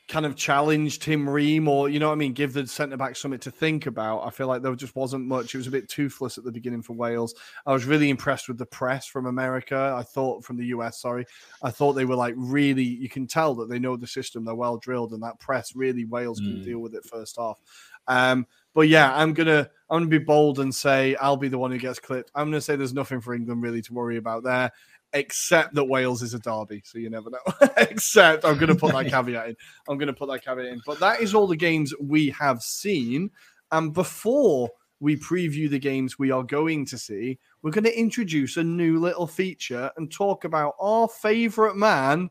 kind 0.09 0.25
of 0.25 0.35
challenge 0.35 1.01
Tim 1.01 1.29
Ream 1.29 1.69
or 1.69 1.91
you 1.91 1.99
know 1.99 2.09
what 2.09 2.15
I 2.15 2.17
mean, 2.17 2.33
give 2.33 2.55
the 2.55 2.67
centre 2.67 2.97
back 2.97 3.15
something 3.15 3.41
to 3.41 3.51
think 3.51 3.85
about. 3.87 4.27
I 4.27 4.31
feel 4.31 4.47
like 4.47 4.63
there 4.63 4.75
just 4.75 4.97
wasn't 4.97 5.27
much. 5.27 5.55
It 5.55 5.59
was 5.59 5.67
a 5.67 5.71
bit 5.71 5.89
toothless 5.89 6.39
at 6.39 6.45
the 6.45 6.53
beginning 6.53 6.83
for 6.83 6.95
Wales. 6.95 7.35
I 7.67 7.75
was 7.75 7.85
really 7.85 8.09
impressed 8.09 8.49
with 8.49 8.57
the 8.57 8.67
press 8.67 9.07
from 9.07 9.27
America. 9.27 9.95
I 9.97 10.03
thought 10.03 10.45
from 10.45 10.57
the 10.57 10.67
US, 10.67 11.01
sorry, 11.01 11.27
I 11.63 11.71
thought 11.71 11.93
they 11.93 12.07
were 12.07 12.17
like 12.17 12.35
really. 12.37 12.83
You 12.83 13.11
can 13.11 13.27
tell 13.27 13.55
that 13.57 13.69
they 13.69 13.79
know 13.79 13.97
the 13.97 14.07
system. 14.07 14.45
They're 14.45 14.55
well 14.55 14.79
drilled, 14.79 15.13
and 15.13 15.23
that 15.23 15.39
press 15.41 15.77
really 15.77 16.07
Wales 16.07 16.41
mm. 16.41 16.47
can 16.47 16.65
deal 16.65 16.79
with 16.79 16.95
it 16.95 17.05
first 17.05 17.37
half. 17.37 17.61
Um, 18.07 18.47
but 18.75 18.89
yeah, 18.89 19.15
I'm 19.15 19.35
gonna 19.35 19.69
I'm 19.91 20.01
gonna 20.01 20.07
be 20.07 20.19
bold 20.19 20.59
and 20.61 20.75
say 20.75 21.17
I'll 21.17 21.37
be 21.37 21.49
the 21.49 21.59
one 21.59 21.71
who 21.71 21.79
gets 21.79 21.99
clipped. 21.99 22.31
I'm 22.35 22.47
gonna 22.47 22.63
say 22.63 22.77
there's 22.77 22.95
nothing 22.95 23.21
for 23.21 23.35
England 23.35 23.63
really 23.63 23.83
to 23.83 23.93
worry 23.93 24.17
about 24.17 24.43
there 24.43 24.73
except 25.13 25.75
that 25.75 25.85
Wales 25.85 26.23
is 26.23 26.35
a 26.35 26.39
derby, 26.39 26.83
so 26.85 26.99
you 26.99 27.11
never 27.11 27.31
know. 27.31 27.69
except 27.77 28.45
I'm 28.45 28.57
going 28.57 28.69
to 28.69 28.75
put 28.75 28.93
that 28.93 29.07
caveat 29.11 29.51
in. 29.51 29.57
I'm 29.89 29.99
going 29.99 30.09
to 30.09 30.13
put 30.13 30.29
that 30.29 30.45
caveat 30.45 30.67
in. 30.67 30.83
But 30.87 31.01
that 31.01 31.21
is 31.21 31.35
all 31.35 31.47
the 31.47 31.57
games 31.57 31.95
we 32.01 32.31
have 32.31 32.63
seen. 32.63 33.31
And 33.73 33.93
before 33.93 34.71
we 35.01 35.17
preview 35.17 35.71
the 35.71 35.79
games 35.79 36.19
we 36.19 36.31
are 36.31 36.43
going 36.43 36.85
to 36.87 36.99
see, 36.99 37.39
we're 37.63 37.71
going 37.71 37.85
to 37.85 37.99
introduce 37.99 38.57
a 38.57 38.65
new 38.65 38.99
little 38.99 39.27
feature 39.27 39.91
and 39.97 40.11
talk 40.11 40.45
about 40.45 40.75
our 40.81 41.09
favorite 41.09 41.77
man, 41.77 42.31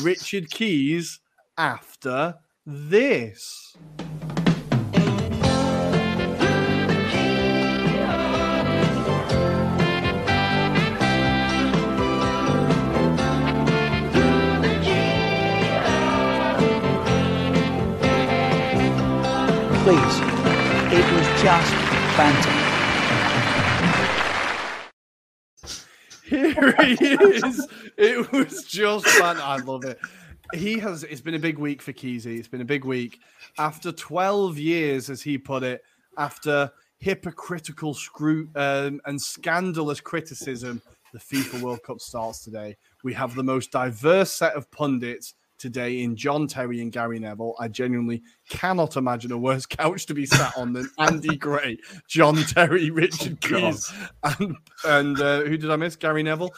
Richard 0.00 0.50
Keys, 0.50 1.20
after 1.56 2.34
this. 2.66 3.76
Please. 19.84 19.98
It 20.96 21.04
was 21.12 21.42
just 21.42 21.74
banter. 22.16 22.50
Here 26.24 26.74
he 26.86 26.94
is. 26.94 27.68
It 27.98 28.32
was 28.32 28.64
just 28.64 29.06
fun. 29.06 29.36
I 29.36 29.58
love 29.58 29.84
it. 29.84 29.98
He 30.54 30.78
has. 30.78 31.04
It's 31.04 31.20
been 31.20 31.34
a 31.34 31.38
big 31.38 31.58
week 31.58 31.82
for 31.82 31.92
Keezy. 31.92 32.38
It's 32.38 32.48
been 32.48 32.62
a 32.62 32.64
big 32.64 32.86
week. 32.86 33.20
After 33.58 33.92
12 33.92 34.56
years, 34.56 35.10
as 35.10 35.20
he 35.20 35.36
put 35.36 35.62
it, 35.62 35.82
after 36.16 36.72
hypocritical 36.96 37.92
screw 37.92 38.48
um, 38.56 39.02
and 39.04 39.20
scandalous 39.20 40.00
criticism, 40.00 40.80
the 41.12 41.18
FIFA 41.18 41.60
World 41.60 41.82
Cup 41.82 42.00
starts 42.00 42.42
today. 42.42 42.74
We 43.02 43.12
have 43.12 43.34
the 43.34 43.44
most 43.44 43.70
diverse 43.70 44.32
set 44.32 44.54
of 44.54 44.70
pundits 44.70 45.34
today 45.64 46.02
in 46.02 46.14
John 46.14 46.46
Terry 46.46 46.82
and 46.82 46.92
Gary 46.92 47.18
Neville. 47.18 47.54
I 47.58 47.68
genuinely 47.68 48.22
cannot 48.50 48.98
imagine 48.98 49.32
a 49.32 49.38
worse 49.38 49.64
couch 49.64 50.04
to 50.04 50.12
be 50.12 50.26
sat 50.26 50.54
on 50.58 50.74
than 50.74 50.90
Andy 50.98 51.36
Gray, 51.38 51.78
John 52.06 52.36
Terry, 52.36 52.90
Richard 52.90 53.38
oh, 53.44 53.48
Keys, 53.48 53.90
and 54.22 54.56
and 54.84 55.18
uh, 55.18 55.40
who 55.44 55.56
did 55.56 55.70
I 55.70 55.76
miss? 55.76 55.96
Gary 55.96 56.22
Neville. 56.22 56.52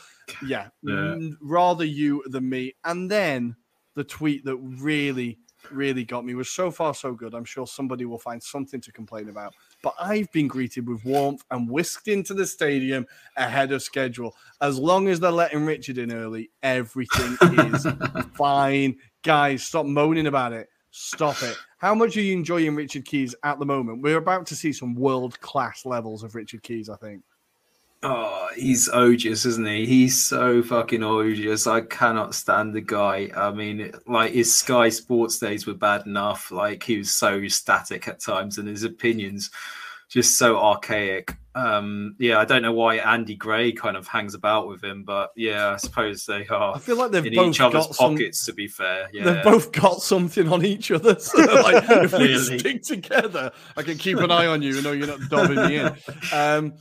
Yeah, 0.44 0.70
yeah, 0.82 1.16
rather 1.40 1.84
you 1.84 2.24
than 2.26 2.48
me. 2.48 2.74
And 2.84 3.08
then 3.08 3.54
the 3.94 4.02
tweet 4.02 4.44
that 4.44 4.56
really, 4.56 5.38
really 5.70 6.04
got 6.04 6.24
me 6.24 6.34
was 6.34 6.50
so 6.50 6.72
far 6.72 6.92
so 6.92 7.14
good. 7.14 7.32
I'm 7.32 7.44
sure 7.44 7.64
somebody 7.64 8.06
will 8.06 8.18
find 8.18 8.42
something 8.42 8.80
to 8.80 8.90
complain 8.90 9.28
about 9.28 9.54
but 9.82 9.94
I've 10.00 10.30
been 10.32 10.48
greeted 10.48 10.88
with 10.88 11.04
warmth 11.04 11.44
and 11.50 11.70
whisked 11.70 12.08
into 12.08 12.34
the 12.34 12.46
stadium 12.46 13.06
ahead 13.36 13.72
of 13.72 13.82
schedule. 13.82 14.34
As 14.60 14.78
long 14.78 15.08
as 15.08 15.20
they're 15.20 15.30
letting 15.30 15.64
Richard 15.64 15.98
in 15.98 16.12
early, 16.12 16.50
everything 16.62 17.36
is 17.40 17.86
fine. 18.36 18.96
Guys, 19.22 19.64
stop 19.64 19.86
moaning 19.86 20.26
about 20.26 20.52
it. 20.52 20.68
Stop 20.90 21.42
it. 21.42 21.56
How 21.78 21.94
much 21.94 22.16
are 22.16 22.22
you 22.22 22.32
enjoying 22.32 22.74
Richard 22.74 23.04
Keys 23.04 23.34
at 23.44 23.58
the 23.58 23.66
moment? 23.66 24.02
We're 24.02 24.16
about 24.16 24.46
to 24.46 24.56
see 24.56 24.72
some 24.72 24.94
world 24.94 25.38
class 25.40 25.84
levels 25.84 26.22
of 26.22 26.34
Richard 26.34 26.62
Keys, 26.62 26.88
I 26.88 26.96
think. 26.96 27.22
Oh, 28.08 28.48
he's 28.54 28.88
odious, 28.88 29.44
isn't 29.44 29.66
he? 29.66 29.84
He's 29.84 30.22
so 30.22 30.62
fucking 30.62 31.02
odious. 31.02 31.66
I 31.66 31.80
cannot 31.80 32.36
stand 32.36 32.72
the 32.72 32.80
guy. 32.80 33.30
I 33.36 33.50
mean, 33.50 33.92
like 34.06 34.32
his 34.32 34.54
Sky 34.54 34.90
Sports 34.90 35.40
days 35.40 35.66
were 35.66 35.74
bad 35.74 36.06
enough. 36.06 36.52
Like 36.52 36.84
he 36.84 36.98
was 36.98 37.10
so 37.10 37.48
static 37.48 38.06
at 38.06 38.20
times, 38.20 38.58
and 38.58 38.68
his 38.68 38.84
opinions 38.84 39.50
just 40.08 40.38
so 40.38 40.56
archaic. 40.56 41.34
Um, 41.56 42.14
yeah, 42.20 42.38
I 42.38 42.44
don't 42.44 42.62
know 42.62 42.72
why 42.72 42.96
Andy 42.96 43.34
Gray 43.34 43.72
kind 43.72 43.96
of 43.96 44.06
hangs 44.06 44.34
about 44.34 44.68
with 44.68 44.84
him, 44.84 45.02
but 45.02 45.32
yeah, 45.34 45.70
I 45.70 45.76
suppose 45.76 46.26
they 46.26 46.46
are. 46.46 46.76
I 46.76 46.78
feel 46.78 46.96
like 46.96 47.10
they've 47.10 47.26
in 47.26 47.34
both 47.34 47.48
each 47.48 47.60
other's 47.60 47.88
got 47.88 47.96
pockets. 47.96 48.40
Some, 48.40 48.52
to 48.52 48.56
be 48.56 48.68
fair, 48.68 49.08
yeah, 49.12 49.24
they've 49.24 49.42
both 49.42 49.72
got 49.72 50.00
something 50.00 50.48
on 50.48 50.64
each 50.64 50.92
other. 50.92 51.16
So 51.26 51.38
like, 51.38 51.84
if 51.88 52.16
we 52.16 52.38
stick 52.38 52.84
together, 52.84 53.50
I 53.76 53.82
can 53.82 53.98
keep 53.98 54.18
an 54.18 54.30
eye 54.30 54.46
on 54.46 54.62
you. 54.62 54.74
You 54.74 54.82
know, 54.82 54.92
you're 54.92 55.08
not 55.08 55.28
dobbing 55.28 55.56
me 55.56 55.76
in. 55.78 55.96
Um, 56.32 56.74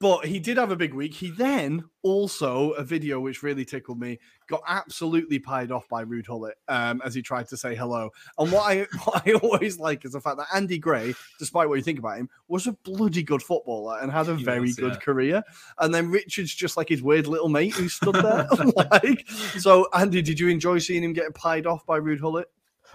but 0.00 0.26
he 0.26 0.38
did 0.38 0.58
have 0.58 0.70
a 0.70 0.76
big 0.76 0.94
week. 0.94 1.14
He 1.14 1.30
then 1.30 1.84
also 2.02 2.70
a 2.70 2.84
video 2.84 3.18
which 3.18 3.42
really 3.42 3.64
tickled 3.64 3.98
me 3.98 4.18
got 4.46 4.62
absolutely 4.66 5.38
pied 5.38 5.70
off 5.70 5.88
by 5.88 6.04
Ruud 6.04 6.26
Gullit 6.26 6.56
um, 6.68 7.02
as 7.04 7.14
he 7.14 7.22
tried 7.22 7.48
to 7.48 7.56
say 7.56 7.74
hello. 7.74 8.10
And 8.38 8.52
what 8.52 8.62
I 8.70 8.86
what 9.04 9.26
I 9.26 9.32
always 9.32 9.78
like 9.78 10.04
is 10.04 10.12
the 10.12 10.20
fact 10.20 10.38
that 10.38 10.46
Andy 10.54 10.78
Gray, 10.78 11.14
despite 11.38 11.68
what 11.68 11.74
you 11.74 11.82
think 11.82 11.98
about 11.98 12.18
him, 12.18 12.28
was 12.46 12.66
a 12.66 12.72
bloody 12.72 13.22
good 13.22 13.42
footballer 13.42 13.98
and 14.00 14.12
had 14.12 14.28
a 14.28 14.36
he 14.36 14.44
very 14.44 14.60
was, 14.60 14.76
good 14.76 14.92
yeah. 14.94 14.98
career. 14.98 15.42
And 15.78 15.92
then 15.92 16.10
Richard's 16.10 16.54
just 16.54 16.76
like 16.76 16.88
his 16.88 17.02
weird 17.02 17.26
little 17.26 17.48
mate 17.48 17.74
who 17.74 17.88
stood 17.88 18.14
there. 18.14 18.48
like, 18.76 19.28
so 19.28 19.88
Andy, 19.92 20.22
did 20.22 20.38
you 20.38 20.48
enjoy 20.48 20.78
seeing 20.78 21.02
him 21.02 21.12
get 21.12 21.34
pied 21.34 21.66
off 21.66 21.84
by 21.86 21.98
Ruud 21.98 22.20
Gullit? 22.20 22.48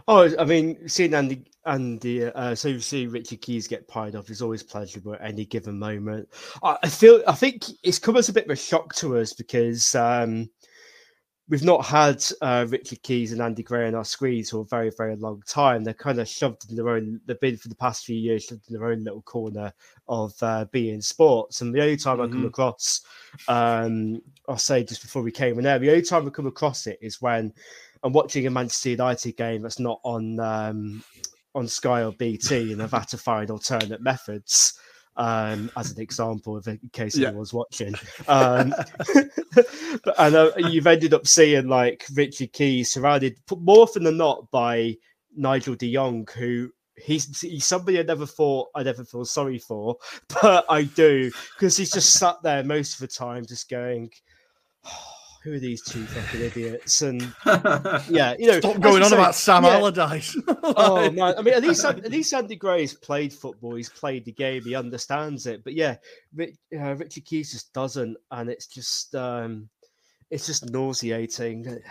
Oh, 0.08 0.30
I 0.38 0.44
mean, 0.44 0.88
seeing 0.90 1.14
Andy, 1.14 1.46
Andy, 1.66 2.26
uh, 2.26 2.56
so 2.56 2.78
see 2.78 3.08
Richard 3.08 3.42
Keys 3.42 3.68
get 3.68 3.88
pied 3.88 4.16
off 4.16 4.30
is 4.30 4.42
always 4.42 4.64
pleasurable 4.64 5.14
at 5.14 5.22
any 5.22 5.46
given 5.46 5.80
moment. 5.80 6.28
I, 6.62 6.78
I, 6.84 6.90
feel, 6.90 7.24
I 7.28 7.34
think 7.34 7.66
it's 7.84 8.00
come 8.00 8.18
as 8.18 8.30
a 8.30 8.34
bit 8.34 8.46
of 8.46 8.52
a 8.52 8.56
shock 8.56 8.94
to 8.96 9.18
us 9.18 9.34
because 9.34 9.96
um, 9.96 10.50
we've 11.50 11.64
not 11.64 11.86
had 11.86 12.24
uh, 12.42 12.66
Richard 12.70 13.02
Keys 13.04 13.32
and 13.32 13.42
Andy 13.42 13.64
Gray 13.64 13.88
on 13.88 13.96
our 13.96 14.06
screens 14.06 14.50
for 14.50 14.62
a 14.62 14.66
very, 14.66 14.92
very 14.98 15.16
long 15.16 15.42
time. 15.48 15.84
They're 15.84 15.94
kind 15.94 16.20
of 16.20 16.28
shoved 16.28 16.70
in 16.70 16.76
their 16.76 16.90
own. 16.90 17.20
They've 17.26 17.40
been 17.40 17.58
for 17.58 17.68
the 17.68 17.76
past 17.76 18.06
few 18.06 18.16
years 18.16 18.46
shoved 18.46 18.70
in 18.70 18.78
their 18.78 18.88
own 18.88 19.04
little 19.04 19.22
corner 19.22 19.74
of 20.08 20.34
uh, 20.42 20.66
beIN 20.74 21.04
Sports. 21.04 21.62
And 21.62 21.74
the 21.74 21.82
only 21.82 21.98
time 21.98 22.18
mm-hmm. 22.18 22.24
I 22.24 22.28
come 22.28 22.38
mm-hmm. 22.40 22.48
across, 22.48 23.02
um, 23.48 24.22
I'll 24.48 24.58
say 24.58 24.84
just 24.84 25.02
before 25.02 25.22
we 25.22 25.32
came 25.32 25.58
in 25.58 25.64
there, 25.64 25.80
the 25.80 25.90
only 25.90 26.02
time 26.02 26.26
I 26.26 26.30
come 26.30 26.48
across 26.48 26.88
it 26.88 26.98
is 27.02 27.22
when 27.22 27.54
I'm 28.04 28.14
watching 28.14 28.46
a 28.46 28.52
Manchester 28.52 28.90
United 28.90 29.38
game 29.38 29.62
that's 29.62 29.80
not 29.80 30.00
on 30.04 30.40
um, 30.40 31.04
on 31.56 31.68
Sky 31.68 32.04
or 32.04 32.12
BT, 32.12 32.74
and 32.74 32.82
I've 32.82 32.92
had 32.92 33.08
to 33.10 33.18
find 33.18 33.50
alternate 33.50 34.02
methods. 34.02 34.78
Um, 35.16 35.70
as 35.78 35.92
an 35.92 36.02
example, 36.02 36.58
of 36.58 36.68
in 36.68 36.80
case 36.92 37.16
yeah. 37.16 37.28
anyone's 37.28 37.54
watching, 37.54 37.94
um, 38.28 38.74
and 40.18 40.36
uh, 40.36 40.52
you've 40.58 40.88
ended 40.88 41.14
up 41.14 41.28
seeing 41.28 41.68
like 41.68 42.04
Richard 42.16 42.52
Keys 42.52 42.92
surrounded 42.92 43.38
more 43.56 43.84
often 43.84 44.06
than 44.06 44.18
not 44.18 44.50
by 44.50 44.96
Nigel 45.36 45.76
De 45.76 45.94
Jong, 45.94 46.28
who 46.36 46.72
he's 46.98 47.42
he's 47.42 47.66
somebody 47.66 48.00
I 48.00 48.04
never 48.04 48.26
thought 48.26 48.70
I'd 48.76 48.88
ever 48.88 49.04
feel 49.04 49.26
sorry 49.26 49.60
for, 49.60 49.98
but 50.42 50.66
I 50.68 50.84
do 50.84 51.32
because 51.56 51.78
he's 51.78 51.92
just 51.92 52.14
sat 52.14 52.38
there 52.44 52.64
most 52.64 52.96
of 52.96 53.00
the 53.00 53.08
time, 53.08 53.46
just 53.46 53.70
going. 53.70 54.10
Oh, 54.86 55.10
who 55.44 55.54
are 55.54 55.60
these 55.60 55.82
two 55.82 56.06
fucking 56.06 56.42
idiots? 56.42 57.02
And 57.02 57.22
yeah, 58.10 58.36
you 58.40 58.48
know, 58.48 58.60
stop 58.60 58.80
going 58.80 59.04
on 59.04 59.10
say, 59.10 59.16
about 59.16 59.36
Sam 59.36 59.64
yeah. 59.64 59.72
Allardyce. 59.72 60.38
oh 60.64 61.12
man, 61.12 61.36
I 61.38 61.42
mean, 61.42 61.54
at 61.54 61.64
least 61.64 61.84
at 61.84 62.10
least 62.10 62.34
Andy 62.34 62.56
Gray's 62.56 62.94
played 62.94 63.34
football. 63.34 63.76
He's 63.76 63.90
played 63.90 64.26
the 64.26 64.32
game. 64.32 64.64
He 64.64 64.76
understands 64.76 65.46
it. 65.46 65.64
But 65.64 65.74
yeah, 65.74 65.98
Rich, 66.34 66.56
uh, 66.74 66.96
Richard 66.96 67.26
Keys 67.26 67.52
just 67.52 67.74
doesn't, 67.74 68.18
and 68.32 68.50
it's 68.50 68.68
just 68.68 69.14
um, 69.16 69.70
it's 70.32 70.46
just 70.46 70.70
nauseating. 70.72 71.80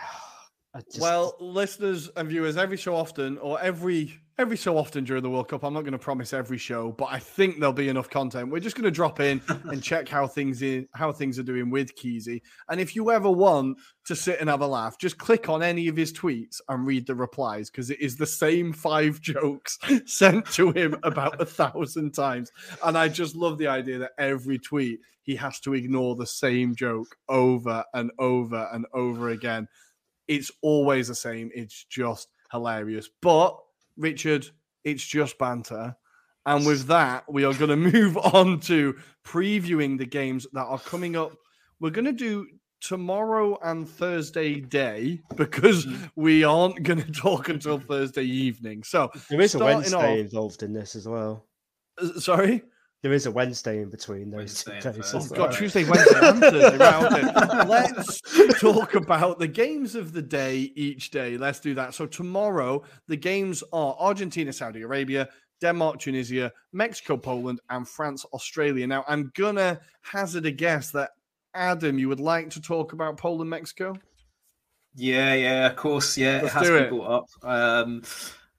Just... 0.87 1.01
Well, 1.01 1.35
listeners 1.39 2.09
and 2.15 2.27
viewers, 2.27 2.57
every 2.57 2.79
so 2.79 2.95
often, 2.95 3.37
or 3.37 3.61
every 3.61 4.19
every 4.37 4.57
so 4.57 4.77
often 4.77 5.03
during 5.03 5.23
the 5.23 5.29
World 5.29 5.47
Cup, 5.47 5.63
I'm 5.63 5.73
not 5.73 5.81
going 5.81 5.93
to 5.93 5.99
promise 5.99 6.33
every 6.33 6.57
show, 6.57 6.91
but 6.91 7.05
I 7.11 7.19
think 7.19 7.59
there'll 7.59 7.73
be 7.73 7.89
enough 7.89 8.09
content. 8.09 8.49
We're 8.49 8.59
just 8.59 8.75
going 8.75 8.85
to 8.85 8.91
drop 8.91 9.19
in 9.19 9.41
and 9.65 9.81
check 9.81 10.07
how 10.07 10.27
things 10.27 10.61
in 10.61 10.87
how 10.93 11.11
things 11.11 11.37
are 11.39 11.43
doing 11.43 11.69
with 11.69 11.95
Keezy. 11.95 12.41
And 12.69 12.79
if 12.79 12.95
you 12.95 13.11
ever 13.11 13.29
want 13.29 13.77
to 14.05 14.15
sit 14.15 14.39
and 14.39 14.49
have 14.49 14.61
a 14.61 14.67
laugh, 14.67 14.97
just 14.97 15.17
click 15.17 15.49
on 15.49 15.61
any 15.61 15.87
of 15.87 15.95
his 15.95 16.11
tweets 16.11 16.61
and 16.69 16.85
read 16.85 17.07
the 17.07 17.15
replies 17.15 17.69
because 17.69 17.89
it 17.89 17.99
is 17.99 18.17
the 18.17 18.25
same 18.25 18.73
five 18.73 19.21
jokes 19.21 19.77
sent 20.05 20.45
to 20.53 20.71
him 20.71 20.95
about 21.03 21.41
a 21.41 21.45
thousand 21.45 22.13
times. 22.13 22.51
And 22.83 22.97
I 22.97 23.07
just 23.09 23.35
love 23.35 23.57
the 23.57 23.67
idea 23.67 23.99
that 23.99 24.11
every 24.17 24.59
tweet 24.59 24.99
he 25.21 25.35
has 25.37 25.59
to 25.61 25.73
ignore 25.73 26.15
the 26.15 26.27
same 26.27 26.75
joke 26.75 27.15
over 27.29 27.83
and 27.93 28.11
over 28.19 28.69
and 28.73 28.85
over 28.93 29.29
again 29.29 29.67
it's 30.27 30.51
always 30.61 31.07
the 31.07 31.15
same. 31.15 31.51
It's 31.53 31.85
just 31.85 32.29
hilarious. 32.51 33.09
But 33.21 33.57
Richard, 33.97 34.47
it's 34.83 35.03
just 35.05 35.37
banter. 35.37 35.95
And 36.45 36.65
with 36.65 36.87
that, 36.87 37.23
we 37.31 37.45
are 37.45 37.53
going 37.53 37.69
to 37.69 37.75
move 37.77 38.17
on 38.17 38.59
to 38.61 38.95
previewing 39.25 39.97
the 39.97 40.05
games 40.05 40.45
that 40.53 40.65
are 40.65 40.79
coming 40.79 41.15
up. 41.15 41.33
We're 41.79 41.89
going 41.91 42.05
to 42.05 42.11
do 42.13 42.47
tomorrow 42.81 43.57
and 43.63 43.87
Thursday 43.87 44.59
day 44.59 45.21
because 45.37 45.85
Mm. 45.85 46.11
we 46.17 46.43
aren't 46.43 46.83
going 46.83 47.01
to 47.03 47.11
talk 47.11 47.47
until 47.49 47.79
Thursday 47.79 48.23
evening. 48.25 48.83
So 48.83 49.09
There 49.29 49.39
is 49.39 49.55
a 49.55 49.59
Wednesday 49.59 49.95
off- 50.13 50.19
involved 50.19 50.63
in 50.63 50.73
this 50.73 50.95
as 50.95 51.07
well. 51.07 51.45
Uh, 52.01 52.19
Sorry. 52.19 52.61
There 53.03 53.11
is 53.13 53.25
a 53.25 53.31
Wednesday 53.31 53.81
in 53.81 53.89
between 53.89 54.31
those 54.31 54.37
Wednesday 54.65 54.79
two 54.79 54.87
and 54.87 54.95
days. 54.95 55.11
Thursday. 55.11 55.17
as 55.17 55.31
Oh, 55.31 55.35
God, 55.35 55.49
well. 55.49 55.57
Tuesday, 55.57 55.83
Wednesday, 55.83 56.19
and 56.21 56.39
Thursday. 56.39 56.77
Let's 57.67 58.21
talk 58.61 58.95
about 58.95 59.39
the 59.39 59.47
games 59.47 59.93
of 59.95 60.13
the 60.13 60.21
day 60.21 60.71
each 60.75 61.11
day. 61.11 61.37
Let's 61.37 61.59
do 61.59 61.73
that. 61.75 61.93
So 61.93 62.05
tomorrow, 62.05 62.81
the 63.09 63.17
games 63.17 63.61
are 63.73 63.95
Argentina, 63.99 64.53
Saudi 64.53 64.83
Arabia, 64.83 65.27
Denmark, 65.59 65.99
Tunisia, 65.99 66.51
Mexico, 66.71 67.17
Poland, 67.17 67.59
and 67.69 67.85
France, 67.87 68.25
Australia. 68.33 68.87
Now, 68.87 69.03
I'm 69.07 69.31
gonna 69.35 69.81
hazard 70.01 70.45
a 70.45 70.51
guess 70.51 70.91
that 70.91 71.11
Adam, 71.53 71.99
you 71.99 72.07
would 72.07 72.21
like 72.21 72.49
to 72.51 72.61
talk 72.61 72.93
about 72.93 73.17
Poland, 73.17 73.49
Mexico. 73.49 73.95
Yeah, 74.95 75.33
yeah, 75.33 75.67
of 75.67 75.75
course. 75.75 76.17
Yeah, 76.17 76.39
Let's 76.41 76.45
it 76.45 76.57
has 76.57 76.67
do 76.67 76.73
been 76.75 76.83
it. 76.83 76.89
brought 76.89 77.09
up. 77.11 77.25
Um, 77.43 78.03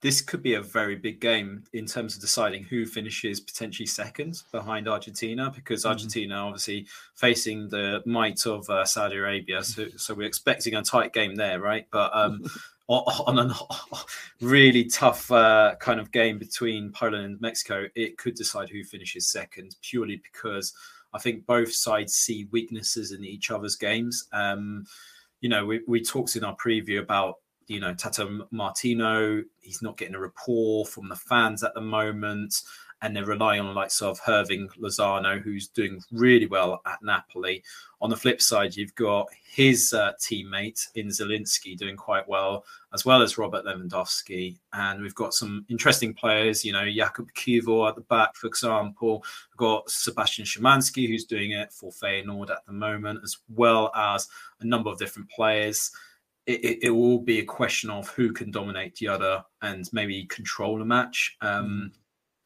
this 0.04 0.20
could 0.20 0.42
be 0.42 0.52
a 0.52 0.60
very 0.60 0.96
big 0.96 1.18
game 1.18 1.64
in 1.72 1.86
terms 1.86 2.14
of 2.14 2.20
deciding 2.20 2.62
who 2.62 2.84
finishes 2.84 3.40
potentially 3.40 3.86
second 3.86 4.42
behind 4.52 4.86
Argentina, 4.86 5.50
because 5.50 5.84
Mm-hmm. 5.84 5.92
Argentina 5.92 6.34
obviously 6.34 6.86
facing 7.14 7.70
the 7.70 8.02
might 8.04 8.46
of 8.46 8.68
uh, 8.68 8.84
Saudi 8.84 9.16
Arabia. 9.16 9.64
So, 9.64 9.86
so 9.96 10.12
we're 10.12 10.26
expecting 10.26 10.74
a 10.74 10.82
tight 10.82 11.14
game 11.14 11.34
there, 11.34 11.58
right? 11.58 11.86
But 11.90 12.14
um, 12.14 12.44
on, 12.88 13.38
on 13.38 13.50
a 13.50 13.96
really 14.40 14.84
tough 14.84 15.30
uh, 15.32 15.74
kind 15.80 15.98
of 16.00 16.12
game 16.12 16.38
between 16.38 16.92
Poland 16.92 17.24
and 17.24 17.40
Mexico, 17.40 17.86
it 17.94 18.18
could 18.18 18.34
decide 18.34 18.68
who 18.68 18.84
finishes 18.84 19.26
second 19.26 19.74
purely 19.80 20.16
because 20.16 20.74
I 21.14 21.18
think 21.18 21.46
both 21.46 21.72
sides 21.72 22.14
see 22.14 22.46
weaknesses 22.50 23.12
in 23.12 23.24
each 23.24 23.50
other's 23.50 23.76
games. 23.76 24.28
Um, 24.34 24.84
you 25.40 25.48
know, 25.48 25.64
we, 25.64 25.80
we 25.86 26.02
talked 26.02 26.36
in 26.36 26.44
our 26.44 26.56
preview 26.56 27.00
about, 27.00 27.36
you 27.66 27.80
know, 27.80 27.94
Tata 27.94 28.46
Martino. 28.50 29.42
He's 29.60 29.82
not 29.82 29.96
getting 29.96 30.14
a 30.14 30.20
rapport 30.20 30.86
from 30.86 31.08
the 31.08 31.16
fans 31.16 31.62
at 31.62 31.74
the 31.74 31.80
moment. 31.80 32.62
And 33.02 33.14
they're 33.14 33.26
relying 33.26 33.60
on 33.60 33.66
the 33.66 33.72
likes 33.72 34.00
of 34.00 34.18
Hirving 34.22 34.68
Lozano, 34.80 35.38
who's 35.38 35.68
doing 35.68 36.00
really 36.10 36.46
well 36.46 36.80
at 36.86 37.02
Napoli. 37.02 37.62
On 38.00 38.08
the 38.08 38.16
flip 38.16 38.40
side, 38.40 38.76
you've 38.76 38.94
got 38.94 39.28
his 39.44 39.92
uh, 39.92 40.12
teammate 40.18 40.88
in 40.94 41.08
Zielinski 41.08 41.76
doing 41.76 41.96
quite 41.96 42.26
well, 42.26 42.64
as 42.94 43.04
well 43.04 43.20
as 43.20 43.36
Robert 43.36 43.66
Lewandowski. 43.66 44.58
And 44.72 45.02
we've 45.02 45.14
got 45.14 45.34
some 45.34 45.66
interesting 45.68 46.14
players, 46.14 46.64
you 46.64 46.72
know, 46.72 46.84
Jakub 46.84 47.28
Kiwior 47.34 47.90
at 47.90 47.96
the 47.96 48.02
back, 48.02 48.36
for 48.36 48.46
example. 48.46 49.22
We've 49.50 49.58
got 49.58 49.90
Sebastian 49.90 50.46
Szymanski, 50.46 51.06
who's 51.06 51.26
doing 51.26 51.50
it 51.50 51.74
for 51.74 51.90
Feyenoord 51.90 52.50
at 52.50 52.64
the 52.66 52.72
moment, 52.72 53.20
as 53.22 53.36
well 53.54 53.92
as 53.94 54.28
a 54.60 54.64
number 54.64 54.88
of 54.88 54.98
different 54.98 55.28
players. 55.28 55.90
It, 56.46 56.64
it, 56.64 56.78
it 56.82 56.90
will 56.90 57.20
be 57.20 57.40
a 57.40 57.44
question 57.44 57.90
of 57.90 58.08
who 58.10 58.32
can 58.32 58.50
dominate 58.50 58.96
the 58.96 59.08
other 59.08 59.42
and 59.62 59.88
maybe 59.92 60.26
control 60.26 60.82
a 60.82 60.84
match. 60.84 61.36
Um, 61.40 61.92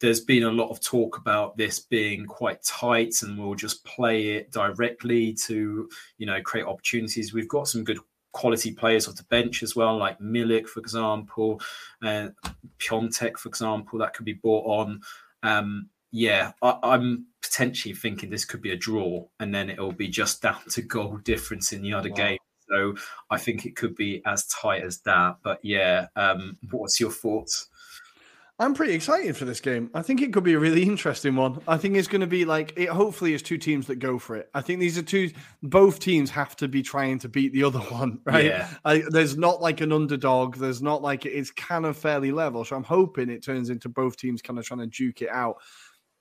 there's 0.00 0.20
been 0.20 0.44
a 0.44 0.50
lot 0.50 0.70
of 0.70 0.80
talk 0.80 1.18
about 1.18 1.56
this 1.56 1.80
being 1.80 2.24
quite 2.26 2.62
tight 2.62 3.14
and 3.22 3.38
we'll 3.38 3.54
just 3.54 3.84
play 3.84 4.30
it 4.36 4.50
directly 4.52 5.32
to 5.32 5.88
you 6.18 6.26
know 6.26 6.40
create 6.42 6.66
opportunities 6.66 7.32
we've 7.32 7.48
got 7.48 7.68
some 7.68 7.84
good 7.84 7.98
quality 8.32 8.72
players 8.72 9.08
off 9.08 9.16
the 9.16 9.24
bench 9.24 9.62
as 9.62 9.74
well 9.74 9.96
like 9.96 10.18
milik 10.20 10.66
for 10.66 10.80
example 10.80 11.60
and 12.02 12.32
piontek 12.78 13.36
for 13.38 13.48
example 13.48 13.98
that 13.98 14.14
could 14.14 14.24
be 14.24 14.34
brought 14.34 14.64
on 14.66 15.00
um 15.42 15.88
yeah 16.12 16.52
I, 16.62 16.78
i'm 16.82 17.26
potentially 17.42 17.94
thinking 17.94 18.30
this 18.30 18.44
could 18.44 18.62
be 18.62 18.72
a 18.72 18.76
draw 18.76 19.26
and 19.40 19.54
then 19.54 19.70
it'll 19.70 19.92
be 19.92 20.08
just 20.08 20.42
down 20.42 20.60
to 20.70 20.82
goal 20.82 21.16
difference 21.18 21.72
in 21.72 21.82
the 21.82 21.92
other 21.92 22.10
Wow. 22.10 22.16
game 22.16 22.38
so 22.70 22.94
i 23.30 23.38
think 23.38 23.66
it 23.66 23.76
could 23.76 23.94
be 23.94 24.22
as 24.26 24.46
tight 24.46 24.82
as 24.82 24.98
that 25.00 25.36
but 25.42 25.58
yeah 25.62 26.06
um 26.16 26.56
what's 26.70 27.00
your 27.00 27.10
thoughts 27.10 27.68
I'm 28.60 28.74
pretty 28.74 28.94
excited 28.94 29.36
for 29.36 29.44
this 29.44 29.60
game. 29.60 29.88
I 29.94 30.02
think 30.02 30.20
it 30.20 30.32
could 30.32 30.42
be 30.42 30.54
a 30.54 30.58
really 30.58 30.82
interesting 30.82 31.36
one. 31.36 31.60
I 31.68 31.76
think 31.76 31.94
it's 31.94 32.08
going 32.08 32.22
to 32.22 32.26
be 32.26 32.44
like 32.44 32.72
it. 32.76 32.88
Hopefully, 32.88 33.32
it's 33.32 33.42
two 33.42 33.56
teams 33.56 33.86
that 33.86 33.96
go 33.96 34.18
for 34.18 34.34
it. 34.34 34.50
I 34.52 34.62
think 34.62 34.80
these 34.80 34.98
are 34.98 35.02
two. 35.02 35.30
Both 35.62 36.00
teams 36.00 36.28
have 36.30 36.56
to 36.56 36.66
be 36.66 36.82
trying 36.82 37.20
to 37.20 37.28
beat 37.28 37.52
the 37.52 37.62
other 37.62 37.78
one, 37.90 38.18
right? 38.24 38.46
Yeah. 38.46 38.68
I, 38.84 39.04
there's 39.10 39.36
not 39.36 39.62
like 39.62 39.80
an 39.80 39.92
underdog. 39.92 40.56
There's 40.56 40.82
not 40.82 41.02
like 41.02 41.24
it's 41.24 41.52
kind 41.52 41.86
of 41.86 41.96
fairly 41.96 42.32
level. 42.32 42.64
So 42.64 42.74
I'm 42.74 42.82
hoping 42.82 43.30
it 43.30 43.44
turns 43.44 43.70
into 43.70 43.88
both 43.88 44.16
teams 44.16 44.42
kind 44.42 44.58
of 44.58 44.64
trying 44.64 44.80
to 44.80 44.86
duke 44.86 45.22
it 45.22 45.30
out. 45.30 45.58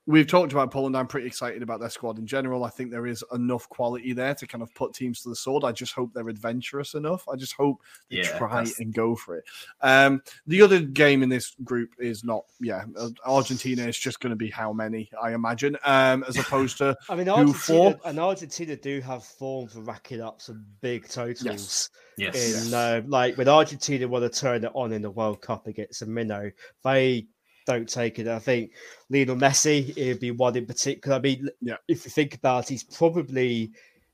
We've 0.07 0.25
talked 0.25 0.53
about 0.53 0.71
Poland. 0.71 0.95
I'm 0.95 1.05
pretty 1.05 1.27
excited 1.27 1.61
about 1.61 1.81
their 1.81 1.89
squad 1.89 2.17
in 2.17 2.25
general. 2.25 2.63
I 2.63 2.69
think 2.69 2.91
there 2.91 3.05
is 3.07 3.23
enough 3.33 3.67
quality 3.67 4.13
there 4.13 4.33
to 4.35 4.47
kind 4.47 4.61
of 4.61 4.73
put 4.73 4.93
teams 4.93 5.21
to 5.23 5.29
the 5.29 5.35
sword. 5.35 5.65
I 5.65 5.73
just 5.73 5.93
hope 5.93 6.13
they're 6.13 6.29
adventurous 6.29 6.93
enough. 6.93 7.27
I 7.27 7.35
just 7.35 7.53
hope 7.53 7.81
they 8.09 8.17
Yeah, 8.19 8.37
try 8.37 8.47
that's- 8.55 8.79
and 8.79 8.93
go 8.93 9.17
for 9.17 9.35
it. 9.35 9.43
Um, 9.81 10.21
the 10.47 10.61
other 10.61 10.79
game 10.79 11.23
in 11.23 11.29
this 11.29 11.55
group 11.63 11.89
is 11.99 12.23
not, 12.23 12.45
yeah, 12.61 12.85
uh, 12.97 13.09
Argentina 13.25 13.85
is 13.85 13.97
just 13.99 14.21
going 14.21 14.29
to 14.29 14.37
be 14.37 14.49
how 14.49 14.71
many, 14.71 15.09
I 15.21 15.33
imagine, 15.33 15.77
um, 15.83 16.23
as 16.25 16.37
opposed 16.37 16.77
to 16.77 16.95
I 17.09 17.15
mean, 17.15 17.27
who 17.27 17.33
Argentina, 17.33 17.97
for. 18.01 18.07
and 18.07 18.17
Argentina 18.19 18.75
do 18.77 19.01
have 19.01 19.25
form 19.25 19.67
for 19.67 19.81
racking 19.81 20.21
up 20.21 20.41
some 20.41 20.65
big 20.79 21.09
totals. 21.09 21.89
Yes. 22.17 22.67
In 22.67 22.73
uh, 22.73 23.01
like 23.07 23.37
when 23.37 23.47
Argentina 23.49 24.07
want 24.07 24.23
to 24.31 24.39
turn 24.39 24.63
it 24.63 24.71
on 24.73 24.91
in 24.93 25.01
the 25.01 25.11
World 25.11 25.41
Cup 25.41 25.67
against 25.67 26.01
a 26.01 26.05
minnow, 26.05 26.49
they 26.83 27.27
don't 27.67 27.87
take 27.87 28.17
it. 28.17 28.27
I 28.27 28.39
think 28.39 28.71
Lionel 29.09 29.35
Messi 29.35 29.89
it'd 29.95 30.19
be 30.19 30.31
one 30.31 30.55
in 30.57 30.65
particular. 30.65 31.17
I 31.17 31.19
mean, 31.19 31.49
Yeah. 31.61 31.75
if 31.87 32.05
you 32.05 32.11
think 32.11 32.33
about, 32.35 32.65
it, 32.65 32.69
he's 32.69 32.83
probably 32.83 33.71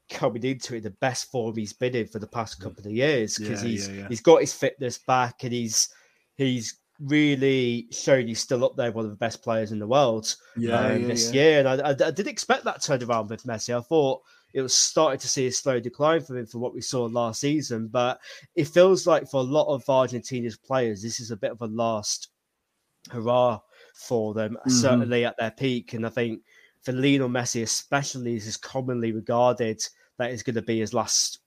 coming 0.10 0.44
into 0.44 0.76
it 0.76 0.84
the 0.84 0.90
best 0.90 1.32
form 1.32 1.56
he's 1.56 1.72
been 1.74 1.96
in 1.96 2.08
for 2.08 2.20
the 2.20 2.28
past 2.28 2.60
couple 2.60 2.86
of 2.86 2.92
years 2.92 3.38
because 3.38 3.64
Yeah, 3.64 3.70
he's 3.70 3.90
yeah, 3.90 4.08
he's 4.10 4.22
got 4.22 4.42
his 4.42 4.54
fitness 4.54 4.98
back 4.98 5.44
and 5.44 5.54
he's 5.54 5.90
he's 6.36 6.80
really 7.00 7.88
shown 7.92 8.28
he's 8.28 8.42
still 8.42 8.64
up 8.66 8.76
there, 8.76 8.92
one 8.92 9.06
of 9.06 9.12
the 9.12 9.18
best 9.18 9.42
players 9.44 9.72
in 9.72 9.80
the 9.80 9.88
world 9.88 10.36
Yeah, 10.58 10.80
um, 10.80 11.08
this 11.08 11.34
year. 11.34 11.60
And 11.60 11.68
I, 11.68 11.90
I, 11.90 12.08
I 12.08 12.12
did 12.12 12.28
expect 12.28 12.64
that 12.66 12.82
turnaround 12.82 13.30
with 13.30 13.44
Messi. 13.44 13.76
I 13.78 13.82
thought 13.82 14.22
it 14.54 14.62
was 14.62 14.76
starting 14.76 15.20
to 15.20 15.28
see 15.28 15.48
a 15.48 15.52
slow 15.52 15.80
decline 15.80 16.22
for 16.22 16.38
him 16.38 16.46
from 16.46 16.62
what 16.62 16.74
we 16.76 16.82
saw 16.82 17.06
last 17.06 17.42
season. 17.42 17.88
But 17.88 18.20
it 18.56 18.68
feels 18.68 19.08
like 19.08 19.28
for 19.30 19.38
a 19.38 19.44
lot 19.44 19.74
of 19.74 19.90
Argentina's 19.90 20.58
players, 20.58 21.02
this 21.02 21.20
is 21.20 21.32
a 21.32 21.38
bit 21.38 21.52
of 21.52 21.62
a 21.62 21.66
last 21.68 22.30
hurrah 23.12 23.60
for 23.96 24.34
them, 24.34 24.58
Mhm. 24.68 24.72
certainly 24.72 25.26
at 25.26 25.36
their 25.38 25.52
peak. 25.52 25.94
And 25.94 26.06
I 26.06 26.10
think 26.10 26.42
for 26.82 26.92
Lionel 26.92 27.30
Messi, 27.30 27.62
especially, 27.62 28.36
this 28.36 28.48
is 28.48 28.58
commonly 28.58 29.12
regarded 29.12 29.82
that 30.18 30.32
is 30.32 30.44
going 30.44 30.56
to 30.56 30.62
be 30.62 30.80
his 30.80 30.94
last 30.94 31.40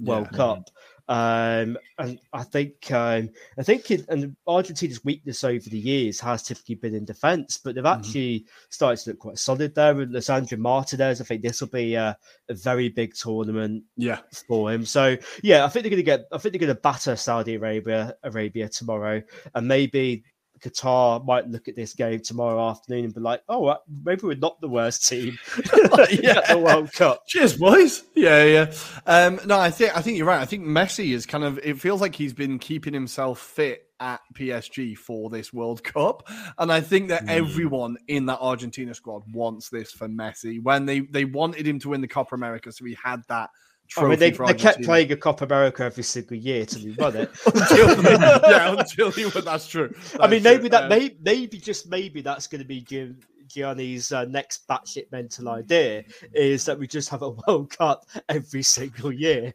World 0.00 0.28
Yeah. 0.32 0.36
Cup. 0.36 0.70
Um, 1.08 1.76
and 1.98 2.18
I 2.32 2.42
think 2.44 2.90
um, 2.92 3.28
I 3.58 3.62
think 3.62 3.90
it, 3.90 4.04
and 4.08 4.34
Argentina's 4.46 5.04
weakness 5.04 5.44
over 5.44 5.68
the 5.68 5.78
years 5.78 6.18
has 6.20 6.42
typically 6.44 6.76
been 6.76 6.94
in 6.94 7.04
defence, 7.04 7.58
but 7.62 7.74
they've 7.74 7.84
actually 7.84 8.46
started 8.70 9.02
to 9.04 9.10
look 9.10 9.18
quite 9.18 9.38
solid 9.38 9.74
there. 9.74 9.94
With 9.94 10.12
Lisandro 10.12 10.58
Martinez, 10.58 11.20
I 11.20 11.24
think 11.24 11.42
this 11.42 11.60
will 11.60 11.68
be 11.68 11.94
a, 11.94 12.16
a 12.48 12.54
very 12.54 12.88
big 12.88 13.14
tournament 13.14 13.84
Yeah. 13.96 14.20
for 14.48 14.72
him. 14.72 14.86
So 14.86 15.16
yeah, 15.42 15.64
I 15.64 15.68
think 15.68 15.82
they're 15.82 15.90
going 15.90 15.96
to 15.98 16.02
get. 16.04 16.24
I 16.32 16.38
think 16.38 16.52
they're 16.52 16.66
going 16.66 16.74
to 16.74 16.80
batter 16.80 17.16
Saudi 17.16 17.56
Arabia 17.56 18.16
Arabia 18.22 18.68
tomorrow, 18.68 19.22
and 19.54 19.68
maybe 19.68 20.24
Qatar 20.62 21.24
might 21.24 21.48
look 21.48 21.68
at 21.68 21.76
this 21.76 21.94
game 21.94 22.20
tomorrow 22.20 22.68
afternoon 22.70 23.06
and 23.06 23.14
be 23.14 23.20
like, 23.20 23.42
"Oh, 23.48 23.76
maybe 24.04 24.22
we're 24.22 24.36
not 24.36 24.60
the 24.60 24.68
worst 24.68 25.06
team 25.08 25.38
Yeah. 26.10 26.38
at 26.38 26.48
the 26.48 26.62
World 26.64 26.92
Cup." 26.92 27.26
Cheers, 27.26 27.56
boys. 27.56 28.04
Yeah, 28.14 28.44
yeah. 28.44 28.72
Um, 29.06 29.40
no, 29.46 29.58
I 29.58 29.70
think 29.70 29.96
I 29.96 30.02
think 30.02 30.16
you're 30.16 30.26
right. 30.26 30.40
I 30.40 30.46
think 30.46 30.64
Messi 30.64 31.12
is 31.12 31.26
kind 31.26 31.44
of. 31.44 31.58
It 31.58 31.80
feels 31.80 32.00
like 32.00 32.14
he's 32.14 32.32
been 32.32 32.58
keeping 32.58 32.94
himself 32.94 33.40
fit 33.40 33.82
at 34.00 34.20
PSG 34.34 34.96
for 34.96 35.30
this 35.30 35.52
World 35.52 35.82
Cup, 35.84 36.28
and 36.58 36.72
I 36.72 36.80
think 36.80 37.08
that 37.08 37.28
everyone 37.28 37.96
in 38.08 38.26
that 38.26 38.38
Argentina 38.40 38.94
squad 38.94 39.22
wants 39.32 39.68
this 39.68 39.92
for 39.92 40.08
Messi. 40.08 40.62
When 40.62 40.86
they 40.86 41.00
they 41.00 41.24
wanted 41.24 41.66
him 41.66 41.78
to 41.80 41.90
win 41.90 42.00
the 42.00 42.08
Copa 42.08 42.34
America, 42.34 42.70
so 42.72 42.84
he 42.84 42.96
had 43.02 43.22
that. 43.28 43.50
I 43.96 44.08
mean, 44.08 44.18
they, 44.18 44.30
they 44.30 44.54
kept 44.54 44.82
playing 44.82 45.12
a 45.12 45.16
Copa 45.16 45.44
America 45.44 45.84
every 45.84 46.02
single 46.02 46.36
year 46.36 46.64
till 46.64 46.80
he 46.80 46.92
won 46.92 47.16
it. 47.16 47.30
until 47.46 48.02
yeah, 48.50 48.76
until 48.78 49.10
he 49.10 49.24
won. 49.26 49.44
That's 49.44 49.66
true. 49.66 49.94
I 50.20 50.26
mean, 50.26 50.42
maybe 50.42 50.62
true. 50.62 50.68
that 50.70 50.84
Um, 50.84 50.88
may, 50.88 51.16
maybe 51.20 51.58
just 51.58 51.88
maybe 51.88 52.20
that's 52.20 52.46
going 52.46 52.60
to 52.60 52.66
be 52.66 52.80
Gian, 52.80 53.18
Gianni's 53.48 54.12
uh, 54.12 54.24
next 54.24 54.66
batshit 54.68 55.10
mental 55.12 55.48
idea 55.48 56.04
is 56.32 56.64
that 56.64 56.78
we 56.78 56.86
just 56.86 57.08
have 57.10 57.22
a 57.22 57.30
World 57.46 57.76
Cup 57.76 58.06
every 58.28 58.62
single 58.62 59.12
year. 59.12 59.52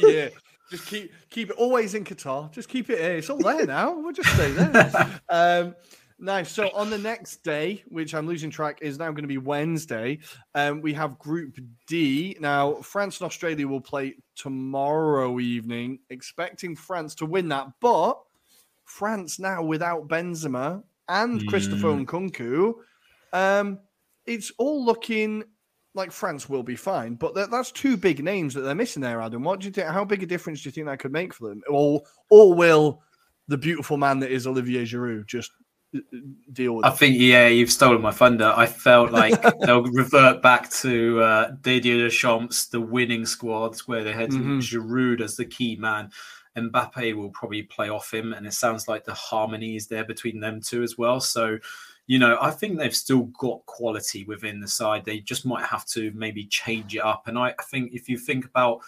yeah. 0.00 0.28
Just 0.70 0.86
keep 0.86 1.12
keep 1.30 1.50
it 1.50 1.56
always 1.56 1.94
in 1.94 2.04
Qatar. 2.04 2.50
Just 2.50 2.68
keep 2.68 2.88
it 2.88 2.98
here. 2.98 3.16
It's 3.16 3.28
all 3.28 3.38
there 3.38 3.66
now. 3.66 3.98
We'll 3.98 4.12
just 4.12 4.30
stay 4.34 4.50
there. 4.50 5.20
um, 5.28 5.74
nice. 6.18 6.50
So 6.50 6.70
on 6.74 6.90
the 6.90 6.98
next 6.98 7.42
day, 7.42 7.82
which 7.88 8.14
I'm 8.14 8.26
losing 8.26 8.50
track, 8.50 8.78
is 8.82 8.98
now 8.98 9.10
going 9.10 9.22
to 9.22 9.28
be 9.28 9.38
Wednesday. 9.38 10.18
Um, 10.54 10.80
we 10.80 10.92
have 10.94 11.18
Group 11.18 11.58
D. 11.86 12.36
Now 12.40 12.74
France 12.76 13.20
and 13.20 13.26
Australia 13.26 13.66
will 13.66 13.80
play 13.80 14.16
tomorrow 14.36 15.38
evening, 15.40 15.98
expecting 16.10 16.76
France 16.76 17.14
to 17.16 17.26
win 17.26 17.48
that, 17.48 17.68
but 17.80 18.20
France 18.84 19.38
now 19.38 19.62
without 19.62 20.08
Benzema 20.08 20.82
and 21.08 21.46
Christopher 21.48 21.88
Nkunku, 21.88 22.74
um, 23.32 23.78
it's 24.26 24.52
all 24.58 24.84
looking 24.84 25.44
like 25.94 26.10
France 26.10 26.48
will 26.48 26.62
be 26.62 26.76
fine, 26.76 27.14
but 27.14 27.34
that, 27.34 27.50
that's 27.50 27.70
two 27.70 27.96
big 27.96 28.22
names 28.22 28.52
that 28.54 28.62
they're 28.62 28.74
missing 28.74 29.02
there, 29.02 29.20
Adam. 29.20 29.44
What 29.44 29.60
do 29.60 29.66
you 29.66 29.72
think? 29.72 29.86
How 29.86 30.04
big 30.04 30.22
a 30.22 30.26
difference 30.26 30.62
do 30.62 30.68
you 30.68 30.72
think 30.72 30.86
that 30.86 30.98
could 30.98 31.12
make 31.12 31.32
for 31.32 31.48
them? 31.48 31.62
Or, 31.68 32.02
or 32.30 32.54
will 32.54 33.02
the 33.46 33.58
beautiful 33.58 33.96
man 33.96 34.18
that 34.20 34.32
is 34.32 34.46
Olivier 34.46 34.84
Giroud 34.84 35.26
just 35.26 35.52
deal 36.52 36.76
with 36.76 36.84
I 36.84 36.90
it? 36.90 36.98
think 36.98 37.16
yeah, 37.18 37.48
you've 37.48 37.70
stolen 37.72 38.00
my 38.02 38.10
thunder. 38.10 38.52
I 38.56 38.66
felt 38.66 39.10
like 39.12 39.34
they'll 39.60 39.82
revert 39.84 40.42
back 40.42 40.70
to 40.70 41.20
uh, 41.20 41.50
Didier 41.62 41.96
Deschamps, 42.08 42.66
the 42.66 42.80
winning 42.80 43.26
squads, 43.26 43.86
where 43.88 44.04
they 44.04 44.12
had 44.12 44.30
Mhm. 44.30 44.58
Giroud 44.60 45.20
as 45.20 45.36
the 45.36 45.44
key 45.44 45.76
man. 45.76 46.10
Mbappe 46.56 47.14
will 47.16 47.30
probably 47.30 47.62
play 47.64 47.88
off 47.88 48.12
him, 48.14 48.32
and 48.32 48.46
it 48.46 48.52
sounds 48.52 48.86
like 48.86 49.04
the 49.04 49.14
harmony 49.14 49.74
is 49.76 49.88
there 49.88 50.04
between 50.04 50.38
them 50.38 50.60
two 50.60 50.82
as 50.84 50.96
well. 50.96 51.20
So, 51.20 51.58
you 52.06 52.18
know, 52.20 52.38
I 52.40 52.50
think 52.52 52.78
they've 52.78 52.94
still 52.94 53.22
got 53.38 53.66
quality 53.66 54.24
within 54.24 54.60
the 54.60 54.68
side. 54.68 55.04
They 55.04 55.18
just 55.18 55.44
might 55.46 55.64
have 55.64 55.84
to 55.86 56.12
maybe 56.14 56.44
change 56.46 56.94
it 56.94 57.00
up. 57.00 57.26
And 57.26 57.36
I, 57.38 57.54
I 57.58 57.62
think 57.64 57.92
if 57.92 58.08
you 58.08 58.16
think 58.18 58.44
about 58.44 58.80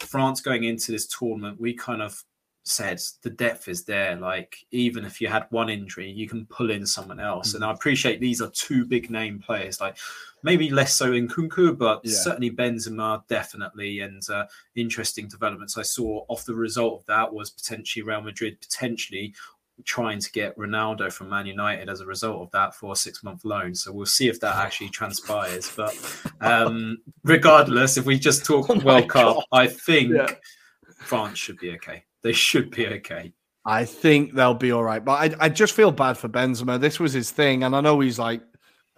France 0.00 0.40
going 0.40 0.64
into 0.64 0.90
this 0.90 1.06
tournament, 1.06 1.60
we 1.60 1.74
kind 1.74 2.02
of 2.02 2.24
said 2.64 3.00
the 3.22 3.30
depth 3.30 3.68
is 3.68 3.84
there. 3.84 4.16
Like 4.16 4.56
even 4.70 5.04
if 5.04 5.20
you 5.20 5.28
had 5.28 5.46
one 5.50 5.68
injury, 5.68 6.10
you 6.10 6.28
can 6.28 6.46
pull 6.46 6.70
in 6.70 6.86
someone 6.86 7.18
else. 7.20 7.54
And 7.54 7.64
I 7.64 7.72
appreciate 7.72 8.20
these 8.20 8.40
are 8.40 8.50
two 8.50 8.84
big 8.86 9.10
name 9.10 9.40
players. 9.40 9.80
Like 9.80 9.96
maybe 10.44 10.70
less 10.70 10.94
so 10.94 11.12
in 11.12 11.28
Kunku, 11.28 11.76
but 11.76 12.00
Yeah. 12.04 12.14
certainly 12.14 12.50
Benzema 12.50 13.26
definitely. 13.28 14.00
And 14.00 14.22
uh, 14.30 14.46
interesting 14.76 15.28
developments 15.28 15.76
I 15.76 15.82
saw 15.82 16.24
off 16.28 16.44
the 16.44 16.54
result 16.54 17.00
of 17.00 17.06
that 17.06 17.32
was 17.32 17.50
potentially 17.50 18.02
Real 18.04 18.20
Madrid 18.20 18.60
potentially 18.60 19.34
trying 19.84 20.20
to 20.20 20.30
get 20.30 20.56
Ronaldo 20.56 21.12
from 21.12 21.28
Man 21.30 21.46
United 21.46 21.88
as 21.88 22.00
a 22.00 22.06
result 22.06 22.42
of 22.42 22.50
that 22.52 22.74
for 22.74 22.92
a 22.92 22.96
six 22.96 23.24
month 23.24 23.44
loan. 23.44 23.74
So 23.74 23.90
we'll 23.92 24.06
see 24.06 24.28
if 24.28 24.38
that 24.40 24.54
actually 24.56 24.90
transpires. 24.90 25.72
But 25.74 25.96
um, 26.40 26.98
regardless, 27.24 27.96
if 27.96 28.04
we 28.04 28.18
just 28.18 28.44
talk 28.44 28.66
Oh 28.70 28.78
World 28.78 29.08
Cup, 29.08 29.38
I 29.50 29.66
think 29.66 30.12
Yeah. 30.12 30.28
France 31.12 31.38
should 31.38 31.58
be 31.58 31.70
okay. 31.72 32.04
They 32.22 32.32
should 32.32 32.70
be 32.70 32.86
okay. 32.86 33.32
I 33.64 33.84
think 33.84 34.34
they'll 34.34 34.54
be 34.54 34.72
all 34.72 34.82
right. 34.84 35.04
But 35.04 35.34
I, 35.40 35.46
I 35.46 35.48
just 35.48 35.72
feel 35.74 35.92
bad 35.92 36.18
for 36.18 36.28
Benzema. 36.28 36.80
This 36.80 36.98
was 36.98 37.12
his 37.12 37.30
thing, 37.30 37.62
and 37.62 37.76
I 37.76 37.80
know 37.80 38.00
he's 38.00 38.18
like 38.18 38.42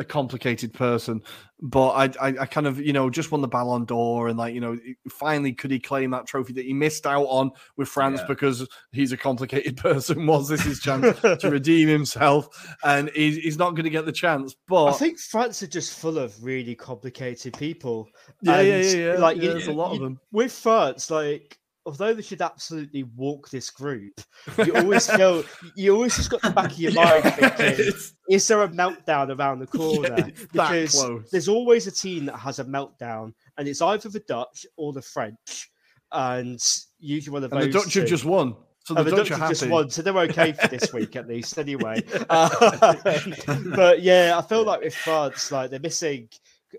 a 0.01 0.05
complicated 0.05 0.73
person, 0.73 1.23
but 1.62 1.91
I, 1.91 2.05
I, 2.29 2.35
I 2.41 2.47
kind 2.47 2.67
of, 2.67 2.81
you 2.81 2.93
know, 2.93 3.09
just 3.11 3.31
won 3.31 3.43
the 3.43 3.47
Ballon 3.49 3.85
d'Or, 3.85 4.27
and 4.29 4.37
like, 4.37 4.53
you 4.55 4.61
know, 4.61 4.77
finally 5.09 5.53
could 5.53 5.71
he 5.71 5.79
claim 5.79 6.11
that 6.11 6.27
trophy 6.27 6.53
that 6.55 6.65
he 6.65 6.73
missed 6.73 7.07
out 7.07 7.27
on 7.27 7.51
with 7.77 7.89
France 7.89 8.19
Yeah. 8.21 8.27
because 8.27 8.67
he's 8.91 9.12
a 9.12 9.17
complicated 9.17 9.77
person? 9.89 10.27
Was 10.27 10.49
this 10.49 10.62
his 10.62 10.81
chance 10.81 11.21
to 11.21 11.49
redeem 11.51 11.87
himself? 11.89 12.49
And 12.83 13.09
he's, 13.15 13.37
he's 13.37 13.59
not 13.59 13.71
going 13.73 13.85
to 13.85 13.91
get 13.91 14.05
the 14.05 14.12
chance. 14.12 14.57
But 14.67 14.87
I 14.87 14.93
think 14.95 15.19
France 15.21 15.62
are 15.62 15.69
just 15.69 15.97
full 15.97 16.19
of 16.19 16.43
really 16.43 16.75
complicated 16.75 17.57
people. 17.57 18.09
Yeah, 18.43 18.61
yeah, 18.62 18.75
And, 18.75 18.85
yeah, 18.85 19.12
yeah. 19.12 19.19
Like 19.19 19.37
Yeah, 19.37 19.43
you- 19.43 19.49
there's 19.51 19.69
a 19.69 19.73
lot 19.73 19.93
of 19.93 20.01
them. 20.01 20.19
with 20.33 20.51
France. 20.53 21.09
Like 21.11 21.57
although 21.87 22.14
they 22.14 22.22
should 22.22 22.41
absolutely 22.41 23.03
walk 23.16 23.51
this 23.51 23.70
group, 23.70 24.20
you 24.64 24.74
always 24.76 25.09
feel 25.11 25.45
you 25.76 25.95
always 25.95 26.16
just 26.16 26.30
got 26.30 26.43
the 26.43 26.51
back 26.51 26.72
of 26.72 26.78
your 26.78 26.93
mind 26.93 27.22
thinking, 27.35 27.93
is 28.28 28.49
there 28.49 28.62
a 28.62 28.68
meltdown 28.68 29.37
around 29.37 29.59
the 29.59 29.66
corner? 29.66 30.09
that 30.16 30.53
because 30.53 31.30
there's 31.30 31.49
always 31.49 31.87
a 31.87 31.93
team 31.93 32.26
that 32.26 32.37
has 32.37 32.59
a 32.59 32.64
meltdown, 32.64 33.32
and 33.59 33.68
it's 33.68 33.82
either 33.82 34.09
the 34.09 34.20
Dutch 34.20 34.66
or 34.76 34.93
the 34.93 35.03
French, 35.03 35.70
and 36.12 36.61
usually 36.99 37.32
one 37.32 37.45
of 37.45 37.53
and 37.53 37.62
the 37.62 37.66
those. 37.66 37.85
Dutch 37.85 37.95
have 37.95 38.07
just 38.07 38.24
won. 38.24 38.57
So 38.85 38.93
the, 38.95 39.01
Oh, 39.01 39.05
the 39.05 39.11
Dutch, 39.11 39.28
Dutch 39.30 39.39
have 39.39 39.49
just 39.49 39.66
won, 39.68 39.89
so 39.89 40.03
they're 40.03 40.18
okay 40.18 40.53
for 40.53 40.68
this 40.68 40.93
week 40.93 41.16
at 41.16 41.26
least, 41.26 41.59
anyway. 41.59 42.03
Uh, 42.28 42.95
but 43.74 44.03
yeah, 44.03 44.35
I 44.37 44.43
feel 44.43 44.64
like 44.64 44.82
with 44.82 44.95
France, 44.95 45.51
like 45.51 45.70
they're 45.70 45.80
missing 45.80 46.28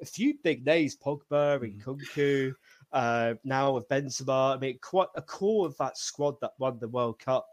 a 0.01 0.05
few 0.05 0.35
big 0.43 0.65
names: 0.65 0.95
Pogba 0.97 1.63
and 1.63 1.81
Nkunku. 1.81 2.53
Uh, 2.95 3.35
now 3.43 3.73
with 3.73 3.89
Benzema, 3.89 4.55
I 4.55 4.57
mean, 4.57 4.79
quite 4.81 5.09
a 5.15 5.21
core 5.21 5.67
of 5.67 5.77
that 5.77 5.97
squad 5.97 6.35
that 6.41 6.53
won 6.57 6.79
the 6.79 6.87
World 6.87 7.19
Cup 7.19 7.45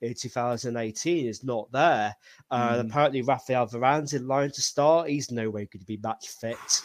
in 0.00 0.12
2018 0.12 1.26
is 1.26 1.44
not 1.44 1.70
there. 1.70 2.14
Uh, 2.50 2.74
Mm. 2.74 2.88
Apparently, 2.88 3.22
Raphael 3.22 3.66
Varane's 3.66 4.12
in 4.12 4.26
line 4.26 4.50
to 4.50 4.60
start. 4.60 5.08
He's 5.08 5.30
nowhere 5.30 5.66
going 5.66 5.80
to 5.80 5.86
be 5.86 5.98
match 6.02 6.28
fit. 6.28 6.82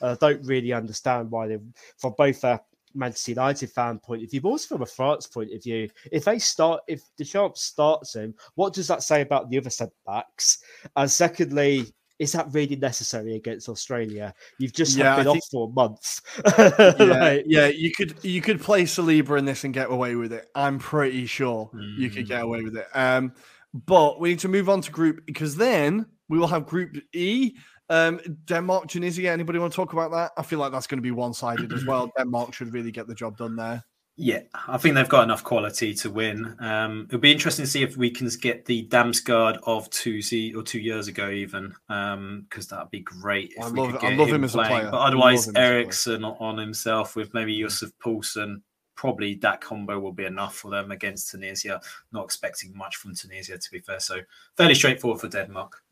I 0.00 0.14
don't 0.14 0.46
really 0.46 0.72
understand 0.72 1.30
why 1.30 1.48
they, 1.48 1.58
from 1.98 2.14
both 2.16 2.44
a 2.44 2.60
Manchester 2.94 3.32
United 3.32 3.70
fan 3.70 3.98
point 3.98 4.22
of 4.22 4.30
view, 4.30 4.40
but 4.40 4.50
also 4.50 4.76
from 4.76 4.82
a 4.82 4.86
France 4.86 5.26
point 5.26 5.52
of 5.52 5.62
view, 5.62 5.88
if 6.12 6.24
they 6.24 6.38
start, 6.38 6.82
if 6.86 7.02
Deschamps 7.16 7.62
starts 7.62 8.14
him, 8.14 8.34
what 8.54 8.74
does 8.74 8.86
that 8.88 9.02
say 9.02 9.22
about 9.22 9.50
the 9.50 9.58
other 9.58 9.70
centre 9.70 9.92
backs? 10.06 10.58
And 10.94 11.10
secondly, 11.10 11.92
is 12.18 12.32
that 12.32 12.46
really 12.52 12.76
necessary 12.76 13.34
against 13.36 13.68
Australia? 13.68 14.32
You've 14.58 14.72
just 14.72 14.96
Yeah, 14.96 15.16
been 15.16 15.24
think- 15.26 15.36
off 15.38 15.48
for 15.50 15.72
months. 15.72 16.22
yeah, 16.58 16.94
Like, 16.98 17.44
yeah, 17.46 17.66
you 17.68 17.90
could 17.92 18.16
you 18.24 18.40
could 18.40 18.60
play 18.60 18.84
Saliba 18.84 19.38
in 19.38 19.44
this 19.44 19.64
and 19.64 19.74
get 19.74 19.90
away 19.90 20.14
with 20.14 20.32
it. 20.32 20.48
I'm 20.54 20.78
pretty 20.78 21.26
sure 21.26 21.70
you 21.98 22.10
could 22.10 22.26
get 22.26 22.42
away 22.42 22.62
with 22.62 22.76
it. 22.76 22.86
Um, 22.94 23.32
but 23.72 24.20
we 24.20 24.30
need 24.30 24.38
to 24.40 24.48
move 24.48 24.68
on 24.68 24.80
to 24.80 24.90
group 24.90 25.26
because 25.26 25.56
then 25.56 26.06
we 26.28 26.38
will 26.38 26.46
have 26.48 26.66
Group 26.66 26.96
E. 27.12 27.52
Um, 27.88 28.18
Denmark, 28.46 28.88
Tunisia. 28.88 29.30
Anybody 29.30 29.58
want 29.58 29.72
to 29.72 29.76
talk 29.76 29.92
about 29.92 30.10
that? 30.12 30.32
I 30.36 30.42
feel 30.42 30.58
like 30.58 30.72
that's 30.72 30.86
going 30.86 30.98
to 30.98 31.02
be 31.02 31.10
one 31.12 31.34
sided 31.34 31.72
as 31.72 31.84
well. 31.84 32.10
Denmark 32.18 32.52
should 32.54 32.72
really 32.72 32.90
get 32.90 33.06
the 33.06 33.14
job 33.14 33.36
done 33.36 33.54
there. 33.54 33.84
Yeah, 34.18 34.40
I 34.66 34.78
think 34.78 34.94
they've 34.94 35.06
got 35.08 35.24
enough 35.24 35.44
quality 35.44 35.92
to 35.94 36.10
win. 36.10 36.56
Um, 36.58 37.04
it'll 37.08 37.20
be 37.20 37.32
interesting 37.32 37.66
to 37.66 37.70
see 37.70 37.82
if 37.82 37.98
we 37.98 38.10
can 38.10 38.28
get 38.40 38.64
the 38.64 38.86
Damsgaard 38.88 39.58
of 39.66 39.90
two 39.90 40.22
se- 40.22 40.54
or 40.54 40.62
two 40.62 40.80
years 40.80 41.06
ago, 41.06 41.28
even 41.28 41.74
because 41.86 42.66
that'd 42.68 42.90
be 42.90 43.00
great. 43.00 43.52
If 43.56 43.64
I 43.64 43.68
we 43.68 43.80
love- 43.80 43.92
could 44.00 44.04
I 44.04 44.14
love 44.16 44.28
him 44.28 44.42
as 44.44 44.54
a 44.54 44.58
player. 44.58 44.88
But 44.90 45.00
otherwise, 45.00 45.46
him 45.46 45.50
as 45.50 45.50
a 45.50 45.52
player. 45.52 45.64
Eriksen 45.80 46.24
on 46.24 46.56
himself 46.56 47.14
with 47.14 47.34
maybe 47.34 47.52
Yusuf 47.52 47.90
Poulsen. 48.02 48.62
Probably 48.96 49.34
that 49.36 49.60
combo 49.60 49.98
will 49.98 50.12
be 50.12 50.24
enough 50.24 50.56
for 50.56 50.70
them 50.70 50.90
against 50.90 51.30
Tunisia. 51.30 51.80
Not 52.12 52.24
expecting 52.24 52.76
much 52.76 52.96
from 52.96 53.14
Tunisia, 53.14 53.58
to 53.58 53.70
be 53.70 53.78
fair. 53.78 54.00
So 54.00 54.20
fairly 54.56 54.74
straightforward 54.74 55.20
for 55.20 55.28
Denmark. 55.28 55.82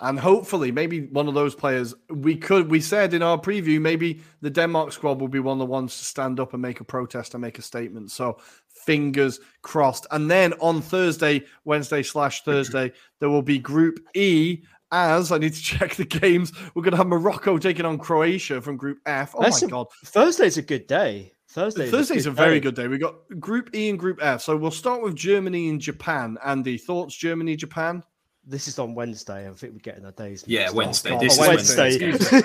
And 0.00 0.18
hopefully, 0.18 0.72
maybe 0.72 1.06
one 1.06 1.28
of 1.28 1.34
those 1.34 1.54
players 1.54 1.94
we 2.08 2.36
could. 2.36 2.70
We 2.70 2.80
said 2.80 3.14
in 3.14 3.22
our 3.22 3.38
preview, 3.38 3.80
maybe 3.80 4.20
the 4.40 4.50
Denmark 4.50 4.92
squad 4.92 5.20
will 5.20 5.28
be 5.28 5.40
one 5.40 5.54
of 5.54 5.58
the 5.60 5.72
ones 5.72 5.96
to 5.98 6.04
stand 6.04 6.40
up 6.40 6.54
and 6.54 6.62
make 6.62 6.80
a 6.80 6.84
protest 6.84 7.34
and 7.34 7.42
make 7.42 7.58
a 7.58 7.62
statement. 7.62 8.10
So 8.10 8.38
fingers 8.68 9.40
crossed. 9.62 10.06
And 10.10 10.30
then 10.30 10.54
on 10.54 10.80
Thursday, 10.82 11.44
Wednesday 11.64 12.02
slash 12.02 12.42
Thursday, 12.44 12.92
there 13.20 13.30
will 13.30 13.42
be 13.42 13.58
Group 13.58 14.00
E. 14.14 14.62
As 14.90 15.32
I 15.32 15.38
need 15.38 15.54
to 15.54 15.62
check 15.72 15.96
the 15.96 16.04
games, 16.04 16.52
we're 16.74 16.82
going 16.82 16.92
to 16.92 16.98
have 16.98 17.08
Morocco 17.08 17.58
taking 17.58 17.84
on 17.84 17.98
Croatia 17.98 18.60
from 18.62 18.76
Group 18.76 18.98
F. 19.06 19.34
Oh 19.34 19.42
That's 19.42 19.62
my 19.62 19.66
a- 19.66 19.70
god! 19.70 19.86
Thursday's 20.06 20.56
a 20.56 20.62
good 20.62 20.86
day. 20.86 21.33
Thursday. 21.54 21.88
Thursday's 21.88 22.26
a 22.26 22.30
very 22.32 22.58
good 22.58 22.74
day. 22.74 22.88
We 22.88 22.98
got 22.98 23.14
Group 23.38 23.74
E 23.74 23.88
and 23.88 23.98
Group 23.98 24.18
F. 24.20 24.42
So 24.42 24.56
we'll 24.56 24.70
start 24.72 25.02
with 25.02 25.14
Germany 25.14 25.68
and 25.68 25.80
Japan. 25.80 26.36
Andy, 26.44 26.76
thoughts? 26.76 27.14
Germany, 27.16 27.54
Japan. 27.56 28.02
This 28.46 28.66
is 28.68 28.78
on 28.78 28.94
Wednesday. 28.94 29.48
I 29.48 29.52
think 29.52 29.72
we're 29.72 29.78
getting 29.78 30.04
our 30.04 30.12
days. 30.12 30.44
Yeah. 30.46 30.70
Wednesday. 30.70 31.10
God. 31.10 31.20
This 31.22 31.38
Oh, 31.38 31.42
is 31.52 31.76
Wednesday. 31.78 32.10
Wednesday. 32.10 32.42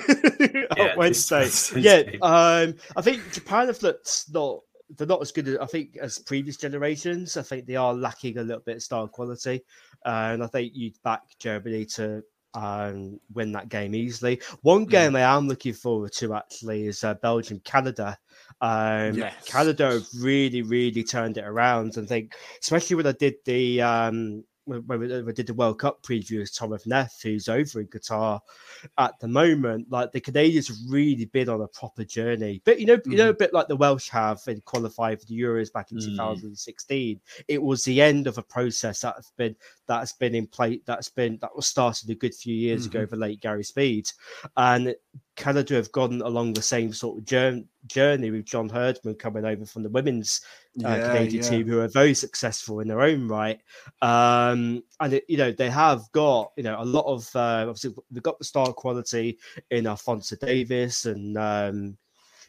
Oh, 0.71 0.75
Yeah, 0.77 0.87
this 0.87 0.97
Wednesday. 0.97 1.41
is 1.43 1.73
Yeah, 1.75 2.03
um, 2.21 2.75
I 2.95 3.01
think 3.01 3.31
Japan 3.33 3.67
have 3.67 3.81
looked 3.83 4.25
not. 4.31 4.59
They're 4.97 5.05
not 5.07 5.21
as 5.21 5.31
good 5.31 5.47
as 5.47 5.57
I 5.57 5.65
think 5.65 5.97
as 6.01 6.19
previous 6.19 6.57
generations. 6.57 7.35
I 7.37 7.41
think 7.41 7.65
they 7.65 7.75
are 7.75 7.93
lacking 7.93 8.37
a 8.37 8.43
little 8.43 8.63
bit 8.65 8.77
of 8.77 8.83
style 8.83 9.07
quality, 9.07 9.61
and 10.05 10.43
I 10.43 10.47
think 10.47 10.71
you'd 10.75 11.01
back 11.03 11.21
Germany 11.39 11.85
to 11.95 12.23
um, 12.55 13.19
win 13.33 13.51
that 13.51 13.69
game 13.69 13.93
easily. 13.93 14.41
One 14.61 14.85
Mm. 14.85 14.89
game 14.89 15.15
I 15.15 15.21
am 15.21 15.47
looking 15.47 15.73
forward 15.73 16.11
to 16.13 16.33
actually 16.33 16.87
is 16.87 17.03
uh, 17.03 17.13
Belgium 17.15 17.59
Canada. 17.63 18.17
Um, 18.61 19.13
Yes. 19.15 19.33
Canada 19.45 19.91
have 19.91 20.07
really, 20.19 20.61
really 20.61 21.03
turned 21.03 21.37
it 21.37 21.45
around, 21.45 21.97
and 21.97 22.07
think 22.07 22.35
especially 22.61 22.95
when 22.95 23.07
I 23.07 23.13
did 23.13 23.35
the 23.45 23.81
um, 23.81 24.43
when 24.65 24.81
when 24.85 24.99
we, 24.99 25.21
we 25.23 25.33
did 25.33 25.47
the 25.47 25.53
World 25.53 25.79
Cup 25.79 26.03
preview 26.03 26.39
with 26.39 26.55
Tom 26.55 26.73
of 26.73 26.85
Neff, 26.85 27.19
who's 27.23 27.49
over 27.49 27.81
in 27.81 27.87
Qatar 27.87 28.39
at 28.97 29.17
the 29.19 29.27
moment. 29.27 29.87
Like 29.89 30.11
the 30.11 30.19
Canadians 30.21 30.67
have 30.67 30.77
really 30.87 31.25
been 31.25 31.49
on 31.49 31.61
a 31.61 31.67
proper 31.69 32.03
journey, 32.03 32.61
but 32.65 32.79
you 32.79 32.85
know, 32.85 32.97
you 33.05 33.17
know, 33.17 33.29
a 33.29 33.33
bit 33.33 33.53
like 33.53 33.67
the 33.67 33.75
Welsh 33.75 34.09
have 34.09 34.39
in 34.47 34.61
qualifying 34.61 35.17
for 35.17 35.25
the 35.25 35.39
Euros 35.39 35.71
back 35.73 35.91
in 35.91 35.97
Mm. 35.97 36.05
2016. 36.11 37.19
It 37.47 37.61
was 37.61 37.83
the 37.83 38.01
end 38.01 38.27
of 38.27 38.37
a 38.37 38.43
process 38.43 38.99
that 39.01 39.15
has 39.15 39.31
been 39.37 39.55
that's 39.89 40.13
been 40.13 40.35
in 40.35 40.45
place. 40.47 40.79
That's 40.85 41.09
been 41.09 41.39
that 41.41 41.53
was 41.55 41.65
started 41.65 42.09
a 42.09 42.15
good 42.15 42.35
few 42.35 42.55
years 42.55 42.85
ago 42.85 43.07
for 43.07 43.17
late 43.17 43.41
Gary 43.41 43.63
Speed, 43.63 44.07
and 44.55 44.95
Canada 45.35 45.73
have 45.73 45.91
gone 45.91 46.21
along 46.21 46.53
the 46.53 46.61
same 46.61 46.93
sort 46.93 47.17
of 47.17 47.25
jour- 47.25 47.63
journey 47.87 48.29
with 48.29 48.45
John 48.45 48.69
Herdman 48.69 49.15
coming 49.15 49.45
over 49.45 49.65
from 49.65 49.81
the 49.81 49.89
women's 49.89 50.41
uh, 50.85 50.89
Yeah, 50.89 51.07
Canadian 51.07 51.43
yeah. 51.43 51.49
team, 51.49 51.67
who 51.67 51.79
are 51.79 51.87
very 51.87 52.13
successful 52.13 52.81
in 52.81 52.87
their 52.87 53.01
own 53.01 53.27
right. 53.27 53.59
Um, 54.03 54.83
and 54.99 55.13
it, 55.13 55.25
you 55.27 55.37
know 55.37 55.51
they 55.51 55.71
have 55.71 56.03
got 56.11 56.51
you 56.55 56.63
know 56.63 56.79
a 56.79 56.85
lot 56.85 57.05
of 57.05 57.27
uh, 57.35 57.65
obviously 57.67 57.95
they've 58.11 58.23
got 58.23 58.37
the 58.37 58.45
star 58.45 58.71
quality 58.71 59.39
in 59.71 59.87
Alphonso 59.87 60.35
Davies 60.35 61.07
and 61.07 61.35
um, 61.35 61.97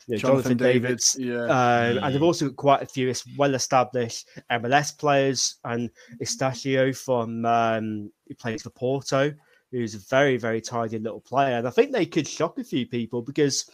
you 0.06 0.14
know, 0.14 0.18
Jonathan 0.18 0.58
Jonathan, 0.58 0.82
Davids, 0.82 1.12
Davids. 1.14 1.16
yeah. 1.18 1.44
Um, 1.44 2.04
and 2.04 2.14
they've 2.14 2.22
also 2.22 2.46
got 2.46 2.56
quite 2.56 2.82
a 2.82 2.86
few 2.86 3.12
well-established 3.36 4.28
MLS 4.50 4.96
players, 4.98 5.56
and 5.64 5.90
Eustaquio 6.20 6.96
from 6.96 7.44
um, 7.44 8.10
who 8.26 8.34
plays 8.34 8.62
for 8.62 8.70
Porto, 8.70 9.32
who's 9.70 9.94
a 9.94 9.98
very, 10.08 10.36
very 10.36 10.60
tidy 10.60 10.98
little 10.98 11.20
player. 11.20 11.58
And 11.58 11.68
I 11.68 11.70
think 11.70 11.92
they 11.92 12.06
could 12.06 12.26
shock 12.26 12.58
a 12.58 12.64
few 12.64 12.86
people 12.86 13.22
because 13.22 13.70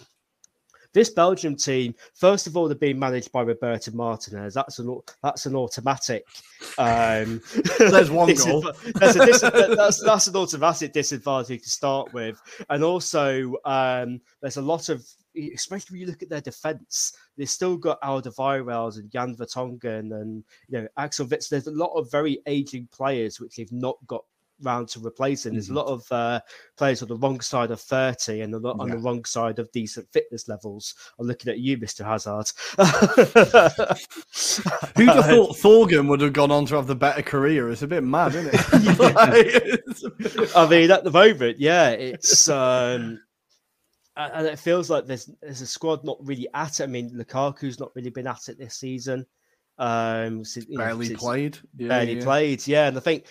this 0.96 1.10
Belgium 1.10 1.54
team, 1.54 1.94
first 2.14 2.46
of 2.46 2.56
all, 2.56 2.68
they're 2.68 2.74
being 2.74 2.98
managed 2.98 3.30
by 3.30 3.42
Roberto 3.42 3.92
Martinez. 3.92 4.54
That's 4.54 4.78
an 4.78 4.98
that's 5.22 5.44
an 5.44 5.54
automatic. 5.54 6.24
Um, 6.78 7.42
there's 7.78 8.10
one 8.10 8.34
goal. 8.44 8.72
That's, 8.94 9.14
a 9.14 9.26
dis- 9.26 9.40
that's, 9.42 10.02
that's 10.02 10.26
an 10.26 10.36
automatic 10.36 10.94
disadvantage 10.94 11.62
to 11.64 11.68
start 11.68 12.14
with, 12.14 12.40
and 12.70 12.82
also 12.82 13.56
um, 13.66 14.22
there's 14.40 14.56
a 14.56 14.62
lot 14.62 14.88
of 14.88 15.06
especially 15.52 15.92
when 15.92 16.00
you 16.00 16.06
look 16.06 16.22
at 16.22 16.30
their 16.30 16.40
defense, 16.40 17.14
they've 17.36 17.50
still 17.50 17.76
got 17.76 18.00
Alderweireld 18.00 18.96
and 18.96 19.10
Jan 19.10 19.36
Vertonghen 19.36 20.18
and 20.18 20.42
you 20.68 20.80
know 20.80 20.88
Axel 20.96 21.26
Witsel. 21.26 21.50
There's 21.50 21.66
a 21.66 21.72
lot 21.72 21.92
of 21.92 22.10
very 22.10 22.38
aging 22.46 22.88
players 22.90 23.38
which 23.38 23.56
they've 23.56 23.70
not 23.70 23.98
got 24.06 24.24
round 24.62 24.88
to 24.88 25.00
replacing. 25.00 25.52
There's 25.52 25.66
mm-hmm. 25.66 25.76
a 25.76 25.80
lot 25.80 25.88
of 25.88 26.12
uh, 26.12 26.40
players 26.76 27.02
on 27.02 27.08
the 27.08 27.16
wrong 27.16 27.40
side 27.40 27.70
of 27.70 27.80
30 27.80 28.42
and 28.42 28.54
a 28.54 28.58
lot 28.58 28.76
yeah. 28.76 28.82
on 28.82 28.90
the 28.90 28.98
wrong 28.98 29.24
side 29.24 29.58
of 29.58 29.70
decent 29.72 30.10
fitness 30.12 30.48
levels. 30.48 30.94
I'm 31.18 31.26
looking 31.26 31.50
at 31.50 31.58
you, 31.58 31.78
Mr. 31.78 32.04
Hazard. 32.04 32.52
Who'd 34.96 35.08
have 35.08 35.26
thought 35.26 35.56
Thorgan 35.56 36.08
would 36.08 36.20
have 36.20 36.32
gone 36.32 36.50
on 36.50 36.66
to 36.66 36.76
have 36.76 36.86
the 36.86 36.94
better 36.94 37.22
career? 37.22 37.70
It's 37.70 37.82
a 37.82 37.86
bit 37.86 38.02
mad, 38.02 38.34
isn't 38.34 38.50
it? 38.52 40.52
I 40.56 40.68
mean, 40.68 40.90
at 40.90 41.04
the 41.04 41.10
moment, 41.10 41.58
yeah, 41.58 41.90
it's. 41.90 42.48
Um, 42.48 43.20
and 44.16 44.46
it 44.46 44.58
feels 44.58 44.88
like 44.88 45.06
there's 45.06 45.30
there's 45.42 45.60
a 45.60 45.66
squad 45.66 46.02
not 46.02 46.16
really 46.22 46.48
at 46.54 46.80
it. 46.80 46.84
I 46.84 46.86
mean, 46.86 47.10
Lukaku's 47.10 47.78
not 47.78 47.94
really 47.94 48.08
been 48.08 48.26
at 48.26 48.48
it 48.48 48.58
this 48.58 48.76
season. 48.76 49.26
Um, 49.78 50.42
since, 50.42 50.64
barely 50.74 51.10
know, 51.10 51.16
played, 51.16 51.58
yeah, 51.76 51.88
barely 51.88 52.16
yeah. 52.16 52.24
played, 52.24 52.66
yeah. 52.66 52.88
And 52.88 52.96
I 52.96 53.00
think, 53.00 53.26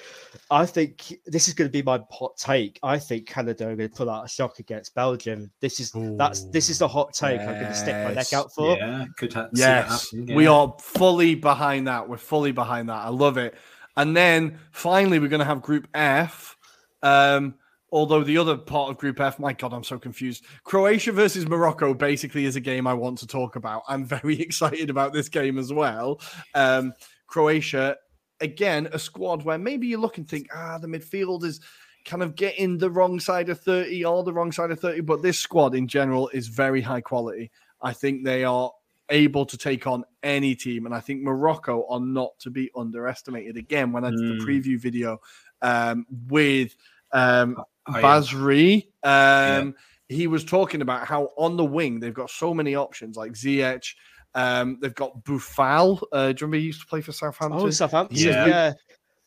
I 0.51 0.65
think 0.65 1.17
this 1.25 1.47
is 1.47 1.55
going 1.55 1.67
to 1.67 1.71
be 1.71 1.81
my 1.81 1.99
hot 2.11 2.37
take. 2.37 2.79
I 2.83 2.99
think 2.99 3.25
Canada 3.25 3.67
are 3.67 3.75
going 3.75 3.89
to 3.89 3.95
pull 3.95 4.11
out 4.11 4.25
a 4.25 4.27
shock 4.27 4.59
against 4.59 4.93
Belgium. 4.93 5.49
This 5.59 5.79
is 5.79 5.95
Ooh, 5.95 6.15
that's 6.17 6.45
this 6.49 6.69
is 6.69 6.77
the 6.77 6.87
hot 6.87 7.13
take. 7.13 7.39
Yes. 7.39 7.49
I'm 7.49 7.55
going 7.55 7.71
to 7.71 7.73
stick 7.73 7.95
my 7.95 8.13
neck 8.13 8.31
out 8.33 8.53
for. 8.53 8.77
Yeah, 8.77 9.05
could 9.17 9.33
ha- 9.33 9.49
yes, 9.53 10.13
yeah. 10.13 10.35
we 10.35 10.45
are 10.45 10.75
fully 10.79 11.33
behind 11.33 11.87
that. 11.87 12.07
We're 12.07 12.17
fully 12.17 12.51
behind 12.51 12.89
that. 12.89 13.03
I 13.03 13.09
love 13.09 13.37
it. 13.37 13.55
And 13.97 14.15
then 14.15 14.59
finally, 14.71 15.17
we're 15.19 15.29
going 15.29 15.39
to 15.39 15.45
have 15.45 15.61
Group 15.61 15.87
F. 15.95 16.57
Um, 17.01 17.55
Although 17.95 18.25
the 18.25 18.37
other 18.37 18.57
part 18.57 18.89
of 18.89 18.97
Group 18.97 19.21
F, 19.21 19.39
my 19.39 19.53
God, 19.53 19.71
I'm 19.71 19.81
so 19.81 19.97
confused. 19.97 20.43
Croatia 20.65 21.13
versus 21.13 21.47
Morocco 21.47 21.93
basically 21.93 22.43
is 22.43 22.57
a 22.57 22.59
game 22.59 22.87
I 22.87 22.93
want 22.93 23.17
to 23.19 23.27
talk 23.27 23.55
about. 23.55 23.83
I'm 23.87 24.03
very 24.03 24.37
excited 24.41 24.89
about 24.89 25.13
this 25.13 25.29
game 25.29 25.57
as 25.57 25.71
well. 25.71 26.19
Um, 26.55 26.91
Croatia, 27.27 27.95
again, 28.41 28.89
a 28.91 28.99
squad 28.99 29.45
where 29.45 29.57
maybe 29.57 29.87
you 29.87 29.97
look 29.97 30.17
and 30.17 30.27
think, 30.27 30.49
ah, 30.53 30.77
the 30.77 30.87
midfield 30.87 31.45
is 31.45 31.61
kind 32.03 32.21
of 32.21 32.35
getting 32.35 32.77
the 32.77 32.91
wrong 32.91 33.17
side 33.17 33.47
of 33.47 33.61
30 33.61 34.03
or 34.03 34.25
the 34.25 34.33
wrong 34.33 34.51
side 34.51 34.71
of 34.71 34.79
30. 34.81 34.99
But 34.99 35.21
this 35.21 35.39
squad 35.39 35.73
in 35.73 35.87
general 35.87 36.27
is 36.33 36.49
very 36.49 36.81
high 36.81 36.99
quality. 36.99 37.49
I 37.81 37.93
think 37.93 38.25
they 38.25 38.43
are 38.43 38.73
able 39.09 39.45
to 39.45 39.57
take 39.57 39.87
on 39.87 40.03
any 40.21 40.53
team. 40.53 40.85
And 40.85 40.93
I 40.93 40.99
think 40.99 41.21
Morocco 41.21 41.87
are 41.87 42.01
not 42.01 42.37
to 42.39 42.49
be 42.49 42.69
underestimated. 42.75 43.55
Again, 43.55 43.93
when 43.93 44.03
I 44.03 44.09
did 44.09 44.19
mm. 44.19 44.37
the 44.37 44.43
hmm. 44.43 44.49
preview 44.49 44.77
video 44.77 45.21
um, 45.61 46.05
with 46.27 46.75
um, 47.13 47.63
oh, 47.87 47.93
Basri. 47.93 48.87
Yeah. 49.03 49.57
Um, 49.59 49.75
yeah. 50.09 50.15
He 50.17 50.27
was 50.27 50.43
talking 50.43 50.81
about 50.81 51.07
how 51.07 51.31
on 51.37 51.57
the 51.57 51.65
wing 51.65 51.99
they've 51.99 52.13
got 52.13 52.29
so 52.29 52.53
many 52.53 52.75
options 52.75 53.17
like 53.17 53.33
Ziyech. 53.33 53.93
Um, 54.35 54.77
they've 54.81 54.93
got 54.93 55.23
Boufal. 55.23 56.01
Uh, 56.11 56.27
do 56.27 56.29
you 56.29 56.35
remember 56.41 56.57
he 56.57 56.63
used 56.63 56.81
to 56.81 56.87
play 56.87 57.01
for 57.01 57.11
Southampton? 57.11 57.61
Oh, 57.61 57.69
Southampton. 57.69 58.15
He's 58.15 58.25
yeah. 58.25 58.73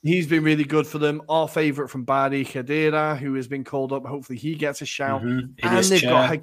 He's 0.03 0.29
been 0.29 0.45
really 0.45 0.65
good 0.65 0.87
for 0.87 0.99
them. 0.99 1.23
Our 1.29 1.49
favourite 1.49 1.91
from 1.91 2.05
Badi 2.05 2.45
Khedira, 2.45 3.19
who 3.19 3.35
has 3.35 3.49
been 3.49 3.65
called 3.65 3.93
up. 3.93 4.07
Hopefully 4.07 4.39
he 4.39 4.55
gets 4.55 4.81
a 4.81 4.87
shout. 4.87 5.23
Mm-hmm. 5.23 5.67
And 5.67 5.85
they've 5.85 6.01
chair. 6.01 6.11
got. 6.11 6.39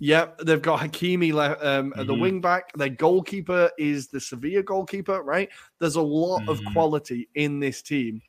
Yep, 0.00 0.38
they've 0.44 0.62
got 0.62 0.78
Hakimi 0.78 1.32
um, 1.32 1.90
mm-hmm. 1.90 2.00
at 2.00 2.06
the 2.06 2.12
mm-hmm. 2.12 2.22
wing 2.22 2.40
back. 2.40 2.72
Their 2.74 2.88
goalkeeper 2.88 3.70
is 3.78 4.06
the 4.06 4.20
Sevilla 4.20 4.62
goalkeeper, 4.62 5.22
right? 5.24 5.48
There's 5.80 5.96
a 5.96 6.00
lot 6.00 6.42
mm-hmm. 6.42 6.50
of 6.50 6.60
quality 6.72 7.28
in 7.34 7.58
this 7.58 7.82
team. 7.82 8.22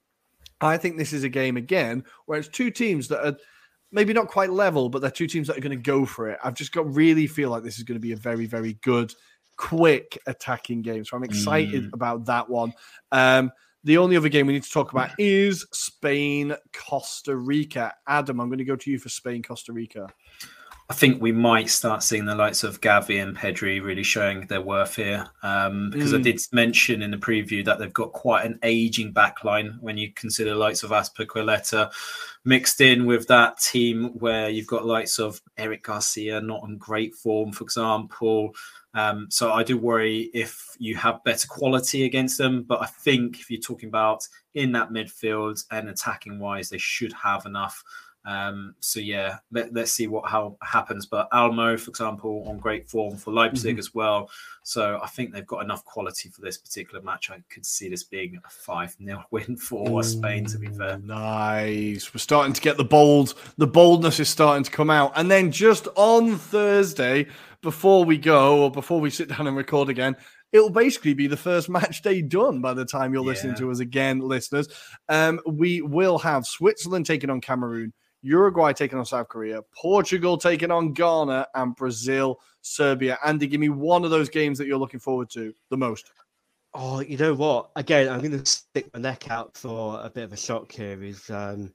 I 0.62 0.78
think 0.78 0.98
this 0.98 1.14
is 1.14 1.24
a 1.24 1.30
game 1.30 1.58
again 1.58 2.04
where 2.26 2.40
it's 2.40 2.48
two 2.48 2.72
teams 2.72 3.08
that 3.10 3.26
are 3.26 3.38
maybe 3.92 4.14
not 4.14 4.28
quite 4.28 4.52
level, 4.52 4.90
but 4.90 5.02
they're 5.02 5.12
two 5.12 5.28
teams 5.28 5.48
that 5.48 5.58
are 5.58 5.62
going 5.62 5.78
to 5.78 5.84
go 5.84 6.06
for 6.06 6.30
it. 6.30 6.40
I've 6.44 6.54
just 6.54 6.72
got 6.72 6.94
really 6.94 7.28
feel 7.28 7.50
like 7.50 7.64
this 7.64 7.78
is 7.78 7.84
going 7.84 7.96
to 7.96 8.02
be 8.02 8.12
a 8.12 8.18
very, 8.18 8.46
very 8.46 8.74
good, 8.82 9.14
quick 9.58 10.18
attacking 10.28 10.82
game. 10.82 11.06
So 11.06 11.18
I'm 11.18 11.24
excited 11.24 11.86
mm. 11.86 11.94
about 11.94 12.26
that 12.26 12.50
one. 12.50 12.74
Um, 13.12 13.52
the 13.84 13.98
only 13.98 14.18
other 14.18 14.30
game 14.30 14.46
we 14.46 14.54
need 14.54 14.64
to 14.64 14.72
talk 14.72 14.92
about 14.92 15.12
is 15.18 15.66
Spain, 15.72 16.54
Costa 16.74 17.36
Rica. 17.36 17.94
Adam, 18.08 18.42
I'm 18.42 18.50
going 18.50 18.58
to 18.60 18.66
go 18.66 18.76
to 18.76 18.92
you 18.92 19.00
for 19.00 19.10
Spain, 19.10 19.42
Costa 19.42 19.72
Rica. 19.72 20.08
I 20.92 20.96
think 20.96 21.22
we 21.22 21.32
might 21.32 21.70
start 21.70 22.02
seeing 22.02 22.26
the 22.26 22.34
likes 22.34 22.64
of 22.64 22.82
Gavi 22.82 23.22
and 23.22 23.38
Pedri 23.38 23.80
really 23.82 24.02
showing 24.02 24.48
their 24.48 24.62
worth 24.62 24.96
here. 24.96 25.30
Um, 25.44 25.92
because 25.92 26.14
mm. 26.14 26.20
I 26.20 26.22
did 26.24 26.42
mention 26.52 27.04
in 27.04 27.12
the 27.12 27.18
preview 27.18 27.64
that 27.66 27.78
they've 27.78 27.94
got 27.94 28.12
quite 28.12 28.48
an 28.48 28.58
aging 28.64 29.14
backline 29.14 29.80
when 29.82 30.00
you 30.00 30.12
consider 30.14 30.56
likes 30.56 30.82
of 30.82 30.90
Azpilicueta 30.90 31.92
mixed 32.44 32.82
in 32.82 33.06
with 33.06 33.28
that 33.28 33.60
team 33.60 34.06
where 34.18 34.50
you've 34.50 34.66
got 34.66 34.84
likes 34.84 35.20
of 35.20 35.40
Eric 35.58 35.84
Garcia 35.84 36.42
not 36.42 36.64
in 36.68 36.78
great 36.78 37.14
form, 37.14 37.52
for 37.52 37.66
example. 37.66 38.56
Um, 38.96 39.28
so 39.30 39.52
I 39.52 39.62
do 39.62 39.78
worry 39.78 40.32
if 40.34 40.76
you 40.80 40.96
have 40.96 41.24
better 41.24 41.48
quality 41.48 42.06
against 42.06 42.40
them. 42.40 42.64
But 42.64 42.82
I 42.82 42.88
think 42.88 43.40
if 43.40 43.52
you're 43.52 43.62
talking 43.62 43.90
about 43.90 44.28
in 44.56 44.72
that 44.72 44.90
midfield 44.90 45.64
and 45.70 45.88
attacking 45.88 46.40
wise, 46.40 46.70
they 46.70 46.80
should 46.80 47.14
have 47.14 47.46
enough 47.46 47.84
um, 48.30 48.76
so 48.80 49.00
yeah, 49.00 49.38
let, 49.52 49.76
us 49.76 49.92
see 49.92 50.06
what 50.06 50.30
how 50.30 50.56
happens. 50.62 51.08
But 51.08 51.32
Olmo, 51.32 51.80
for 51.80 51.90
example, 51.90 52.46
on 52.48 52.60
great 52.60 52.88
form 52.88 53.18
for 53.18 53.34
Leipzig 53.34 53.74
mm-hmm. 53.74 53.80
as 53.80 53.96
well. 53.96 54.30
So 54.62 55.00
I 55.02 55.08
think 55.08 55.34
they've 55.34 55.48
got 55.48 55.64
enough 55.64 55.84
quality 55.84 56.30
for 56.30 56.42
this 56.42 56.56
particular 56.56 57.04
match. 57.04 57.32
I 57.32 57.42
could 57.50 57.66
see 57.66 57.90
this 57.90 58.04
being 58.04 58.40
a 58.46 58.50
five 58.50 58.96
0 59.04 59.24
win 59.32 59.58
for 59.58 60.00
Ooh, 60.00 60.04
Spain. 60.04 60.46
To 60.46 60.60
be 60.60 60.68
fair, 60.68 61.00
nice. 61.00 62.14
We're 62.14 62.20
starting 62.20 62.54
to 62.54 62.62
get 62.62 62.78
the 62.78 62.86
bold. 62.86 63.34
The 63.58 63.66
boldness 63.66 64.20
is 64.20 64.30
starting 64.30 64.64
to 64.64 64.70
come 64.70 64.92
out. 64.92 65.14
And 65.16 65.32
then 65.32 65.52
just 65.52 65.88
on 65.96 66.38
Thursday, 66.38 67.26
before 67.64 68.06
we 68.06 68.20
go 68.20 68.62
or 68.62 68.70
before 68.70 69.02
we 69.02 69.10
sit 69.10 69.30
down 69.30 69.48
and 69.48 69.58
record 69.58 69.90
again, 69.90 70.16
it'll 70.52 70.70
basically 70.70 71.14
be 71.14 71.26
the 71.26 71.38
first 71.38 71.68
match 71.70 72.04
day 72.04 72.22
done 72.22 72.62
by 72.62 72.74
the 72.74 72.86
time 72.86 73.12
you're 73.12 73.24
yeah. 73.24 73.30
listening 73.30 73.56
to 73.56 73.72
us 73.72 73.80
again, 73.80 74.20
listeners. 74.20 74.68
Um, 75.08 75.40
we 75.48 75.82
will 75.82 76.20
have 76.20 76.46
Switzerland 76.46 77.06
taking 77.06 77.30
on 77.30 77.42
Cameroon, 77.42 77.94
Uruguay 78.22 78.74
taking 78.74 78.98
on 78.98 79.06
South 79.06 79.30
Korea, 79.30 79.62
Portugal 79.74 80.38
taking 80.38 80.72
on 80.72 80.94
Ghana, 80.94 81.48
and 81.56 81.76
Brazil, 81.76 82.40
Serbia. 82.62 83.18
Andy, 83.26 83.48
give 83.48 83.62
me 83.62 83.70
one 83.70 84.04
of 84.04 84.12
those 84.12 84.30
games 84.30 84.58
that 84.58 84.68
you're 84.68 84.78
looking 84.78 85.00
forward 85.00 85.30
to 85.32 85.54
the 85.70 85.78
most. 85.78 86.12
Oh, 86.74 87.00
you 87.00 87.18
know 87.18 87.34
what? 87.34 87.72
Again, 87.76 88.10
I'm 88.10 88.20
going 88.20 88.38
to 88.38 88.46
stick 88.46 88.90
my 88.94 89.00
neck 89.00 89.32
out 89.32 89.58
for 89.58 90.00
a 90.04 90.10
bit 90.10 90.26
of 90.26 90.34
a 90.34 90.38
shock 90.38 90.72
here. 90.72 91.02
Is 91.02 91.30
um, 91.30 91.74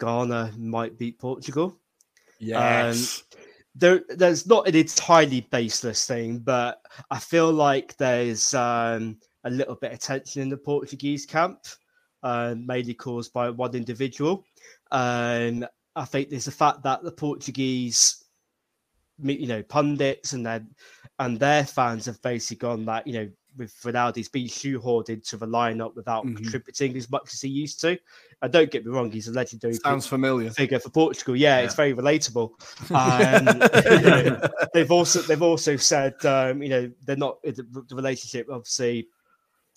Ghana 0.00 0.52
might 0.56 0.98
beat 0.98 1.18
Portugal? 1.18 1.76
Yes. 2.38 3.22
Um, 3.32 3.38
there, 3.74 4.02
there's 4.08 4.46
not 4.46 4.68
an 4.68 4.76
entirely 4.76 5.42
baseless 5.50 6.06
thing, 6.06 6.38
but 6.38 6.80
I 7.10 7.18
feel 7.18 7.52
like 7.52 7.96
there's 7.96 8.54
um, 8.54 9.18
a 9.44 9.50
little 9.50 9.76
bit 9.76 9.92
of 9.92 9.98
tension 9.98 10.42
in 10.42 10.48
the 10.48 10.56
Portuguese 10.56 11.26
camp, 11.26 11.60
uh, 12.22 12.54
mainly 12.58 12.94
caused 12.94 13.32
by 13.32 13.50
one 13.50 13.74
individual. 13.74 14.44
Um, 14.90 15.66
I 15.98 16.04
think 16.04 16.30
there's 16.30 16.44
the 16.44 16.52
fact 16.52 16.82
that 16.84 17.02
the 17.02 17.12
Portuguese, 17.12 18.24
you 19.22 19.46
know, 19.46 19.62
pundits 19.62 20.32
and 20.32 20.46
their 20.46 20.64
and 21.18 21.38
their 21.38 21.64
fans 21.64 22.06
have 22.06 22.22
basically 22.22 22.58
gone 22.58 22.84
that 22.84 23.06
you 23.06 23.12
know 23.12 23.28
with 23.56 23.74
Ronaldo, 23.82 24.16
he's 24.16 24.28
been 24.28 24.46
shoehorned 24.46 25.08
into 25.08 25.36
the 25.36 25.46
lineup 25.46 25.96
without 25.96 26.24
mm-hmm. 26.24 26.36
contributing 26.36 26.96
as 26.96 27.10
much 27.10 27.34
as 27.34 27.40
he 27.40 27.48
used 27.48 27.80
to. 27.80 27.98
And 28.40 28.52
don't 28.52 28.70
get 28.70 28.86
me 28.86 28.92
wrong, 28.92 29.10
he's 29.10 29.26
a 29.26 29.32
legendary 29.32 29.74
sounds 29.74 30.06
familiar 30.06 30.50
figure 30.50 30.78
for 30.78 30.90
Portugal. 30.90 31.34
Yeah, 31.34 31.58
yeah. 31.58 31.64
it's 31.64 31.74
very 31.74 31.94
relatable. 31.94 32.50
Um, 32.90 33.46
you 33.92 34.10
know, 34.10 34.40
they've 34.74 34.90
also 34.90 35.20
they've 35.22 35.42
also 35.42 35.76
said 35.76 36.14
um, 36.24 36.62
you 36.62 36.68
know 36.68 36.90
they're 37.04 37.16
not 37.16 37.42
the, 37.42 37.84
the 37.88 37.96
relationship 37.96 38.46
obviously 38.50 39.08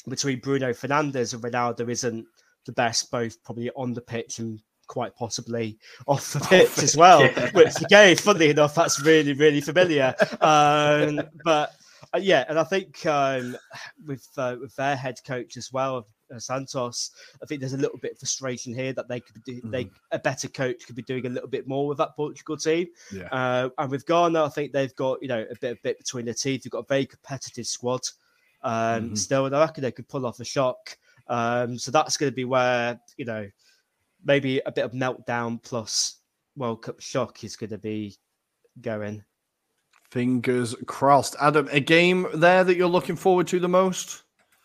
between 0.08 0.40
Bruno 0.40 0.72
Fernandes 0.72 1.34
and 1.34 1.44
Ronaldo 1.44 1.90
isn't 1.90 2.26
the 2.66 2.72
best, 2.72 3.12
both 3.12 3.44
probably 3.44 3.72
on 3.76 3.94
the 3.94 4.02
pitch 4.02 4.40
and 4.40 4.62
quite 4.92 5.16
possibly 5.16 5.78
off 6.06 6.34
the 6.34 6.40
pitch 6.50 6.84
as 6.84 6.98
well. 6.98 7.22
Yeah. 7.22 7.50
Which 7.54 7.82
again, 7.82 8.18
funnily 8.18 8.50
enough, 8.50 8.76
that's 8.76 9.02
really 9.02 9.34
really 9.34 9.62
familiar. 9.62 10.14
Um, 10.42 11.22
but 11.46 11.72
uh, 12.14 12.20
yeah, 12.22 12.44
and 12.50 12.60
I 12.60 12.66
think 12.66 13.06
um, 13.06 13.58
with 14.06 14.28
uh, 14.38 14.58
with 14.60 14.76
their 14.76 14.98
head 14.98 15.16
coach 15.26 15.56
as 15.56 15.72
well, 15.72 16.06
uh, 16.34 16.40
Santos, 16.40 17.12
I 17.42 17.46
think 17.46 17.62
there's 17.62 17.74
a 17.74 17.78
little 17.78 17.98
bit 18.00 18.12
of 18.12 18.20
frustration 18.20 18.74
here 18.74 18.92
that 18.92 19.08
they 19.08 19.22
could 19.22 19.42
do. 19.46 19.62
Mm. 19.62 19.72
They 19.72 19.90
a 20.12 20.20
better 20.20 20.50
coach 20.50 20.86
could 20.86 20.98
be 20.98 21.04
doing 21.04 21.26
a 21.26 21.30
little 21.30 21.50
bit 21.50 21.70
more 21.70 21.88
with 21.88 21.98
that 22.00 22.14
Portugal 22.18 22.58
team. 22.58 22.88
Yeah. 23.14 23.30
Uh, 23.32 23.70
and 23.78 23.90
with 23.90 24.06
Ghana, 24.06 24.44
I 24.44 24.50
think 24.50 24.74
they've 24.74 24.96
got 24.98 25.22
you 25.22 25.30
know 25.30 25.46
a 25.50 25.56
bit 25.62 25.78
a 25.78 25.80
bit 25.82 26.00
between 26.00 26.26
their 26.26 26.34
teeth. 26.34 26.64
They've 26.64 26.72
got 26.72 26.86
a 26.86 26.90
very 26.90 27.06
competitive 27.06 27.66
squad. 27.66 28.02
Um, 28.62 28.74
mm-hmm. 28.74 29.16
Still, 29.16 29.46
and 29.46 29.56
I 29.56 29.62
reckon 29.62 29.84
they 29.84 29.94
could 29.94 30.10
pull 30.10 30.26
off 30.26 30.42
a 30.42 30.46
shock. 30.46 30.98
Um, 31.28 31.78
so 31.78 31.92
that's 31.92 32.18
going 32.18 32.30
to 32.30 32.36
be 32.36 32.44
where 32.44 33.00
you 33.16 33.24
know 33.24 33.48
maybe 34.24 34.62
a 34.66 34.72
bit 34.72 34.86
of 34.86 34.92
meltdown 34.92 35.62
plus 35.62 36.20
World 36.56 36.84
Cup 36.84 37.00
shock 37.00 37.44
is 37.44 37.56
going 37.56 37.70
to 37.70 37.78
be 37.78 38.18
going. 38.80 39.24
Fingers 40.10 40.76
crossed. 40.88 41.36
Adam, 41.40 41.70
a 41.72 41.80
game 41.80 42.28
there 42.34 42.64
that 42.64 42.76
you're 42.76 42.88
looking 42.88 43.16
forward 43.16 43.48
to 43.48 43.60
the 43.60 43.70
most? 43.70 44.24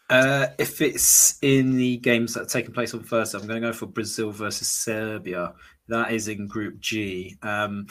Uh, 0.08 0.48
if 0.58 0.80
it's 0.80 1.38
in 1.42 1.76
the 1.76 1.96
games 1.98 2.34
that 2.34 2.42
are 2.42 2.46
taking 2.46 2.72
place 2.72 2.94
on 2.94 3.02
Thursday, 3.02 3.38
I'm 3.38 3.46
going 3.46 3.60
to 3.60 3.68
go 3.68 3.72
for 3.72 3.86
Brazil 3.86 4.30
versus 4.30 4.68
Serbia. 4.68 5.54
That 5.88 6.12
is 6.12 6.28
in 6.28 6.46
Group 6.46 6.80
G. 6.80 7.36
Um, 7.42 7.86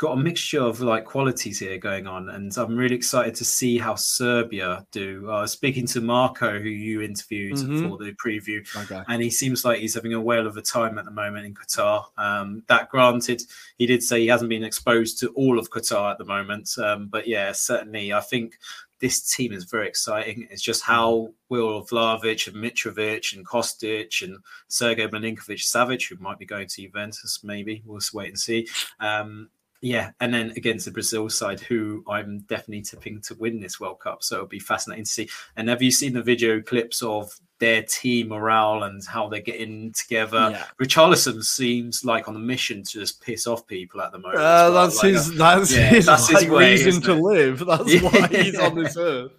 got 0.00 0.16
a 0.16 0.16
mixture 0.16 0.62
of 0.62 0.80
like 0.80 1.04
qualities 1.04 1.58
here 1.58 1.76
going 1.76 2.06
on, 2.06 2.30
and 2.30 2.56
I'm 2.56 2.74
really 2.74 2.96
excited 2.96 3.34
to 3.34 3.44
see 3.44 3.76
how 3.76 3.96
Serbia 3.96 4.86
do. 4.92 5.30
Uh, 5.30 5.46
speaking 5.46 5.86
to 5.88 6.00
Marco, 6.00 6.58
who 6.58 6.70
you 6.70 7.02
interviewed 7.02 7.56
Mhm. 7.58 7.86
for 7.86 7.98
the 7.98 8.12
preview, 8.14 8.66
Okay. 8.84 9.02
and 9.08 9.22
he 9.22 9.28
seems 9.28 9.62
like 9.62 9.78
he's 9.80 9.92
having 9.94 10.14
a 10.14 10.20
whale 10.20 10.46
of 10.46 10.56
a 10.56 10.62
time 10.62 10.98
at 10.98 11.04
the 11.04 11.10
moment 11.10 11.44
in 11.44 11.52
Qatar. 11.54 12.06
Um, 12.16 12.62
that 12.66 12.88
granted, 12.88 13.42
he 13.76 13.84
did 13.84 14.02
say 14.02 14.20
he 14.22 14.28
hasn't 14.28 14.48
been 14.48 14.64
exposed 14.64 15.18
to 15.20 15.28
all 15.34 15.58
of 15.58 15.68
Qatar 15.68 16.10
at 16.12 16.16
the 16.16 16.24
moment, 16.24 16.70
um, 16.78 17.08
but 17.08 17.28
yeah, 17.28 17.52
certainly 17.52 18.10
I 18.14 18.20
think 18.20 18.58
this 19.00 19.20
team 19.34 19.52
is 19.52 19.64
very 19.64 19.86
exciting. 19.86 20.48
It's 20.50 20.62
just 20.62 20.82
how 20.82 21.34
will 21.50 21.84
Vlahovic 21.84 22.46
and 22.46 22.56
Mitrovic 22.56 23.34
and 23.34 23.46
Kostic 23.46 24.22
and 24.22 24.38
Sergei 24.68 25.06
Milinkovic 25.08 25.58
Savic, 25.60 26.08
who 26.08 26.16
might 26.22 26.38
be 26.38 26.46
going 26.46 26.68
to 26.68 26.82
Juventus, 26.82 27.40
maybe 27.44 27.82
we'll 27.84 27.98
just 27.98 28.14
wait 28.14 28.28
and 28.28 28.38
see. 28.38 28.66
Um, 28.98 29.50
yeah, 29.82 30.10
and 30.20 30.32
then 30.34 30.50
against 30.56 30.84
the 30.84 30.90
Brazil 30.90 31.28
side, 31.30 31.60
who 31.60 32.04
I'm 32.08 32.40
definitely 32.40 32.82
tipping 32.82 33.20
to 33.22 33.34
win 33.36 33.60
this 33.60 33.80
World 33.80 34.00
Cup. 34.00 34.22
So 34.22 34.36
it'll 34.36 34.46
be 34.46 34.58
fascinating 34.58 35.04
to 35.04 35.10
see. 35.10 35.28
And 35.56 35.68
have 35.68 35.80
you 35.82 35.90
seen 35.90 36.12
the 36.12 36.22
video 36.22 36.60
clips 36.60 37.02
of 37.02 37.32
their 37.60 37.82
team 37.82 38.28
morale 38.28 38.82
and 38.84 39.02
how 39.04 39.28
they're 39.28 39.40
getting 39.40 39.92
together? 39.92 40.50
Yeah. 40.52 40.64
Richarlison 40.82 41.42
seems 41.44 42.04
like 42.04 42.28
on 42.28 42.36
a 42.36 42.38
mission 42.38 42.82
to 42.82 42.90
just 43.00 43.22
piss 43.22 43.46
off 43.46 43.66
people 43.66 44.00
at 44.02 44.12
the 44.12 44.18
moment. 44.18 44.38
Uh, 44.38 44.68
well. 44.70 44.72
that's 44.86 45.02
Like, 45.02 45.12
his. 45.12 45.30
uh, 45.30 45.34
That's 45.36 45.74
yeah, 45.76 45.86
his 45.88 46.06
that's 46.06 46.32
like, 46.32 46.42
his 46.44 46.50
way, 46.52 46.70
reason 46.72 47.02
to 47.02 47.14
live. 47.14 47.58
That's 47.66 47.92
Yeah. 47.94 48.00
why 48.02 48.26
he's 48.28 48.58
on 48.58 48.74
this 48.82 48.96
earth. 48.98 49.32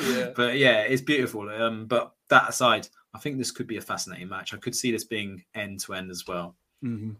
Yeah. 0.00 0.30
But 0.36 0.56
yeah, 0.56 0.82
it's 0.82 1.02
beautiful. 1.02 1.48
Um, 1.50 1.86
but 1.86 2.12
that 2.28 2.48
aside, 2.48 2.86
I 3.12 3.18
think 3.18 3.38
this 3.38 3.50
could 3.50 3.66
be 3.66 3.76
a 3.76 3.80
fascinating 3.82 4.28
match. 4.28 4.54
I 4.54 4.58
could 4.58 4.76
see 4.76 4.92
this 4.92 5.02
being 5.04 5.42
end 5.54 5.80
to 5.80 5.94
end 5.94 6.10
as 6.12 6.26
well. 6.28 6.54
Mhm. 6.84 7.16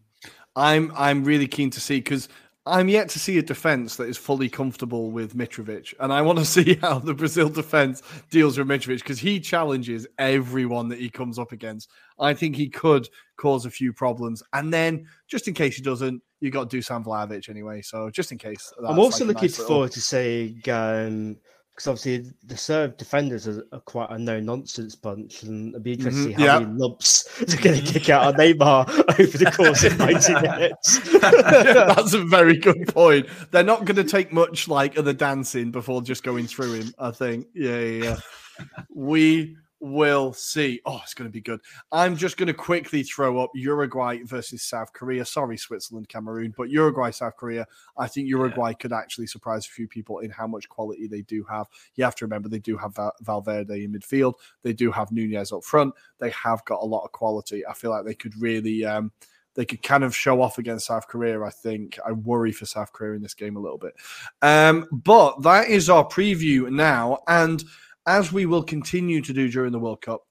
I'm 0.56 0.92
I'm 0.96 1.24
really 1.24 1.48
keen 1.48 1.70
to 1.70 1.80
see 1.80 1.96
because 1.98 2.28
I'm 2.66 2.88
yet 2.90 3.08
to 3.10 3.18
see 3.18 3.38
a 3.38 3.42
defense 3.42 3.96
that 3.96 4.08
is 4.08 4.18
fully 4.18 4.48
comfortable 4.50 5.10
with 5.10 5.34
Mitrovic, 5.34 5.94
and 5.98 6.12
I 6.12 6.20
want 6.22 6.38
to 6.38 6.44
see 6.56 6.74
how 6.74 6.98
the 6.98 7.14
Brazil 7.14 7.48
defense 7.48 8.02
deals 8.30 8.58
with 8.58 8.68
Mitrovic 8.68 8.98
because 8.98 9.18
he 9.18 9.40
challenges 9.40 10.06
everyone 10.18 10.88
that 10.90 10.98
he 10.98 11.08
comes 11.08 11.38
up 11.38 11.52
against. 11.52 11.90
I 12.18 12.34
think 12.34 12.56
he 12.56 12.68
could 12.68 13.08
cause 13.38 13.64
a 13.64 13.70
few 13.70 13.92
problems, 13.92 14.42
and 14.52 14.72
then 14.72 15.06
just 15.26 15.48
in 15.48 15.54
case 15.54 15.76
he 15.76 15.82
doesn't, 15.82 16.22
you 16.40 16.50
got 16.50 16.70
Dusan 16.70 17.04
Vlahovic 17.04 17.48
anyway. 17.48 17.80
So 17.82 18.10
just 18.10 18.30
in 18.30 18.38
case, 18.38 18.72
I'm 18.86 18.98
also 18.98 19.24
like 19.24 19.34
looking 19.36 19.46
nice 19.48 19.58
little- 19.58 19.74
forward 19.74 19.92
to 19.92 20.00
seeing 20.00 20.62
um 20.70 21.36
because 21.80 21.88
obviously 21.88 22.30
the 22.44 22.56
Serb 22.58 22.98
defenders 22.98 23.48
are, 23.48 23.64
are 23.72 23.80
quite 23.80 24.10
a 24.10 24.18
no 24.18 24.38
nonsense 24.38 24.94
bunch, 24.94 25.44
and 25.44 25.70
it'd 25.70 25.82
be 25.82 25.94
interesting 25.94 26.24
to 26.24 26.32
Mhm, 26.34 26.36
see 26.36 26.42
how 26.42 26.44
yeah. 26.44 26.58
many 26.58 26.78
lumps 26.78 27.22
they're 27.46 27.60
going 27.62 27.82
to 27.82 27.92
kick 27.92 28.10
out 28.10 28.26
on 28.26 28.34
Neymar 28.34 28.86
over 29.20 29.38
the 29.38 29.50
course 29.50 29.82
of 29.84 29.98
90 29.98 30.34
minutes. 30.42 30.98
That's 31.20 32.12
a 32.12 32.22
very 32.26 32.58
good 32.58 32.86
point. 32.88 33.28
They're 33.50 33.62
not 33.64 33.86
going 33.86 33.96
to 33.96 34.04
take 34.04 34.30
much 34.30 34.68
like 34.68 34.98
of 34.98 35.06
the 35.06 35.14
dancing 35.14 35.70
before 35.70 36.02
just 36.02 36.22
going 36.22 36.46
through 36.46 36.74
him. 36.74 36.92
I 36.98 37.12
think. 37.12 37.46
Yeah, 37.54 37.78
yeah. 37.78 38.02
yeah. 38.04 38.16
we 38.94 39.56
will 39.80 40.32
see. 40.32 40.80
Oh, 40.84 41.00
it's 41.02 41.14
going 41.14 41.28
to 41.28 41.32
be 41.32 41.40
good. 41.40 41.60
I'm 41.90 42.16
just 42.16 42.36
going 42.36 42.46
to 42.48 42.54
quickly 42.54 43.02
throw 43.02 43.40
up 43.40 43.50
Uruguay 43.54 44.18
versus 44.24 44.62
South 44.62 44.92
Korea. 44.92 45.24
Sorry, 45.24 45.56
Switzerland, 45.56 46.08
Cameroon, 46.08 46.54
but 46.56 46.70
Uruguay, 46.70 47.10
South 47.10 47.36
Korea. 47.36 47.66
I 47.96 48.06
think 48.06 48.28
Uruguay 48.28 48.74
could 48.74 48.92
actually 48.92 49.26
surprise 49.26 49.66
a 49.66 49.70
few 49.70 49.88
people 49.88 50.20
in 50.20 50.30
how 50.30 50.46
much 50.46 50.68
quality 50.68 51.06
they 51.06 51.22
do 51.22 51.44
have. 51.44 51.66
You 51.94 52.04
have 52.04 52.14
to 52.16 52.26
remember 52.26 52.48
they 52.48 52.58
do 52.58 52.76
have 52.76 52.96
Valverde 53.22 53.84
in 53.84 53.92
midfield. 53.92 54.34
They 54.62 54.72
do 54.72 54.90
have 54.92 55.12
Nunez 55.12 55.52
up 55.52 55.64
front. 55.64 55.94
They 56.18 56.30
have 56.30 56.64
got 56.64 56.82
a 56.82 56.86
lot 56.86 57.04
of 57.04 57.12
quality. 57.12 57.66
I 57.66 57.72
feel 57.72 57.90
like 57.90 58.04
they 58.04 58.14
could 58.14 58.40
really. 58.40 58.84
Um, 58.84 59.12
they 59.54 59.64
could 59.64 59.82
kind 59.82 60.04
of 60.04 60.14
show 60.14 60.40
off 60.42 60.58
against 60.58 60.86
South 60.86 61.08
Korea. 61.08 61.42
I 61.42 61.50
think 61.50 61.98
I 62.06 62.12
worry 62.12 62.52
for 62.52 62.66
South 62.66 62.92
Korea 62.92 63.14
in 63.14 63.22
this 63.22 63.34
game 63.34 63.56
a 63.56 63.60
little 63.60 63.78
bit. 63.78 63.94
Um, 64.42 64.86
but 64.92 65.42
that 65.42 65.68
is 65.68 65.90
our 65.90 66.06
preview 66.06 66.70
now, 66.70 67.18
and 67.26 67.62
as 68.06 68.32
we 68.32 68.46
will 68.46 68.62
continue 68.62 69.20
to 69.22 69.32
do 69.32 69.48
during 69.48 69.72
the 69.72 69.78
World 69.78 70.02
Cup, 70.02 70.22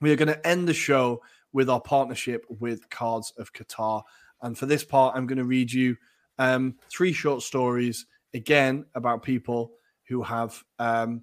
we 0.00 0.12
are 0.12 0.16
going 0.16 0.28
to 0.28 0.46
end 0.46 0.68
the 0.68 0.74
show 0.74 1.22
with 1.52 1.70
our 1.70 1.80
partnership 1.80 2.44
with 2.48 2.88
Cards 2.90 3.32
of 3.38 3.52
Qatar. 3.52 4.02
And 4.42 4.58
for 4.58 4.66
this 4.66 4.84
part, 4.84 5.16
I'm 5.16 5.26
going 5.26 5.38
to 5.38 5.44
read 5.44 5.72
you 5.72 5.96
um, 6.38 6.76
three 6.90 7.12
short 7.12 7.42
stories 7.42 8.06
again 8.34 8.84
about 8.94 9.22
people 9.22 9.72
who 10.08 10.22
have 10.22 10.62
um, 10.78 11.22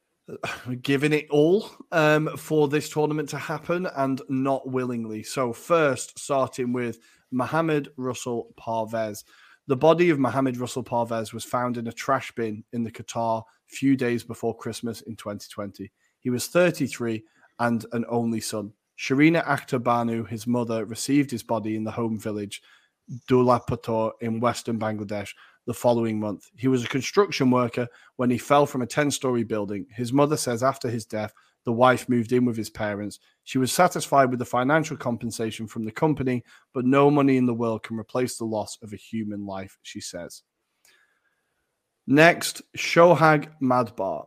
given 0.82 1.12
it 1.12 1.26
all 1.30 1.68
um, 1.90 2.36
for 2.36 2.68
this 2.68 2.88
tournament 2.88 3.28
to 3.30 3.38
happen 3.38 3.86
and 3.96 4.22
not 4.28 4.68
willingly. 4.68 5.22
So, 5.22 5.52
first, 5.52 6.18
starting 6.18 6.72
with 6.72 6.98
Mohamed 7.32 7.88
Russell 7.96 8.48
Parvez. 8.58 9.24
The 9.68 9.76
body 9.76 10.10
of 10.10 10.18
Mohamed 10.18 10.58
Russell 10.58 10.84
Parvez 10.84 11.32
was 11.32 11.44
found 11.44 11.76
in 11.76 11.86
a 11.86 11.92
trash 11.92 12.32
bin 12.32 12.64
in 12.72 12.82
the 12.82 12.90
Qatar 12.90 13.44
few 13.72 13.96
days 13.96 14.22
before 14.22 14.56
Christmas 14.56 15.00
in 15.02 15.16
2020. 15.16 15.90
He 16.20 16.30
was 16.30 16.46
33 16.46 17.24
and 17.58 17.84
an 17.92 18.04
only 18.08 18.40
son. 18.40 18.72
Sharina 18.98 19.44
Akhtar 19.44 20.28
his 20.28 20.46
mother, 20.46 20.84
received 20.84 21.30
his 21.30 21.42
body 21.42 21.76
in 21.76 21.84
the 21.84 21.90
home 21.90 22.18
village 22.18 22.62
Dulapator 23.28 24.12
in 24.20 24.40
western 24.40 24.78
Bangladesh 24.78 25.30
the 25.66 25.74
following 25.74 26.20
month. 26.20 26.50
He 26.56 26.68
was 26.68 26.84
a 26.84 26.88
construction 26.88 27.50
worker 27.50 27.88
when 28.16 28.30
he 28.30 28.38
fell 28.38 28.66
from 28.66 28.82
a 28.82 28.86
10 28.86 29.10
story 29.10 29.44
building. 29.44 29.86
His 29.90 30.12
mother 30.12 30.36
says 30.36 30.62
after 30.62 30.88
his 30.88 31.04
death, 31.04 31.32
the 31.64 31.72
wife 31.72 32.08
moved 32.08 32.32
in 32.32 32.44
with 32.44 32.56
his 32.56 32.70
parents. 32.70 33.20
She 33.44 33.58
was 33.58 33.72
satisfied 33.72 34.30
with 34.30 34.40
the 34.40 34.44
financial 34.44 34.96
compensation 34.96 35.66
from 35.66 35.84
the 35.84 35.92
company, 35.92 36.42
but 36.74 36.84
no 36.84 37.10
money 37.10 37.36
in 37.36 37.46
the 37.46 37.54
world 37.54 37.84
can 37.84 37.98
replace 37.98 38.36
the 38.36 38.44
loss 38.44 38.78
of 38.82 38.92
a 38.92 38.96
human 38.96 39.46
life, 39.46 39.78
she 39.82 40.00
says. 40.00 40.42
Next, 42.06 42.62
Shohag 42.76 43.48
Madbar. 43.62 44.26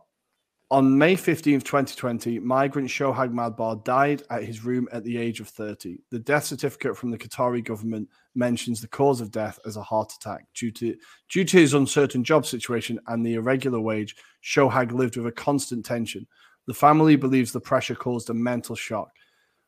On 0.70 0.96
May 0.96 1.14
15th, 1.14 1.62
2020, 1.62 2.38
migrant 2.38 2.88
Shohag 2.88 3.32
Madbar 3.32 3.84
died 3.84 4.22
at 4.30 4.44
his 4.44 4.64
room 4.64 4.88
at 4.92 5.04
the 5.04 5.18
age 5.18 5.40
of 5.40 5.48
30. 5.48 5.98
The 6.10 6.18
death 6.18 6.44
certificate 6.44 6.96
from 6.96 7.10
the 7.10 7.18
Qatari 7.18 7.62
government 7.62 8.08
mentions 8.34 8.80
the 8.80 8.88
cause 8.88 9.20
of 9.20 9.30
death 9.30 9.58
as 9.66 9.76
a 9.76 9.82
heart 9.82 10.10
attack. 10.14 10.46
Due 10.54 10.70
to, 10.72 10.96
due 11.28 11.44
to 11.44 11.58
his 11.58 11.74
uncertain 11.74 12.24
job 12.24 12.46
situation 12.46 12.98
and 13.08 13.24
the 13.24 13.34
irregular 13.34 13.78
wage, 13.78 14.16
Shohag 14.42 14.90
lived 14.90 15.18
with 15.18 15.26
a 15.26 15.32
constant 15.32 15.84
tension. 15.84 16.26
The 16.66 16.74
family 16.74 17.16
believes 17.16 17.52
the 17.52 17.60
pressure 17.60 17.94
caused 17.94 18.30
a 18.30 18.34
mental 18.34 18.74
shock. 18.74 19.10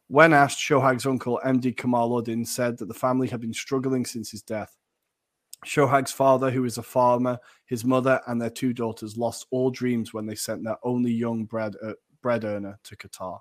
When 0.09 0.33
asked, 0.33 0.59
Shohag's 0.59 1.05
uncle, 1.05 1.41
MD 1.45 1.77
Kamal 1.77 2.11
Uddin, 2.23 2.47
said 2.47 2.79
that 2.79 2.89
the 2.89 2.95
family 2.95 3.29
had 3.29 3.43
been 3.43 3.53
struggling 3.53 4.07
since 4.07 4.31
his 4.31 4.41
death. 4.41 4.78
Shohag's 5.67 6.13
father, 6.13 6.51
who 6.51 6.65
is 6.65 6.79
a 6.79 6.83
farmer, 6.83 7.39
his 7.67 7.85
mother, 7.85 8.21
and 8.27 8.41
their 8.41 8.51
two 8.51 8.73
daughters 8.73 9.17
lost 9.17 9.47
all 9.51 9.71
dreams 9.71 10.15
when 10.15 10.27
they 10.27 10.35
sent 10.35 10.63
their 10.65 10.79
only 10.83 11.13
young 11.13 11.45
bread, 11.45 11.75
uh, 11.83 11.95
bread 12.23 12.45
earner 12.45 12.79
to 12.85 12.97
Qatar. 12.97 13.41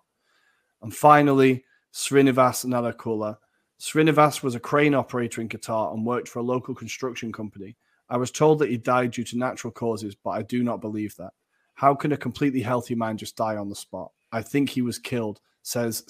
And 0.81 0.95
finally, 0.95 1.63
Srinivas 1.93 2.65
Narakula. 2.65 3.37
Srinivas 3.79 4.41
was 4.41 4.55
a 4.55 4.59
crane 4.59 4.95
operator 4.95 5.41
in 5.41 5.49
Qatar 5.49 5.93
and 5.93 6.05
worked 6.05 6.27
for 6.27 6.39
a 6.39 6.43
local 6.43 6.73
construction 6.73 7.31
company. 7.31 7.75
I 8.09 8.17
was 8.17 8.31
told 8.31 8.59
that 8.59 8.69
he 8.69 8.77
died 8.77 9.11
due 9.11 9.23
to 9.25 9.37
natural 9.37 9.71
causes, 9.71 10.15
but 10.15 10.31
I 10.31 10.41
do 10.41 10.63
not 10.63 10.81
believe 10.81 11.15
that. 11.17 11.33
How 11.73 11.93
can 11.93 12.11
a 12.11 12.17
completely 12.17 12.61
healthy 12.61 12.95
man 12.95 13.17
just 13.17 13.35
die 13.35 13.57
on 13.57 13.69
the 13.69 13.75
spot? 13.75 14.11
I 14.31 14.41
think 14.41 14.69
he 14.69 14.81
was 14.81 14.97
killed, 14.97 15.41
says 15.61 16.03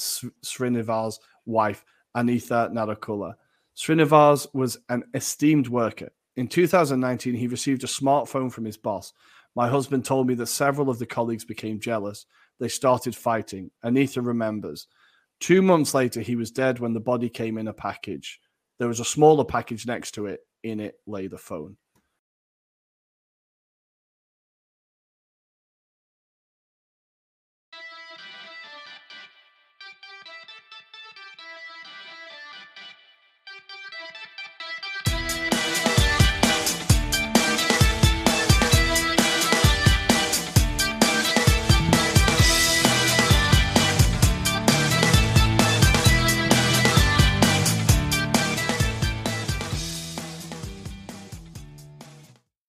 Srinivas' 0.46 1.20
wife, 1.46 1.84
Anitha 2.16 2.72
Narakula. 2.72 3.36
Srinivas 3.78 4.48
was 4.54 4.80
an 4.90 5.04
esteemed 5.14 5.68
worker. 5.68 6.10
In 6.36 6.48
2019, 6.48 7.36
he 7.36 7.48
received 7.48 7.84
a 7.84 7.88
smartphone 7.88 8.52
from 8.52 8.66
his 8.66 8.78
boss. 8.78 9.14
My 9.56 9.70
husband 9.70 10.04
told 10.04 10.28
me 10.28 10.34
that 10.36 10.48
several 10.48 10.90
of 10.90 10.98
the 10.98 11.06
colleagues 11.06 11.46
became 11.46 11.80
jealous. 11.80 12.26
They 12.60 12.70
started 12.70 13.16
fighting. 13.16 13.70
Anitha 13.86 14.26
remembers. 14.26 14.88
Two 15.40 15.62
months 15.62 15.94
later, 15.94 16.22
he 16.22 16.36
was 16.36 16.50
dead 16.50 16.80
when 16.80 16.94
the 16.94 17.00
body 17.00 17.30
came 17.30 17.58
in 17.60 17.68
a 17.68 17.74
package. 17.74 18.40
There 18.80 18.88
was 18.88 19.00
a 19.00 19.06
smaller 19.06 19.46
package 19.46 19.86
next 19.86 20.12
to 20.12 20.26
it. 20.26 20.40
In 20.64 20.80
it 20.80 20.96
lay 21.06 21.28
the 21.28 21.38
phone. 21.38 21.78